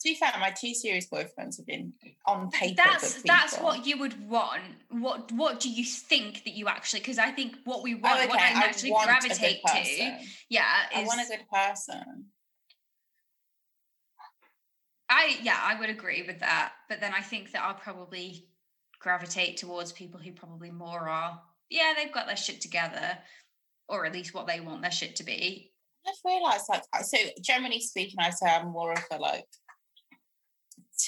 To 0.00 0.04
be 0.04 0.14
fair, 0.14 0.32
my 0.40 0.50
two 0.50 0.74
serious 0.74 1.06
boyfriends 1.06 1.58
have 1.58 1.66
been 1.66 1.92
on 2.24 2.50
paper. 2.50 2.74
that's 2.82 3.22
that's 3.22 3.56
what 3.58 3.84
you 3.84 3.98
would 3.98 4.26
want. 4.28 4.62
What 4.88 5.30
what 5.32 5.60
do 5.60 5.70
you 5.70 5.84
think 5.84 6.44
that 6.44 6.54
you 6.54 6.66
actually? 6.66 7.00
Because 7.00 7.18
I 7.18 7.30
think 7.30 7.56
what 7.64 7.82
we 7.82 7.94
Oh, 7.94 7.98
want, 7.98 8.28
what 8.30 8.40
I 8.40 8.52
I 8.52 8.72
want 8.88 9.06
gravitate 9.06 9.62
to, 9.66 10.26
yeah, 10.48 10.88
I 10.94 11.02
want 11.04 11.20
a 11.20 11.26
good 11.26 11.46
person. 11.50 12.32
I 15.10 15.38
yeah, 15.42 15.58
I 15.62 15.78
would 15.78 15.90
agree 15.90 16.22
with 16.26 16.40
that. 16.40 16.72
But 16.88 17.00
then 17.00 17.12
I 17.14 17.20
think 17.22 17.52
that 17.52 17.62
I'll 17.64 17.74
probably 17.74 18.46
gravitate 19.00 19.56
towards 19.56 19.92
people 19.92 20.20
who 20.20 20.32
probably 20.32 20.70
more 20.70 21.08
are, 21.08 21.40
yeah, 21.70 21.94
they've 21.96 22.12
got 22.12 22.26
their 22.26 22.36
shit 22.36 22.60
together, 22.60 23.16
or 23.88 24.04
at 24.06 24.12
least 24.12 24.34
what 24.34 24.46
they 24.46 24.60
want 24.60 24.82
their 24.82 24.90
shit 24.90 25.16
to 25.16 25.24
be. 25.24 25.72
I've 26.06 26.14
realised, 26.24 26.64
like, 26.68 26.82
uh, 26.94 27.02
so 27.02 27.18
generally 27.42 27.80
speaking, 27.80 28.16
I 28.20 28.30
say 28.30 28.46
I'm 28.48 28.68
more 28.68 28.92
of 28.92 29.02
a 29.10 29.16
like. 29.18 29.46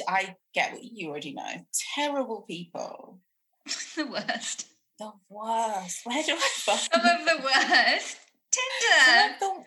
I 0.07 0.37
get 0.55 0.73
what 0.73 0.85
you 0.85 1.09
already 1.11 1.33
know. 1.33 1.67
Terrible 1.97 2.43
people, 2.43 3.19
the 3.97 4.07
worst. 4.07 4.67
the 4.99 5.11
worst. 5.29 6.01
Where 6.05 6.23
do 6.23 6.35
I 6.35 6.49
find 6.55 6.79
Some 6.79 7.01
of 7.01 7.25
the 7.27 7.43
worst. 7.43 8.17
Tinder. 8.53 9.35
of 9.35 9.41
them- 9.41 9.65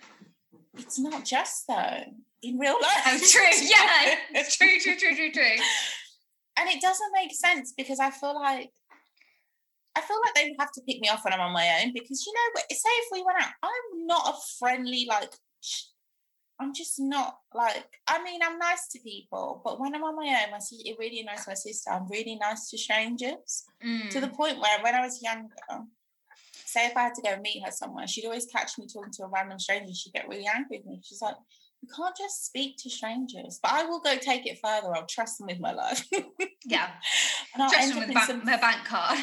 It's 0.77 0.99
not 0.99 1.25
just 1.25 1.65
though. 1.67 2.03
In 2.43 2.57
real 2.59 2.73
life. 2.81 3.03
Oh, 3.07 3.17
true. 3.17 3.67
Yeah, 4.33 4.43
true, 4.49 4.79
true, 4.81 4.95
true, 4.97 5.15
true, 5.15 5.31
true. 5.31 5.63
and 6.57 6.69
it 6.69 6.81
doesn't 6.81 7.11
make 7.13 7.33
sense 7.33 7.73
because 7.75 7.99
I 7.99 8.09
feel 8.11 8.35
like 8.35 8.69
I 9.95 10.01
feel 10.01 10.17
like 10.25 10.33
they 10.35 10.49
would 10.49 10.59
have 10.59 10.71
to 10.73 10.81
pick 10.87 10.99
me 11.01 11.09
off 11.09 11.23
when 11.23 11.33
I'm 11.33 11.39
on 11.39 11.53
my 11.53 11.81
own 11.81 11.93
because 11.93 12.25
you 12.25 12.33
know, 12.33 12.61
say 12.71 12.89
if 12.89 13.07
we 13.11 13.23
went 13.23 13.41
out, 13.41 13.51
I'm 13.63 14.05
not 14.07 14.27
a 14.35 14.37
friendly 14.59 15.05
like. 15.07 15.31
I'm 16.59 16.73
just 16.73 16.99
not 16.99 17.37
like. 17.53 17.85
I 18.07 18.21
mean, 18.23 18.41
I'm 18.43 18.57
nice 18.59 18.87
to 18.89 18.99
people, 18.99 19.61
but 19.63 19.79
when 19.79 19.93
I'm 19.95 20.03
on 20.03 20.15
my 20.15 20.27
own, 20.45 20.53
I 20.53 20.59
see 20.59 20.81
it 20.85 20.97
really 20.99 21.21
annoys 21.21 21.47
my 21.47 21.55
sister. 21.55 21.89
I'm 21.91 22.07
really 22.09 22.35
nice 22.39 22.69
to 22.69 22.77
strangers 22.77 23.65
to 24.11 24.19
the 24.21 24.27
Mm. 24.27 24.35
point 24.35 24.59
where 24.59 24.81
when 24.81 24.95
I 24.95 25.01
was 25.01 25.21
younger, 25.21 25.53
say 26.65 26.85
if 26.87 26.95
I 26.95 27.01
had 27.03 27.15
to 27.15 27.21
go 27.21 27.37
meet 27.41 27.63
her 27.65 27.71
somewhere, 27.71 28.07
she'd 28.07 28.25
always 28.25 28.45
catch 28.45 28.77
me 28.77 28.85
talking 28.87 29.11
to 29.13 29.23
a 29.23 29.27
random 29.27 29.59
stranger. 29.59 29.85
and 29.87 29.95
She'd 29.97 30.13
get 30.13 30.27
really 30.29 30.45
angry 30.47 30.77
with 30.77 30.85
me. 30.85 31.01
She's 31.03 31.21
like, 31.21 31.35
"You 31.83 31.89
can't 31.93 32.15
just 32.17 32.45
speak 32.45 32.77
to 32.83 32.89
strangers." 32.89 33.59
But 33.61 33.73
I 33.73 33.83
will 33.83 33.99
go 33.99 34.15
take 34.17 34.45
it 34.47 34.59
further. 34.63 34.95
I'll 34.95 35.05
trust 35.05 35.37
them 35.37 35.47
with 35.47 35.59
my 35.59 35.73
life. 35.73 36.07
Yeah, 36.65 36.89
and 37.53 37.61
I'll 37.63 37.69
just 37.69 37.81
end 37.81 37.95
with 37.95 38.03
up 38.03 38.07
the 38.07 38.11
in 38.11 38.13
bank, 38.13 38.27
some 38.27 38.45
my 38.45 38.57
bank 38.57 38.85
card. 38.85 39.19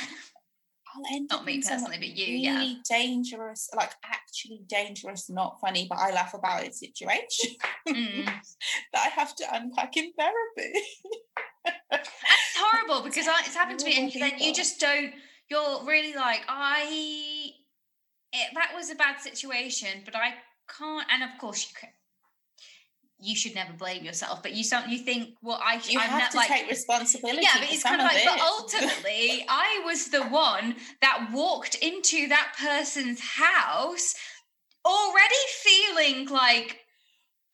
I'll 0.95 1.15
end 1.17 1.29
Not 1.31 1.45
me 1.45 1.63
personally, 1.63 1.99
but 1.99 2.09
you. 2.09 2.27
really 2.27 2.39
Yeah. 2.43 2.75
dangerous, 2.89 3.71
like 3.77 3.93
actually 4.05 4.63
dangerous, 4.67 5.31
not 5.31 5.61
funny, 5.61 5.87
but 5.89 5.99
I 5.99 6.11
laugh 6.13 6.35
about 6.35 6.65
it 6.65 6.75
situation 6.75 7.55
Mm. 7.89 8.25
that 8.93 9.07
I 9.07 9.09
have 9.09 9.35
to 9.37 9.45
unpack 9.55 9.97
in 9.97 10.13
therapy. 10.19 10.81
It's 11.93 12.57
horrible 12.59 13.03
because 13.09 13.29
I, 13.29 13.39
it's 13.41 13.55
happened 13.55 13.79
to 13.81 13.87
me, 13.87 13.99
and 14.03 14.13
then 14.21 14.39
you 14.39 14.53
just 14.53 14.81
don't. 14.81 15.15
You're 15.49 15.85
really 15.85 16.15
like 16.15 16.43
I. 16.49 17.53
It, 18.33 18.49
that 18.55 18.73
was 18.75 18.91
a 18.91 18.95
bad 18.97 19.21
situation, 19.21 20.03
but 20.05 20.15
I 20.17 20.35
can't. 20.77 21.07
And 21.11 21.23
of 21.23 21.31
course, 21.41 21.67
you 21.69 21.75
can. 21.79 21.91
You 23.23 23.37
should 23.37 23.55
never 23.55 23.73
blame 23.73 24.05
yourself, 24.05 24.43
but 24.43 24.53
you 24.53 24.65
don't. 24.65 24.89
You 24.89 24.99
think, 24.99 25.35
well, 25.43 25.61
I. 25.63 25.81
You 25.89 25.99
I'm 25.99 26.09
have 26.09 26.21
not 26.21 26.31
to 26.33 26.37
like. 26.39 26.49
take 26.49 26.71
responsibility. 26.71 27.43
yeah, 27.43 27.59
but 27.59 27.73
it's 27.73 27.83
kind 27.83 28.01
of 28.01 28.07
like, 28.07 28.25
but 28.25 28.41
ultimately, 28.41 29.45
I 29.49 29.83
was 29.85 30.09
the 30.09 30.23
one 30.23 30.77
that 31.03 31.29
walked 31.33 31.77
into 31.77 32.29
that 32.29 32.55
person's 32.59 33.21
house 33.21 34.15
already 34.85 35.35
feeling 35.63 36.29
like 36.29 36.79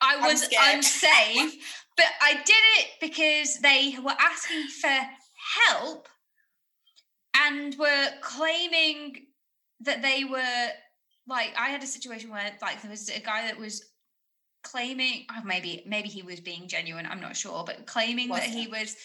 I 0.01 0.17
was 0.27 0.43
unsafe, 0.43 1.85
but 1.95 2.05
I 2.21 2.33
did 2.33 2.55
it 2.79 2.87
because 3.01 3.59
they 3.59 3.95
were 4.03 4.15
asking 4.19 4.67
for 4.67 4.97
help 5.67 6.07
and 7.35 7.75
were 7.77 8.07
claiming 8.21 9.27
that 9.81 10.01
they 10.01 10.23
were 10.23 10.67
like 11.27 11.53
I 11.57 11.69
had 11.69 11.83
a 11.83 11.87
situation 11.87 12.29
where 12.29 12.51
like 12.61 12.81
there 12.81 12.91
was 12.91 13.09
a 13.09 13.19
guy 13.19 13.43
that 13.43 13.59
was 13.59 13.83
claiming 14.71 15.25
oh, 15.31 15.41
maybe 15.45 15.83
maybe 15.85 16.09
he 16.09 16.21
was 16.21 16.39
being 16.39 16.67
genuine 16.67 17.05
I'm 17.05 17.21
not 17.21 17.35
sure 17.35 17.63
but 17.65 17.85
claiming 17.85 18.29
Was 18.29 18.39
that 18.41 18.49
he 18.49 18.63
it? 18.63 18.71
was 18.71 18.95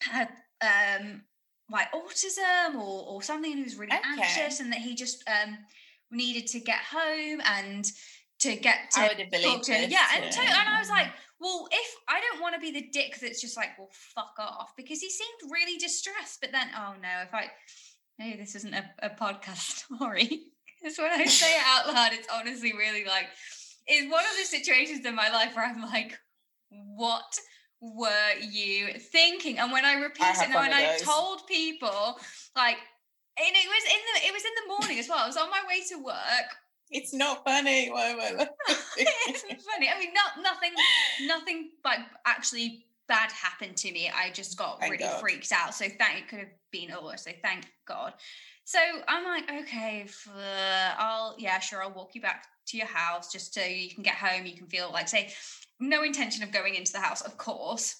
had 0.00 0.28
um 0.60 1.22
like 1.70 1.90
autism 1.92 2.74
or 2.76 3.04
or 3.08 3.22
something 3.22 3.50
and 3.52 3.58
he 3.58 3.64
was 3.64 3.76
really 3.76 3.92
Okay. 3.96 4.22
anxious 4.22 4.60
and 4.60 4.72
that 4.72 4.80
he 4.80 4.94
just 4.94 5.22
um 5.28 5.58
needed 6.10 6.46
to 6.48 6.60
get 6.60 6.80
home 6.80 7.40
and 7.44 7.90
to 8.40 8.56
get 8.56 8.90
to 8.90 9.00
talk 9.40 9.62
to 9.62 9.72
him. 9.72 9.88
Yeah, 9.88 10.04
and, 10.16 10.32
to, 10.32 10.40
and 10.40 10.68
I 10.68 10.78
was 10.80 10.90
like, 10.90 11.06
well, 11.40 11.68
if 11.70 11.94
I 12.08 12.20
don't 12.20 12.40
want 12.42 12.56
to 12.56 12.60
be 12.60 12.72
the 12.72 12.88
dick 12.92 13.16
that's 13.20 13.40
just 13.40 13.56
like, 13.56 13.78
well, 13.78 13.88
fuck 13.92 14.34
off, 14.38 14.72
because 14.76 15.00
he 15.00 15.08
seemed 15.10 15.52
really 15.52 15.78
distressed. 15.78 16.40
But 16.40 16.50
then, 16.50 16.66
oh 16.76 16.94
no, 17.00 17.22
if 17.22 17.32
I, 17.32 17.44
maybe 18.18 18.38
this 18.38 18.56
isn't 18.56 18.74
a, 18.74 18.84
a 19.00 19.10
podcast 19.10 19.84
story. 19.96 20.28
Because 20.82 20.98
when 20.98 21.12
I 21.12 21.24
say 21.26 21.46
it 21.54 21.62
out 21.64 21.86
loud, 21.94 22.12
it's 22.12 22.26
honestly 22.34 22.72
really 22.72 23.04
like 23.04 23.26
it's 23.86 24.10
one 24.10 24.24
of 24.24 24.36
the 24.38 24.44
situations 24.44 25.04
in 25.04 25.14
my 25.14 25.30
life 25.30 25.56
where 25.56 25.64
I'm 25.64 25.82
like, 25.82 26.18
what 26.70 27.38
were 27.80 28.32
you 28.40 28.92
thinking? 28.94 29.58
And 29.58 29.72
when 29.72 29.84
I 29.84 29.94
repeat 29.94 30.24
I 30.24 30.30
it 30.30 30.36
have 30.36 30.50
now, 30.50 30.62
and 30.62 30.72
of 30.72 30.78
I 30.78 30.98
told 30.98 31.46
people, 31.46 32.18
like, 32.56 32.76
and 33.38 33.48
it 33.48 33.66
was 33.66 33.84
in 33.84 34.00
the 34.14 34.28
it 34.28 34.32
was 34.32 34.42
in 34.44 34.52
the 34.62 34.74
morning 34.74 34.98
as 34.98 35.08
well. 35.08 35.18
I 35.18 35.26
was 35.26 35.36
on 35.36 35.50
my 35.50 35.62
way 35.68 35.82
to 35.88 36.04
work. 36.04 36.48
It's 36.90 37.14
not 37.14 37.42
funny. 37.44 37.90
Why 37.90 38.08
am 38.08 38.20
I 38.40 38.48
it's 38.98 39.64
funny. 39.64 39.88
I 39.88 39.98
mean, 39.98 40.12
not 40.12 40.42
nothing, 40.42 40.72
nothing 41.26 41.70
like 41.84 42.00
actually 42.26 42.84
bad 43.08 43.32
happened 43.32 43.76
to 43.78 43.90
me. 43.90 44.10
I 44.14 44.30
just 44.30 44.58
got 44.58 44.80
Thank 44.80 44.92
really 44.92 45.04
God. 45.04 45.20
freaked 45.20 45.50
out. 45.52 45.74
So 45.74 45.86
thank 45.98 46.18
it 46.18 46.28
could 46.28 46.40
have 46.40 46.52
been 46.70 46.90
worse. 47.02 47.24
So 47.24 47.30
thank 47.42 47.64
God. 47.86 48.12
So 48.64 48.78
I'm 49.08 49.24
like, 49.24 49.50
okay, 49.62 50.02
f- 50.04 50.28
I'll 50.98 51.34
yeah, 51.38 51.58
sure, 51.58 51.82
I'll 51.82 51.92
walk 51.92 52.14
you 52.14 52.20
back 52.20 52.46
to 52.66 52.76
your 52.76 52.86
house 52.86 53.32
just 53.32 53.54
so 53.54 53.62
you 53.62 53.90
can 53.90 54.02
get 54.02 54.14
home. 54.14 54.46
You 54.46 54.56
can 54.56 54.66
feel 54.66 54.90
like 54.92 55.08
say, 55.08 55.32
no 55.80 56.02
intention 56.02 56.42
of 56.42 56.52
going 56.52 56.74
into 56.74 56.92
the 56.92 57.00
house, 57.00 57.22
of 57.22 57.36
course. 57.36 57.96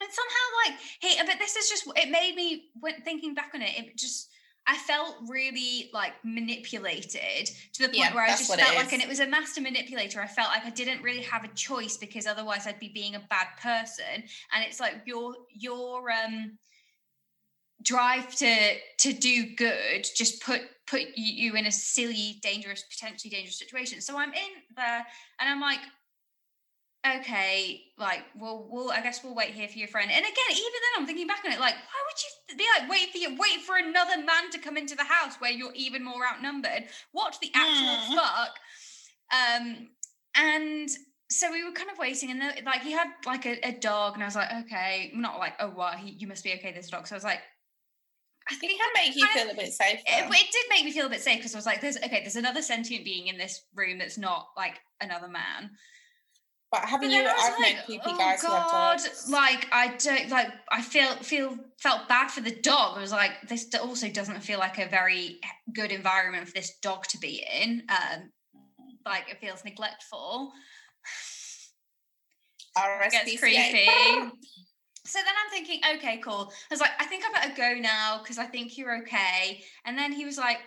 And 0.00 0.10
somehow, 0.10 0.72
like, 0.72 0.80
hey, 1.00 1.22
but 1.26 1.38
this 1.38 1.56
is 1.56 1.68
just 1.68 1.84
it 1.96 2.10
made 2.10 2.34
me 2.34 2.70
when 2.80 2.94
thinking 3.02 3.34
back 3.34 3.50
on 3.54 3.60
it, 3.62 3.78
it 3.78 3.98
just 3.98 4.30
I 4.66 4.76
felt 4.76 5.16
really 5.28 5.90
like 5.92 6.12
manipulated 6.22 7.50
to 7.72 7.82
the 7.82 7.88
point 7.88 7.98
Yeah, 7.98 8.14
where 8.14 8.24
I 8.24 8.28
just 8.30 8.54
felt 8.54 8.76
like, 8.76 8.92
and 8.92 9.02
it 9.02 9.08
was 9.08 9.20
a 9.20 9.26
master 9.26 9.60
manipulator. 9.60 10.20
I 10.20 10.26
felt 10.26 10.48
like 10.48 10.64
I 10.64 10.70
didn't 10.70 11.02
really 11.02 11.22
have 11.22 11.44
a 11.44 11.48
choice 11.48 11.96
because 11.96 12.26
otherwise 12.26 12.66
I'd 12.66 12.78
be 12.78 12.88
being 12.88 13.14
a 13.14 13.22
bad 13.30 13.48
person. 13.60 14.22
And 14.54 14.64
it's 14.64 14.78
like 14.78 15.02
your 15.06 15.34
your 15.52 16.10
um 16.10 16.58
drive 17.82 18.34
to 18.36 18.74
to 18.98 19.12
do 19.12 19.54
good 19.56 20.06
just 20.14 20.42
put 20.42 20.62
put 20.90 21.02
you 21.14 21.54
in 21.54 21.66
a 21.66 21.72
silly, 21.72 22.40
dangerous, 22.42 22.82
potentially 22.82 23.30
dangerous 23.30 23.58
situation. 23.58 24.00
So 24.00 24.18
I'm 24.18 24.32
in 24.32 24.50
there, 24.76 25.06
and 25.38 25.48
I'm 25.48 25.60
like, 25.60 25.78
okay, 27.06 27.82
like, 27.96 28.24
well, 28.36 28.66
we'll, 28.68 28.90
I 28.90 29.00
guess 29.00 29.22
we'll 29.22 29.34
wait 29.34 29.50
here 29.50 29.68
for 29.68 29.78
your 29.78 29.88
friend. 29.88 30.10
And 30.10 30.20
again, 30.20 30.50
even 30.50 30.62
then, 30.62 31.00
I'm 31.00 31.06
thinking 31.06 31.26
back 31.26 31.42
on 31.46 31.52
it, 31.52 31.60
like, 31.60 31.74
why 31.74 32.00
would 32.06 32.50
you 32.50 32.56
be 32.56 32.66
like, 32.76 32.90
wait 32.90 33.12
for 33.12 33.18
you, 33.18 33.38
wait 33.38 33.60
for 33.64 33.76
another 33.76 34.18
man 34.18 34.50
to 34.50 34.58
come 34.58 34.76
into 34.76 34.96
the 34.96 35.04
house 35.04 35.36
where 35.38 35.52
you're 35.52 35.72
even 35.74 36.04
more 36.04 36.26
outnumbered? 36.26 36.86
What 37.12 37.38
the 37.40 37.50
actual 37.54 38.16
fuck? 38.16 38.56
Um, 39.32 39.88
and 40.36 40.88
so 41.30 41.52
we 41.52 41.64
were 41.64 41.72
kind 41.72 41.90
of 41.90 41.98
waiting, 41.98 42.32
and 42.32 42.40
the, 42.40 42.52
like 42.66 42.82
he 42.82 42.90
had 42.90 43.08
like 43.24 43.46
a, 43.46 43.64
a 43.64 43.72
dog, 43.72 44.14
and 44.14 44.22
I 44.24 44.26
was 44.26 44.34
like, 44.34 44.52
okay, 44.64 45.12
not 45.14 45.38
like, 45.38 45.54
oh, 45.60 45.68
what? 45.68 45.98
He, 45.98 46.10
you 46.18 46.26
must 46.26 46.42
be 46.42 46.52
okay. 46.54 46.72
There's 46.72 46.88
a 46.88 46.90
dog. 46.90 47.06
So 47.06 47.14
I 47.14 47.18
was 47.18 47.24
like, 47.24 47.40
I 48.50 48.54
think 48.56 48.72
It 48.72 48.78
can 48.78 48.90
make 48.94 49.16
you 49.16 49.26
feel 49.28 49.50
a 49.50 49.54
bit 49.54 49.72
safer. 49.72 50.02
it, 50.06 50.24
it 50.28 50.52
did 50.52 50.64
make 50.68 50.84
me 50.84 50.92
feel 50.92 51.06
a 51.06 51.10
bit 51.10 51.20
safe 51.20 51.38
because 51.38 51.54
I 51.54 51.58
was 51.58 51.66
like, 51.66 51.80
"There's 51.80 51.96
okay, 51.96 52.20
there's 52.20 52.36
another 52.36 52.62
sentient 52.62 53.04
being 53.04 53.28
in 53.28 53.38
this 53.38 53.62
room 53.74 53.98
that's 53.98 54.18
not 54.18 54.48
like 54.56 54.80
another 55.00 55.28
man." 55.28 55.70
but 56.70 56.82
But 56.82 56.88
haven't 56.88 57.10
then 57.10 57.24
you? 57.24 57.30
I've 57.30 57.52
known 57.52 57.62
like, 57.62 57.84
creepy 57.86 58.02
"Oh 58.06 58.18
guys 58.18 58.42
who 58.42 58.52
have 58.52 58.70
God!" 58.70 59.00
Like 59.28 59.66
I 59.72 59.96
don't 59.96 60.30
like. 60.30 60.48
I 60.70 60.82
feel 60.82 61.14
feel 61.16 61.58
felt 61.78 62.08
bad 62.08 62.30
for 62.30 62.40
the 62.40 62.54
dog. 62.54 62.96
I 62.96 63.00
was 63.00 63.12
like, 63.12 63.32
"This 63.48 63.68
also 63.74 64.08
doesn't 64.08 64.40
feel 64.42 64.58
like 64.58 64.78
a 64.78 64.88
very 64.88 65.40
good 65.74 65.92
environment 65.92 66.46
for 66.46 66.54
this 66.54 66.78
dog 66.80 67.06
to 67.08 67.18
be 67.18 67.44
in." 67.60 67.84
Um, 67.88 68.30
like 69.04 69.28
it 69.30 69.40
feels 69.40 69.64
neglectful. 69.64 70.52
Gets 73.10 73.40
creepy. 73.40 73.88
So 75.10 75.18
then 75.24 75.34
I'm 75.44 75.50
thinking, 75.50 75.80
okay, 75.96 76.18
cool. 76.18 76.52
I 76.70 76.74
was 76.74 76.80
like, 76.80 76.92
I 77.00 77.04
think 77.04 77.24
I 77.24 77.32
better 77.32 77.54
go 77.56 77.74
now 77.80 78.18
because 78.22 78.38
I 78.38 78.44
think 78.44 78.78
you're 78.78 78.98
okay. 79.02 79.60
And 79.84 79.98
then 79.98 80.12
he 80.12 80.24
was 80.24 80.38
like, 80.38 80.58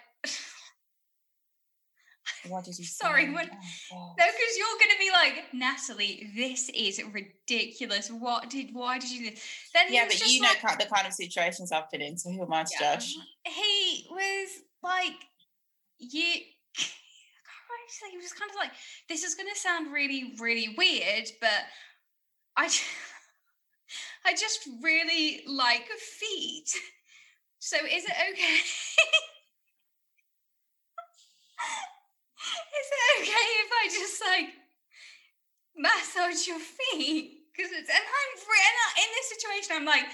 What 2.49 2.65
did 2.65 2.77
you 2.79 2.83
say? 2.83 3.05
Sorry, 3.05 3.33
when- 3.33 3.49
Oh, 3.93 4.15
No, 4.19 4.25
because 4.25 4.57
you're 4.57 4.79
gonna 4.81 4.99
be 4.99 5.11
like, 5.11 5.53
Natalie, 5.53 6.29
this 6.35 6.69
is 6.75 7.01
ridiculous. 7.13 8.09
What 8.09 8.49
did 8.49 8.71
why 8.73 8.99
did 8.99 9.11
you 9.11 9.23
do 9.23 9.29
this? 9.35 9.43
Then 9.73 9.87
he 9.87 9.95
yeah, 9.95 10.05
but 10.09 10.17
just 10.17 10.33
you 10.33 10.41
know 10.41 10.49
like, 10.49 10.61
kind- 10.61 10.79
the 10.81 10.87
kind 10.93 11.07
of 11.07 11.13
situations 11.13 11.71
I've 11.71 11.89
been 11.89 12.01
in, 12.01 12.17
so 12.17 12.29
who 12.29 12.41
am 12.43 12.51
I 12.51 12.63
to 12.63 12.69
Yeah. 12.81 12.95
judge? 12.95 13.15
he 13.47 14.05
was 14.11 14.49
like, 14.83 15.13
you 15.99 16.21
he 18.11 18.17
was 18.17 18.33
kind 18.33 18.49
of 18.51 18.55
like, 18.57 18.71
this 19.07 19.23
is 19.23 19.35
gonna 19.35 19.55
sound 19.55 19.93
really, 19.93 20.33
really 20.39 20.75
weird, 20.77 21.29
but 21.39 21.63
I 22.57 22.67
j- 22.75 22.83
I 24.25 24.33
just 24.33 24.67
really 24.81 25.41
like 25.47 25.87
feet. 26.19 26.69
So 27.59 27.77
is 27.77 28.03
it 28.03 28.11
okay? 28.11 28.55
is 32.79 32.87
it 32.91 33.21
okay 33.21 33.47
if 33.63 33.71
I 33.71 33.87
just 33.89 34.21
like 34.25 34.49
massage 35.77 36.47
your 36.47 36.59
feet? 36.59 37.39
Because 37.55 37.71
it's 37.71 37.89
and 37.89 37.97
I'm 37.99 38.39
re- 38.49 38.67
and 38.67 38.77
I- 38.83 39.01
in 39.03 39.09
this 39.15 39.29
situation, 39.29 39.75
I'm 39.77 39.85
like, 39.85 40.05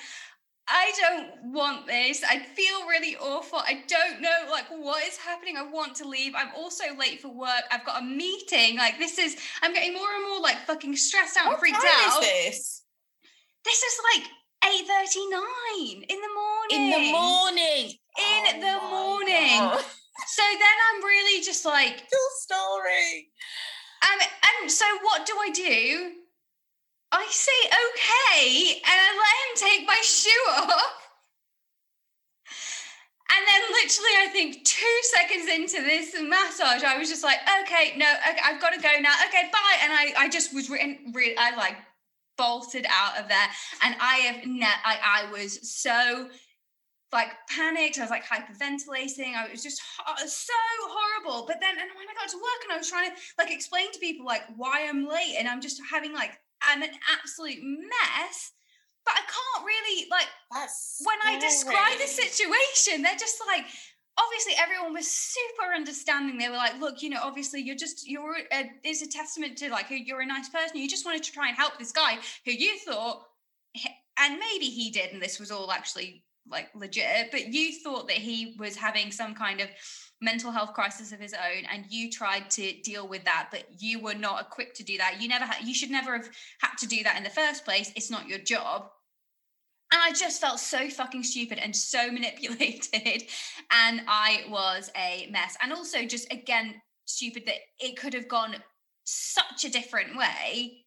I 0.68 0.92
don't 1.00 1.54
want 1.54 1.88
this. 1.88 2.22
I 2.24 2.38
feel 2.40 2.86
really 2.88 3.16
awful. 3.18 3.60
I 3.60 3.84
don't 3.88 4.22
know 4.22 4.52
like 4.52 4.68
what 4.70 5.04
is 5.08 5.18
happening. 5.18 5.58
I 5.58 5.64
want 5.64 5.96
to 5.96 6.08
leave. 6.08 6.34
I'm 6.36 6.52
also 6.56 6.84
late 6.98 7.22
for 7.22 7.30
work. 7.30 7.64
I've 7.72 7.86
got 7.86 8.02
a 8.02 8.06
meeting. 8.06 8.78
Like 8.78 9.00
this 9.00 9.18
is 9.18 9.38
I'm 9.64 9.74
getting 9.74 9.94
more 9.94 10.08
and 10.16 10.24
more 10.30 10.40
like 10.42 10.58
fucking 10.68 10.96
stressed 10.98 11.38
out 11.38 11.44
and 11.46 11.52
What 11.54 11.60
freaked 11.60 11.78
time 11.82 12.12
out. 12.12 12.22
is 12.22 12.30
this? 12.30 12.79
This 13.66 13.84
is 13.84 13.96
like 14.14 14.28
8:39 14.64 16.06
in 16.10 16.22
the 16.22 16.34
morning. 16.34 16.72
In 16.72 16.90
the 16.92 17.12
morning. 17.12 17.86
In 18.18 18.44
Oh 18.46 18.60
the 18.60 18.90
morning. 18.90 19.60
God. 19.60 19.84
So 20.28 20.44
then 20.44 20.78
I'm 20.92 21.02
really 21.04 21.42
just 21.42 21.64
like 21.66 22.04
Your 22.12 22.30
story. 22.42 23.30
um, 24.04 24.20
and 24.62 24.70
so 24.70 24.86
what 25.02 25.26
do 25.26 25.34
I 25.40 25.50
do? 25.50 26.12
I 27.14 27.26
say 27.32 27.60
okay, 27.66 28.82
and 28.86 29.00
I 29.00 29.10
let 29.16 29.64
him 29.64 29.70
take 29.70 29.88
my 29.88 30.00
shoe 30.04 30.46
off. 30.52 30.94
And 33.32 33.48
then, 33.48 33.62
literally, 33.72 34.16
I 34.20 34.28
think 34.34 34.66
two 34.66 34.98
seconds 35.16 35.48
into 35.50 35.82
this 35.88 36.16
massage, 36.20 36.84
I 36.84 36.98
was 36.98 37.08
just 37.10 37.24
like, 37.24 37.38
"Okay, 37.62 37.94
no, 37.96 38.06
okay, 38.30 38.40
I've 38.44 38.60
got 38.60 38.74
to 38.74 38.82
go 38.82 38.90
now. 39.00 39.14
Okay, 39.28 39.50
bye." 39.54 39.78
And 39.84 39.94
I, 39.94 40.14
I 40.18 40.30
just 40.30 40.54
was 40.54 40.70
re- 40.70 41.00
re- 41.14 41.36
I 41.38 41.56
like 41.56 41.78
bolted 42.40 42.88
out 42.90 43.20
of 43.20 43.28
there, 43.28 43.50
and 43.84 43.96
I 44.00 44.16
have, 44.28 44.48
ne- 44.48 44.82
I, 44.86 45.26
I 45.28 45.32
was 45.32 45.52
so 45.70 46.30
like 47.12 47.30
panicked. 47.50 47.98
I 47.98 48.02
was 48.02 48.10
like 48.10 48.26
hyperventilating. 48.26 49.36
I 49.36 49.50
was 49.52 49.62
just 49.62 49.82
ho- 49.98 50.26
so 50.26 50.54
horrible. 50.96 51.46
But 51.48 51.58
then, 51.60 51.72
and 51.72 51.90
when 51.98 52.08
I 52.10 52.14
got 52.18 52.30
to 52.30 52.38
work, 52.38 52.62
and 52.64 52.74
I 52.74 52.78
was 52.78 52.90
trying 52.90 53.12
to 53.12 53.16
like 53.38 53.52
explain 53.52 53.92
to 53.92 54.00
people 54.00 54.26
like 54.26 54.44
why 54.56 54.88
I'm 54.88 55.08
late, 55.08 55.36
and 55.38 55.48
I'm 55.48 55.62
just 55.62 55.82
having 55.92 56.14
like 56.14 56.40
I'm 56.62 56.82
an 56.82 56.92
absolute 57.12 57.60
mess. 57.62 58.54
But 59.06 59.14
I 59.16 59.24
can't 59.26 59.66
really 59.66 60.08
like 60.12 60.28
That's 60.54 61.02
when 61.04 61.18
I 61.26 61.40
describe 61.40 61.98
the 61.98 62.06
situation, 62.06 63.02
they're 63.02 63.18
just 63.18 63.42
like, 63.48 63.66
obviously 64.24 64.54
everyone 64.58 64.94
was 64.94 65.10
super 65.10 65.74
understanding. 65.74 66.38
They 66.38 66.50
were 66.50 66.56
like, 66.56 66.80
look, 66.80 67.02
you 67.02 67.10
know, 67.10 67.22
obviously 67.24 67.62
you're 67.62 67.76
just 67.76 68.08
you're 68.08 68.38
a, 68.52 68.72
it's 68.84 69.02
a 69.02 69.08
testament 69.08 69.58
to 69.60 69.70
like 69.70 69.88
you're 69.90 70.22
a 70.22 70.26
nice 70.26 70.50
person. 70.50 70.78
You 70.78 70.90
just 70.90 71.06
wanted 71.06 71.24
to 71.24 71.32
try 71.32 71.48
and 71.48 71.58
help 71.58 71.78
this 71.78 71.92
guy 71.92 72.18
who 72.46 72.52
you 72.52 72.78
thought, 72.80 73.24
and 74.20 74.40
maybe 74.40 74.66
he 74.66 74.92
did, 74.92 75.14
and 75.14 75.22
this 75.22 75.40
was 75.40 75.52
all 75.52 75.72
actually 75.72 76.24
like 76.50 76.70
legit, 76.74 77.32
but 77.32 77.54
you 77.54 77.80
thought 77.84 78.08
that 78.08 78.18
he 78.18 78.56
was 78.58 78.76
having 78.76 79.12
some 79.12 79.36
kind 79.36 79.62
of 79.62 79.70
mental 80.22 80.52
health 80.52 80.74
crisis 80.74 81.12
of 81.12 81.20
his 81.20 81.34
own 81.34 81.64
and 81.72 81.86
you 81.90 82.12
tried 82.12 82.50
to 82.50 82.74
deal 82.82 83.08
with 83.08 83.24
that 83.24 83.48
but 83.52 83.64
you 83.78 84.02
were 84.02 84.14
not 84.14 84.42
equipped 84.42 84.76
to 84.76 84.84
do 84.84 84.98
that 84.98 85.22
you 85.22 85.30
never 85.30 85.46
you 85.64 85.74
should 85.74 85.90
never 85.90 86.12
have 86.18 86.30
had 86.60 86.76
to 86.78 86.86
do 86.88 87.02
that 87.04 87.16
in 87.16 87.24
the 87.24 87.30
first 87.30 87.64
place 87.64 87.92
it's 87.96 88.12
not 88.12 88.28
your 88.28 88.40
job 88.40 88.90
and 89.92 90.02
I 90.02 90.12
just 90.14 90.40
felt 90.40 90.60
so 90.60 90.90
fucking 90.90 91.24
stupid 91.24 91.58
and 91.58 91.76
so 91.76 92.12
manipulated. 92.12 93.24
And 93.72 94.02
I 94.08 94.44
was 94.50 94.92
a 94.96 95.28
mess. 95.32 95.58
And 95.62 95.74
also, 95.74 96.06
just 96.06 96.32
again, 96.32 96.76
stupid 97.06 97.44
that 97.48 97.56
it 97.80 97.98
could 97.98 98.14
have 98.14 98.28
gone 98.28 98.56
such 99.04 99.66
a 99.66 99.72
different 99.72 100.16
way. 100.16 100.86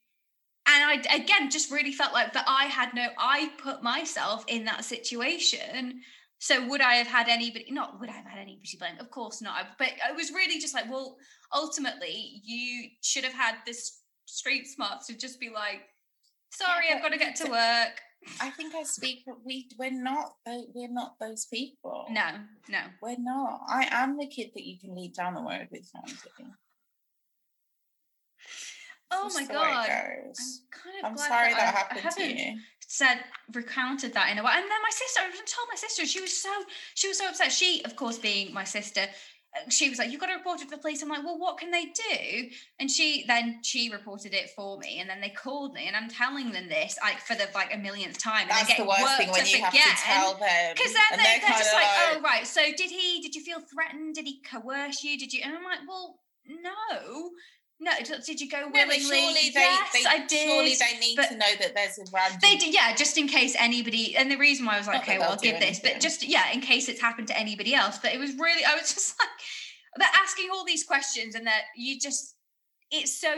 And 0.67 0.85
I, 0.85 1.15
again, 1.15 1.51
just 1.51 1.73
really 1.73 1.93
felt 1.93 2.13
like 2.13 2.33
that 2.35 2.45
I 2.47 2.67
had 2.67 2.95
no, 2.95 3.09
I 3.19 3.51
put 3.59 3.83
myself 3.83 4.45
in 4.47 4.65
that 4.67 4.85
situation. 4.85 6.01
So 6.39 6.69
would 6.69 6.81
I 6.81 6.95
have 6.95 7.09
had 7.09 7.29
anybody, 7.29 7.67
not 7.71 7.99
would 8.01 8.09
I 8.09 8.13
have 8.13 8.27
had 8.27 8.39
anybody 8.39 8.77
blame? 8.79 8.99
Of 9.01 9.11
course 9.11 9.43
not. 9.43 9.79
But 9.79 9.91
I 10.09 10.13
was 10.13 10.31
really 10.31 10.61
just 10.61 10.75
like, 10.75 10.89
well, 10.89 11.17
ultimately, 11.53 12.41
you 12.45 12.89
should 13.01 13.25
have 13.25 13.33
had 13.33 13.57
this 13.67 14.01
street 14.27 14.67
smarts 14.69 15.09
to 15.09 15.19
just 15.19 15.41
be 15.41 15.51
like, 15.51 15.81
sorry, 16.51 16.87
Yeah, 16.89 16.97
I've 16.97 17.03
got 17.03 17.13
to 17.13 17.19
get 17.19 17.35
to 17.37 17.51
work. 17.51 18.01
I 18.41 18.51
think 18.51 18.75
I 18.75 18.83
speak. 18.83 19.25
but 19.27 19.45
We 19.45 19.69
we're 19.79 19.91
not. 19.91 20.35
We're 20.47 20.93
not 20.93 21.19
those 21.21 21.47
people. 21.47 22.07
No, 22.11 22.29
no. 22.69 22.81
we're 23.01 23.17
not. 23.19 23.63
I 23.69 23.89
am 23.91 24.17
the 24.17 24.27
kid 24.27 24.51
that 24.55 24.65
you 24.65 24.79
can 24.79 24.95
lead 24.95 25.15
down 25.15 25.35
the 25.35 25.43
road 25.43 25.69
with. 25.71 25.87
Sandy. 25.87 26.53
Oh 29.13 29.31
my 29.35 29.45
the 29.45 29.53
way 29.53 29.59
it 29.59 29.73
god. 29.73 29.89
I'm 29.91 30.33
kind 30.71 30.97
of 30.99 31.05
I'm 31.05 31.15
glad 31.15 31.29
sorry 31.29 31.51
that, 31.51 31.59
that 31.59 31.67
I, 31.67 31.69
I 31.69 31.99
happened 32.01 32.01
to 32.01 32.23
haven't 32.23 32.39
you. 32.39 32.59
said 32.87 33.19
recounted 33.53 34.15
that 34.15 34.31
in 34.31 34.39
a 34.39 34.43
way. 34.43 34.51
And 34.55 34.63
then 34.63 34.83
my 34.83 34.91
sister, 34.91 35.21
I 35.21 35.31
told 35.31 35.69
my 35.71 35.77
sister, 35.77 36.07
she 36.07 36.21
was 36.21 36.35
so 36.35 36.51
she 36.95 37.09
was 37.09 37.19
so 37.19 37.29
upset. 37.29 37.53
She, 37.53 37.85
of 37.85 37.95
course, 37.95 38.19
being 38.19 38.55
my 38.55 38.65
sister, 38.65 39.03
she 39.69 39.89
was 39.89 39.99
like, 39.99 40.11
"You've 40.11 40.21
got 40.21 40.29
to 40.29 40.35
report 40.35 40.61
it 40.61 40.65
to 40.65 40.71
the 40.71 40.79
police." 40.79 41.03
I'm 41.03 41.09
like, 41.09 41.25
"Well, 41.25 41.39
what 41.39 41.59
can 41.59 41.71
they 41.71 41.87
do?" 41.87 42.49
And 42.81 42.91
she 42.91 43.25
then 43.27 43.61
she 43.63 43.91
reported 43.91 44.35
it 44.35 44.51
for 44.57 44.79
me, 44.79 44.99
and 45.01 45.09
then 45.09 45.21
they 45.21 45.29
called 45.29 45.75
me, 45.75 45.87
and 45.87 45.97
I'm 45.97 46.09
telling 46.09 46.53
them 46.53 46.69
this 46.69 46.99
like 47.03 47.19
for 47.21 47.35
the 47.35 47.49
like 47.55 47.75
a 47.75 47.79
millionth 47.79 48.19
time. 48.19 48.43
and 48.43 48.51
That's 48.51 48.69
they 48.69 48.77
get 48.77 48.79
the 48.79 48.89
worst 48.89 49.17
thing 49.19 49.31
when 49.31 49.47
you 49.47 49.63
have 49.63 49.73
to 49.73 49.79
tell 49.79 50.35
them. 50.35 50.75
Because 50.75 50.93
then 50.95 51.03
and 51.13 51.21
they, 51.21 51.25
they're 51.25 51.41
they're 51.41 51.59
just 51.59 51.71
kinda 51.71 51.87
like, 51.87 52.17
oh 52.17 52.21
right, 52.23 52.47
so 52.47 52.63
did 52.77 52.91
he? 52.91 53.21
Did 53.21 53.35
you 53.35 53.43
feel 53.43 53.61
threatened? 53.61 54.15
Did 54.15 54.25
he 54.25 54.41
coerce 54.43 55.05
you? 55.05 55.19
Did 55.19 55.33
you? 55.33 55.43
And 55.45 55.55
I'm 55.55 55.65
like, 55.65 55.81
well, 55.87 56.21
no, 56.47 57.31
no. 57.83 57.91
Did 58.25 58.41
you 58.41 58.49
go 58.49 58.61
No, 58.61 58.69
willingly? 58.69 58.97
but 58.97 59.03
surely 59.03 59.51
they, 59.51 59.61
yes, 59.61 59.93
they 59.93 60.05
I 60.09 60.25
did. 60.27 60.49
surely 60.49 60.75
they 60.77 60.99
need 61.01 61.17
but 61.17 61.29
to 61.29 61.37
know 61.37 61.53
that 61.61 61.75
there's 61.75 61.99
a 61.99 62.05
random. 62.13 62.39
They 62.41 62.57
did, 62.57 62.73
yeah, 62.73 62.95
just 62.95 63.19
in 63.19 63.27
case 63.27 63.57
anybody. 63.59 64.17
And 64.17 64.31
the 64.31 64.37
reason 64.37 64.65
why 64.67 64.75
I 64.77 64.79
was 64.79 64.87
like, 64.87 64.97
Not 64.97 65.03
okay, 65.03 65.19
well, 65.19 65.31
I'll 65.33 65.37
give 65.37 65.59
this, 65.61 65.81
but 65.81 66.01
just 66.01 66.27
yeah, 66.27 66.51
in 66.53 66.61
case 66.61 66.89
it's 66.89 67.01
happened 67.01 67.27
to 67.29 67.39
anybody 67.39 67.75
else. 67.75 67.99
But 67.99 68.15
it 68.15 68.21
was 68.21 68.35
really, 68.39 68.65
I 68.65 68.75
was 68.75 68.83
just 68.95 69.17
like, 69.21 69.29
they're 69.99 70.23
asking 70.23 70.49
all 70.53 70.65
these 70.65 70.85
questions, 70.85 71.35
and 71.35 71.47
that 71.47 71.63
you 71.77 71.99
just, 71.99 72.37
it's 72.91 73.21
so 73.21 73.35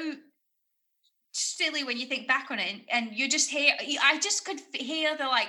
silly 1.33 1.83
when 1.83 1.99
you 1.99 2.07
think 2.07 2.29
back 2.29 2.51
on 2.51 2.59
it, 2.59 2.71
and, 2.71 2.83
and 2.93 3.19
you 3.19 3.29
just 3.29 3.51
hear, 3.51 3.73
I 4.03 4.19
just 4.21 4.45
could 4.45 4.61
hear 4.75 5.16
the 5.16 5.27
like 5.27 5.49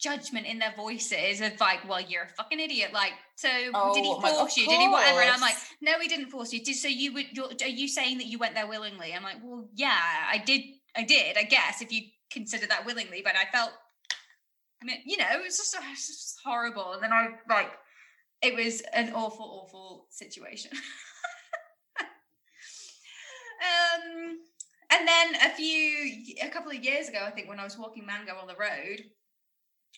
judgment 0.00 0.46
in 0.46 0.58
their 0.58 0.72
voices 0.76 1.40
of 1.40 1.60
like, 1.60 1.86
well, 1.88 2.00
you're 2.00 2.24
a 2.24 2.28
fucking 2.28 2.60
idiot. 2.60 2.92
Like, 2.92 3.12
so 3.36 3.48
did 3.48 4.04
he 4.04 4.14
Oh 4.14 4.20
force 4.20 4.56
you? 4.56 4.66
Did 4.66 4.80
he 4.80 4.88
whatever? 4.88 5.20
And 5.20 5.30
I'm 5.30 5.40
like, 5.40 5.56
no, 5.80 5.98
he 6.00 6.08
didn't 6.08 6.30
force 6.30 6.52
you. 6.52 6.62
Did 6.62 6.76
so 6.76 6.88
you 6.88 7.12
would? 7.14 7.26
You're, 7.32 7.48
are 7.62 7.68
you 7.68 7.88
saying 7.88 8.18
that 8.18 8.26
you 8.26 8.38
went 8.38 8.54
there 8.54 8.66
willingly? 8.66 9.12
I'm 9.14 9.22
like, 9.22 9.36
well, 9.42 9.68
yeah, 9.74 9.98
I 10.30 10.38
did. 10.38 10.62
I 10.96 11.02
did. 11.02 11.36
I 11.36 11.44
guess 11.44 11.82
if 11.82 11.92
you 11.92 12.02
consider 12.30 12.66
that 12.66 12.84
willingly, 12.86 13.22
but 13.22 13.34
I 13.36 13.50
felt, 13.56 13.72
I 14.82 14.84
mean, 14.84 14.98
you 15.06 15.16
know, 15.16 15.26
it 15.32 15.42
was 15.42 15.56
just, 15.56 15.74
it 15.74 15.80
was 15.80 16.06
just 16.06 16.38
horrible. 16.44 16.92
And 16.92 17.02
then 17.02 17.12
I 17.12 17.28
like, 17.48 17.70
it 18.42 18.54
was 18.54 18.82
an 18.92 19.12
awful, 19.14 19.44
awful 19.44 20.06
situation. 20.10 20.70
um, 23.60 24.38
and 24.90 25.08
then 25.08 25.34
a 25.44 25.50
few, 25.54 26.34
a 26.42 26.48
couple 26.48 26.70
of 26.70 26.82
years 26.82 27.08
ago, 27.08 27.24
I 27.24 27.30
think 27.30 27.48
when 27.48 27.60
I 27.60 27.64
was 27.64 27.78
walking 27.78 28.06
Mango 28.06 28.34
on 28.40 28.46
the 28.46 28.54
road, 28.54 29.04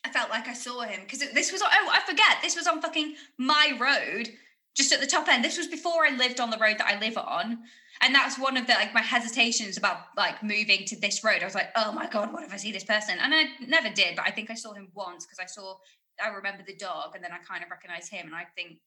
I 0.04 0.10
felt 0.10 0.30
like 0.30 0.48
I 0.48 0.54
saw 0.54 0.80
him 0.82 1.00
because 1.02 1.20
this 1.32 1.52
was 1.52 1.62
oh 1.62 1.68
I 1.68 2.00
forget 2.06 2.38
this 2.42 2.56
was 2.56 2.66
on 2.66 2.80
fucking 2.80 3.14
my 3.38 3.76
road 3.78 4.30
just 4.76 4.92
at 4.92 5.00
the 5.00 5.06
top 5.06 5.28
end. 5.28 5.44
This 5.44 5.58
was 5.58 5.66
before 5.66 6.06
I 6.06 6.10
lived 6.16 6.40
on 6.40 6.50
the 6.50 6.58
road 6.58 6.78
that 6.78 6.86
I 6.86 6.98
live 6.98 7.18
on, 7.18 7.58
and 8.00 8.14
that's 8.14 8.38
one 8.38 8.56
of 8.56 8.66
the 8.66 8.72
like 8.74 8.94
my 8.94 9.02
hesitations 9.02 9.76
about 9.76 9.98
like 10.16 10.42
moving 10.42 10.84
to 10.86 10.98
this 10.98 11.22
road. 11.24 11.42
I 11.42 11.44
was 11.44 11.54
like, 11.54 11.70
oh 11.76 11.92
my 11.92 12.08
god, 12.08 12.32
what 12.32 12.44
if 12.44 12.52
I 12.52 12.56
see 12.56 12.72
this 12.72 12.84
person? 12.84 13.18
And 13.20 13.34
I 13.34 13.44
never 13.66 13.90
did, 13.90 14.16
but 14.16 14.26
I 14.26 14.30
think 14.30 14.50
I 14.50 14.54
saw 14.54 14.72
him 14.72 14.88
once 14.94 15.26
because 15.26 15.38
I 15.38 15.46
saw 15.46 15.76
I 16.22 16.28
remember 16.28 16.62
the 16.66 16.76
dog, 16.76 17.14
and 17.14 17.24
then 17.24 17.32
I 17.32 17.38
kind 17.38 17.62
of 17.62 17.70
recognized 17.70 18.10
him, 18.10 18.26
and 18.26 18.34
I 18.34 18.44
think 18.56 18.78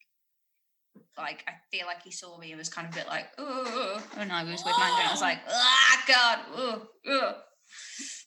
like 1.17 1.43
I 1.47 1.53
feel 1.71 1.85
like 1.85 2.03
he 2.03 2.11
saw 2.11 2.37
me 2.37 2.51
and 2.51 2.59
was 2.59 2.69
kind 2.69 2.87
of 2.87 2.93
a 2.93 2.97
bit 2.97 3.07
like 3.07 3.27
oh, 3.37 4.01
and 4.17 4.31
I 4.31 4.43
was 4.43 4.63
with 4.63 4.73
Mango, 4.77 4.99
and 4.99 5.07
I 5.07 5.11
was 5.11 5.21
like 5.21 5.39
ah 5.49 6.03
god, 6.07 6.39
oh, 6.55 6.87
oh. 7.07 7.33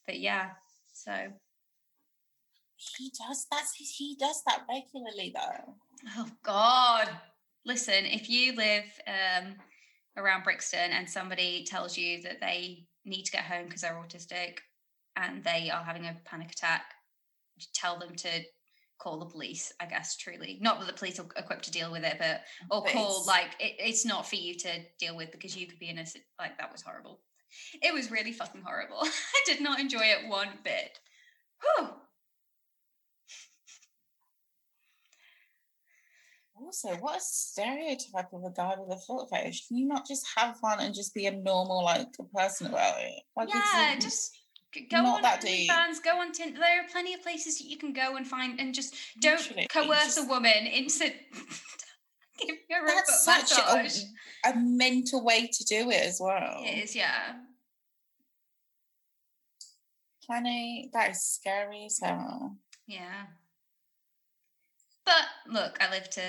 but 0.06 0.18
yeah, 0.18 0.50
so. 0.92 1.12
He 2.76 3.10
does 3.18 3.46
that's 3.50 3.74
he 3.74 4.16
does 4.18 4.42
that 4.46 4.62
regularly 4.68 5.32
though. 5.34 5.74
Oh 6.16 6.28
God! 6.42 7.08
Listen, 7.64 8.04
if 8.04 8.28
you 8.28 8.54
live 8.54 8.84
um, 9.06 9.54
around 10.16 10.44
Brixton 10.44 10.92
and 10.92 11.08
somebody 11.08 11.64
tells 11.64 11.96
you 11.96 12.22
that 12.22 12.40
they 12.40 12.86
need 13.04 13.24
to 13.24 13.32
get 13.32 13.44
home 13.44 13.64
because 13.66 13.80
they're 13.80 13.94
autistic 13.94 14.58
and 15.16 15.42
they 15.42 15.70
are 15.70 15.82
having 15.82 16.04
a 16.06 16.16
panic 16.24 16.52
attack, 16.52 16.82
tell 17.74 17.98
them 17.98 18.14
to 18.16 18.28
call 18.98 19.18
the 19.18 19.26
police. 19.26 19.72
I 19.80 19.86
guess 19.86 20.16
truly, 20.16 20.58
not 20.60 20.78
that 20.78 20.86
the 20.86 20.92
police 20.92 21.18
are 21.18 21.26
equipped 21.36 21.64
to 21.64 21.70
deal 21.70 21.90
with 21.90 22.04
it, 22.04 22.16
but 22.18 22.42
or 22.70 22.82
But 22.82 22.92
call 22.92 23.22
it's- 23.22 23.26
like 23.26 23.56
it, 23.58 23.76
it's 23.78 24.04
not 24.04 24.28
for 24.28 24.36
you 24.36 24.54
to 24.54 24.80
deal 24.98 25.16
with 25.16 25.32
because 25.32 25.56
you 25.56 25.66
could 25.66 25.78
be 25.78 25.88
in 25.88 25.98
a 25.98 26.04
like 26.38 26.58
that 26.58 26.70
was 26.72 26.82
horrible. 26.82 27.20
It 27.82 27.94
was 27.94 28.10
really 28.10 28.32
fucking 28.32 28.62
horrible. 28.66 28.98
I 29.02 29.42
did 29.46 29.62
not 29.62 29.80
enjoy 29.80 30.02
it 30.02 30.28
one 30.28 30.48
bit. 30.62 30.98
Whew. 31.62 31.88
Also, 36.60 36.88
what 36.96 37.18
a 37.18 37.20
stereotype 37.20 38.32
of 38.32 38.44
a 38.44 38.50
guy 38.50 38.74
with 38.78 38.96
a 38.96 39.00
foot 39.00 39.28
fetish. 39.30 39.68
Can 39.68 39.76
you 39.76 39.86
not 39.86 40.06
just 40.06 40.26
have 40.36 40.58
fun 40.58 40.80
and 40.80 40.94
just 40.94 41.14
be 41.14 41.26
a 41.26 41.30
normal 41.30 41.84
like 41.84 42.08
person 42.34 42.68
about 42.68 42.96
it? 43.00 43.22
Like, 43.36 43.48
yeah, 43.48 43.98
just 43.98 44.36
go 44.90 45.02
not 45.02 45.16
on 45.16 45.22
that. 45.22 45.42
OnlyFans, 45.42 46.02
go 46.02 46.20
on 46.20 46.32
Tinder. 46.32 46.58
There 46.58 46.80
are 46.80 46.88
plenty 46.90 47.14
of 47.14 47.22
places 47.22 47.58
that 47.58 47.66
you 47.66 47.76
can 47.76 47.92
go 47.92 48.16
and 48.16 48.26
find, 48.26 48.58
and 48.58 48.74
just 48.74 48.94
don't 49.20 49.38
Literally, 49.38 49.66
coerce 49.70 50.16
a 50.16 50.24
woman 50.24 50.66
into 50.66 51.10
giving 52.38 52.56
her 52.70 52.84
a 52.84 52.88
that's 52.88 53.24
such 53.24 53.52
a, 53.52 54.50
a 54.50 54.56
mental 54.56 55.24
way 55.24 55.48
to 55.52 55.64
do 55.64 55.90
it 55.90 56.02
as 56.02 56.18
well. 56.20 56.62
It 56.64 56.84
is, 56.84 56.96
yeah. 56.96 57.34
Funny, 60.26 60.90
that 60.92 61.10
is 61.10 61.22
scary 61.22 61.84
as 61.86 62.00
hell. 62.02 62.56
Yeah. 62.86 63.26
But 65.06 65.24
look, 65.48 65.78
I 65.80 65.90
live 65.90 66.10
to 66.10 66.22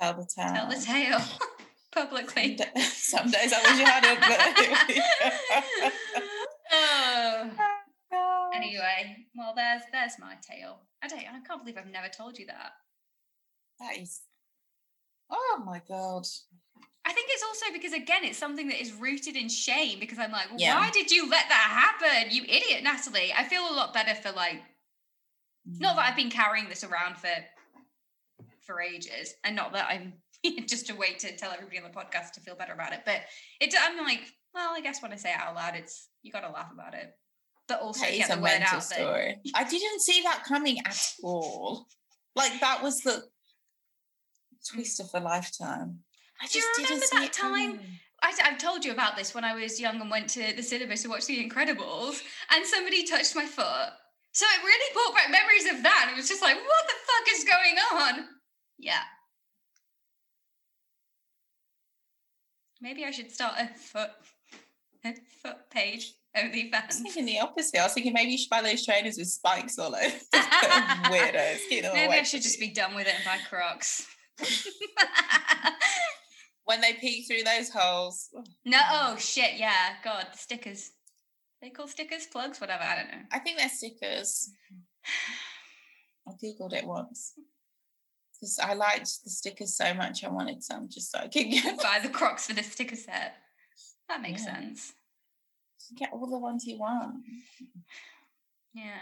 Tell 0.00 0.14
the 0.14 0.26
tale. 0.34 0.52
tell 0.54 0.68
the 0.68 0.80
tale 0.80 1.20
publicly. 1.94 2.58
Some 2.80 3.30
days 3.30 3.52
I 3.52 3.62
wish 3.62 3.78
you 3.78 3.84
hadn't. 3.84 4.18
oh. 6.72 7.50
oh 8.12 8.50
but... 8.50 8.56
Anyway, 8.56 9.26
well, 9.36 9.52
there's 9.54 9.82
there's 9.92 10.18
my 10.18 10.34
tale. 10.42 10.80
I 11.02 11.08
don't. 11.08 11.20
I 11.20 11.40
can't 11.46 11.62
believe 11.62 11.76
I've 11.78 11.86
never 11.92 12.08
told 12.08 12.38
you 12.38 12.46
that. 12.46 12.72
That 13.80 13.98
is. 14.00 14.22
Oh 15.30 15.62
my 15.64 15.80
god. 15.86 16.26
I 17.06 17.12
think 17.12 17.28
it's 17.30 17.44
also 17.44 17.66
because 17.72 17.92
again, 17.92 18.24
it's 18.24 18.38
something 18.38 18.68
that 18.68 18.80
is 18.80 18.92
rooted 18.94 19.36
in 19.36 19.48
shame. 19.48 20.00
Because 20.00 20.18
I'm 20.18 20.32
like, 20.32 20.48
Yeah. 20.56 20.76
why 20.76 20.90
did 20.90 21.10
you 21.10 21.28
let 21.28 21.48
that 21.50 21.98
happen, 22.00 22.34
you 22.34 22.44
idiot, 22.44 22.82
Natalie? 22.82 23.32
I 23.36 23.44
feel 23.44 23.62
a 23.62 23.74
lot 23.74 23.92
better 23.92 24.14
for 24.14 24.32
like, 24.32 24.62
not 25.66 25.96
that 25.96 26.04
mm. 26.06 26.08
I've 26.10 26.16
been 26.16 26.30
carrying 26.30 26.68
this 26.68 26.82
around 26.82 27.18
for 27.18 27.28
for 28.66 28.80
ages, 28.80 29.34
and 29.44 29.56
not 29.56 29.72
that 29.72 29.88
I'm 29.90 30.14
just 30.66 30.90
a 30.90 30.94
way 30.94 31.14
to 31.14 31.36
tell 31.36 31.52
everybody 31.52 31.78
on 31.78 31.84
the 31.84 31.90
podcast 31.90 32.32
to 32.32 32.40
feel 32.40 32.54
better 32.54 32.72
about 32.72 32.92
it. 32.92 33.00
But 33.04 33.22
it, 33.60 33.74
I'm 33.80 33.98
like, 34.04 34.20
well, 34.54 34.72
I 34.74 34.80
guess 34.80 35.02
when 35.02 35.12
I 35.12 35.16
say 35.16 35.30
it 35.30 35.38
out 35.38 35.54
loud, 35.54 35.74
it's 35.74 36.08
you 36.22 36.32
got 36.32 36.40
to 36.40 36.50
laugh 36.50 36.70
about 36.72 36.94
it, 36.94 37.12
but 37.68 37.80
also 37.80 38.04
That 38.04 38.16
get 38.16 38.30
a 38.30 38.36
the 38.36 38.42
word 38.42 38.62
out 38.62 38.82
story. 38.82 39.36
I 39.54 39.64
didn't 39.64 40.00
see 40.00 40.22
that 40.22 40.44
coming 40.46 40.78
at 40.84 41.12
all. 41.22 41.86
Like 42.36 42.60
that 42.60 42.82
was 42.82 43.00
the 43.00 43.24
twist 44.72 45.00
of 45.00 45.08
a 45.14 45.20
lifetime. 45.20 46.00
I 46.40 46.46
Do 46.46 46.58
you 46.58 46.64
just 46.64 46.90
remember 46.90 47.06
that 47.12 47.32
time? 47.32 47.80
I, 48.22 48.32
I've 48.44 48.58
told 48.58 48.84
you 48.84 48.92
about 48.92 49.16
this 49.16 49.34
when 49.34 49.44
I 49.44 49.54
was 49.54 49.78
young 49.78 50.00
and 50.00 50.10
went 50.10 50.30
to 50.30 50.54
the 50.56 50.62
cinema 50.62 50.96
to 50.96 51.08
watch 51.08 51.26
The 51.26 51.46
Incredibles, 51.46 52.22
and 52.50 52.64
somebody 52.64 53.04
touched 53.04 53.36
my 53.36 53.44
foot. 53.44 53.90
So 54.32 54.46
it 54.46 54.64
really 54.64 54.94
brought 54.94 55.14
back 55.14 55.30
memories 55.30 55.70
of 55.70 55.82
that. 55.84 56.06
And 56.06 56.12
it 56.12 56.16
was 56.16 56.28
just 56.28 56.42
like, 56.42 56.56
what 56.56 56.86
the 56.88 56.94
fuck 57.06 57.36
is 57.36 57.44
going 57.44 57.76
on? 57.92 58.24
Yeah. 58.78 59.02
Maybe 62.80 63.04
I 63.04 63.10
should 63.10 63.32
start 63.32 63.54
a 63.58 63.68
foot, 63.78 64.10
a 65.04 65.14
foot 65.42 65.70
page 65.70 66.14
I 66.36 66.84
was 66.86 66.96
thinking 67.00 67.26
the 67.26 67.40
opposite. 67.40 67.78
I 67.78 67.84
was 67.84 67.92
thinking 67.92 68.12
maybe 68.12 68.32
you 68.32 68.38
should 68.38 68.50
buy 68.50 68.62
those 68.62 68.84
trainers 68.84 69.16
with 69.18 69.28
spikes 69.28 69.78
all 69.78 69.94
over. 69.94 70.16
Weirdos. 70.34 71.60
Maybe 71.70 72.12
I 72.12 72.22
should 72.22 72.42
just 72.42 72.60
you. 72.60 72.68
be 72.68 72.74
done 72.74 72.94
with 72.94 73.06
it 73.06 73.14
and 73.14 73.24
buy 73.24 73.38
Crocs. 73.48 74.06
when 76.64 76.80
they 76.80 76.94
peek 76.94 77.26
through 77.28 77.44
those 77.44 77.70
holes. 77.70 78.30
no, 78.64 78.80
oh 78.90 79.16
shit, 79.16 79.58
yeah, 79.58 79.94
God, 80.02 80.26
the 80.32 80.38
stickers. 80.38 80.90
They 81.62 81.70
call 81.70 81.86
stickers 81.86 82.26
plugs, 82.26 82.60
whatever. 82.60 82.82
I 82.82 82.96
don't 82.96 83.10
know. 83.12 83.22
I 83.30 83.38
think 83.38 83.58
they're 83.58 83.68
stickers. 83.68 84.50
I 86.26 86.32
googled 86.32 86.72
it 86.72 86.86
once. 86.86 87.34
Because 88.44 88.58
I 88.58 88.74
liked 88.74 89.24
the 89.24 89.30
stickers 89.30 89.74
so 89.74 89.94
much, 89.94 90.22
I 90.22 90.28
wanted 90.28 90.62
some 90.62 90.86
just 90.90 91.10
so 91.10 91.18
I 91.18 91.28
could 91.28 91.44
get, 91.50 91.78
buy 91.82 91.98
the 92.02 92.10
Crocs 92.10 92.46
for 92.46 92.52
the 92.52 92.62
sticker 92.62 92.94
set. 92.94 93.36
That 94.10 94.20
makes 94.20 94.44
Yeah. 94.44 94.56
sense. 94.56 94.92
get 95.96 96.10
all 96.12 96.26
the 96.28 96.38
ones 96.38 96.66
you 96.66 96.78
want. 96.78 97.24
Yeah. 98.74 99.00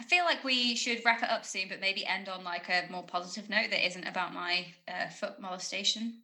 I 0.00 0.02
feel 0.02 0.24
like 0.24 0.42
we 0.42 0.74
should 0.74 1.00
wrap 1.04 1.22
it 1.22 1.30
up 1.30 1.44
soon, 1.44 1.68
but 1.68 1.80
maybe 1.80 2.04
end 2.04 2.28
on 2.28 2.42
like 2.42 2.68
a 2.68 2.90
more 2.90 3.04
positive 3.04 3.48
note 3.48 3.70
that 3.70 3.86
isn't 3.86 4.04
about 4.08 4.34
my 4.34 4.66
uh, 4.88 5.10
foot 5.10 5.38
molestation. 5.40 6.22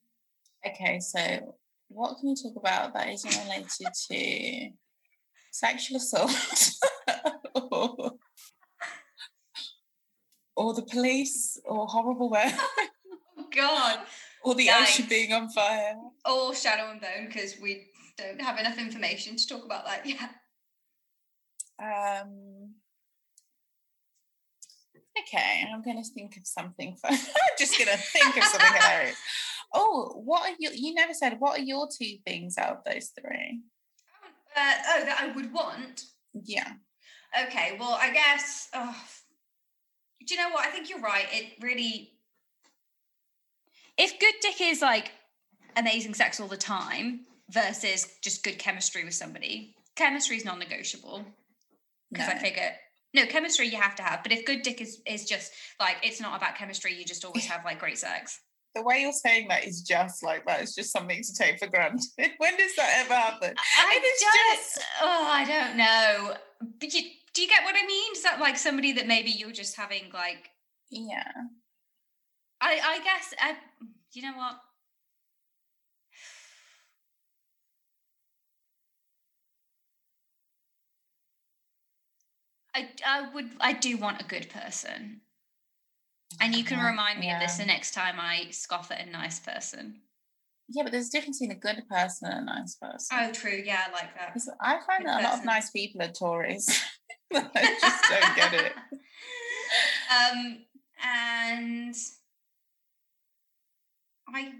Okay, 0.66 0.98
so 0.98 1.54
what 1.86 2.18
can 2.18 2.30
we 2.30 2.34
talk 2.34 2.56
about 2.56 2.92
that 2.94 3.08
isn't 3.08 3.44
related 3.44 3.86
to 4.10 4.70
sexual 5.52 5.98
assault 5.98 6.32
or, 7.54 8.12
or 10.56 10.74
the 10.74 10.82
police 10.82 11.60
or 11.64 11.86
horrible 11.86 12.30
weather 12.30 12.56
Oh 13.38 13.46
God! 13.54 13.98
or 14.44 14.54
the 14.54 14.68
Yikes. 14.68 14.82
ocean 14.82 15.06
being 15.08 15.32
on 15.32 15.48
fire? 15.50 15.94
Or 16.24 16.54
Shadow 16.54 16.90
and 16.90 17.00
Bone 17.00 17.26
because 17.26 17.56
we 17.60 17.86
don't 18.16 18.40
have 18.40 18.58
enough 18.58 18.78
information 18.78 19.36
to 19.36 19.46
talk 19.46 19.64
about 19.64 19.86
that 19.86 20.06
yet. 20.06 20.30
Um, 21.82 22.74
okay, 25.18 25.64
I'm 25.72 25.82
going 25.82 26.02
to 26.02 26.08
think 26.08 26.36
of 26.36 26.46
something. 26.46 26.96
For, 27.00 27.08
I'm 27.08 27.18
just 27.58 27.76
going 27.78 27.90
to 27.90 27.96
think 27.98 28.36
of 28.36 28.44
something 28.44 28.72
hilarious. 28.80 29.16
Oh, 29.72 30.22
what 30.24 30.48
are 30.48 30.54
you? 30.58 30.70
You 30.72 30.94
never 30.94 31.14
said. 31.14 31.36
What 31.40 31.58
are 31.58 31.62
your 31.62 31.88
two 31.88 32.18
things 32.24 32.56
out 32.58 32.76
of 32.78 32.84
those 32.84 33.10
three? 33.18 33.60
Uh, 34.56 34.74
oh, 34.88 35.04
that 35.04 35.18
I 35.20 35.32
would 35.34 35.52
want. 35.52 36.04
Yeah. 36.32 36.74
Okay, 37.46 37.76
well, 37.80 37.98
I 38.00 38.12
guess. 38.12 38.68
Oh, 38.72 38.96
do 40.26 40.34
you 40.34 40.40
know 40.40 40.50
what? 40.50 40.66
I 40.66 40.70
think 40.70 40.90
you're 40.90 41.00
right. 41.00 41.26
It 41.32 41.62
really. 41.62 42.10
If 43.96 44.18
good 44.18 44.34
dick 44.40 44.60
is 44.60 44.82
like 44.82 45.12
amazing 45.76 46.14
sex 46.14 46.40
all 46.40 46.48
the 46.48 46.56
time 46.56 47.20
versus 47.50 48.08
just 48.22 48.42
good 48.42 48.58
chemistry 48.58 49.04
with 49.04 49.14
somebody, 49.14 49.74
chemistry 49.96 50.36
is 50.36 50.44
non 50.44 50.58
negotiable. 50.58 51.24
Because 52.10 52.28
I 52.28 52.38
figure. 52.38 52.70
No, 53.12 53.26
chemistry 53.26 53.68
you 53.68 53.80
have 53.80 53.94
to 53.96 54.02
have, 54.02 54.24
but 54.24 54.32
if 54.32 54.44
good 54.44 54.62
dick 54.62 54.80
is, 54.80 55.00
is 55.06 55.24
just 55.24 55.52
like 55.78 55.96
it's 56.02 56.20
not 56.20 56.36
about 56.36 56.56
chemistry, 56.56 56.94
you 56.94 57.04
just 57.04 57.24
always 57.24 57.46
have 57.46 57.64
like 57.64 57.78
great 57.78 57.98
sex. 57.98 58.40
The 58.74 58.82
way 58.82 59.02
you're 59.02 59.12
saying 59.12 59.46
that 59.48 59.64
is 59.64 59.82
just 59.82 60.24
like 60.24 60.44
that. 60.46 60.60
It's 60.60 60.74
just 60.74 60.90
something 60.90 61.22
to 61.22 61.34
take 61.34 61.60
for 61.60 61.68
granted. 61.68 62.08
when 62.38 62.56
does 62.56 62.74
that 62.74 63.04
ever 63.04 63.14
happen? 63.14 63.54
I 63.56 64.00
it's 64.02 64.74
don't. 64.76 64.84
Oh, 65.02 65.24
I 65.30 65.44
don't 65.44 65.76
know. 65.76 66.36
But 66.80 66.92
you, 66.92 67.02
do 67.34 67.42
you 67.42 67.48
get 67.48 67.64
what 67.64 67.74
I 67.76 67.84
mean? 67.86 68.12
Is 68.12 68.22
that 68.22 68.40
like 68.40 68.56
somebody 68.56 68.92
that 68.92 69.06
maybe 69.06 69.30
you're 69.30 69.52
just 69.52 69.76
having 69.76 70.10
like? 70.12 70.50
Yeah. 70.90 71.30
I 72.60 72.80
I 72.82 72.98
guess 73.04 73.34
I. 73.40 73.56
You 74.12 74.22
know 74.22 74.36
what? 74.36 74.60
I 82.74 82.88
I 83.04 83.32
would 83.34 83.50
I 83.60 83.72
do 83.72 83.96
want 83.96 84.20
a 84.20 84.24
good 84.24 84.48
person, 84.50 85.20
and 86.40 86.54
you 86.54 86.64
can 86.64 86.78
Yeah, 86.78 86.90
remind 86.90 87.20
me 87.20 87.30
of 87.30 87.40
this 87.40 87.56
the 87.56 87.66
next 87.66 87.92
time 87.94 88.16
I 88.18 88.50
scoff 88.50 88.90
at 88.90 89.06
a 89.06 89.10
nice 89.10 89.38
person. 89.40 90.02
Yeah, 90.68 90.82
but 90.84 90.92
there's 90.92 91.08
a 91.08 91.10
difference 91.10 91.38
between 91.40 91.56
a 91.56 91.60
good 91.60 91.86
person 91.88 92.30
and 92.30 92.48
a 92.48 92.60
nice 92.60 92.76
person. 92.76 93.18
Oh, 93.20 93.32
true. 93.32 93.62
Yeah, 93.64 93.82
I 93.88 93.92
like 93.92 94.14
that. 94.14 94.34
I 94.60 94.78
find 94.86 95.04
Good 95.04 95.08
that 95.08 95.20
a 95.20 95.24
lot 95.24 95.38
of 95.40 95.44
nice 95.44 95.70
people 95.70 96.02
are 96.02 96.08
Tories. 96.08 96.66
I 97.54 97.76
just 97.80 98.04
don't 98.10 98.36
get 98.36 98.54
it. 98.54 98.72
um, 100.10 100.58
and 101.04 101.94
I 104.28 104.52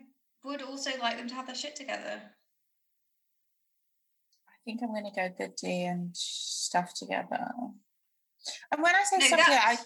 would 0.45 0.63
also 0.63 0.91
like 1.01 1.17
them 1.17 1.29
to 1.29 1.35
have 1.35 1.47
their 1.47 1.55
shit 1.55 1.77
together. 1.77 2.21
I 4.49 4.57
think 4.65 4.81
I'm 4.83 4.89
going 4.89 5.05
to 5.05 5.11
go 5.15 5.29
good 5.37 5.57
D 5.57 5.85
and 5.85 6.11
stuff 6.17 6.95
together. 6.95 7.47
And 8.73 8.83
when 8.83 8.95
I 8.95 9.03
say 9.05 9.19
No, 9.19 9.27
stuff 9.27 9.41
together, 9.41 9.61
I, 9.63 9.79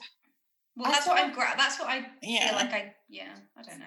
Well, 0.77 0.89
I 0.89 0.93
that's 0.93 1.07
what 1.07 1.19
I'm. 1.19 1.27
thought- 1.33 1.35
Gra- 1.35 1.55
that's 1.57 1.79
what 1.79 1.89
I 1.89 2.07
Yeah. 2.23 2.49
feel 2.49 2.57
like. 2.57 2.73
I 2.73 2.95
yeah. 3.09 3.35
I 3.57 3.63
don't 3.63 3.81
know. 3.81 3.87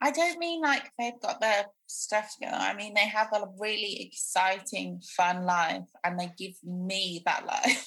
I 0.00 0.10
don't 0.10 0.38
mean 0.38 0.60
like 0.60 0.90
they've 0.98 1.20
got 1.20 1.40
their 1.40 1.66
stuff 1.86 2.34
together. 2.34 2.56
I 2.56 2.74
mean 2.74 2.94
they 2.94 3.06
have 3.06 3.28
a 3.32 3.46
really 3.58 4.02
exciting, 4.02 5.00
fun 5.16 5.44
life, 5.44 5.84
and 6.02 6.18
they 6.18 6.32
give 6.38 6.54
me 6.62 7.22
that 7.26 7.46
life. 7.46 7.86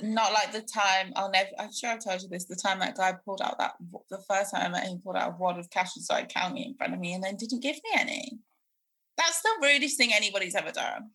Not 0.02 0.32
like 0.32 0.52
the 0.52 0.62
time 0.62 1.12
I'll 1.16 1.30
never. 1.30 1.50
I'm 1.58 1.72
sure 1.72 1.90
I've 1.90 2.04
told 2.04 2.22
you 2.22 2.28
this. 2.28 2.44
The 2.44 2.56
time 2.56 2.78
that 2.80 2.96
guy 2.96 3.14
pulled 3.24 3.42
out 3.42 3.58
that 3.58 3.72
the 4.10 4.22
first 4.28 4.54
time 4.54 4.66
I 4.66 4.68
met 4.68 4.86
him, 4.86 5.00
pulled 5.02 5.16
out 5.16 5.32
a 5.32 5.36
wad 5.36 5.58
of 5.58 5.70
cash 5.70 5.96
and 5.96 6.04
started 6.04 6.28
counting 6.28 6.64
in 6.64 6.74
front 6.74 6.94
of 6.94 7.00
me, 7.00 7.14
and 7.14 7.22
then 7.22 7.36
didn't 7.36 7.62
give 7.62 7.76
me 7.76 7.90
any. 7.98 8.38
That's 9.16 9.42
the 9.42 9.50
rudest 9.60 9.96
thing 9.96 10.12
anybody's 10.12 10.54
ever 10.54 10.70
done. 10.70 11.10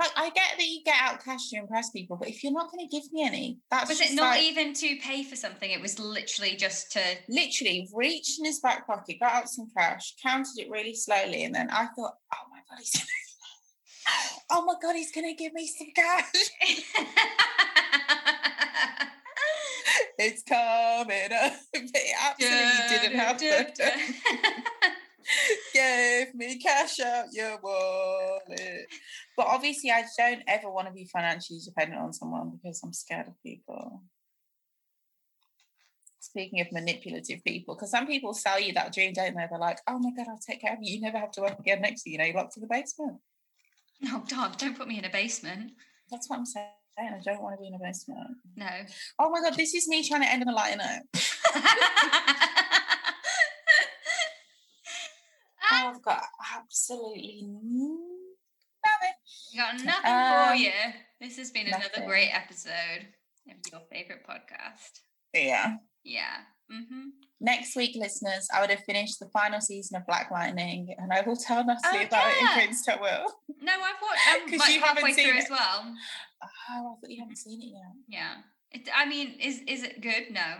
Like 0.00 0.12
I 0.16 0.30
get 0.30 0.52
that 0.56 0.66
you 0.66 0.80
get 0.82 0.96
out 0.98 1.22
cash 1.22 1.50
to 1.50 1.58
impress 1.58 1.90
people, 1.90 2.16
but 2.16 2.30
if 2.30 2.42
you're 2.42 2.54
not 2.54 2.72
going 2.72 2.88
to 2.88 2.90
give 2.90 3.04
me 3.12 3.22
any, 3.22 3.58
that's 3.70 3.90
was 3.90 4.00
it 4.00 4.14
not 4.14 4.30
like- 4.30 4.42
even 4.44 4.72
to 4.72 4.96
pay 4.96 5.22
for 5.22 5.36
something? 5.36 5.70
It 5.70 5.82
was 5.82 5.98
literally 5.98 6.56
just 6.56 6.90
to. 6.92 7.02
literally 7.28 7.86
reached 7.94 8.38
in 8.38 8.46
his 8.46 8.60
back 8.60 8.86
pocket, 8.86 9.18
got 9.20 9.34
out 9.34 9.50
some 9.50 9.68
cash, 9.76 10.14
counted 10.22 10.56
it 10.56 10.70
really 10.70 10.94
slowly, 10.94 11.44
and 11.44 11.54
then 11.54 11.68
I 11.70 11.84
thought, 11.94 12.14
oh 12.34 12.46
my 12.50 12.60
god, 12.70 12.78
he's 12.78 12.92
gonna, 12.92 13.04
oh 14.52 14.64
my 14.64 14.74
god, 14.80 14.96
he's 14.96 15.12
gonna 15.12 15.34
give 15.34 15.52
me 15.52 15.66
some 15.66 15.88
cash. 15.94 16.32
It's 20.22 20.42
coming 20.42 21.32
up. 21.32 21.54
It 21.72 22.14
absolutely 22.22 22.88
didn't 22.90 23.18
happen. 23.18 23.72
Gave 25.74 26.34
me 26.34 26.58
cash 26.58 27.00
out 27.00 27.26
your 27.32 27.58
wallet. 27.62 28.86
But 29.36 29.46
obviously, 29.46 29.90
I 29.90 30.04
don't 30.18 30.42
ever 30.46 30.70
want 30.70 30.88
to 30.88 30.92
be 30.92 31.06
financially 31.06 31.60
dependent 31.64 32.00
on 32.00 32.12
someone 32.12 32.50
because 32.50 32.80
I'm 32.82 32.92
scared 32.92 33.28
of 33.28 33.42
people. 33.42 34.02
Speaking 36.20 36.60
of 36.60 36.70
manipulative 36.70 37.42
people, 37.44 37.74
because 37.74 37.90
some 37.90 38.06
people 38.06 38.34
sell 38.34 38.60
you 38.60 38.72
that 38.74 38.92
dream, 38.92 39.12
don't 39.12 39.34
they? 39.34 39.46
They're 39.48 39.58
like, 39.58 39.78
oh 39.88 39.98
my 39.98 40.10
God, 40.16 40.26
I'll 40.28 40.38
take 40.38 40.60
care 40.60 40.74
of 40.74 40.78
you. 40.82 40.94
You 40.94 41.00
never 41.00 41.18
have 41.18 41.32
to 41.32 41.40
work 41.40 41.58
again 41.58 41.80
next 41.80 42.02
to 42.02 42.10
you. 42.10 42.14
You 42.14 42.18
know, 42.18 42.24
you're 42.24 42.36
locked 42.36 42.56
in 42.56 42.60
the 42.60 42.66
basement. 42.66 43.18
Oh, 44.04 44.08
no, 44.18 44.24
dog, 44.28 44.56
don't 44.58 44.76
put 44.76 44.88
me 44.88 44.98
in 44.98 45.04
a 45.04 45.10
basement. 45.10 45.72
That's 46.10 46.28
what 46.28 46.38
I'm 46.38 46.46
saying. 46.46 46.68
I 46.98 47.20
don't 47.24 47.42
want 47.42 47.56
to 47.56 47.60
be 47.60 47.68
in 47.68 47.74
a 47.74 47.78
basement. 47.78 48.36
No. 48.56 48.68
Oh 49.18 49.30
my 49.30 49.40
God, 49.40 49.54
this 49.56 49.74
is 49.74 49.88
me 49.88 50.06
trying 50.06 50.20
to 50.22 50.30
end 50.30 50.42
on 50.42 50.48
a 50.48 50.54
lighter 50.54 50.76
note. 50.76 51.02
Um, 55.86 55.94
I've 55.94 56.02
got 56.02 56.22
absolutely 56.56 57.42
nothing. 58.84 59.14
got 59.56 59.84
nothing 59.84 60.12
Um, 60.12 60.48
for 60.48 60.54
you. 60.54 60.72
This 61.20 61.36
has 61.36 61.50
been 61.50 61.66
another 61.68 62.06
great 62.06 62.30
episode 62.32 63.08
of 63.50 63.56
your 63.70 63.80
favorite 63.90 64.26
podcast. 64.28 65.00
Yeah. 65.34 65.76
Yeah. 66.04 66.38
Mm-hmm. 66.72 67.08
Next 67.40 67.74
week, 67.74 67.96
listeners, 67.96 68.46
I 68.54 68.60
would 68.60 68.70
have 68.70 68.84
finished 68.84 69.18
the 69.18 69.28
final 69.32 69.60
season 69.60 69.96
of 69.96 70.06
Black 70.06 70.30
Lightning, 70.30 70.94
and 70.98 71.12
I 71.12 71.22
will 71.22 71.36
tell 71.36 71.64
Natalie 71.64 72.04
Oh, 72.04 72.06
about 72.06 72.26
yeah. 72.26 72.32
it 72.36 72.40
in 72.40 72.46
Prince 72.68 72.86
Will. 72.86 73.26
No, 73.62 73.72
I've 73.72 74.00
watched. 74.02 74.20
I'm 74.28 74.48
'Cause 74.50 74.58
like 74.60 74.74
you 74.74 74.80
haven't 74.80 75.14
seen 75.14 75.28
it. 75.30 75.36
as 75.36 75.50
well. 75.50 75.94
Oh, 76.42 76.46
I 76.70 76.78
thought 77.00 77.10
you 77.10 77.20
haven't 77.20 77.36
seen 77.36 77.60
it 77.60 77.72
yet. 77.72 77.92
Yeah. 78.08 78.34
It, 78.72 78.88
I 78.94 79.04
mean, 79.06 79.34
is 79.40 79.60
is 79.66 79.82
it 79.82 80.00
good? 80.00 80.30
No. 80.30 80.58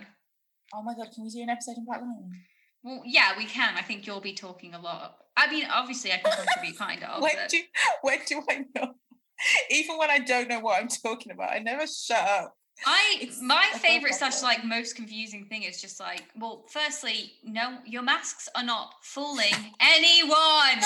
Oh 0.75 0.83
my 0.83 0.95
god, 0.95 1.09
can 1.15 1.25
we 1.25 1.31
do 1.31 1.43
an 1.43 1.49
episode 1.51 1.77
on 1.79 1.85
Black 1.85 2.01
Lightning? 2.01 2.43
Well, 2.83 3.03
yeah, 3.05 3.33
we 3.37 3.45
can. 3.45 3.75
I 3.77 3.83
think 3.83 4.07
you'll 4.07 4.21
be 4.21 4.33
talking 4.33 4.75
a 4.75 4.81
lot. 4.81 5.17
I 5.37 5.51
mean, 5.51 5.67
obviously, 5.71 6.13
I 6.13 6.19
can 6.19 6.33
contribute 6.33 6.79
kind 6.79 7.03
of. 7.05 7.23
when 7.23 7.35
do 7.49 7.59
when 8.03 8.19
do 8.27 8.43
I 8.49 8.65
know? 8.75 8.93
Even 9.71 9.97
when 9.99 10.11
I 10.11 10.19
don't 10.19 10.49
know 10.49 10.61
what 10.61 10.81
I'm 10.81 10.89
talking 10.89 11.33
about, 11.33 11.51
I 11.51 11.59
never 11.61 11.87
shut 11.87 12.23
up. 12.23 12.57
I 12.87 13.17
It's 13.21 13.43
my 13.43 13.71
a 13.75 13.79
favorite 13.79 14.15
slash 14.15 14.43
like 14.43 14.65
most 14.65 14.97
confusing 14.97 15.45
thing 15.45 15.65
is 15.65 15.81
just 15.81 16.01
like, 16.01 16.25
well, 16.39 16.65
firstly, 16.69 17.33
no, 17.45 17.79
your 17.85 18.03
masks 18.03 18.49
are 18.55 18.63
not 18.63 18.95
fooling 19.03 19.53
anyone. 19.81 20.31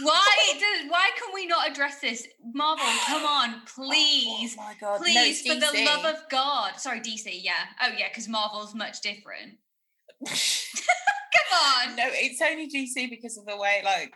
Why 0.00 0.52
does 0.52 0.90
why 0.90 1.10
can 1.18 1.34
we 1.34 1.46
not 1.46 1.68
address 1.68 2.00
this? 2.00 2.28
Marvel, 2.54 2.84
come 3.06 3.24
on, 3.24 3.62
please. 3.66 4.54
Oh 4.58 4.62
my 4.62 4.74
god, 4.80 5.00
Please, 5.00 5.44
no, 5.44 5.54
for 5.54 5.60
the 5.60 5.84
love 5.84 6.04
of 6.04 6.28
God. 6.30 6.78
Sorry, 6.78 7.00
DC, 7.00 7.26
yeah. 7.42 7.52
Oh 7.82 7.88
yeah, 7.96 8.08
because 8.08 8.28
Marvel's 8.28 8.74
much 8.74 9.00
different. 9.00 9.58
Come 11.50 11.90
on. 11.90 11.96
no, 11.96 12.04
it's 12.08 12.40
only 12.42 12.68
DC 12.68 13.10
because 13.10 13.38
of 13.38 13.46
the 13.46 13.56
way, 13.56 13.82
like, 13.84 14.14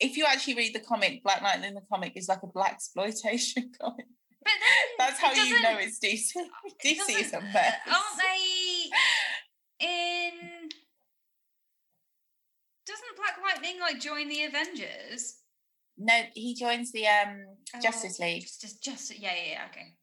if 0.00 0.16
you 0.16 0.24
actually 0.26 0.54
read 0.56 0.74
the 0.74 0.80
comic, 0.80 1.22
Black 1.22 1.42
Lightning 1.42 1.68
in 1.68 1.74
the 1.74 1.82
comic 1.90 2.12
is 2.16 2.28
like 2.28 2.42
a 2.42 2.46
blaxploitation 2.46 3.70
comic. 3.80 4.06
But 4.42 4.52
then 4.60 4.86
That's 4.98 5.18
how 5.20 5.32
you 5.32 5.62
know 5.62 5.76
it's 5.78 5.98
DC. 5.98 6.32
DC 6.84 7.20
is 7.20 7.32
a 7.32 7.40
mess. 7.40 7.74
Aren't 7.86 8.18
they 8.18 9.86
in 9.86 10.68
doesn't 12.86 13.16
Black 13.16 13.38
Lightning 13.42 13.80
like 13.80 14.00
join 14.00 14.28
the 14.28 14.44
Avengers? 14.44 15.36
No, 15.96 16.14
he 16.34 16.54
joins 16.54 16.92
the 16.92 17.06
um 17.06 17.46
Justice 17.82 18.18
Oh, 18.20 18.24
League, 18.24 18.42
Just, 18.42 18.60
just, 18.60 18.82
just 18.82 19.18
yeah, 19.18 19.32
yeah, 19.34 19.50
yeah, 19.52 19.60
okay. 19.70 19.94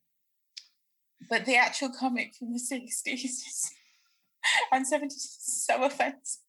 but 1.29 1.45
the 1.45 1.57
actual 1.57 1.89
comic 1.89 2.33
from 2.35 2.53
the 2.53 2.59
sixties 2.59 3.71
and 4.71 4.87
seventies 4.87 5.17
is 5.17 5.65
so 5.65 5.83
offensive. 5.83 6.41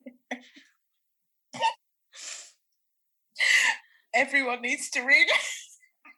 Everyone 4.15 4.61
needs 4.61 4.91
to 4.91 5.01
read 5.01 5.27
it. 5.27 5.41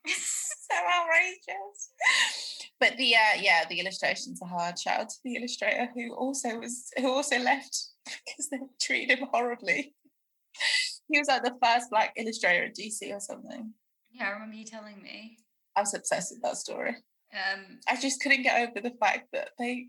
It's 0.07 0.67
so 0.71 0.77
outrageous. 0.77 1.91
But 2.81 2.97
the 2.99 3.15
uh, 3.15 3.41
yeah, 3.41 3.65
the 3.69 3.81
illustrations 3.81 4.43
are 4.43 4.49
hard. 4.49 4.79
Shout 4.79 5.01
out 5.01 5.09
to 5.09 5.17
the 5.25 5.37
illustrator 5.37 5.89
who 5.95 6.13
also 6.15 6.59
was 6.59 6.91
who 6.99 7.11
also 7.11 7.39
left 7.39 7.87
because 8.05 8.51
they 8.51 8.59
treated 8.81 9.19
him 9.19 9.29
horribly. 9.33 9.95
He 11.09 11.19
was 11.19 11.29
like 11.29 11.43
the 11.43 11.57
first 11.63 11.91
black 11.91 12.13
illustrator 12.17 12.65
at 12.67 12.77
DC 12.77 13.15
or 13.15 13.21
something. 13.21 13.73
Yeah, 14.13 14.29
I 14.29 14.31
remember 14.33 14.57
you 14.57 14.65
telling 14.65 15.03
me. 15.03 15.39
I 15.77 15.81
was 15.81 15.95
obsessed 15.95 16.33
with 16.33 16.43
that 16.43 16.57
story. 16.57 16.97
Um, 17.35 17.81
I 17.89 17.97
just 18.01 18.23
couldn't 18.23 18.43
get 18.43 18.61
over 18.61 18.81
the 18.81 18.95
fact 19.01 19.29
that 19.33 19.51
they 19.59 19.87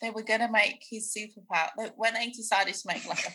they 0.00 0.10
were 0.10 0.22
gonna 0.22 0.50
make 0.50 0.82
his 0.88 1.14
superpower. 1.14 1.68
that 1.76 1.92
When 1.96 2.14
they 2.14 2.28
decided 2.30 2.74
to 2.74 2.88
make 2.88 3.06
like 3.06 3.26
a 3.26 3.34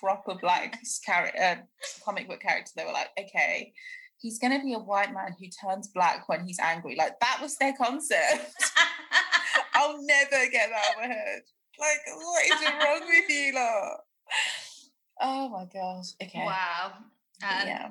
proper 0.00 0.34
black 0.34 0.78
character, 1.06 1.40
uh, 1.42 1.56
comic 2.04 2.28
book 2.28 2.40
character, 2.40 2.72
they 2.76 2.84
were 2.84 2.92
like, 2.92 3.08
okay, 3.18 3.72
he's 4.18 4.38
gonna 4.38 4.62
be 4.62 4.74
a 4.74 4.78
white 4.78 5.14
man 5.14 5.34
who 5.38 5.46
turns 5.48 5.88
black 5.88 6.28
when 6.28 6.46
he's 6.46 6.58
angry. 6.60 6.96
Like 6.96 7.18
that 7.20 7.38
was 7.40 7.56
their 7.56 7.74
concept. 7.76 8.54
I'll 9.74 10.02
never 10.04 10.50
get 10.50 10.68
that 10.68 10.72
out 10.72 10.94
of 10.96 11.08
my 11.08 11.14
head. 11.14 11.42
Like, 11.78 11.98
what 12.16 12.44
is 12.44 12.60
wrong 12.84 13.08
with 13.08 13.30
you, 13.30 13.54
lot? 13.54 14.00
Oh 15.20 15.48
my 15.48 15.64
gosh. 15.64 16.06
Okay. 16.22 16.44
wow. 16.44 16.92
Um, 17.42 17.66
yeah. 17.66 17.90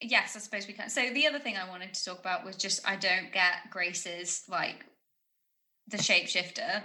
Yes, 0.00 0.36
I 0.36 0.38
suppose 0.38 0.66
we 0.66 0.74
can. 0.74 0.88
So 0.90 1.10
the 1.12 1.26
other 1.26 1.38
thing 1.40 1.56
I 1.56 1.68
wanted 1.68 1.92
to 1.94 2.04
talk 2.04 2.20
about 2.20 2.44
was 2.44 2.56
just 2.56 2.86
I 2.88 2.96
don't 2.96 3.32
get 3.32 3.70
Grace's 3.70 4.44
like 4.48 4.84
the 5.88 5.96
shapeshifter. 5.96 6.82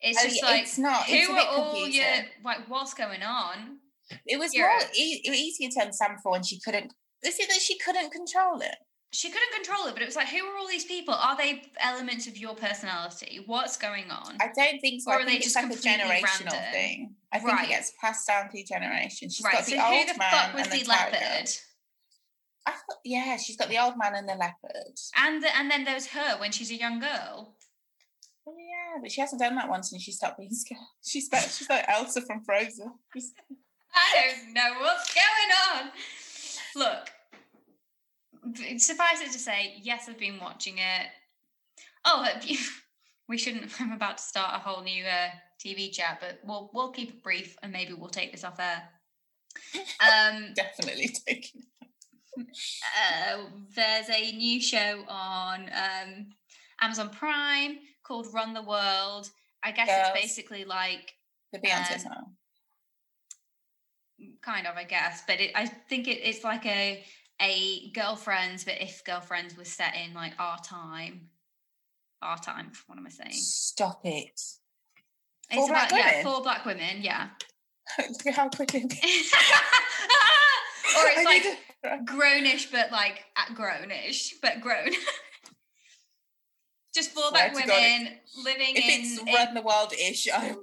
It's 0.00 0.18
Oh, 0.20 0.24
just 0.24 0.42
yeah, 0.42 0.46
like 0.48 0.62
it's 0.62 0.78
not. 0.78 1.04
It's 1.08 1.26
who 1.26 1.32
a 1.32 1.36
bit 1.36 1.46
are 1.46 1.50
all 1.50 1.64
confusing. 1.72 1.94
your 2.02 2.24
like 2.44 2.68
what's 2.68 2.94
going 2.94 3.22
on? 3.22 3.78
It 4.24 4.38
was 4.38 4.54
You're- 4.54 4.68
more 4.68 4.82
e- 4.94 5.22
easier 5.26 5.68
to 5.70 5.80
understand 5.80 6.18
for 6.22 6.30
when 6.32 6.44
she 6.44 6.60
couldn't. 6.60 6.92
This 7.22 7.34
is 7.34 7.40
it 7.40 7.48
that 7.48 7.60
she 7.60 7.76
couldn't 7.78 8.10
control 8.12 8.60
it? 8.60 8.76
She 9.12 9.30
couldn't 9.30 9.52
control 9.54 9.86
it, 9.86 9.94
but 9.94 10.02
it 10.02 10.04
was 10.06 10.14
like, 10.16 10.28
who 10.28 10.44
are 10.44 10.56
all 10.58 10.68
these 10.68 10.84
people? 10.84 11.14
Are 11.14 11.36
they 11.36 11.62
elements 11.80 12.26
of 12.26 12.36
your 12.36 12.54
personality? 12.54 13.42
What's 13.46 13.76
going 13.78 14.10
on? 14.10 14.36
I 14.40 14.50
don't 14.54 14.78
think 14.80 15.00
so. 15.02 15.10
Or 15.10 15.14
I 15.18 15.22
are 15.22 15.24
they 15.24 15.38
just 15.38 15.56
like 15.56 15.64
a 15.64 15.68
generational 15.74 16.22
random? 16.52 16.72
thing. 16.72 17.14
I 17.32 17.38
think 17.38 17.50
Right. 17.52 17.64
it 17.64 17.70
gets 17.70 17.92
passed 18.00 18.26
down 18.28 18.50
through 18.50 18.64
generations. 18.64 19.34
She's 19.36 19.44
right. 19.44 19.54
got 19.54 19.64
So 19.64 19.70
the 19.76 19.80
who 19.82 19.94
old 19.96 20.08
the 20.08 20.18
man 20.18 20.30
fuck 20.30 20.54
was 20.54 20.62
and 20.64 20.72
the 20.72 20.78
the 20.80 20.84
tiger. 20.84 21.16
I 22.66 22.72
thought, 22.72 22.98
yeah, 23.04 23.36
she's 23.36 23.56
got 23.56 23.68
the 23.68 23.78
old 23.78 23.94
man 23.96 24.14
and 24.14 24.28
the 24.28 24.34
leopard. 24.34 24.98
And 25.16 25.42
the, 25.42 25.56
and 25.56 25.70
then 25.70 25.84
there's 25.84 26.06
her 26.06 26.38
when 26.38 26.50
she's 26.50 26.70
a 26.70 26.74
young 26.74 26.98
girl. 26.98 27.54
Oh 28.48 28.54
yeah, 28.58 29.00
but 29.00 29.10
she 29.10 29.20
hasn't 29.20 29.40
done 29.40 29.54
that 29.56 29.68
one 29.68 29.82
since 29.82 30.02
she 30.02 30.12
stopped 30.12 30.38
being 30.38 30.52
scared. 30.52 30.80
She's 31.04 31.28
like, 31.32 31.42
she's 31.42 31.68
like 31.68 31.84
Elsa 31.88 32.20
from 32.22 32.44
Frozen. 32.44 32.92
I 33.94 34.14
don't 34.14 34.54
know 34.54 34.80
what's 34.80 35.14
going 35.14 35.52
on. 35.72 35.90
Look, 36.76 37.10
suffice 38.78 39.20
it 39.20 39.32
to 39.32 39.38
say, 39.38 39.74
yes, 39.82 40.08
I've 40.08 40.18
been 40.18 40.38
watching 40.40 40.78
it. 40.78 41.06
Oh? 42.04 42.26
We 43.28 43.38
shouldn't. 43.38 43.72
I'm 43.80 43.90
about 43.90 44.18
to 44.18 44.22
start 44.22 44.54
a 44.54 44.58
whole 44.60 44.84
new 44.84 45.04
uh, 45.04 45.30
TV 45.58 45.90
chat, 45.90 46.18
but 46.20 46.38
we'll 46.44 46.70
we'll 46.72 46.92
keep 46.92 47.08
it 47.08 47.22
brief 47.24 47.56
and 47.60 47.72
maybe 47.72 47.92
we'll 47.92 48.08
take 48.08 48.30
this 48.30 48.44
off 48.44 48.60
air. 48.60 48.84
Um, 49.74 50.52
Definitely 50.54 51.08
taking. 51.26 51.62
Uh, 52.38 53.38
there's 53.74 54.08
a 54.10 54.32
new 54.32 54.60
show 54.60 55.04
on 55.08 55.62
um, 55.72 56.26
Amazon 56.80 57.10
Prime 57.10 57.78
called 58.02 58.26
Run 58.32 58.52
the 58.54 58.62
World. 58.62 59.30
I 59.62 59.72
guess 59.72 59.88
Girls. 59.88 60.10
it's 60.14 60.20
basically 60.20 60.64
like 60.64 61.12
The 61.52 61.58
Beyonce 61.58 61.94
Um, 61.94 61.98
song. 62.00 62.36
kind 64.42 64.66
of, 64.66 64.76
I 64.76 64.84
guess, 64.84 65.22
but 65.26 65.40
it, 65.40 65.50
I 65.54 65.66
think 65.66 66.06
it, 66.08 66.20
it's 66.22 66.44
like 66.44 66.64
a 66.66 67.04
a 67.42 67.90
girlfriends, 67.90 68.64
but 68.64 68.80
if 68.80 69.04
girlfriends 69.04 69.56
was 69.56 69.68
set 69.68 69.94
in 69.94 70.14
like 70.14 70.32
our 70.38 70.58
time, 70.62 71.28
our 72.22 72.38
time. 72.38 72.72
What 72.86 72.96
am 72.98 73.06
I 73.06 73.10
saying? 73.10 73.32
Stop 73.32 74.00
it. 74.04 74.30
It's 74.30 74.56
Four 75.54 75.68
black 75.68 75.90
about 75.90 75.98
yeah, 75.98 76.10
women? 76.18 76.24
four 76.32 76.42
black 76.42 76.64
women, 76.64 77.02
yeah. 77.02 77.28
Look 77.98 78.34
how 78.34 78.48
quick 78.48 78.74
it 78.74 78.82
or 78.84 78.88
it's 81.08 81.18
I 81.18 81.22
like 81.24 81.42
to- 81.42 81.56
grownish, 82.06 82.70
but 82.70 82.92
like 82.92 83.24
at 83.36 83.54
grownish, 83.56 84.32
but 84.42 84.60
grown. 84.60 84.90
Just 86.94 87.14
black 87.14 87.52
to 87.52 87.58
God, 87.60 87.68
women 87.68 88.08
living 88.42 88.74
If 88.74 88.84
in. 88.84 89.00
it's 89.02 89.18
in- 89.20 89.26
run 89.34 89.52
the 89.54 89.60
world 89.60 89.92
ish, 89.92 90.26
oh 90.32 90.38
my 90.38 90.48
god! 90.48 90.56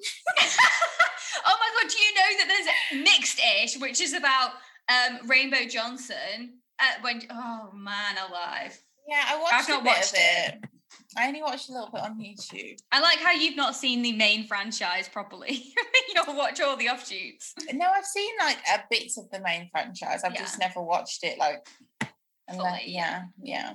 Do 1.89 1.97
you 1.99 2.13
know 2.15 2.37
that 2.39 2.47
there's 2.47 2.67
mixed-ish, 3.03 3.77
which 3.79 4.01
is 4.01 4.13
about 4.13 4.51
um, 4.89 5.19
Rainbow 5.27 5.65
Johnson? 5.69 6.59
Uh, 6.79 6.85
when 7.01 7.21
oh 7.29 7.69
man, 7.75 8.15
alive! 8.27 8.81
yeah, 9.07 9.23
I 9.27 9.35
watched 9.39 9.53
I've 9.53 9.67
a 9.67 9.71
not 9.73 9.83
bit 9.83 9.89
watched 9.89 10.13
of 10.13 10.19
it. 10.19 10.53
it. 10.63 10.69
I 11.17 11.27
only 11.27 11.41
watched 11.41 11.69
a 11.69 11.73
little 11.73 11.89
bit 11.91 12.01
on 12.01 12.17
YouTube. 12.19 12.77
I 12.91 12.99
like 12.99 13.19
how 13.19 13.31
you've 13.31 13.55
not 13.55 13.75
seen 13.75 14.01
the 14.01 14.13
main 14.13 14.47
franchise 14.47 15.07
properly. 15.09 15.73
You'll 16.15 16.35
watch 16.35 16.59
all 16.61 16.75
the 16.75 16.89
offshoots. 16.89 17.53
No, 17.73 17.85
I've 17.87 18.05
seen 18.05 18.31
like 18.39 18.57
a 18.73 18.83
bits 18.89 19.17
of 19.17 19.29
the 19.29 19.39
main 19.41 19.69
franchise. 19.71 20.23
I've 20.23 20.33
Yeah. 20.33 20.41
just 20.41 20.59
never 20.59 20.81
watched 20.81 21.23
it. 21.23 21.37
Like, 21.37 21.65
yeah, 22.85 23.23
yeah. 23.41 23.73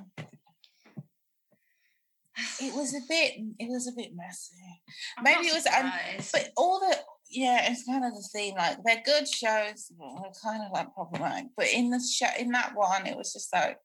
It 2.61 2.73
was 2.73 2.93
a 2.95 3.01
bit. 3.07 3.33
It 3.59 3.69
was 3.69 3.87
a 3.87 3.91
bit 3.91 4.11
messy. 4.15 4.55
I'm 5.17 5.23
Maybe 5.25 5.47
it 5.47 5.53
was- 5.53 5.65
um, 5.67 5.85
I'm- 5.87 6.23
But 6.31 6.51
all 6.55 6.79
the 6.79 6.97
yeah, 7.31 7.69
it's 7.69 7.83
kind 7.85 8.03
of 8.05 8.13
the 8.13 8.27
theme. 8.33 8.55
Like 8.55 8.77
they're 8.83 9.03
good 9.05 9.27
shows. 9.27 9.91
They're 9.99 10.31
kind 10.41 10.63
of 10.63 10.71
like 10.71 10.93
problematic. 10.93 11.47
But 11.57 11.67
in 11.67 11.89
the 11.89 11.99
show, 11.99 12.27
in 12.39 12.49
that 12.51 12.73
one, 12.75 13.05
it 13.07 13.17
was 13.17 13.33
just 13.33 13.51
like 13.53 13.77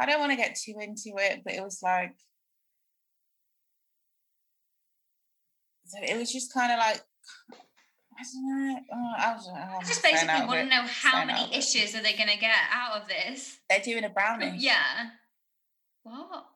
I 0.00 0.06
don't 0.06 0.20
want 0.20 0.30
to 0.32 0.36
get 0.36 0.56
too 0.56 0.76
into 0.80 1.12
it, 1.18 1.42
but 1.44 1.54
it 1.54 1.62
was 1.62 1.80
like 1.82 2.14
so 5.88 5.98
it 6.02 6.16
was 6.18 6.32
just 6.32 6.52
kind 6.52 6.72
of 6.72 6.78
like 6.78 7.02
I 8.18 8.24
don't. 8.34 8.84
Oh, 8.92 9.12
I 9.16 9.32
was, 9.34 9.48
I 9.48 9.76
was 9.76 9.84
oh, 9.84 9.86
just 9.86 10.02
basically 10.02 10.46
want 10.46 10.60
to 10.60 10.66
know 10.66 10.82
how 10.86 11.24
many 11.24 11.54
issues 11.54 11.94
are 11.94 12.02
they 12.02 12.14
going 12.14 12.28
to 12.28 12.38
get 12.38 12.50
out 12.72 13.00
of 13.00 13.08
this? 13.08 13.58
They're 13.70 13.80
doing 13.80 14.02
a 14.02 14.08
brownish. 14.08 14.60
Yeah. 14.60 15.10
What? 16.02 16.46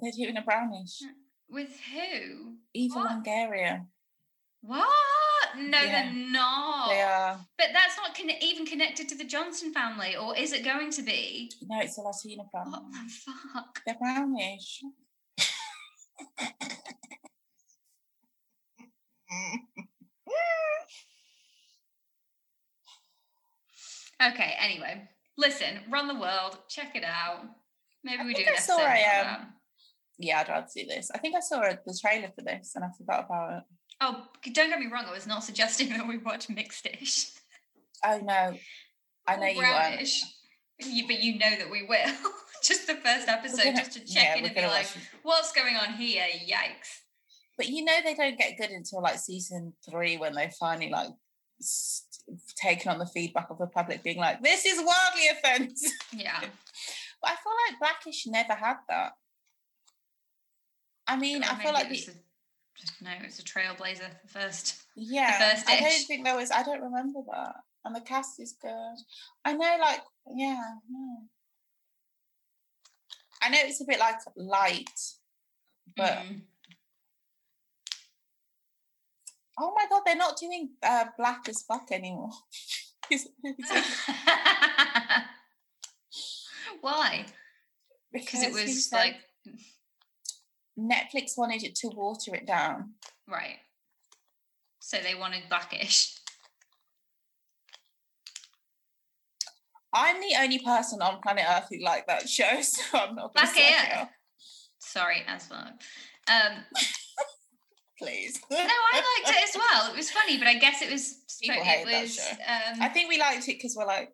They're 0.00 0.12
doing 0.12 0.36
a 0.36 0.42
brownish. 0.42 0.98
Hmm. 1.02 1.12
With 1.48 1.80
who? 1.92 2.56
Eva 2.74 2.94
What? 2.94 3.24
Longoria. 3.24 3.86
What? 4.60 4.86
No, 5.56 5.78
Yeah. 5.80 5.86
they're 5.86 6.12
not. 6.12 6.88
They 6.90 7.00
are. 7.00 7.40
But 7.56 7.68
that's 7.72 7.96
not 7.96 8.14
conne- 8.14 8.42
even 8.42 8.66
connected 8.66 9.08
to 9.08 9.16
the 9.16 9.24
Johnson 9.24 9.72
family, 9.72 10.16
or 10.16 10.36
is 10.36 10.52
it 10.52 10.64
going 10.64 10.90
to 10.92 11.02
be? 11.02 11.50
No, 11.66 11.80
it's 11.80 11.96
a 11.96 12.02
Latina 12.02 12.44
brownish. 12.52 12.72
What 12.74 12.92
the 12.92 13.32
fuck? 13.54 13.80
They're 13.86 13.96
brownish. 13.98 14.82
Okay, 24.22 24.54
anyway. 24.60 25.08
Listen, 25.38 25.80
run 25.88 26.08
the 26.08 26.14
world, 26.14 26.58
check 26.68 26.94
it 26.94 27.04
out. 27.04 27.46
Maybe 28.04 28.20
I 28.20 28.26
we 28.26 28.34
do 28.34 28.42
I 28.42 28.56
saw 28.56 28.78
episode 28.78 29.02
a, 29.02 29.34
um, 29.34 29.46
yeah, 30.18 30.40
I'd 30.40 30.48
rather 30.48 30.66
see 30.68 30.84
this. 30.84 31.10
I 31.14 31.18
think 31.18 31.34
I 31.34 31.40
saw 31.40 31.60
the 31.60 31.98
trailer 32.00 32.28
for 32.34 32.42
this 32.42 32.72
and 32.74 32.84
I 32.84 32.88
forgot 32.96 33.24
about 33.24 33.58
it. 33.58 33.62
Oh, 34.02 34.24
don't 34.52 34.70
get 34.70 34.78
me 34.78 34.88
wrong, 34.92 35.06
I 35.06 35.12
was 35.12 35.26
not 35.26 35.44
suggesting 35.44 35.88
that 35.90 36.06
we 36.06 36.18
watch 36.18 36.48
Mixed-ish. 36.48 37.30
Oh 38.04 38.18
no, 38.18 38.54
I 39.26 39.36
know 39.36 39.46
you 39.46 39.58
weren't. 39.58 40.08
You, 40.82 41.06
but 41.06 41.22
you 41.22 41.38
know 41.38 41.56
that 41.58 41.70
we 41.70 41.82
will. 41.82 42.10
just 42.62 42.86
the 42.86 42.94
first 42.94 43.28
episode, 43.28 43.64
gonna- 43.64 43.76
just 43.76 43.92
to 43.92 44.00
check 44.00 44.24
yeah, 44.24 44.36
in 44.36 44.46
and 44.46 44.54
be 44.54 44.62
like, 44.62 44.86
what's 45.22 45.52
going 45.52 45.76
on 45.76 45.94
here? 45.94 46.24
Yikes. 46.24 47.00
But 47.60 47.68
you 47.68 47.84
know 47.84 47.92
they 48.02 48.14
don't 48.14 48.38
get 48.38 48.56
good 48.56 48.70
until 48.70 49.02
like 49.02 49.18
season 49.18 49.74
three 49.84 50.16
when 50.16 50.32
they 50.34 50.50
finally 50.58 50.88
like 50.88 51.10
s- 51.60 52.06
taken 52.56 52.90
on 52.90 52.98
the 52.98 53.04
feedback 53.04 53.50
of 53.50 53.58
the 53.58 53.66
public 53.66 54.02
being 54.02 54.16
like, 54.16 54.42
this 54.42 54.64
is 54.64 54.78
wildly 54.78 55.28
offensive. 55.28 55.92
Yeah. 56.10 56.40
But 57.22 57.32
I 57.32 57.34
feel 57.34 57.52
like 57.68 57.78
Blackish 57.78 58.26
never 58.28 58.54
had 58.54 58.76
that. 58.88 59.12
I 61.06 61.16
mean, 61.18 61.42
I 61.44 61.54
feel 61.62 61.74
like 61.74 61.90
the, 61.90 61.96
just 61.96 63.02
no, 63.02 63.10
it's 63.22 63.38
a 63.38 63.42
trailblazer 63.42 64.08
first. 64.26 64.80
yeah, 64.96 65.52
first 65.52 65.68
I 65.68 65.80
don't 65.80 66.06
think 66.06 66.24
there 66.24 66.34
was. 66.36 66.50
I 66.50 66.62
don't 66.62 66.80
remember 66.80 67.20
that. 67.30 67.56
And 67.84 67.94
the 67.94 68.00
cast 68.00 68.40
is 68.40 68.54
good. 68.58 68.96
I 69.44 69.52
know, 69.52 69.76
like, 69.82 70.00
yeah, 70.34 70.62
yeah. 70.90 71.16
I 73.42 73.50
know 73.50 73.58
it's 73.60 73.82
a 73.82 73.84
bit 73.84 73.98
like 73.98 74.16
light, 74.34 74.88
but 75.94 76.20
Mm. 76.24 76.40
Oh 79.60 79.72
my 79.76 79.86
god, 79.90 80.02
they're 80.06 80.16
not 80.16 80.36
doing 80.38 80.70
uh, 80.82 81.04
black 81.18 81.48
as 81.48 81.62
fuck 81.62 81.90
anymore. 81.92 82.30
Is- 83.10 83.28
is- 83.44 83.70
Why? 86.80 87.26
Because 88.12 88.42
it 88.44 88.52
was 88.52 88.88
like 88.92 89.16
Netflix 90.78 91.36
wanted 91.36 91.64
it 91.64 91.74
to 91.76 91.88
water 91.88 92.34
it 92.36 92.46
down. 92.46 92.94
right. 93.28 93.56
So 94.80 94.98
they 95.02 95.14
wanted 95.14 95.42
blackish. 95.48 96.14
I'm 99.92 100.20
the 100.20 100.36
only 100.40 100.58
person 100.60 101.02
on 101.02 101.20
planet 101.20 101.44
Earth 101.48 101.66
who 101.70 101.84
liked 101.84 102.06
that 102.08 102.28
show, 102.28 102.48
so 102.62 102.82
I'm 102.94 103.14
not 103.16 103.34
going 103.34 103.44
Black 103.44 103.48
to 103.48 103.54
say 103.54 103.70
it. 104.02 104.08
Sorry, 104.78 105.22
as 105.26 105.48
well. 105.50 105.68
Um, 106.28 106.64
Please. 108.00 108.40
no, 108.50 108.56
I 108.58 108.96
liked 108.96 109.36
it 109.36 109.44
as 109.48 109.56
well. 109.56 109.92
It 109.92 109.96
was 109.96 110.10
funny, 110.10 110.38
but 110.38 110.46
I 110.48 110.54
guess 110.54 110.80
it 110.82 110.90
was. 110.90 111.18
People 111.40 111.60
it 111.60 111.66
hate 111.66 111.86
that 111.86 112.08
show. 112.08 112.30
Um, 112.32 112.82
I 112.82 112.88
think 112.88 113.08
we 113.08 113.18
liked 113.18 113.48
it 113.48 113.56
because 113.56 113.74
we're 113.76 113.86
like 113.86 114.12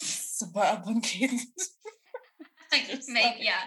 suburban 0.00 1.00
kids. 1.02 1.46
maybe, 2.72 3.14
like- 3.14 3.36
yeah. 3.38 3.60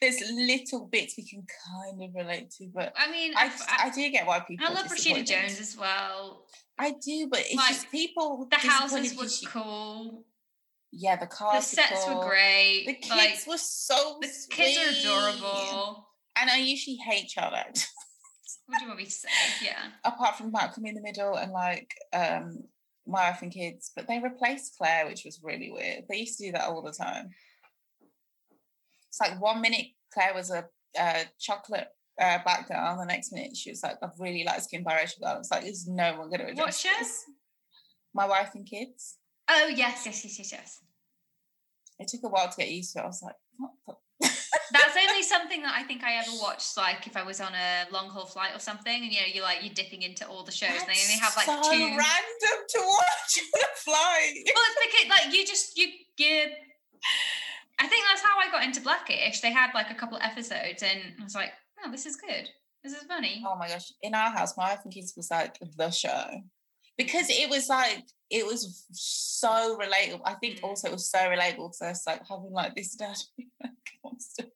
there's 0.00 0.20
little 0.32 0.86
bits 0.86 1.14
we 1.16 1.24
can 1.24 1.44
kind 1.66 2.02
of 2.02 2.14
relate 2.14 2.50
to, 2.58 2.68
but 2.74 2.92
I 2.96 3.10
mean, 3.10 3.32
I, 3.36 3.46
I, 3.68 3.86
I 3.86 3.90
do 3.90 4.08
get 4.10 4.26
why 4.26 4.40
people. 4.40 4.66
I 4.66 4.72
love 4.72 4.86
Rashida. 4.86 5.26
Jones 5.26 5.60
as 5.60 5.76
well. 5.76 6.46
I 6.78 6.92
do, 7.04 7.28
but 7.30 7.40
it's 7.40 7.54
Like, 7.54 7.68
just 7.68 7.90
people. 7.90 8.48
The 8.50 8.56
houses 8.56 9.16
were 9.16 9.50
cool. 9.50 10.24
Yeah, 10.90 11.16
the 11.16 11.26
cars. 11.26 11.70
The 11.70 11.76
sets 11.76 12.06
were 12.06 12.28
great. 12.28 12.84
The 12.86 12.94
kids 12.94 13.10
like, 13.10 13.46
were 13.46 13.58
so. 13.58 14.18
the 14.20 14.28
kids 14.50 15.06
are 15.06 15.28
adorable. 15.30 16.08
And 16.36 16.50
I 16.50 16.58
usually 16.58 16.96
hate 16.96 17.28
child 17.28 17.54
actors, 17.54 17.86
What 18.72 18.78
do 18.78 18.84
you 18.84 18.88
want 18.88 19.00
me 19.00 19.04
to 19.04 19.10
say? 19.10 19.28
Yeah. 19.62 19.90
apart 20.02 20.36
from 20.36 20.50
Malcolm 20.50 20.86
in 20.86 20.94
the 20.94 21.02
Middle 21.02 21.36
and 21.36 21.52
like 21.52 21.92
um 22.14 22.64
My 23.06 23.28
Wife 23.28 23.42
and 23.42 23.52
Kids, 23.52 23.92
but 23.94 24.08
they 24.08 24.18
replaced 24.18 24.78
Claire, 24.78 25.06
which 25.06 25.24
was 25.24 25.40
really 25.42 25.70
weird. 25.70 26.04
They 26.08 26.18
used 26.18 26.38
to 26.38 26.46
do 26.46 26.52
that 26.52 26.68
all 26.68 26.80
the 26.82 26.92
time. 26.92 27.28
It's 29.08 29.20
like 29.20 29.38
one 29.40 29.60
minute 29.60 29.88
Claire 30.14 30.32
was 30.34 30.50
a 30.50 30.64
uh, 30.98 31.24
chocolate 31.38 31.88
uh, 32.18 32.38
black 32.44 32.68
girl, 32.68 32.92
and 32.92 33.00
the 33.00 33.04
next 33.04 33.30
minute 33.32 33.56
she 33.56 33.70
was 33.70 33.82
like 33.82 33.98
a 34.02 34.10
really 34.18 34.44
light 34.44 34.62
skinned 34.62 34.86
biracial 34.86 35.20
girl. 35.20 35.36
It's 35.38 35.50
like, 35.50 35.64
there's 35.64 35.86
no 35.86 36.16
one 36.16 36.28
going 36.30 36.40
to 36.40 36.52
address 36.52 36.80
show? 36.80 36.88
this. 36.98 37.24
My 38.14 38.26
Wife 38.26 38.54
and 38.54 38.66
Kids. 38.66 39.18
Oh 39.50 39.66
yes, 39.66 40.04
yes, 40.06 40.24
yes, 40.24 40.38
yes, 40.38 40.52
yes. 40.52 40.80
It 41.98 42.08
took 42.08 42.22
a 42.24 42.28
while 42.28 42.48
to 42.48 42.56
get 42.56 42.70
used 42.70 42.94
to 42.94 43.00
it. 43.00 43.02
I 43.02 43.06
was 43.06 43.22
like, 43.22 43.36
what 43.58 43.72
the 43.86 43.94
That's 44.72 44.96
only 44.96 45.22
something 45.22 45.62
that 45.62 45.74
I 45.76 45.82
think 45.82 46.04
I 46.04 46.16
ever 46.16 46.30
watched, 46.40 46.76
like 46.76 47.06
if 47.06 47.16
I 47.16 47.22
was 47.22 47.40
on 47.40 47.52
a 47.54 47.90
long 47.92 48.08
haul 48.08 48.26
flight 48.26 48.50
or 48.54 48.58
something, 48.58 49.02
and 49.02 49.12
you 49.12 49.20
know, 49.20 49.26
you're 49.32 49.44
like 49.44 49.58
you're 49.62 49.74
dipping 49.74 50.02
into 50.02 50.26
all 50.26 50.44
the 50.44 50.52
shows, 50.52 50.70
and 50.70 50.88
they 50.88 51.00
only 51.00 51.18
have 51.20 51.36
like 51.36 51.46
so 51.46 51.62
two. 51.62 51.78
random 51.78 52.58
to 52.68 52.78
watch 52.78 53.32
on 53.54 53.60
a 53.60 53.76
flight. 53.76 54.44
Well, 54.54 54.64
it's 54.68 54.80
because 54.86 55.08
like 55.10 55.34
you 55.34 55.46
just 55.46 55.76
you 55.78 55.88
you. 56.18 56.46
I 57.78 57.86
think 57.86 58.04
that's 58.08 58.22
how 58.22 58.38
I 58.38 58.50
got 58.50 58.64
into 58.64 58.80
Blackish. 58.80 59.40
They 59.40 59.52
had 59.52 59.70
like 59.74 59.90
a 59.90 59.94
couple 59.94 60.18
episodes, 60.20 60.82
and 60.82 61.00
I 61.20 61.24
was 61.24 61.34
like, 61.34 61.52
"Oh, 61.84 61.90
this 61.90 62.06
is 62.06 62.16
good. 62.16 62.48
This 62.84 62.92
is 62.92 63.02
funny." 63.04 63.42
Oh 63.46 63.56
my 63.56 63.68
gosh! 63.68 63.92
In 64.02 64.14
our 64.14 64.30
house, 64.30 64.56
my 64.56 64.78
kids 64.90 65.14
was 65.16 65.30
like 65.30 65.58
the 65.76 65.90
show 65.90 66.42
because 66.98 67.26
it 67.30 67.48
was 67.50 67.68
like 67.68 68.04
it 68.30 68.46
was 68.46 68.86
so 68.92 69.78
relatable. 69.78 70.22
I 70.24 70.34
think 70.34 70.60
Mm. 70.60 70.64
also 70.64 70.88
it 70.88 70.92
was 70.92 71.10
so 71.10 71.18
relatable 71.18 71.76
to 71.78 71.86
us, 71.88 72.06
like 72.06 72.22
having 72.28 72.50
like 72.52 72.74
this 72.74 72.94
dad 72.94 73.16
who 73.36 73.44
like, 73.62 73.72
wants 74.02 74.34
to 74.34 74.46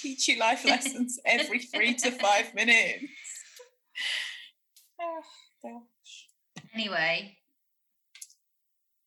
teach 0.00 0.28
you 0.28 0.38
life 0.38 0.64
lessons 0.64 1.18
every 1.24 1.60
three 1.60 1.94
to 1.94 2.10
five 2.12 2.54
minutes. 2.60 3.04
Oh, 4.98 5.20
gosh. 5.62 6.28
Anyway, 6.74 7.36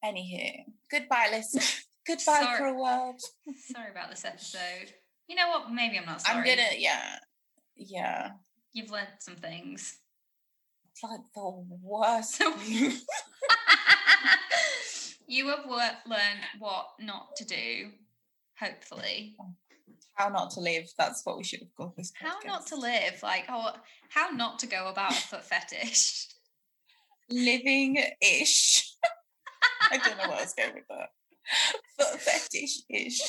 Anywho, 0.05 0.63
goodbye, 0.89 1.27
listen. 1.31 1.61
Goodbye, 2.07 2.41
Sorry. 2.41 2.71
a 2.71 2.73
world. 2.73 3.21
sorry 3.71 3.91
about 3.91 4.09
this 4.09 4.25
episode. 4.25 4.93
You 5.27 5.35
know 5.35 5.49
what? 5.49 5.71
Maybe 5.71 5.97
I'm 5.99 6.05
not 6.05 6.21
sorry. 6.21 6.37
I'm 6.39 6.45
gonna, 6.57 6.69
yeah, 6.77 7.17
yeah. 7.75 8.31
You've 8.73 8.89
learned 8.89 9.09
some 9.19 9.35
things. 9.35 9.97
It's 11.01 11.09
like 11.09 11.21
the 11.33 11.63
worst. 11.81 12.41
you 15.27 15.47
have 15.47 15.65
learned 15.65 16.39
what 16.59 16.87
not 16.99 17.37
to 17.37 17.45
do. 17.45 17.91
Hopefully, 18.59 19.37
How 20.15 20.27
not 20.27 20.51
to 20.51 20.59
live. 20.59 20.91
That's 20.97 21.25
what 21.25 21.37
we 21.37 21.45
should 21.45 21.61
have 21.61 21.73
called 21.77 21.95
this. 21.95 22.11
how 22.19 22.35
not 22.45 22.67
to 22.67 22.75
live. 22.75 23.23
Like, 23.23 23.45
oh, 23.47 23.71
how 24.09 24.31
not 24.31 24.59
to 24.59 24.67
go 24.67 24.89
about 24.89 25.11
a 25.11 25.15
foot 25.15 25.45
fetish. 25.45 26.27
living 27.29 28.03
ish. 28.21 28.93
I 29.91 29.97
don't 29.97 30.17
know 30.17 30.27
what 30.27 30.39
I 30.39 30.41
was 30.41 30.53
going 30.53 30.73
with 30.73 30.87
that. 30.89 31.11
Foot 31.97 32.19
fetish 32.19 32.79
ish. 32.89 33.21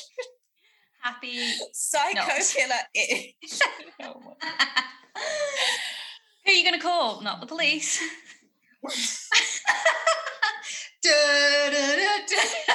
Happy. 1.03 1.39
Psycho 1.73 2.15
Not. 2.15 2.53
killer 2.53 2.75
ish. 2.95 3.61
Oh 4.03 4.35
Who 6.45 6.53
are 6.53 6.55
you 6.55 6.65
going 6.65 6.79
to 6.79 6.85
call? 6.85 7.21
Not 7.21 7.41
the 7.41 7.47
police. 7.47 8.01
Da, 11.03 11.71
da, 11.71 11.97
da, 11.97 12.17
da. 12.29 12.75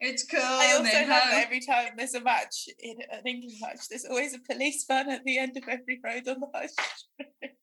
it's 0.00 0.24
coming 0.24 0.44
I 0.46 0.72
also 0.72 0.82
love 0.82 1.08
that 1.08 1.42
every 1.44 1.60
time 1.60 1.90
there's 1.96 2.14
a 2.14 2.22
match 2.22 2.68
in 2.78 2.96
an 3.12 3.26
England 3.26 3.58
match, 3.60 3.88
there's 3.90 4.06
always 4.06 4.34
a 4.34 4.38
police 4.50 4.84
van 4.88 5.10
at 5.10 5.24
the 5.24 5.38
end 5.38 5.56
of 5.58 5.64
every 5.68 6.00
road 6.02 6.26
on 6.28 6.40
the 6.40 6.46
high 6.54 6.66
street. 6.66 7.28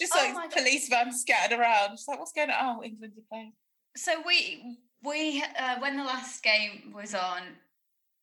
Just 0.00 0.12
Oh 0.16 0.32
like 0.34 0.34
God. 0.34 0.50
police 0.50 0.88
vans 0.88 1.20
scattered 1.20 1.58
around. 1.58 1.90
Just 1.90 2.08
like, 2.08 2.18
what's 2.18 2.32
going 2.32 2.50
on? 2.50 2.78
Oh, 2.78 2.82
England 2.82 3.12
are 3.16 3.28
playing. 3.30 3.52
So 3.96 4.20
we 4.26 4.78
we 5.04 5.44
uh, 5.58 5.78
when 5.78 5.96
the 5.96 6.02
last 6.02 6.42
game 6.42 6.92
was 6.94 7.14
on, 7.14 7.42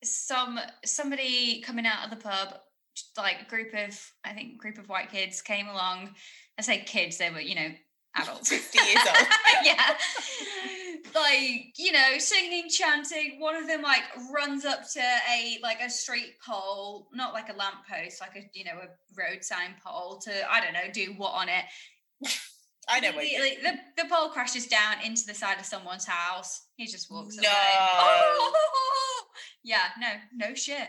some 0.04 0.60
somebody 0.84 1.62
coming 1.62 1.86
out 1.86 2.04
of 2.04 2.10
the 2.10 2.18
pub, 2.22 2.56
like 3.18 3.38
a 3.46 3.50
group 3.50 3.74
of 3.74 4.00
I 4.24 4.34
think 4.34 4.58
group 4.58 4.78
of 4.78 4.90
white 4.90 5.12
kids 5.12 5.42
came 5.42 5.68
along. 5.68 6.16
I 6.58 6.62
say 6.62 6.80
kids, 6.80 7.18
they 7.18 7.30
were 7.30 7.42
you 7.42 7.56
know 7.56 7.70
adults. 8.16 8.50
50 8.72 8.80
years 8.80 9.08
old. 9.08 9.28
yeah. 9.64 9.96
Like, 11.14 11.74
you 11.78 11.92
know, 11.92 12.18
singing, 12.18 12.70
chanting. 12.70 13.40
One 13.40 13.56
of 13.56 13.68
them 13.68 13.82
like 13.82 14.04
runs 14.34 14.66
up 14.66 14.82
to 14.94 15.02
a 15.02 15.60
like 15.62 15.82
a 15.82 15.90
street 15.90 16.36
pole, 16.46 17.10
not 17.14 17.34
like 17.34 17.50
a 17.50 17.58
lamppost, 17.58 18.22
like 18.22 18.36
a 18.36 18.50
you 18.54 18.66
know, 18.66 18.80
a 18.82 18.88
road 19.18 19.44
sign 19.44 19.76
pole 19.84 20.20
to, 20.24 20.52
I 20.52 20.62
don't 20.62 20.74
know, 20.74 20.92
do 20.94 21.14
what 21.18 21.34
on 21.34 21.50
it. 21.50 21.66
I 22.90 23.00
know 23.00 23.12
what 23.12 23.24
Immediately, 23.26 23.58
the, 23.64 24.04
the 24.04 24.10
pole 24.10 24.30
crashes 24.30 24.68
down 24.68 24.96
into 25.06 25.26
the 25.26 25.34
side 25.34 25.60
of 25.60 25.66
someone's 25.66 26.06
house. 26.06 26.66
He 26.76 26.88
just 26.88 27.12
walks 27.12 27.38
away. 27.38 27.48
Oh! 27.48 28.54
Yeah, 29.64 29.90
no, 30.00 30.08
no 30.48 30.56
shit. 30.56 30.88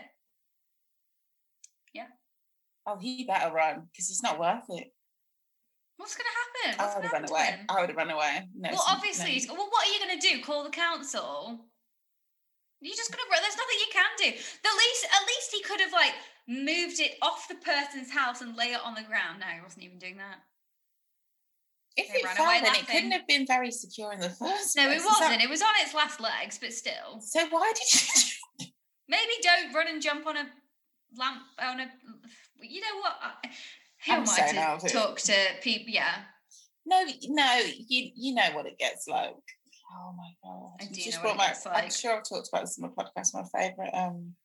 Oh, 2.85 2.97
he 2.97 3.23
better 3.25 3.53
run 3.53 3.87
because 3.91 4.09
it's 4.09 4.23
not 4.23 4.39
worth 4.39 4.63
it. 4.69 4.93
What's 5.97 6.15
gonna 6.17 6.29
happen? 6.73 6.81
I 6.81 6.95
would 6.95 7.03
have 7.05 7.13
run 7.13 7.29
away. 7.29 7.59
I 7.69 7.79
would 7.79 7.89
have 7.89 7.97
run 7.97 8.09
away. 8.11 8.47
No, 8.55 8.69
Well, 8.69 8.73
it's- 8.73 8.87
no. 8.87 8.93
obviously, 8.95 9.45
well, 9.55 9.69
what 9.69 9.87
are 9.87 9.93
you 9.93 9.99
going 9.99 10.19
to 10.19 10.27
do? 10.29 10.41
Call 10.43 10.63
the 10.63 10.69
council? 10.69 11.65
You're 12.81 12.95
just 12.97 13.11
going 13.11 13.23
to. 13.23 13.31
Run. 13.31 13.41
There's 13.41 13.55
nothing 13.55 13.77
you 13.79 13.91
can 13.93 14.11
do. 14.17 14.31
The 14.63 14.75
least, 14.77 15.05
at 15.05 15.25
least 15.27 15.51
he 15.53 15.61
could 15.63 15.79
have 15.79 15.93
like 15.93 16.13
moved 16.47 16.99
it 16.99 17.17
off 17.21 17.47
the 17.47 17.55
person's 17.55 18.11
house 18.11 18.41
and 18.41 18.57
lay 18.57 18.73
it 18.73 18.81
on 18.83 18.95
the 18.95 19.03
ground. 19.03 19.39
No, 19.39 19.45
he 19.45 19.61
wasn't 19.61 19.83
even 19.83 19.99
doing 19.99 20.17
that. 20.17 20.39
If 21.95 22.13
it 22.13 22.23
ran 22.25 22.35
fell, 22.35 22.45
away 22.47 22.59
then 22.61 22.75
it 22.75 22.87
couldn't 22.87 23.11
have 23.11 23.27
been 23.27 23.45
very 23.45 23.71
secure 23.71 24.11
in 24.11 24.19
the 24.19 24.29
first 24.29 24.75
No, 24.75 24.83
place. 24.85 24.95
it 24.95 24.97
Is 24.97 25.03
that- 25.03 25.19
wasn't. 25.21 25.41
It 25.43 25.49
was 25.49 25.61
on 25.61 25.69
its 25.79 25.93
last 25.93 26.19
legs, 26.19 26.57
but 26.59 26.73
still, 26.73 27.21
So 27.21 27.45
why 27.49 27.71
did 27.73 27.93
you? 27.93 28.67
maybe 29.07 29.31
don't 29.41 29.71
run 29.73 29.87
and 29.87 30.01
jump 30.01 30.25
on 30.27 30.35
a 30.37 30.49
lamp 31.15 31.43
on 31.59 31.79
a. 31.81 31.91
You 32.61 32.81
know 32.81 32.97
what? 33.01 33.15
Who 34.05 34.11
I'm 34.13 34.23
I 34.27 34.77
to 34.79 34.89
talk 34.89 35.19
to 35.19 35.33
people? 35.61 35.93
Yeah, 35.93 36.15
No, 36.85 37.03
no, 37.29 37.61
you 37.87 38.11
you 38.15 38.35
know 38.35 38.49
what 38.53 38.65
it 38.65 38.77
gets 38.77 39.07
like. 39.07 39.35
Oh 39.95 40.13
my 40.17 40.31
god! 40.43 40.71
I 40.81 40.83
You 40.85 40.89
do 40.95 41.01
just 41.01 41.21
know 41.23 41.29
what 41.29 41.37
my- 41.37 41.47
gets 41.47 41.65
I'm 41.67 41.89
sure 41.91 42.17
I've 42.17 42.23
talked 42.27 42.49
about 42.49 42.61
this 42.61 42.77
in 42.77 42.83
my 42.83 42.89
podcast. 42.89 43.33
My 43.33 43.43
favorite, 43.57 43.91
um, 43.93 44.35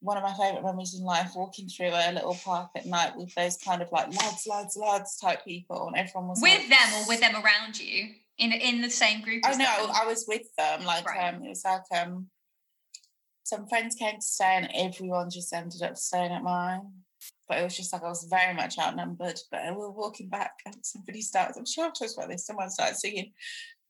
one 0.00 0.16
of 0.16 0.22
my 0.22 0.34
favorite 0.34 0.64
memories 0.64 0.94
in 0.98 1.04
life: 1.04 1.32
walking 1.34 1.68
through 1.68 1.90
a 1.92 2.12
little 2.12 2.34
park 2.34 2.70
at 2.76 2.86
night 2.86 3.16
with 3.16 3.34
those 3.34 3.56
kind 3.58 3.82
of 3.82 3.90
like 3.92 4.08
lads, 4.16 4.46
lads, 4.46 4.76
lads 4.76 5.18
type 5.18 5.44
people, 5.44 5.88
and 5.88 5.96
everyone 5.96 6.28
was 6.28 6.40
with 6.42 6.58
like, 6.58 6.68
them 6.68 6.94
or 7.02 7.08
with 7.08 7.20
them 7.20 7.34
around 7.36 7.78
you 7.78 8.14
in 8.38 8.52
in 8.52 8.80
the 8.82 8.90
same 8.90 9.20
group. 9.22 9.42
Oh 9.46 9.50
as 9.50 9.58
no, 9.58 9.64
them. 9.86 9.90
I 9.94 10.06
was 10.06 10.24
with 10.26 10.46
them. 10.56 10.84
Like 10.84 11.06
Right. 11.06 11.32
um, 11.34 11.42
it 11.44 11.48
was 11.50 11.64
like 11.64 11.82
um, 12.02 12.28
some 13.44 13.66
friends 13.68 13.94
came 13.94 14.16
to 14.16 14.22
stay, 14.22 14.56
and 14.56 14.68
everyone 14.74 15.30
just 15.30 15.52
ended 15.52 15.82
up 15.82 15.96
staying 15.96 16.32
at 16.32 16.42
mine. 16.42 16.80
But 17.48 17.58
it 17.58 17.62
was 17.62 17.76
just 17.76 17.92
like 17.92 18.02
I 18.02 18.08
was 18.08 18.26
very 18.28 18.54
much 18.54 18.78
outnumbered. 18.78 19.38
But 19.50 19.60
we 19.66 19.76
were 19.76 19.90
walking 19.90 20.28
back, 20.28 20.52
and 20.66 20.74
somebody 20.82 21.20
started. 21.20 21.56
I'm 21.56 21.66
sure 21.66 21.84
I've 21.84 21.92
talked 21.92 22.14
about 22.16 22.30
this. 22.30 22.46
Someone 22.46 22.70
started 22.70 22.96
singing 22.96 23.32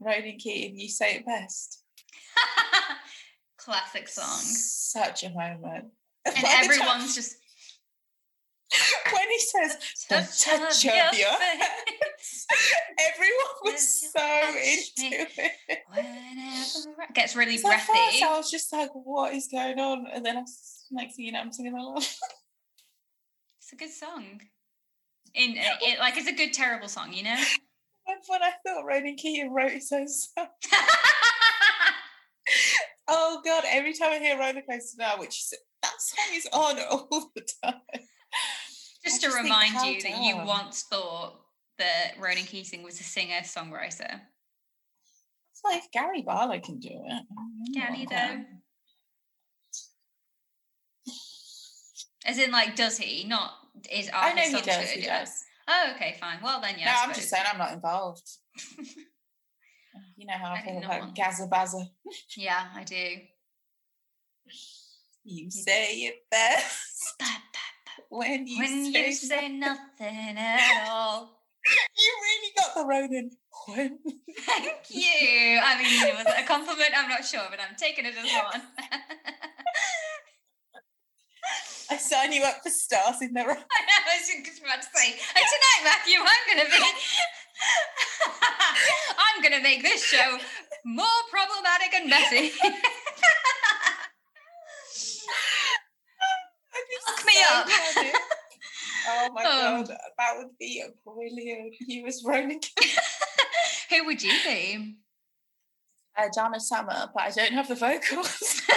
"Ronan 0.01 0.37
Keating." 0.39 0.79
You 0.79 0.89
say 0.89 1.17
it 1.17 1.27
best. 1.27 1.83
Classic 3.57 4.09
song. 4.09 4.41
Such 4.41 5.25
a 5.25 5.31
moment. 5.31 5.87
And 6.27 6.47
everyone's 6.47 7.15
just 7.21 7.37
when 9.13 9.31
he 9.31 9.39
says 9.39 9.77
the 10.09 10.17
touch 10.17 10.85
of 10.87 11.19
your 11.19 11.29
hands, 11.31 12.47
everyone 13.13 13.55
was 13.65 14.11
so 14.13 14.21
into 14.21 15.27
it. 15.39 15.79
whenever 15.89 17.03
I- 17.03 17.13
gets 17.13 17.37
really 17.37 17.57
So 17.59 17.69
breathy. 17.69 17.87
first 17.87 18.23
I 18.23 18.37
was 18.37 18.51
just 18.51 18.73
like, 18.73 18.91
"What 18.93 19.35
is 19.35 19.49
going 19.51 19.79
on?" 19.79 20.07
And 20.13 20.25
then 20.25 20.37
I 20.37 20.41
was, 20.41 20.87
next 20.91 21.17
thing 21.17 21.27
you 21.27 21.33
know, 21.33 21.41
I'm 21.41 21.53
singing 21.53 21.75
along. 21.75 22.03
It's 23.61 23.73
a 23.73 23.77
good 23.77 23.91
song. 23.93 24.43
In 25.35 25.53
uh, 25.53 25.77
it, 25.81 25.99
like 25.99 26.19
it's 26.19 26.29
a 26.29 26.33
good 26.35 26.53
terrible 26.53 26.87
song, 26.89 27.15
you 27.15 27.23
know. 27.25 27.35
And 28.07 28.19
when 28.27 28.43
I 28.43 28.51
thought 28.65 28.85
Ronan 28.85 29.17
Keating 29.17 29.55
wrote 29.55 29.73
his 29.73 29.91
own 29.91 30.07
song, 30.07 30.49
oh 33.09 33.41
god! 33.45 33.65
Every 33.67 33.95
time 33.95 34.13
I 34.13 34.19
hear 34.19 34.39
Roller 34.39 34.61
Coaster 34.69 34.97
now, 34.99 35.19
which 35.19 35.41
is, 35.41 35.55
that 35.83 35.95
song 35.99 36.35
is 36.35 36.47
on 36.53 36.79
all 36.91 37.31
the 37.35 37.47
time. 37.65 37.81
Just 39.05 39.21
to 39.21 39.27
just 39.27 39.39
remind 39.43 39.75
you 39.87 40.01
that 40.03 40.23
you 40.23 40.37
once 40.45 40.85
thought 40.91 41.35
that 41.79 42.13
Ronan 42.19 42.45
Keating 42.45 42.83
was 42.83 43.01
a 43.01 43.05
singer 43.05 43.41
songwriter. 43.43 44.21
It's 45.53 45.63
like 45.65 45.83
Gary 45.93 46.23
Barlow 46.23 46.59
can 46.61 46.79
do 46.79 46.91
it. 46.91 47.23
Can 47.75 47.95
he 47.95 48.07
Why 48.07 48.37
though? 48.37 48.45
As 52.27 52.39
in, 52.39 52.51
like, 52.51 52.75
does 52.75 52.97
he? 52.97 53.25
Not 53.25 53.53
is 53.93 54.11
I 54.15 54.33
know 54.33 54.43
he 54.43 54.63
does. 54.63 54.91
He 54.91 55.03
does. 55.03 55.45
Oh, 55.69 55.93
okay, 55.95 56.17
fine. 56.21 56.39
Well, 56.43 56.61
then, 56.61 56.77
yeah. 56.79 56.87
no, 56.87 56.93
I'm 57.03 57.15
just 57.15 57.29
saying 57.29 57.45
I'm 57.51 57.59
not 57.59 57.73
involved. 57.73 58.29
you 60.17 60.27
know 60.27 60.35
how 60.35 60.53
I 60.53 60.59
I 60.59 60.63
feel 60.63 60.79
about 60.79 61.15
Gaza 61.15 61.47
Baza. 61.47 61.87
Yeah, 62.37 62.65
I 62.75 62.85
do. 62.85 63.17
You 65.25 65.51
say 65.51 65.95
it 66.03 66.17
best 66.31 67.23
when 68.09 68.47
you 68.47 68.59
When 68.59 68.93
say, 68.93 69.07
you 69.07 69.13
say 69.15 69.49
nothing 69.49 70.37
at 70.39 70.89
all. 70.89 71.31
You 71.97 72.13
really 72.23 72.53
got 72.57 72.75
the 72.75 72.85
Ronan. 72.85 73.31
When 73.69 73.99
Thank 74.45 74.91
you. 74.91 75.61
I 75.63 75.79
mean, 75.79 76.09
it 76.09 76.15
was 76.15 76.27
a 76.27 76.43
compliment? 76.47 76.91
I'm 76.97 77.09
not 77.09 77.25
sure, 77.25 77.47
but 77.51 77.59
I'm 77.61 77.75
taking 77.77 78.05
it 78.05 78.15
as 78.17 78.25
one. 78.25 78.63
I 81.91 81.97
sign 81.97 82.33
you 82.33 82.43
up 82.43 82.63
for 82.63 82.71
stars 82.71 83.23
in 83.23 83.33
their 83.35 83.45
I 83.45 83.55
know, 83.55 83.61
I 83.61 84.19
was 84.19 84.29
just 84.45 84.61
about 84.61 84.81
to 84.81 84.89
say, 84.95 85.13
and 85.13 85.45
tonight, 85.45 85.83
Matthew, 85.85 86.19
I'm 86.19 86.45
going 86.49 86.65
to 86.65 86.71
be, 86.73 86.83
I'm 89.19 89.43
going 89.43 89.53
to 89.53 89.63
make 89.63 89.83
this 89.83 90.03
show 90.03 90.39
more 90.85 91.21
problematic 91.31 91.95
and 91.95 92.11
messy. 92.11 92.53
Look 97.07 97.27
me 97.27 97.35
up. 97.55 97.69
Oh 99.07 99.29
my 99.35 99.45
Um. 99.45 99.85
god, 99.85 99.89
that 100.17 100.33
would 100.39 100.57
be 100.59 100.81
a 100.83 100.89
brilliant. 101.05 101.75
You 101.81 102.07
as 102.07 102.23
Ronan. 102.25 102.59
Who 103.91 104.05
would 104.07 104.23
you 104.23 104.33
be? 104.47 104.97
Uh, 106.17 106.29
Donna 106.35 106.59
Summer, 106.59 107.11
but 107.13 107.23
I 107.25 107.31
don't 107.31 107.53
have 107.53 107.69
the 107.69 107.75
vocals. 107.75 108.63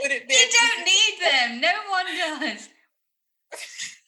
would 0.00 0.12
it 0.12 0.28
be? 0.28 0.34
You 0.34 0.48
don't 0.60 0.84
need 0.84 1.18
them. 1.28 1.60
No 1.60 1.72
one 1.90 2.06
does. 2.16 2.68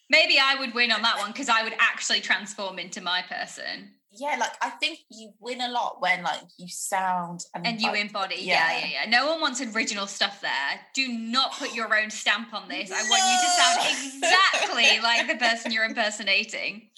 Maybe 0.09 0.39
I 0.39 0.55
would 0.61 0.73
win 0.73 0.93
on 0.93 1.03
that 1.03 1.19
one 1.19 1.33
because 1.33 1.49
I 1.49 1.65
would 1.65 1.75
actually 1.81 2.21
transform 2.21 2.79
into 2.79 3.01
my 3.01 3.23
person 3.23 3.91
Yeah, 4.19 4.37
like 4.39 4.53
I 4.61 4.71
think 4.71 4.99
you 5.11 5.33
win 5.41 5.61
a 5.61 5.71
lot 5.71 6.01
when 6.01 6.23
like 6.23 6.43
you 6.59 6.67
sound 6.69 7.45
and, 7.55 7.67
and 7.67 7.81
you 7.81 7.89
like, 7.89 8.01
embody. 8.01 8.37
Yeah. 8.41 8.71
yeah. 8.71 8.79
yeah, 8.79 9.05
yeah, 9.05 9.11
No 9.11 9.31
one 9.31 9.41
wants 9.41 9.61
original 9.61 10.07
stuff 10.07 10.41
there. 10.41 10.81
Do 10.95 11.09
not 11.09 11.53
put 11.53 11.75
your 11.75 11.97
own 11.97 12.11
stamp 12.11 12.53
on 12.53 12.69
this. 12.69 12.91
I 12.91 13.03
want 13.03 13.23
you 13.23 13.39
to 13.43 13.51
sound 13.55 14.23
exactly 14.23 15.01
like 15.03 15.29
the 15.29 15.37
person 15.37 15.73
you're 15.73 15.85
impersonating. 15.85 16.91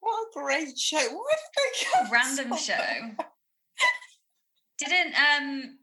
What 0.00 0.12
a 0.14 0.40
great 0.40 0.78
show! 0.78 0.98
What 0.98 1.36
did 1.54 2.04
they 2.04 2.10
Random 2.10 2.56
show. 2.56 3.24
Didn't 4.78 5.14
um. 5.14 5.78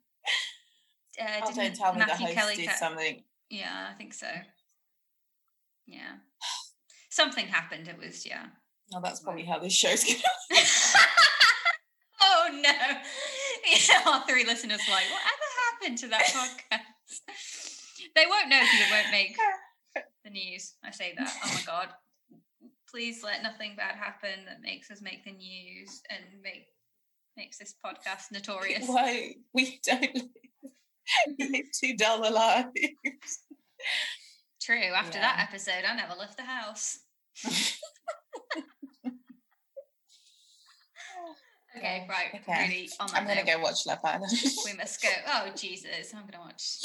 Uh, 1.19 1.41
Oh, 1.43 1.47
didn't 1.53 1.55
don't 1.55 1.75
tell 1.75 1.93
me 1.93 1.99
the 1.99 2.15
host 2.15 2.33
Kelly 2.33 2.55
did 2.55 2.69
ca- 2.69 2.75
something. 2.75 3.23
Yeah, 3.49 3.89
I 3.91 3.93
think 3.97 4.13
so. 4.13 4.27
Yeah. 5.85 6.13
Something 7.09 7.47
happened. 7.47 7.87
It 7.87 7.97
was, 7.99 8.25
yeah. 8.25 8.47
Oh, 8.93 8.99
that's 9.01 9.21
probably 9.21 9.45
how 9.45 9.59
this 9.59 9.73
show's 9.73 10.03
going. 10.03 10.19
oh 12.21 12.47
no. 12.51 12.71
Yeah, 12.71 14.01
our 14.05 14.25
three 14.27 14.45
listeners 14.45 14.81
like, 14.89 15.05
whatever 15.05 15.47
happened 15.71 15.97
to 15.99 16.07
that 16.07 16.23
podcast? 16.23 16.79
they 18.15 18.25
won't 18.27 18.49
know 18.49 18.59
because 18.59 18.79
it 18.79 18.91
won't 18.91 19.11
make 19.11 19.37
the 20.23 20.29
news. 20.29 20.73
I 20.83 20.91
say 20.91 21.13
that. 21.17 21.31
Oh 21.43 21.53
my 21.53 21.61
god. 21.65 21.89
Please 22.89 23.23
let 23.23 23.43
nothing 23.43 23.75
bad 23.77 23.95
happen 23.95 24.45
that 24.45 24.61
makes 24.61 24.91
us 24.91 25.01
make 25.01 25.23
the 25.23 25.31
news 25.31 26.01
and 26.09 26.41
make 26.43 26.65
makes 27.37 27.57
this 27.57 27.73
podcast 27.85 28.31
notorious. 28.31 28.83
Why 28.87 29.35
we 29.53 29.79
don't 29.85 30.01
live, 30.15 30.75
we 31.39 31.49
live 31.49 31.65
too 31.79 31.95
dull 31.95 32.27
a 32.27 32.31
lives. 32.31 32.67
True. 34.61 34.91
After 34.95 35.19
that 35.19 35.47
episode, 35.47 35.85
I 35.87 35.95
never 35.95 36.15
left 36.15 36.37
the 36.37 36.43
house. 36.43 36.99
Okay, 41.81 42.05
right. 42.09 42.27
okay. 42.41 42.67
Really 42.67 42.89
on 42.99 43.07
that 43.07 43.17
I'm 43.17 43.27
gonna 43.27 43.43
go 43.45 43.59
watch 43.59 43.85
Love 43.87 43.99
Island. 44.03 44.31
we 44.65 44.73
must 44.73 45.01
go. 45.01 45.09
Oh 45.27 45.49
Jesus, 45.55 46.13
I'm 46.15 46.25
gonna 46.29 46.43
watch. 46.43 46.79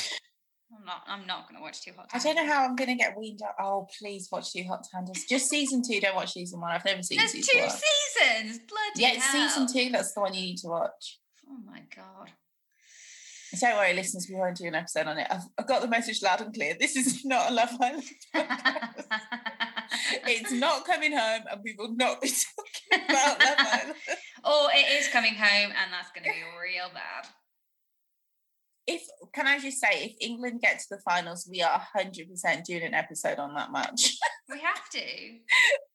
I'm 0.77 0.85
not. 0.85 1.03
I'm 1.07 1.27
not 1.27 1.49
gonna 1.49 1.61
watch 1.63 1.83
Too 1.83 1.93
Hot. 1.97 2.09
to 2.09 2.17
I 2.17 2.19
don't 2.19 2.35
know 2.37 2.47
how 2.53 2.65
I'm 2.65 2.75
gonna 2.77 2.97
get 2.97 3.17
weaned 3.17 3.41
up. 3.43 3.57
Oh, 3.61 3.87
please 4.01 4.29
watch 4.33 4.53
Too 4.53 4.65
Hot 4.69 4.83
to 4.83 4.89
Handle. 4.93 5.15
Just 5.29 5.49
season 5.49 5.83
two. 5.87 6.01
Don't 6.01 6.17
watch 6.17 6.33
season 6.33 6.61
one. 6.61 6.73
I've 6.73 6.85
never 6.85 7.03
seen 7.03 7.19
There's 7.19 7.33
season 7.33 7.55
two 7.55 7.67
one. 7.67 7.71
seasons. 7.71 8.61
Bloody 8.69 9.03
Yeah, 9.03 9.13
it's 9.15 9.25
hell. 9.25 9.49
season 9.49 9.67
two. 9.73 9.93
That's 9.93 10.13
the 10.15 10.21
one 10.21 10.35
you 10.35 10.41
need 10.41 10.59
to 10.59 10.69
watch. 10.69 11.19
Oh 11.49 11.59
my 11.65 11.83
god. 11.95 12.31
Don't 13.61 13.77
worry, 13.77 13.95
listeners. 13.95 14.27
We 14.29 14.35
won't 14.37 14.57
do 14.57 14.67
an 14.67 14.75
episode 14.75 15.07
on 15.07 15.19
it. 15.19 15.27
I've, 15.31 15.43
I've 15.57 15.67
got 15.69 15.81
the 15.81 15.89
message 15.89 16.21
loud 16.23 16.41
and 16.41 16.53
clear. 16.53 16.75
This 16.79 16.97
is 16.97 17.25
not 17.25 17.51
a 17.51 17.55
Love 17.55 17.71
Island. 17.81 18.03
it's 20.27 20.53
not 20.53 20.85
coming 20.85 21.13
home, 21.17 21.43
and 21.51 21.61
we 21.65 21.75
will 21.79 21.95
not 21.95 22.21
be 22.21 22.29
talking 22.29 23.09
about 23.09 23.41
Love 23.41 23.57
Island. 23.59 23.95
oh, 24.47 24.71
it 24.73 24.99
is 24.99 25.09
coming 25.09 25.35
home, 25.35 25.73
and 25.73 25.93
that's 25.93 26.11
gonna 26.15 26.33
be 26.33 26.43
real 26.63 26.89
bad. 26.95 27.29
If 28.87 29.03
can 29.35 29.49
I 29.49 29.59
just 29.59 29.81
say, 29.81 30.05
if 30.05 30.13
England 30.21 30.61
get 30.63 30.79
to 30.79 30.87
the 30.91 30.99
finals, 30.99 31.49
we 31.51 31.61
are 31.61 31.83
hundred 31.93 32.31
percent 32.31 32.65
doing 32.65 32.85
an 32.85 32.95
episode 32.95 33.39
on 33.39 33.55
that 33.55 33.73
match. 33.73 34.17
We 34.49 34.61
have 34.61 34.89
to. 34.91 35.01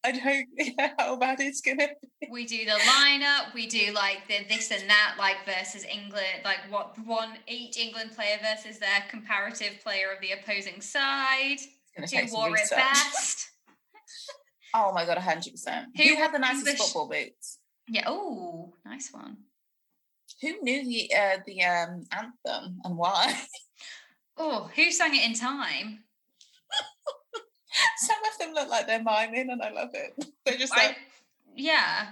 I 0.04 0.12
don't 0.12 0.78
know 0.78 0.90
how 1.00 1.16
bad 1.16 1.40
it's 1.40 1.62
gonna. 1.62 1.88
be. 2.20 2.28
We 2.30 2.46
do 2.46 2.66
the 2.66 2.72
lineup. 2.72 3.54
We 3.54 3.66
do 3.66 3.94
like 3.94 4.28
the 4.28 4.44
this 4.50 4.70
and 4.72 4.90
that, 4.90 5.16
like 5.18 5.38
versus 5.46 5.86
England, 5.86 6.42
like 6.44 6.60
what 6.70 6.98
one 7.06 7.38
each 7.48 7.78
England 7.78 8.12
player 8.14 8.38
versus 8.42 8.78
their 8.78 9.06
comparative 9.10 9.82
player 9.82 10.08
of 10.14 10.20
the 10.20 10.34
opposing 10.34 10.82
side. 10.82 11.60
It's 11.60 11.68
gonna 11.96 12.08
take 12.08 12.30
Who 12.30 12.36
wore 12.36 12.58
it 12.58 12.70
best? 12.70 13.52
Oh 14.74 14.92
my 14.94 15.06
god, 15.06 15.18
hundred 15.18 15.52
percent. 15.52 15.88
Who 15.98 16.16
had 16.16 16.34
the 16.34 16.40
nicest 16.40 16.66
the 16.66 16.76
sh- 16.76 16.78
football 16.78 17.10
boots? 17.10 17.60
Yeah. 17.88 18.04
Oh, 18.08 18.74
nice 18.86 19.10
one. 19.12 19.38
Who 20.42 20.62
knew 20.62 20.86
the 20.86 21.14
uh, 21.16 21.38
the 21.46 21.64
um, 21.64 22.06
anthem 22.12 22.82
and 22.84 22.98
why? 22.98 23.34
Oh, 24.38 24.72
who 24.76 24.92
sang 24.92 25.14
it 25.14 25.24
in 25.24 25.34
time? 25.34 26.00
Some 27.98 28.18
of 28.32 28.40
them 28.40 28.54
look 28.56 28.70
like 28.70 28.88
they're 28.88 29.04
miming, 29.04 29.52
and 29.52 29.62
I 29.62 29.70
love 29.70 29.90
it. 29.94 30.16
They're 30.46 30.58
just 30.58 30.74
I, 30.74 30.88
like, 30.88 30.98
yeah. 31.56 32.08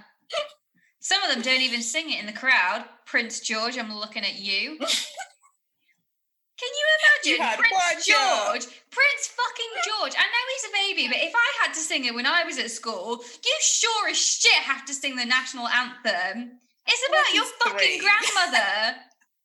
Some 1.00 1.24
of 1.24 1.34
them 1.34 1.42
don't 1.42 1.62
even 1.62 1.82
sing 1.82 2.12
it 2.12 2.20
in 2.20 2.28
the 2.28 2.34
crowd. 2.34 2.86
Prince 3.06 3.40
George, 3.40 3.78
I'm 3.78 3.96
looking 3.96 4.24
at 4.24 4.38
you. 4.38 4.78
Can 6.60 6.70
you 6.76 6.86
You 7.32 7.36
imagine 7.36 7.46
had 7.46 7.60
Prince. 7.60 8.06
George? 8.06 8.66
Prince 8.92 9.24
fucking 9.32 9.74
George. 9.86 10.14
I 10.18 10.24
know 10.24 10.44
he's 10.54 10.68
a 10.70 10.74
baby, 10.74 11.08
but 11.08 11.24
if 11.24 11.34
I 11.36 11.50
had 11.64 11.74
to 11.74 11.80
sing 11.80 12.06
it 12.06 12.14
when 12.14 12.26
I 12.26 12.44
was 12.44 12.58
at 12.60 12.70
school, 12.72 13.24
you 13.46 13.56
sure 13.62 14.10
as 14.10 14.18
shit 14.18 14.52
have 14.54 14.86
to 14.86 14.94
sing 14.94 15.16
the 15.16 15.26
national 15.26 15.68
anthem. 15.68 16.60
It's 16.86 17.08
about 17.08 17.34
your 17.34 17.46
fucking 17.64 17.78
three. 17.78 18.00
grandmother. 18.00 18.98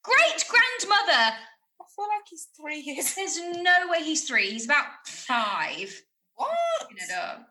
Great 0.03 0.45
grandmother. 0.49 1.37
I 1.81 1.85
feel 1.95 2.07
like 2.09 2.27
he's 2.29 2.49
three 2.61 2.81
years. 2.81 3.15
There's 3.15 3.39
no 3.39 3.89
way 3.91 4.03
he's 4.03 4.27
three. 4.27 4.51
He's 4.51 4.65
about 4.65 4.87
five. 5.07 5.95
What? 6.35 6.51
Looking 6.81 6.97
it 6.99 7.15
up. 7.15 7.47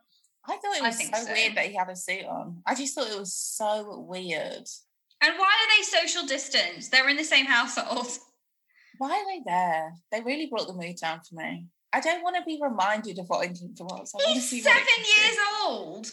I 0.45 0.57
thought 0.57 0.76
it 0.76 0.84
was 0.84 0.98
so, 0.99 1.26
so. 1.26 1.31
weird 1.31 1.56
that 1.56 1.68
he 1.68 1.76
had 1.76 1.88
a 1.90 1.95
suit 1.95 2.26
on. 2.26 2.61
I 2.68 2.76
just 2.76 2.95
thought 2.95 3.10
it 3.10 3.18
was 3.18 3.34
so 3.34 4.03
weird. 4.06 4.68
And 5.22 5.34
why 5.38 5.45
are 5.45 5.77
they 5.77 5.84
social 5.84 6.27
distance? 6.27 6.90
They're 6.90 7.07
in 7.07 7.15
the 7.15 7.23
same 7.23 7.45
household. 7.45 8.07
Why 9.03 9.19
are 9.19 9.25
they 9.25 9.41
there? 9.45 9.93
They 10.13 10.21
really 10.21 10.45
brought 10.45 10.65
the 10.65 10.73
mood 10.73 10.95
down 10.95 11.19
for 11.27 11.35
me. 11.35 11.67
I 11.91 11.99
don't 11.99 12.23
want 12.23 12.38
to 12.38 12.41
be 12.43 12.57
reminded 12.61 13.19
of 13.19 13.27
what 13.27 13.45
England 13.45 13.77
was. 13.81 14.13
I 14.15 14.23
want 14.23 14.35
to 14.35 14.41
see 14.41 14.55
He's 14.55 14.63
seven 14.63 14.81
years 14.97 15.38
old. 15.61 16.09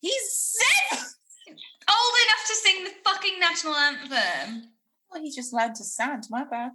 He's 0.00 0.54
seven. 0.90 1.04
Old 1.88 2.14
enough 2.24 2.46
to 2.46 2.54
sing 2.54 2.84
the 2.84 2.90
fucking 3.04 3.40
national 3.40 3.74
anthem. 3.74 4.70
Well, 5.10 5.20
he 5.20 5.34
just 5.34 5.52
learned 5.52 5.74
to 5.76 5.84
stand. 5.84 6.26
My 6.30 6.44
bad. 6.44 6.72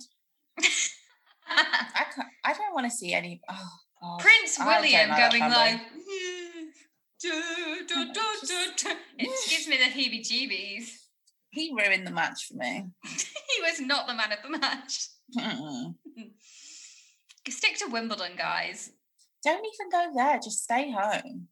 I 1.47 2.05
can't. 2.13 2.27
I 2.43 2.51
don't 2.51 2.73
want 2.73 2.87
to 2.87 2.91
see 2.91 3.13
any. 3.13 3.39
Oh. 3.49 4.17
Prince 4.19 4.59
William 4.59 5.11
know 5.11 5.15
going 5.15 5.49
like. 5.49 5.79
Hmm, 5.79 6.67
it 9.17 9.49
gives 9.49 9.67
me 9.69 9.77
the 9.77 9.85
heebie 9.85 10.21
jeebies. 10.21 10.89
He 11.51 11.73
ruined 11.77 12.07
the 12.07 12.11
match 12.11 12.47
for 12.47 12.55
me. 12.55 12.87
He 13.55 13.61
was 13.61 13.81
not 13.81 14.07
the 14.07 14.13
man 14.13 14.31
of 14.31 14.39
the 14.43 14.57
match. 14.57 15.09
Stick 17.49 17.77
to 17.79 17.87
Wimbledon, 17.89 18.33
guys. 18.37 18.91
Don't 19.43 19.65
even 19.65 19.89
go 19.91 20.11
there. 20.15 20.39
Just 20.43 20.63
stay 20.63 20.91
home. 20.91 21.47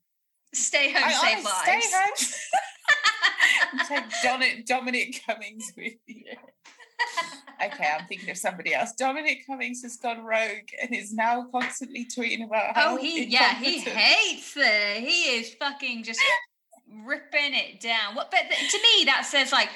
Stay 0.53 0.91
home, 0.91 1.03
I 1.05 1.11
save 1.11 1.45
honest- 1.45 1.67
lives. 1.67 1.85
Stay 1.87 1.97
home. 1.97 3.87
Take 3.87 4.03
Dominic, 4.23 4.65
Dominic 4.65 5.21
Cummings 5.25 5.71
with 5.77 5.93
you. 6.05 6.25
Okay, 7.61 7.89
I'm 7.97 8.05
thinking 8.07 8.29
of 8.29 8.37
somebody 8.37 8.73
else. 8.73 8.93
Dominic 8.93 9.45
Cummings 9.45 9.81
has 9.83 9.97
gone 9.97 10.23
rogue 10.23 10.69
and 10.81 10.95
is 10.95 11.13
now 11.13 11.45
constantly 11.51 12.05
tweeting 12.05 12.45
about 12.45 12.73
how 12.73 12.93
Oh, 12.93 12.97
he 12.97 13.25
yeah, 13.25 13.53
he 13.55 13.79
hates 13.81 14.53
it. 14.55 15.03
He 15.03 15.37
is 15.37 15.53
fucking 15.55 16.03
just 16.03 16.21
ripping 17.05 17.53
it 17.53 17.81
down. 17.81 18.15
What? 18.15 18.31
But 18.31 18.43
to 18.49 18.77
me, 18.77 19.03
that 19.05 19.25
says 19.25 19.51
like 19.51 19.69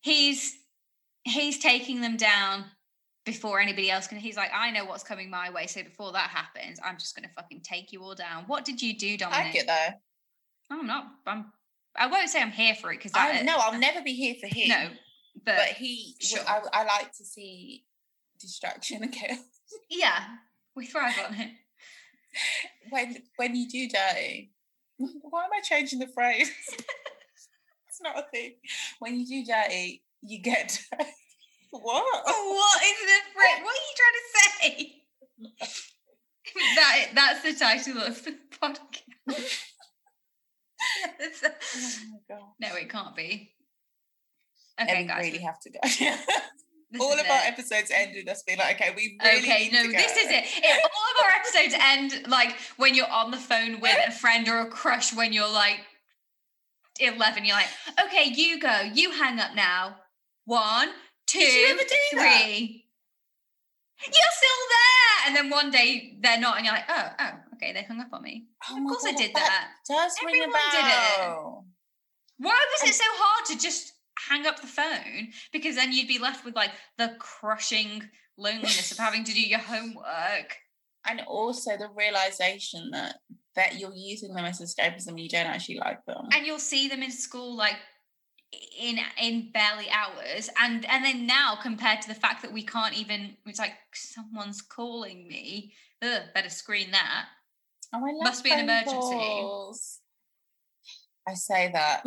he's 0.00 0.56
he's 1.24 1.58
taking 1.58 2.00
them 2.00 2.16
down 2.16 2.64
before 3.24 3.60
anybody 3.60 3.90
else 3.90 4.06
can. 4.06 4.18
He's 4.18 4.36
like, 4.36 4.50
I 4.54 4.70
know 4.70 4.84
what's 4.84 5.04
coming 5.04 5.30
my 5.30 5.50
way. 5.50 5.66
So 5.66 5.82
before 5.82 6.12
that 6.12 6.30
happens, 6.30 6.80
I'm 6.84 6.98
just 6.98 7.14
going 7.14 7.28
to 7.28 7.34
fucking 7.34 7.60
take 7.62 7.92
you 7.92 8.02
all 8.02 8.14
down. 8.14 8.44
What 8.46 8.64
did 8.64 8.80
you 8.80 8.96
do, 8.96 9.14
I 9.14 9.16
Dominic? 9.16 9.44
like 9.44 9.54
it 9.56 9.66
though. 9.66 10.76
I'm 10.76 10.86
not. 10.86 11.06
I'm. 11.26 11.52
I 11.96 12.06
won't 12.06 12.30
say 12.30 12.40
I'm 12.40 12.52
here 12.52 12.74
for 12.74 12.92
it 12.92 12.98
because 12.98 13.12
I 13.14 13.42
no, 13.42 13.56
I'll 13.58 13.78
never 13.78 14.00
be 14.02 14.14
here 14.14 14.36
for 14.40 14.46
him. 14.46 14.68
No, 14.68 14.88
but, 15.44 15.56
but 15.56 15.68
he. 15.76 16.14
Sure. 16.20 16.40
I, 16.46 16.60
I 16.72 16.84
like 16.84 17.12
to 17.16 17.24
see 17.24 17.84
distraction 18.38 19.02
and 19.02 19.12
chaos. 19.12 19.38
yeah, 19.90 20.24
we 20.76 20.86
thrive 20.86 21.14
on 21.28 21.34
it. 21.34 21.50
when 22.90 23.16
when 23.36 23.56
you 23.56 23.68
do 23.68 23.88
dirty. 23.88 24.52
Why 24.98 25.44
am 25.44 25.50
I 25.52 25.60
changing 25.62 25.98
the 25.98 26.06
phrase? 26.08 26.50
it's 27.88 28.00
not 28.00 28.18
a 28.18 28.24
thing. 28.30 28.54
When 29.00 29.18
you 29.18 29.26
do 29.26 29.52
dirty, 29.52 30.02
you 30.22 30.40
get 30.40 30.80
dirty. 30.92 31.10
What? 31.70 32.22
Oh, 32.26 32.52
what 32.54 32.82
is 32.82 32.98
the 33.06 33.20
frick? 33.32 33.64
What 33.64 33.74
are 33.74 33.84
you 33.86 33.94
trying 33.96 34.18
to 34.18 34.26
say? 34.58 34.96
that 36.76 37.10
that's 37.14 37.42
the 37.42 37.54
title 37.64 38.02
of 38.02 38.24
the 38.24 38.34
podcast. 38.60 39.66
Oh 41.52 41.96
my 42.10 42.36
god. 42.36 42.48
no, 42.60 42.74
it 42.76 42.88
can't 42.88 43.14
be. 43.14 43.52
Okay, 44.80 44.90
and 44.90 44.98
we 44.98 45.04
guys. 45.04 45.22
really 45.24 45.38
we- 45.38 45.44
have 45.44 45.60
to 45.60 45.70
go. 45.70 45.78
All 47.00 47.12
of 47.12 47.20
our 47.20 47.42
episodes 47.44 47.92
end 47.94 48.14
with 48.16 48.28
us 48.28 48.42
being 48.42 48.58
like, 48.58 48.74
okay, 48.80 48.92
we 48.96 49.16
really 49.22 49.38
okay, 49.38 49.68
need 49.68 49.72
no, 49.72 49.82
this 49.92 50.16
is 50.16 50.26
it. 50.28 50.44
If 50.44 50.84
all 50.84 50.88
of 50.88 51.24
our 51.24 51.30
episodes 51.38 51.74
end 51.80 52.26
like 52.28 52.56
when 52.78 52.96
you're 52.96 53.08
on 53.08 53.30
the 53.30 53.36
phone 53.36 53.78
with 53.78 53.96
a 54.08 54.10
friend 54.10 54.48
or 54.48 54.62
a 54.62 54.66
crush 54.66 55.14
when 55.14 55.32
you're 55.32 55.48
like 55.48 55.78
11, 56.98 57.44
you're 57.44 57.54
like, 57.54 57.68
okay, 58.06 58.32
you 58.34 58.58
go, 58.58 58.90
you 58.92 59.12
hang 59.12 59.38
up 59.38 59.54
now. 59.54 59.98
One, 60.46 60.88
two, 61.30 61.38
Did 61.38 61.54
you 61.54 61.66
ever 61.70 61.82
do 61.82 62.16
that? 62.18 62.42
three. 62.42 62.84
You're 64.02 64.12
still 64.12 64.62
there. 64.70 65.26
And 65.26 65.36
then 65.36 65.50
one 65.50 65.70
day 65.70 66.16
they're 66.20 66.40
not, 66.40 66.56
and 66.56 66.64
you're 66.64 66.74
like, 66.74 66.88
oh, 66.88 67.08
oh, 67.18 67.30
okay, 67.54 67.72
they 67.72 67.82
hung 67.82 68.00
up 68.00 68.08
on 68.12 68.22
me. 68.22 68.46
Oh 68.70 68.78
of 68.78 68.84
course 68.88 69.04
I 69.06 69.12
did 69.12 69.34
that. 69.34 69.68
Does 69.88 70.16
ring 70.24 70.36
a 70.36 70.38
Everyone 70.38 70.60
did 70.72 70.86
it. 70.86 71.28
Why 72.38 72.64
was 72.80 72.88
it 72.90 72.94
so 72.94 73.04
hard 73.06 73.46
to 73.50 73.58
just 73.62 73.92
hang 74.28 74.46
up 74.46 74.60
the 74.60 74.66
phone? 74.66 75.28
Because 75.52 75.76
then 75.76 75.92
you'd 75.92 76.08
be 76.08 76.18
left 76.18 76.44
with 76.44 76.56
like 76.56 76.70
the 76.96 77.14
crushing 77.18 78.02
loneliness 78.38 78.92
of 78.92 78.98
having 78.98 79.24
to 79.24 79.32
do 79.34 79.40
your 79.40 79.58
homework. 79.60 80.56
And 81.08 81.20
also 81.26 81.76
the 81.76 81.88
realization 81.94 82.90
that 82.92 83.16
that 83.56 83.78
you're 83.78 83.94
using 83.94 84.32
them 84.32 84.44
as 84.44 84.60
escapism 84.60 85.20
you 85.20 85.28
don't 85.28 85.46
actually 85.46 85.78
like 85.78 86.04
them. 86.06 86.28
and 86.32 86.46
you'll 86.46 86.58
see 86.58 86.88
them 86.88 87.02
in 87.02 87.10
school 87.10 87.56
like 87.56 87.76
in 88.78 88.98
in 89.20 89.50
barely 89.52 89.88
hours 89.90 90.48
and 90.60 90.84
and 90.86 91.04
then 91.04 91.26
now 91.26 91.56
compared 91.62 92.02
to 92.02 92.08
the 92.08 92.14
fact 92.14 92.42
that 92.42 92.52
we 92.52 92.62
can't 92.64 92.96
even 92.96 93.36
it's 93.46 93.58
like 93.60 93.74
someone's 93.94 94.60
calling 94.62 95.28
me 95.28 95.72
Ugh, 96.02 96.22
better 96.34 96.48
screen 96.50 96.90
that 96.92 97.26
Oh, 97.92 97.98
I 97.98 98.12
love 98.12 98.22
Must 98.22 98.44
be 98.44 98.52
an 98.52 98.60
emergency. 98.60 99.16
calls. 99.16 99.98
I 101.28 101.34
say 101.34 101.70
that. 101.72 102.02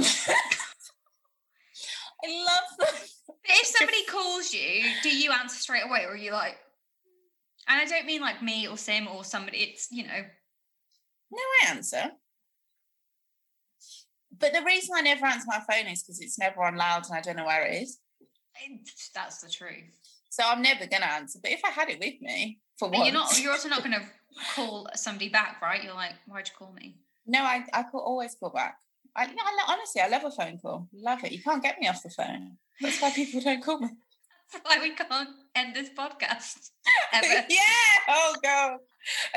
I 2.24 2.28
love 2.28 2.78
them. 2.80 2.95
if 3.44 3.68
somebody 3.68 4.06
calls 4.06 4.53
you 4.53 4.91
do 5.03 5.10
you 5.15 5.32
answer 5.32 5.57
straight 5.57 5.84
away 5.86 6.06
or 6.06 6.11
are 6.14 6.18
you 6.18 6.32
like 6.32 6.57
and 7.68 7.82
i 7.82 7.86
don't 7.86 8.06
mean 8.06 8.22
like 8.22 8.41
me 8.41 8.68
or 8.68 8.78
sim 8.78 9.07
or 9.07 9.24
somebody 9.26 9.57
it's 9.57 9.90
you 9.91 10.03
know 10.03 10.24
No, 11.32 11.38
I 11.64 11.68
answer. 11.72 12.11
But 14.39 14.53
the 14.53 14.64
reason 14.64 14.95
I 14.97 15.01
never 15.01 15.26
answer 15.26 15.45
my 15.47 15.60
phone 15.60 15.88
is 15.91 16.03
because 16.03 16.19
it's 16.19 16.39
never 16.39 16.64
on 16.64 16.76
loud 16.76 17.05
and 17.07 17.18
I 17.18 17.22
don't 17.22 17.38
know 17.38 17.45
where 17.45 17.65
it 17.65 17.84
is. 17.84 17.99
that's 19.14 19.41
the 19.41 19.49
truth 19.49 19.97
So 20.30 20.43
I'm 20.45 20.61
never 20.61 20.85
gonna 20.88 21.05
answer. 21.05 21.39
But 21.41 21.51
if 21.51 21.61
I 21.65 21.69
had 21.69 21.89
it 21.89 21.99
with 21.99 22.22
me 22.22 22.60
for 22.77 22.89
once, 22.89 23.05
you're 23.05 23.14
not 23.14 23.39
you're 23.39 23.51
also 23.51 23.69
not 23.69 23.84
going 23.84 23.99
to 23.99 24.05
call 24.55 24.88
somebody 24.95 25.30
back 25.30 25.61
right 25.61 25.84
you're 25.84 25.93
like 25.93 26.14
why'd 26.26 26.47
you 26.47 26.53
call 26.57 26.73
me 26.73 26.95
no, 27.26 27.39
I 27.43 27.64
I 27.73 27.85
always 27.93 28.35
call 28.35 28.49
back. 28.49 28.77
I, 29.15 29.27
no, 29.27 29.34
I 29.38 29.73
honestly 29.73 30.01
I 30.01 30.07
love 30.07 30.23
a 30.23 30.31
phone 30.31 30.57
call. 30.57 30.88
Love 30.93 31.23
it. 31.23 31.31
You 31.31 31.41
can't 31.41 31.64
get 31.64 31.80
me 31.80 31.88
off 31.88 32.03
the 32.03 32.10
phone. 32.10 32.57
That's 32.81 33.01
why 33.01 33.11
people 33.11 33.41
don't 33.41 33.64
call 33.64 33.80
me. 33.80 33.89
that's 34.51 34.65
why 34.65 34.81
we 34.81 34.93
can't 34.95 35.30
end 35.55 35.76
this 35.76 35.89
podcast 35.89 36.72
ever 37.14 37.45
yeah. 37.49 37.60
Oh 38.10 38.35
god. 38.43 38.77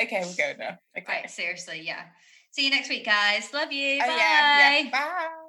Okay, 0.01 0.21
we'll 0.23 0.35
go 0.35 0.53
now. 0.59 0.79
Okay. 0.97 1.07
Right, 1.09 1.31
seriously, 1.31 1.83
yeah. 1.85 2.05
See 2.57 2.65
you 2.65 2.71
next 2.71 2.89
week, 2.89 3.05
guys. 3.05 3.53
Love 3.53 3.71
you. 3.71 4.01
Oh, 4.03 4.07
Bye. 4.07 4.17
yeah, 4.17 4.79
yeah. 4.79 4.91
Bye. 4.91 5.46